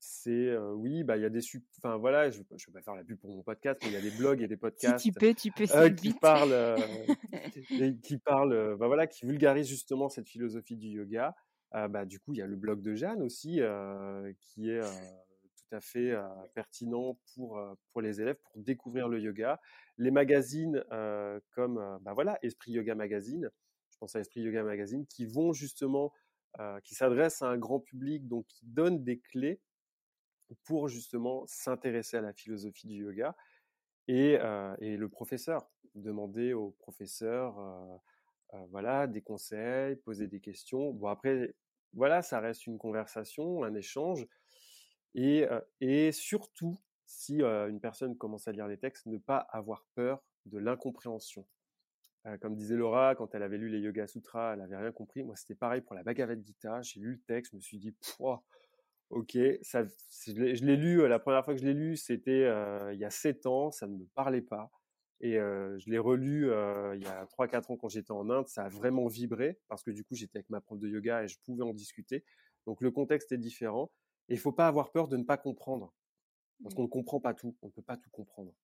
c'est 0.00 0.56
oui, 0.56 1.04
bah 1.04 1.18
il 1.18 1.22
y 1.22 1.26
a 1.26 1.28
des 1.28 1.40
enfin 1.78 1.98
voilà, 1.98 2.30
je, 2.30 2.40
je 2.56 2.66
vais 2.66 2.72
pas 2.72 2.82
faire 2.82 2.94
la 2.94 3.04
pub 3.04 3.18
pour 3.18 3.30
mon 3.30 3.42
podcast, 3.42 3.78
mais 3.82 3.88
il 3.88 3.92
y 3.92 3.96
a 3.96 4.00
des 4.00 4.10
blogs 4.10 4.40
et 4.40 4.48
des 4.48 4.56
podcasts 4.56 4.98
si 4.98 5.12
tu 5.12 5.18
peux, 5.18 5.34
tu 5.34 5.52
peux 5.52 5.64
qui 5.94 6.14
parlent, 6.14 6.76
qui 8.02 8.18
parlent, 8.18 8.76
bah 8.78 8.86
voilà, 8.86 9.06
qui 9.06 9.26
vulgarisent 9.26 9.68
justement 9.68 10.08
cette 10.08 10.26
philosophie 10.26 10.76
du 10.76 10.88
yoga. 10.88 11.36
bah 11.72 12.06
du 12.06 12.18
coup, 12.18 12.32
il 12.32 12.38
y 12.38 12.42
a 12.42 12.46
le 12.46 12.56
blog 12.56 12.80
de 12.80 12.94
Jeanne 12.94 13.22
aussi 13.22 13.60
qui 14.40 14.70
est 14.70 14.80
tout 14.80 15.76
à 15.76 15.80
fait 15.80 16.14
pertinent 16.54 17.18
pour 17.34 17.60
pour 17.92 18.00
les 18.00 18.22
élèves 18.22 18.38
pour 18.42 18.62
découvrir 18.62 19.06
le 19.06 19.20
yoga. 19.20 19.60
Les 19.98 20.10
magazines 20.10 20.82
comme 21.50 21.98
bah 22.00 22.14
voilà 22.14 22.38
Esprit 22.42 22.72
Yoga 22.72 22.94
Magazine, 22.94 23.50
je 23.90 23.98
pense 23.98 24.16
à 24.16 24.20
Esprit 24.20 24.40
Yoga 24.40 24.62
Magazine, 24.62 25.04
qui 25.06 25.26
vont 25.26 25.52
justement 25.52 26.10
qui 26.84 26.94
s'adressent 26.94 27.42
à 27.42 27.48
un 27.48 27.58
grand 27.58 27.80
public, 27.80 28.26
donc 28.26 28.46
qui 28.46 28.64
donnent 28.64 29.04
des 29.04 29.18
clés 29.18 29.60
pour 30.64 30.88
justement 30.88 31.44
s'intéresser 31.46 32.16
à 32.16 32.20
la 32.20 32.32
philosophie 32.32 32.86
du 32.86 33.04
yoga. 33.04 33.36
Et, 34.08 34.38
euh, 34.40 34.74
et 34.80 34.96
le 34.96 35.08
professeur, 35.08 35.70
demander 35.94 36.52
au 36.52 36.70
professeur 36.70 37.58
euh, 37.60 37.96
euh, 38.54 38.66
voilà, 38.70 39.06
des 39.06 39.22
conseils, 39.22 39.96
poser 39.96 40.26
des 40.26 40.40
questions. 40.40 40.90
Bon, 40.92 41.06
après, 41.08 41.54
voilà, 41.92 42.22
ça 42.22 42.40
reste 42.40 42.66
une 42.66 42.78
conversation, 42.78 43.62
un 43.62 43.74
échange. 43.74 44.26
Et, 45.14 45.44
et 45.80 46.12
surtout, 46.12 46.78
si 47.04 47.42
une 47.42 47.80
personne 47.80 48.16
commence 48.16 48.46
à 48.46 48.52
lire 48.52 48.68
les 48.68 48.78
textes, 48.78 49.06
ne 49.06 49.18
pas 49.18 49.38
avoir 49.38 49.84
peur 49.96 50.22
de 50.46 50.58
l'incompréhension. 50.58 51.44
comme 52.40 52.54
disait 52.54 52.76
Laura, 52.76 53.16
quand 53.16 53.34
elle 53.34 53.42
avait 53.42 53.58
lu 53.58 53.68
les 53.68 53.80
Yoga 53.80 54.06
Sutras, 54.06 54.54
elle 54.54 54.60
avait 54.60 54.76
rien 54.76 54.92
compris. 54.92 55.24
Moi, 55.24 55.34
c'était 55.34 55.56
pareil 55.56 55.80
pour 55.80 55.96
la 55.96 56.04
Bhagavad 56.04 56.44
Gita. 56.46 56.80
J'ai 56.82 57.00
lu 57.00 57.12
le 57.14 57.20
texte, 57.22 57.50
je 57.50 57.56
me 57.56 57.60
suis 57.60 57.78
dit, 57.78 57.90
pouah, 57.90 58.44
Ok, 59.10 59.36
ça, 59.62 59.82
je 60.26 60.64
l'ai 60.64 60.76
lu, 60.76 61.06
la 61.08 61.18
première 61.18 61.44
fois 61.44 61.54
que 61.54 61.60
je 61.60 61.66
l'ai 61.66 61.74
lu, 61.74 61.96
c'était 61.96 62.44
euh, 62.44 62.92
il 62.94 63.00
y 63.00 63.04
a 63.04 63.10
sept 63.10 63.44
ans, 63.44 63.72
ça 63.72 63.88
ne 63.88 63.96
me 63.96 64.06
parlait 64.14 64.40
pas. 64.40 64.70
Et 65.20 65.36
euh, 65.36 65.76
je 65.78 65.90
l'ai 65.90 65.98
relu 65.98 66.50
euh, 66.50 66.94
il 66.96 67.02
y 67.02 67.06
a 67.06 67.26
trois, 67.26 67.48
quatre 67.48 67.70
ans 67.70 67.76
quand 67.76 67.88
j'étais 67.88 68.12
en 68.12 68.30
Inde, 68.30 68.46
ça 68.48 68.64
a 68.64 68.68
vraiment 68.68 69.06
vibré 69.06 69.58
parce 69.68 69.82
que 69.82 69.90
du 69.90 70.02
coup 70.02 70.14
j'étais 70.14 70.38
avec 70.38 70.48
ma 70.48 70.62
prof 70.62 70.78
de 70.78 70.88
yoga 70.88 71.24
et 71.24 71.28
je 71.28 71.38
pouvais 71.44 71.62
en 71.62 71.74
discuter. 71.74 72.24
Donc 72.66 72.80
le 72.80 72.90
contexte 72.90 73.30
est 73.32 73.38
différent 73.38 73.90
et 74.28 74.34
il 74.34 74.38
faut 74.38 74.52
pas 74.52 74.66
avoir 74.66 74.92
peur 74.92 75.08
de 75.08 75.18
ne 75.18 75.24
pas 75.24 75.36
comprendre 75.36 75.92
parce 76.62 76.74
mmh. 76.74 76.76
qu'on 76.76 76.82
ne 76.84 76.88
comprend 76.88 77.20
pas 77.20 77.34
tout, 77.34 77.54
on 77.60 77.66
ne 77.66 77.72
peut 77.72 77.82
pas 77.82 77.98
tout 77.98 78.08
comprendre. 78.10 78.54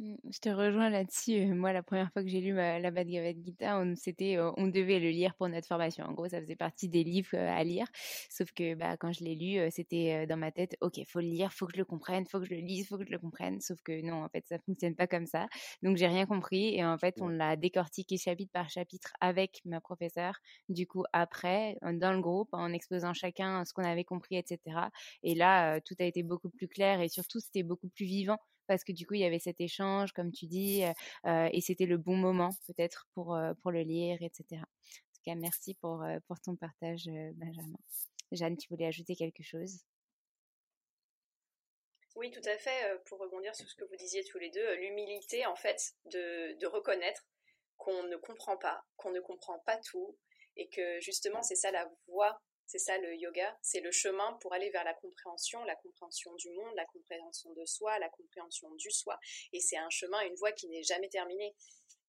Mmh, 0.00 0.14
je 0.30 0.38
te 0.38 0.48
rejoins 0.48 0.90
là-dessus. 0.90 1.46
Moi, 1.54 1.72
la 1.72 1.82
première 1.82 2.12
fois 2.12 2.22
que 2.22 2.28
j'ai 2.28 2.40
lu 2.40 2.54
la 2.54 2.90
Bhagavad 2.92 3.36
Gita, 3.44 3.80
on, 3.80 3.96
c'était, 3.96 4.38
on 4.38 4.68
devait 4.68 5.00
le 5.00 5.08
lire 5.10 5.34
pour 5.34 5.48
notre 5.48 5.66
formation. 5.66 6.04
En 6.04 6.12
gros, 6.12 6.28
ça 6.28 6.40
faisait 6.40 6.54
partie 6.54 6.88
des 6.88 7.02
livres 7.02 7.36
à 7.36 7.64
lire. 7.64 7.86
Sauf 8.30 8.52
que 8.52 8.74
bah, 8.74 8.96
quand 8.96 9.12
je 9.12 9.24
l'ai 9.24 9.34
lu, 9.34 9.58
c'était 9.72 10.24
dans 10.28 10.36
ma 10.36 10.52
tête, 10.52 10.76
OK, 10.82 11.00
faut 11.08 11.18
le 11.18 11.26
lire, 11.26 11.52
faut 11.52 11.66
que 11.66 11.72
je 11.72 11.78
le 11.78 11.84
comprenne, 11.84 12.26
faut 12.26 12.38
que 12.38 12.46
je 12.46 12.54
le 12.54 12.60
lise, 12.60 12.86
faut 12.88 12.96
que 12.96 13.04
je 13.04 13.10
le 13.10 13.18
comprenne. 13.18 13.60
Sauf 13.60 13.80
que 13.82 14.00
non, 14.02 14.22
en 14.22 14.28
fait, 14.28 14.46
ça 14.46 14.58
fonctionne 14.60 14.94
pas 14.94 15.08
comme 15.08 15.26
ça. 15.26 15.48
Donc, 15.82 15.96
j'ai 15.96 16.06
rien 16.06 16.26
compris. 16.26 16.74
Et 16.76 16.84
en 16.84 16.96
fait, 16.96 17.16
on 17.20 17.28
l'a 17.28 17.56
décortiqué 17.56 18.16
chapitre 18.18 18.52
par 18.52 18.70
chapitre 18.70 19.12
avec 19.20 19.60
ma 19.64 19.80
professeure. 19.80 20.38
Du 20.68 20.86
coup, 20.86 21.02
après, 21.12 21.76
dans 21.82 22.12
le 22.12 22.20
groupe, 22.20 22.50
en 22.52 22.72
exposant 22.72 23.14
chacun 23.14 23.64
ce 23.64 23.72
qu'on 23.72 23.84
avait 23.84 24.04
compris, 24.04 24.36
etc. 24.36 24.90
Et 25.24 25.34
là, 25.34 25.80
tout 25.80 25.94
a 25.98 26.04
été 26.04 26.22
beaucoup 26.22 26.50
plus 26.50 26.68
clair 26.68 27.00
et 27.00 27.08
surtout, 27.08 27.40
c'était 27.40 27.64
beaucoup 27.64 27.88
plus 27.88 28.06
vivant 28.06 28.38
parce 28.68 28.84
que 28.84 28.92
du 28.92 29.06
coup, 29.06 29.14
il 29.14 29.20
y 29.20 29.24
avait 29.24 29.40
cet 29.40 29.60
échange, 29.60 30.12
comme 30.12 30.30
tu 30.30 30.46
dis, 30.46 30.84
et 31.26 31.60
c'était 31.60 31.86
le 31.86 31.96
bon 31.98 32.16
moment 32.16 32.50
peut-être 32.66 33.08
pour, 33.14 33.36
pour 33.62 33.72
le 33.72 33.82
lire, 33.82 34.18
etc. 34.20 34.44
En 34.52 35.14
tout 35.14 35.22
cas, 35.24 35.34
merci 35.34 35.74
pour, 35.74 36.04
pour 36.28 36.40
ton 36.40 36.54
partage, 36.54 37.06
Benjamin. 37.34 37.78
Jeanne, 38.30 38.56
tu 38.56 38.68
voulais 38.68 38.86
ajouter 38.86 39.16
quelque 39.16 39.42
chose? 39.42 39.80
Oui, 42.14 42.30
tout 42.30 42.46
à 42.48 42.58
fait. 42.58 43.00
Pour 43.06 43.18
rebondir 43.20 43.54
sur 43.54 43.68
ce 43.68 43.74
que 43.74 43.84
vous 43.84 43.96
disiez 43.96 44.22
tous 44.24 44.38
les 44.38 44.50
deux, 44.50 44.74
l'humilité, 44.76 45.46
en 45.46 45.56
fait, 45.56 45.94
de, 46.06 46.58
de 46.58 46.66
reconnaître 46.66 47.26
qu'on 47.76 48.02
ne 48.04 48.16
comprend 48.16 48.56
pas, 48.56 48.84
qu'on 48.96 49.12
ne 49.12 49.20
comprend 49.20 49.58
pas 49.60 49.78
tout, 49.78 50.16
et 50.56 50.68
que 50.68 51.00
justement, 51.00 51.42
c'est 51.42 51.54
ça 51.54 51.70
la 51.70 51.88
voie 52.08 52.40
c'est 52.68 52.78
ça 52.78 52.98
le 52.98 53.16
yoga, 53.16 53.58
c'est 53.62 53.80
le 53.80 53.90
chemin 53.90 54.34
pour 54.42 54.52
aller 54.52 54.68
vers 54.68 54.84
la 54.84 54.92
compréhension, 54.92 55.64
la 55.64 55.74
compréhension 55.74 56.34
du 56.34 56.50
monde, 56.50 56.74
la 56.76 56.84
compréhension 56.84 57.50
de 57.54 57.64
soi, 57.64 57.98
la 57.98 58.10
compréhension 58.10 58.70
du 58.74 58.90
soi. 58.90 59.18
Et 59.54 59.60
c'est 59.60 59.78
un 59.78 59.88
chemin, 59.88 60.20
une 60.26 60.34
voie 60.34 60.52
qui 60.52 60.68
n'est 60.68 60.82
jamais 60.82 61.08
terminée. 61.08 61.56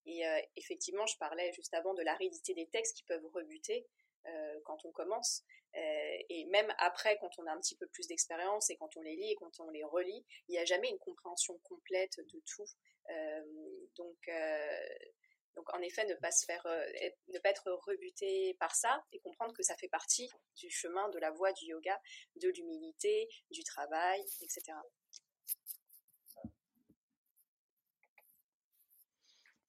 Et 0.06 0.27
euh, 0.27 0.41
effectivement, 0.57 1.06
je 1.06 1.18
parlais 1.18 1.53
juste 1.53 1.73
avant 1.73 1.94
de 1.94 2.02
l'aridité 2.02 2.53
des 2.53 2.68
textes 2.68 2.98
qui 2.98 3.03
peuvent 3.03 3.26
rebuter 3.34 3.88
euh, 4.27 4.60
quand 4.65 4.84
on 4.84 4.91
commence. 4.91 5.45
Euh, 5.77 6.18
et 6.27 6.45
même 6.48 6.73
après, 6.77 7.18
quand 7.22 7.31
on 7.38 7.48
a 7.48 7.53
un 7.53 7.60
petit 7.61 7.77
peu 7.77 7.88
plus 7.88 8.07
d'expérience 8.07 8.69
et 8.69 8.76
quand 8.76 8.98
on 8.98 9.02
les 9.02 9.15
lit 9.15 9.31
et 9.31 9.36
quand 9.36 9.61
on 9.61 9.69
les 9.69 9.86
relit, 9.86 10.26
il 10.49 10.52
n'y 10.52 10.57
a 10.57 10.65
jamais 10.65 10.90
une 10.90 10.99
compréhension 10.99 11.57
complète 11.60 12.19
de 12.19 12.44
tout. 12.45 12.65
donc, 13.95 14.30
donc 15.55 15.73
en 15.73 15.81
effet, 15.81 16.05
ne 16.05 16.15
pas 16.15 16.31
se 16.31 16.45
faire, 16.45 16.65
euh, 16.65 16.85
ne 17.27 17.39
pas 17.39 17.49
être 17.49 17.69
rebuté 17.88 18.55
par 18.59 18.76
ça 18.76 19.03
et 19.11 19.19
comprendre 19.19 19.53
que 19.53 19.63
ça 19.63 19.76
fait 19.76 19.88
partie 19.88 20.30
du 20.55 20.69
chemin 20.69 21.09
de 21.09 21.19
la 21.19 21.31
voie 21.31 21.51
du 21.53 21.65
yoga, 21.65 21.99
de 22.35 22.49
l'humilité, 22.49 23.27
du 23.51 23.63
travail, 23.63 24.21
etc. 24.41 24.73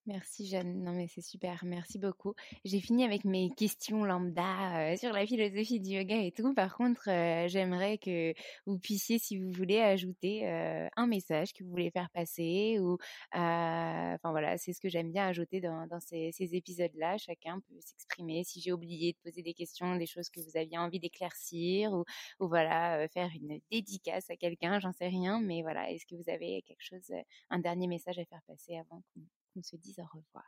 Merci 0.06 0.46
Jeanne, 0.46 0.82
non 0.82 0.92
mais 0.92 1.08
c'est 1.08 1.20
super, 1.20 1.62
merci 1.62 1.98
beaucoup. 1.98 2.34
J'ai 2.64 2.80
fini 2.80 3.04
avec 3.04 3.24
mes 3.26 3.50
questions 3.50 4.02
lambda 4.02 4.92
euh, 4.92 4.96
sur 4.96 5.12
la 5.12 5.26
philosophie 5.26 5.78
du 5.78 5.90
yoga 5.90 6.16
et 6.16 6.32
tout. 6.32 6.54
Par 6.54 6.74
contre, 6.74 7.10
euh, 7.10 7.48
j'aimerais 7.48 7.98
que 7.98 8.32
vous 8.64 8.78
puissiez, 8.78 9.18
si 9.18 9.38
vous 9.38 9.52
voulez, 9.52 9.78
ajouter 9.78 10.48
euh, 10.48 10.88
un 10.96 11.06
message 11.06 11.52
que 11.52 11.62
vous 11.62 11.70
voulez 11.70 11.90
faire 11.90 12.08
passer 12.14 12.78
ou, 12.80 12.96
enfin 13.32 14.30
voilà, 14.30 14.56
c'est 14.56 14.72
ce 14.72 14.80
que 14.80 14.88
j'aime 14.88 15.12
bien 15.12 15.26
ajouter 15.26 15.60
dans, 15.60 15.86
ces, 16.00 16.32
épisodes-là. 16.38 17.18
Chacun 17.18 17.60
peut 17.60 17.78
s'exprimer. 17.80 18.42
Si 18.42 18.60
j'ai 18.62 18.72
oublié 18.72 19.12
de 19.12 19.18
poser 19.18 19.42
des 19.42 19.54
questions, 19.54 19.96
des 19.96 20.06
choses 20.06 20.30
que 20.30 20.40
vous 20.40 20.56
aviez 20.56 20.78
envie 20.78 20.98
d'éclaircir 20.98 21.92
ou, 21.92 22.04
ou 22.40 22.48
voilà, 22.48 23.06
faire 23.08 23.30
une 23.34 23.60
dédicace 23.70 24.30
à 24.30 24.36
quelqu'un, 24.36 24.80
j'en 24.80 24.92
sais 24.92 25.08
rien, 25.08 25.40
mais 25.40 25.60
voilà, 25.60 25.90
est-ce 25.90 26.06
que 26.06 26.14
vous 26.14 26.30
avez 26.30 26.62
quelque 26.62 26.82
chose, 26.82 27.12
un 27.50 27.58
dernier 27.58 27.86
message 27.86 28.18
à 28.18 28.24
faire 28.24 28.42
passer 28.46 28.76
avant 28.76 29.02
qu'on 29.14 29.20
qu'on 29.54 29.62
se 29.62 29.76
dise 29.76 29.98
au 29.98 30.04
revoir. 30.04 30.44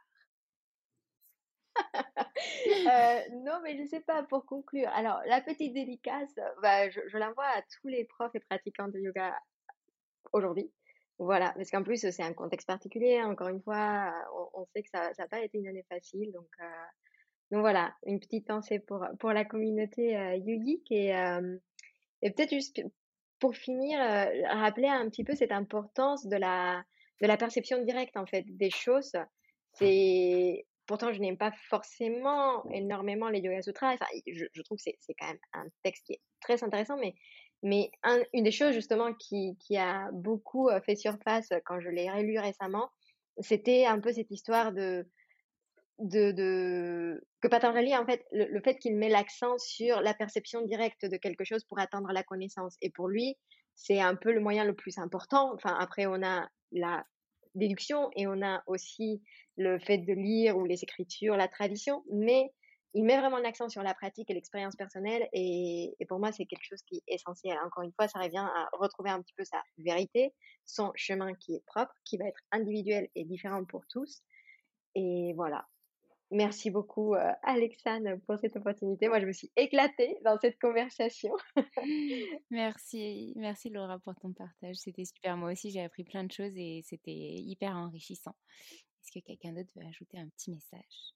Euh, 2.86 3.20
non, 3.44 3.60
mais 3.62 3.76
je 3.76 3.86
sais 3.86 4.00
pas, 4.00 4.22
pour 4.24 4.44
conclure. 4.46 4.88
Alors, 4.90 5.20
la 5.26 5.40
petite 5.40 5.72
dédicace, 5.72 6.34
bah, 6.62 6.88
je, 6.90 7.16
l'envoie 7.16 7.46
à 7.46 7.62
tous 7.62 7.88
les 7.88 8.04
profs 8.04 8.34
et 8.34 8.40
pratiquants 8.40 8.88
de 8.88 8.98
yoga 8.98 9.36
aujourd'hui. 10.32 10.70
Voilà, 11.18 11.52
parce 11.56 11.70
qu'en 11.70 11.82
plus, 11.82 12.10
c'est 12.10 12.22
un 12.22 12.32
contexte 12.32 12.66
particulier. 12.66 13.22
Encore 13.22 13.48
une 13.48 13.62
fois, 13.62 14.12
on, 14.54 14.66
sait 14.66 14.82
que 14.82 14.88
ça 14.90 15.12
n'a 15.16 15.28
pas 15.28 15.40
été 15.40 15.58
une 15.58 15.68
année 15.68 15.84
facile. 15.88 16.32
Donc, 16.32 16.48
euh, 16.60 17.60
voilà, 17.60 17.94
une 18.06 18.20
petite 18.20 18.46
pensée 18.46 18.78
pour, 18.80 19.06
pour 19.18 19.32
la 19.32 19.44
communauté 19.44 20.16
euh, 20.16 20.36
yogique. 20.36 20.90
Et, 20.90 21.08
et 22.22 22.30
peut-être 22.30 22.50
juste 22.50 22.82
pour 23.38 23.54
finir, 23.54 23.98
rappeler 24.50 24.88
un 24.88 25.08
petit 25.08 25.24
peu 25.24 25.34
cette 25.34 25.52
importance 25.52 26.26
de 26.26 26.36
la, 26.36 26.84
de 27.20 27.26
la 27.26 27.36
perception 27.36 27.82
directe 27.82 28.16
en 28.16 28.26
fait 28.26 28.44
des 28.46 28.70
choses. 28.70 29.12
C'est 29.74 30.66
pourtant 30.86 31.12
je 31.12 31.20
n'aime 31.20 31.38
pas 31.38 31.52
forcément 31.68 32.64
énormément 32.70 33.28
les 33.28 33.40
Yoga 33.40 33.62
Sutras. 33.62 33.94
Enfin, 33.94 34.06
je, 34.26 34.44
je 34.52 34.62
trouve 34.62 34.78
que 34.78 34.82
c'est 34.82 35.14
quand 35.18 35.28
même 35.28 35.38
un 35.52 35.66
texte 35.82 36.04
qui 36.06 36.14
est 36.14 36.20
très 36.40 36.62
intéressant, 36.64 36.96
mais 36.98 37.14
mais 37.62 37.92
une 38.32 38.42
des 38.42 38.50
choses 38.50 38.74
justement 38.74 39.14
qui, 39.14 39.56
qui 39.60 39.76
a 39.76 40.10
beaucoup 40.12 40.68
euh, 40.68 40.80
fait 40.80 40.96
surface 40.96 41.48
quand 41.64 41.80
je 41.80 41.90
l'ai 41.90 42.10
relu 42.10 42.38
récemment, 42.40 42.90
c'était 43.38 43.86
un 43.86 44.00
peu 44.00 44.12
cette 44.12 44.30
histoire 44.30 44.72
de 44.72 45.06
de, 45.98 47.24
que 47.40 47.48
Patanjali, 47.48 47.96
en 47.96 48.04
fait, 48.04 48.26
le, 48.32 48.60
fait 48.60 48.76
qu'il 48.76 48.96
met 48.96 49.08
l'accent 49.08 49.56
sur 49.58 50.00
la 50.00 50.14
perception 50.14 50.62
directe 50.62 51.06
de 51.06 51.16
quelque 51.16 51.44
chose 51.44 51.64
pour 51.64 51.78
atteindre 51.78 52.10
la 52.12 52.24
connaissance. 52.24 52.76
Et 52.80 52.90
pour 52.90 53.08
lui, 53.08 53.36
c'est 53.76 54.00
un 54.00 54.16
peu 54.16 54.32
le 54.32 54.40
moyen 54.40 54.64
le 54.64 54.74
plus 54.74 54.98
important. 54.98 55.52
Enfin, 55.54 55.76
après, 55.78 56.06
on 56.06 56.22
a 56.24 56.48
la 56.72 57.04
déduction 57.54 58.10
et 58.16 58.26
on 58.26 58.42
a 58.42 58.62
aussi 58.66 59.22
le 59.56 59.78
fait 59.78 59.98
de 59.98 60.12
lire 60.12 60.56
ou 60.56 60.64
les 60.64 60.82
écritures, 60.82 61.36
la 61.36 61.48
tradition, 61.48 62.02
mais 62.10 62.50
il 62.94 63.04
met 63.04 63.18
vraiment 63.18 63.38
l'accent 63.38 63.68
sur 63.68 63.82
la 63.82 63.94
pratique 63.94 64.30
et 64.30 64.34
l'expérience 64.34 64.76
personnelle 64.76 65.26
et, 65.32 65.94
et, 65.98 66.06
pour 66.06 66.18
moi 66.18 66.30
c'est 66.30 66.44
quelque 66.44 66.64
chose 66.64 66.82
qui 66.82 66.96
est 66.96 67.14
essentiel. 67.14 67.56
Encore 67.64 67.84
une 67.84 67.92
fois, 67.92 68.06
ça 68.06 68.18
revient 68.18 68.36
à 68.54 68.68
retrouver 68.72 69.10
un 69.10 69.22
petit 69.22 69.34
peu 69.34 69.44
sa 69.44 69.62
vérité, 69.78 70.34
son 70.66 70.92
chemin 70.94 71.34
qui 71.34 71.54
est 71.54 71.64
propre, 71.66 71.94
qui 72.04 72.18
va 72.18 72.26
être 72.26 72.40
individuel 72.50 73.08
et 73.14 73.24
différent 73.24 73.64
pour 73.64 73.86
tous. 73.88 74.22
Et 74.94 75.32
voilà. 75.36 75.66
Merci 76.32 76.70
beaucoup, 76.70 77.14
euh, 77.14 77.30
Alexandre, 77.42 78.16
pour 78.26 78.38
cette 78.38 78.56
opportunité. 78.56 79.06
Moi, 79.08 79.20
je 79.20 79.26
me 79.26 79.32
suis 79.32 79.52
éclatée 79.54 80.16
dans 80.24 80.38
cette 80.40 80.58
conversation. 80.58 81.36
merci, 82.50 83.34
merci 83.36 83.68
Laura 83.68 83.98
pour 83.98 84.14
ton 84.14 84.32
partage. 84.32 84.76
C'était 84.76 85.04
super. 85.04 85.36
Moi 85.36 85.52
aussi, 85.52 85.70
j'ai 85.70 85.82
appris 85.82 86.04
plein 86.04 86.24
de 86.24 86.32
choses 86.32 86.56
et 86.56 86.80
c'était 86.86 87.10
hyper 87.10 87.76
enrichissant. 87.76 88.34
Est-ce 89.02 89.20
que 89.20 89.22
quelqu'un 89.26 89.52
d'autre 89.52 89.68
veut 89.76 89.86
ajouter 89.86 90.18
un 90.18 90.28
petit 90.30 90.50
message? 90.50 91.12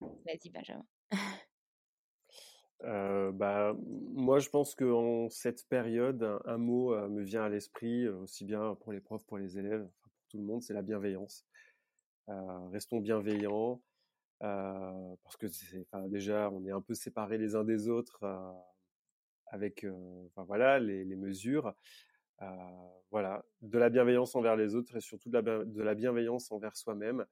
Vas-y, 0.00 0.50
Benjamin. 0.50 0.84
Euh, 2.82 3.32
bah, 3.32 3.74
moi, 4.12 4.38
je 4.40 4.50
pense 4.50 4.74
qu'en 4.74 5.30
cette 5.30 5.66
période, 5.68 6.38
un, 6.44 6.58
mot 6.58 6.92
euh, 6.92 7.08
me 7.08 7.22
vient 7.22 7.44
à 7.44 7.48
l'esprit, 7.48 8.06
aussi 8.08 8.44
bien 8.44 8.74
pour 8.74 8.92
les 8.92 9.00
profs, 9.00 9.24
pour 9.24 9.38
les 9.38 9.56
élèves, 9.56 9.88
pour 10.02 10.12
tout 10.28 10.36
le 10.36 10.44
monde, 10.44 10.60
c'est 10.60 10.74
la 10.74 10.82
bienveillance. 10.82 11.46
restons 12.70 13.00
bienveillants, 13.00 13.80
euh, 14.42 15.14
parce 15.22 15.36
que 15.36 15.46
enfin, 15.82 16.08
déjà, 16.08 16.50
on 16.50 16.64
est 16.66 16.72
un 16.72 16.80
peu 16.80 16.94
séparés 16.94 17.38
les 17.38 17.54
uns 17.54 17.64
des 17.64 17.88
autres 17.88 18.22
euh, 18.24 18.52
avec, 19.46 19.84
euh, 19.84 20.26
enfin, 20.26 20.44
voilà, 20.44 20.78
les, 20.78 21.04
mesures. 21.16 21.74
voilà, 23.10 23.44
de 23.62 23.78
la 23.78 23.90
bienveillance 23.90 24.34
envers 24.34 24.56
les 24.56 24.74
autres 24.74 24.96
et 24.96 25.00
surtout 25.00 25.30
de 25.30 25.82
la, 25.82 25.94
bienveillance 25.94 26.50
envers 26.50 26.76
soi-même. 26.76 27.24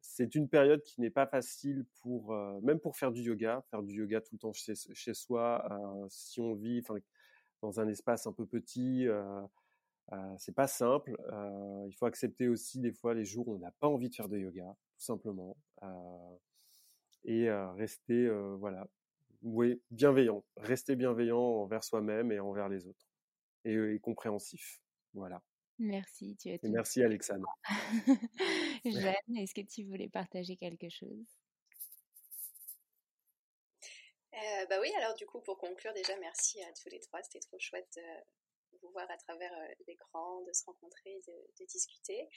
c'est 0.00 0.34
une 0.34 0.48
période 0.48 0.82
qui 0.82 1.00
n'est 1.00 1.10
pas 1.10 1.26
facile 1.26 1.84
pour, 2.00 2.34
même 2.62 2.80
pour 2.80 2.96
faire 2.96 3.12
du 3.12 3.22
yoga, 3.22 3.62
faire 3.70 3.82
du 3.82 3.94
yoga 3.94 4.20
tout 4.20 4.34
le 4.34 4.38
temps 4.38 4.52
chez, 4.52 4.74
chez 4.74 5.14
soi. 5.14 5.68
si 6.08 6.40
on 6.40 6.54
vit 6.54 6.82
dans 7.62 7.80
un 7.80 7.88
espace 7.88 8.26
un 8.26 8.32
peu 8.32 8.46
petit, 8.46 9.06
euh, 10.12 10.34
c'est 10.38 10.54
pas 10.54 10.66
simple. 10.66 11.16
Euh, 11.32 11.86
il 11.88 11.94
faut 11.94 12.06
accepter 12.06 12.48
aussi 12.48 12.80
des 12.80 12.92
fois 12.92 13.14
les 13.14 13.24
jours 13.24 13.48
où 13.48 13.54
on 13.54 13.58
n'a 13.58 13.72
pas 13.80 13.88
envie 13.88 14.10
de 14.10 14.14
faire 14.14 14.28
de 14.28 14.38
yoga, 14.38 14.76
tout 14.98 15.04
simplement, 15.04 15.56
euh, 15.73 15.73
et 17.24 17.50
rester 17.50 18.28
voilà, 18.58 18.86
oui, 19.42 19.80
bienveillant, 19.90 20.44
rester 20.56 20.96
bienveillant 20.96 21.38
envers 21.38 21.84
soi-même 21.84 22.32
et 22.32 22.40
envers 22.40 22.68
les 22.68 22.86
autres, 22.86 23.06
et, 23.64 23.98
compréhensif. 24.00 24.80
Voilà. 25.12 25.42
Merci, 25.78 26.36
tu 26.36 26.48
es 26.48 26.60
et 26.62 26.68
merci 26.68 27.02
Alexandre. 27.02 27.48
Jeanne, 28.84 29.36
est-ce 29.36 29.54
que 29.54 29.60
tu 29.60 29.84
voulais 29.84 30.08
partager 30.08 30.56
quelque 30.56 30.88
chose? 30.88 31.26
Bah 34.68 34.76
oui, 34.80 34.90
alors 34.96 35.14
du 35.14 35.26
coup, 35.26 35.40
pour 35.40 35.58
conclure, 35.58 35.92
déjà, 35.92 36.16
merci 36.20 36.62
à 36.62 36.72
tous 36.72 36.88
les 36.88 37.00
trois. 37.00 37.22
C'était 37.22 37.40
trop 37.40 37.58
chouette 37.58 37.98
voir 38.92 39.10
à 39.10 39.16
travers 39.16 39.52
euh, 39.52 39.74
l'écran, 39.86 40.40
de 40.42 40.52
se 40.52 40.64
rencontrer, 40.64 41.20
de, 41.26 41.64
discuter. 41.66 42.28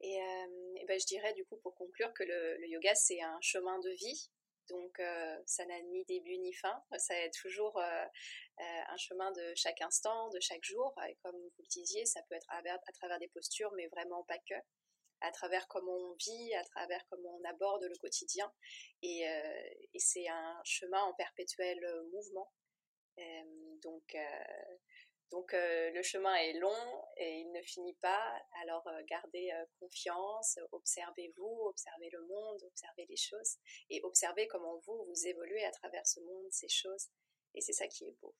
Et, 0.00 0.20
euh, 0.20 0.84
ben, 0.86 0.98
je 0.98 1.06
dirais 1.06 1.32
du 1.34 1.44
coup 1.44 1.56
pour 1.58 1.74
conclure 1.74 2.12
que 2.14 2.22
le, 2.22 2.66
yoga 2.68 2.94
c'est 2.94 3.20
un 3.20 3.38
chemin 3.40 3.78
de 3.80 3.90
vie. 3.90 4.30
Donc 4.68 5.00
euh, 5.00 5.38
ça 5.46 5.64
n'a 5.64 5.80
ni 5.80 6.04
début 6.04 6.36
ni 6.38 6.52
fin, 6.52 6.82
ça 6.98 7.18
est 7.18 7.30
toujours 7.40 7.80
un 7.80 8.96
chemin 8.98 9.32
de 9.32 9.54
chaque 9.54 9.80
instant, 9.80 10.28
de 10.28 10.40
chaque 10.40 10.62
jour. 10.62 10.94
Et 11.08 11.16
comme 11.22 11.36
vous 11.36 11.52
le 11.58 11.68
disiez, 11.68 12.04
ça 12.04 12.20
peut 12.28 12.34
être 12.34 12.46
à, 12.50 12.58
à 12.58 12.92
travers 12.92 13.18
des 13.18 13.28
postures, 13.28 13.72
mais 13.72 13.88
vraiment 13.88 14.24
pas 14.24 14.38
que 14.38 14.54
à 15.20 15.32
travers 15.32 15.66
comment 15.68 15.96
on 15.96 16.14
vit, 16.14 16.54
à 16.54 16.64
travers 16.64 17.04
comment 17.08 17.38
on 17.40 17.44
aborde 17.48 17.82
le 17.84 17.96
quotidien. 17.96 18.52
Et, 19.02 19.22
et 19.22 19.98
c'est 19.98 20.28
un 20.28 20.60
chemin 20.64 21.02
en 21.02 21.14
perpétuel 21.14 21.80
mouvement. 22.12 22.52
donc, 23.82 24.16
donc 25.30 25.52
euh, 25.52 25.90
le 25.90 26.02
chemin 26.02 26.34
est 26.36 26.54
long 26.54 27.04
et 27.18 27.40
il 27.40 27.52
ne 27.52 27.62
finit 27.62 27.96
pas. 28.00 28.32
Alors 28.62 28.86
euh, 28.88 29.02
gardez 29.08 29.50
euh, 29.52 29.64
confiance, 29.78 30.58
observez-vous, 30.72 31.60
observez 31.66 32.08
le 32.10 32.22
monde, 32.22 32.62
observez 32.64 33.06
les 33.06 33.16
choses 33.16 33.56
et 33.90 34.00
observez 34.04 34.46
comment 34.46 34.78
vous 34.86 35.04
vous 35.04 35.26
évoluez 35.26 35.64
à 35.64 35.70
travers 35.70 36.06
ce 36.06 36.20
monde, 36.20 36.46
ces 36.50 36.68
choses. 36.68 37.08
Et 37.54 37.60
c'est 37.60 37.72
ça 37.72 37.88
qui 37.88 38.08
est 38.08 38.16
beau. 38.20 38.34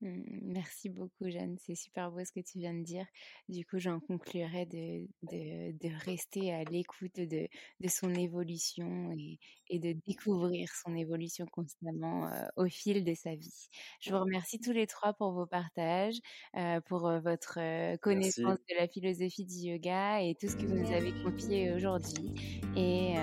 Mmh, 0.00 0.22
merci 0.42 0.88
beaucoup, 0.88 1.28
Jeanne. 1.28 1.56
C'est 1.60 1.74
super 1.74 2.10
beau 2.10 2.24
ce 2.24 2.32
que 2.32 2.40
tu 2.40 2.58
viens 2.58 2.74
de 2.74 2.82
dire. 2.82 3.06
Du 3.48 3.64
coup, 3.64 3.78
j'en 3.78 4.00
conclurai 4.00 4.66
de, 4.66 5.06
de, 5.22 6.04
rester 6.04 6.52
à 6.52 6.64
l'écoute 6.64 7.16
de, 7.16 7.48
de, 7.80 7.88
son 7.88 8.12
évolution 8.14 9.12
et, 9.12 9.38
et, 9.70 9.78
de 9.78 9.92
découvrir 10.06 10.68
son 10.84 10.94
évolution 10.94 11.46
constamment 11.46 12.28
euh, 12.28 12.44
au 12.56 12.66
fil 12.66 13.04
de 13.04 13.14
sa 13.14 13.34
vie. 13.34 13.68
Je 14.00 14.10
vous 14.10 14.20
remercie 14.20 14.58
tous 14.58 14.72
les 14.72 14.86
trois 14.86 15.14
pour 15.14 15.32
vos 15.32 15.46
partages, 15.46 16.18
euh, 16.56 16.80
pour 16.82 17.06
euh, 17.06 17.20
votre 17.20 17.58
connaissance 17.98 18.58
de 18.68 18.74
la 18.76 18.88
philosophie 18.88 19.44
du 19.46 19.70
yoga 19.70 20.20
et 20.22 20.34
tout 20.34 20.48
ce 20.48 20.56
que 20.56 20.66
vous 20.66 20.76
nous 20.76 20.92
avez 20.92 21.12
confié 21.22 21.72
aujourd'hui. 21.72 22.34
Et, 22.76 23.14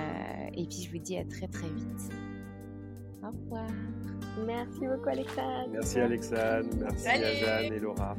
et 0.53 0.65
puis, 0.67 0.83
je 0.83 0.91
vous 0.91 0.99
dis 0.99 1.17
à 1.17 1.25
très, 1.25 1.47
très 1.47 1.69
vite. 1.69 2.30
Au 3.23 3.27
revoir. 3.27 3.67
Merci 4.45 4.79
beaucoup, 4.81 5.09
Alexandre. 5.09 5.69
Merci, 5.71 5.99
Alexandre. 5.99 6.69
Merci 6.79 7.07
à 7.07 7.33
Jeanne 7.33 7.73
et 7.73 7.79
Laura. 7.79 8.15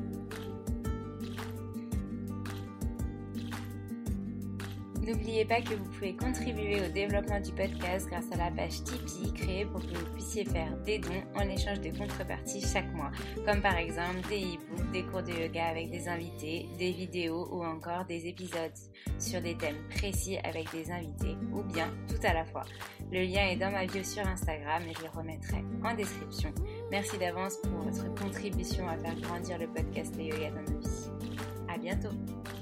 N'oubliez 5.02 5.44
pas 5.44 5.60
que 5.60 5.74
vous 5.74 5.90
pouvez 5.90 6.14
contribuer 6.14 6.80
au 6.80 6.88
développement 6.92 7.40
du 7.40 7.50
podcast 7.50 8.06
grâce 8.08 8.30
à 8.30 8.36
la 8.36 8.52
page 8.52 8.84
Tipeee 8.84 9.32
créée 9.32 9.66
pour 9.66 9.80
que 9.80 9.98
vous 9.98 10.12
puissiez 10.12 10.44
faire 10.44 10.76
des 10.84 11.00
dons 11.00 11.24
en 11.34 11.48
échange 11.48 11.80
de 11.80 11.90
contreparties 11.90 12.60
chaque 12.60 12.92
mois, 12.94 13.10
comme 13.44 13.60
par 13.60 13.76
exemple 13.76 14.20
des 14.28 14.42
e-books, 14.42 14.92
des 14.92 15.02
cours 15.02 15.24
de 15.24 15.32
yoga 15.32 15.66
avec 15.66 15.90
des 15.90 16.06
invités, 16.06 16.68
des 16.78 16.92
vidéos 16.92 17.48
ou 17.50 17.64
encore 17.64 18.04
des 18.04 18.28
épisodes 18.28 18.70
sur 19.18 19.40
des 19.42 19.56
thèmes 19.56 19.88
précis 19.88 20.38
avec 20.44 20.70
des 20.70 20.88
invités 20.92 21.36
ou 21.52 21.62
bien 21.64 21.90
tout 22.08 22.24
à 22.24 22.32
la 22.32 22.44
fois. 22.44 22.62
Le 23.10 23.22
lien 23.22 23.48
est 23.48 23.56
dans 23.56 23.72
ma 23.72 23.86
bio 23.86 24.04
sur 24.04 24.24
Instagram 24.24 24.84
et 24.88 24.94
je 24.94 25.02
le 25.02 25.10
remettrai 25.10 25.64
en 25.84 25.94
description. 25.96 26.54
Merci 26.92 27.18
d'avance 27.18 27.56
pour 27.56 27.82
votre 27.82 28.14
contribution 28.14 28.88
à 28.88 28.96
faire 28.98 29.20
grandir 29.20 29.58
le 29.58 29.66
podcast 29.66 30.16
de 30.16 30.22
yoga 30.22 30.50
dans 30.50 30.72
nos 30.72 30.78
vies. 30.78 31.10
À 31.68 31.76
bientôt! 31.76 32.61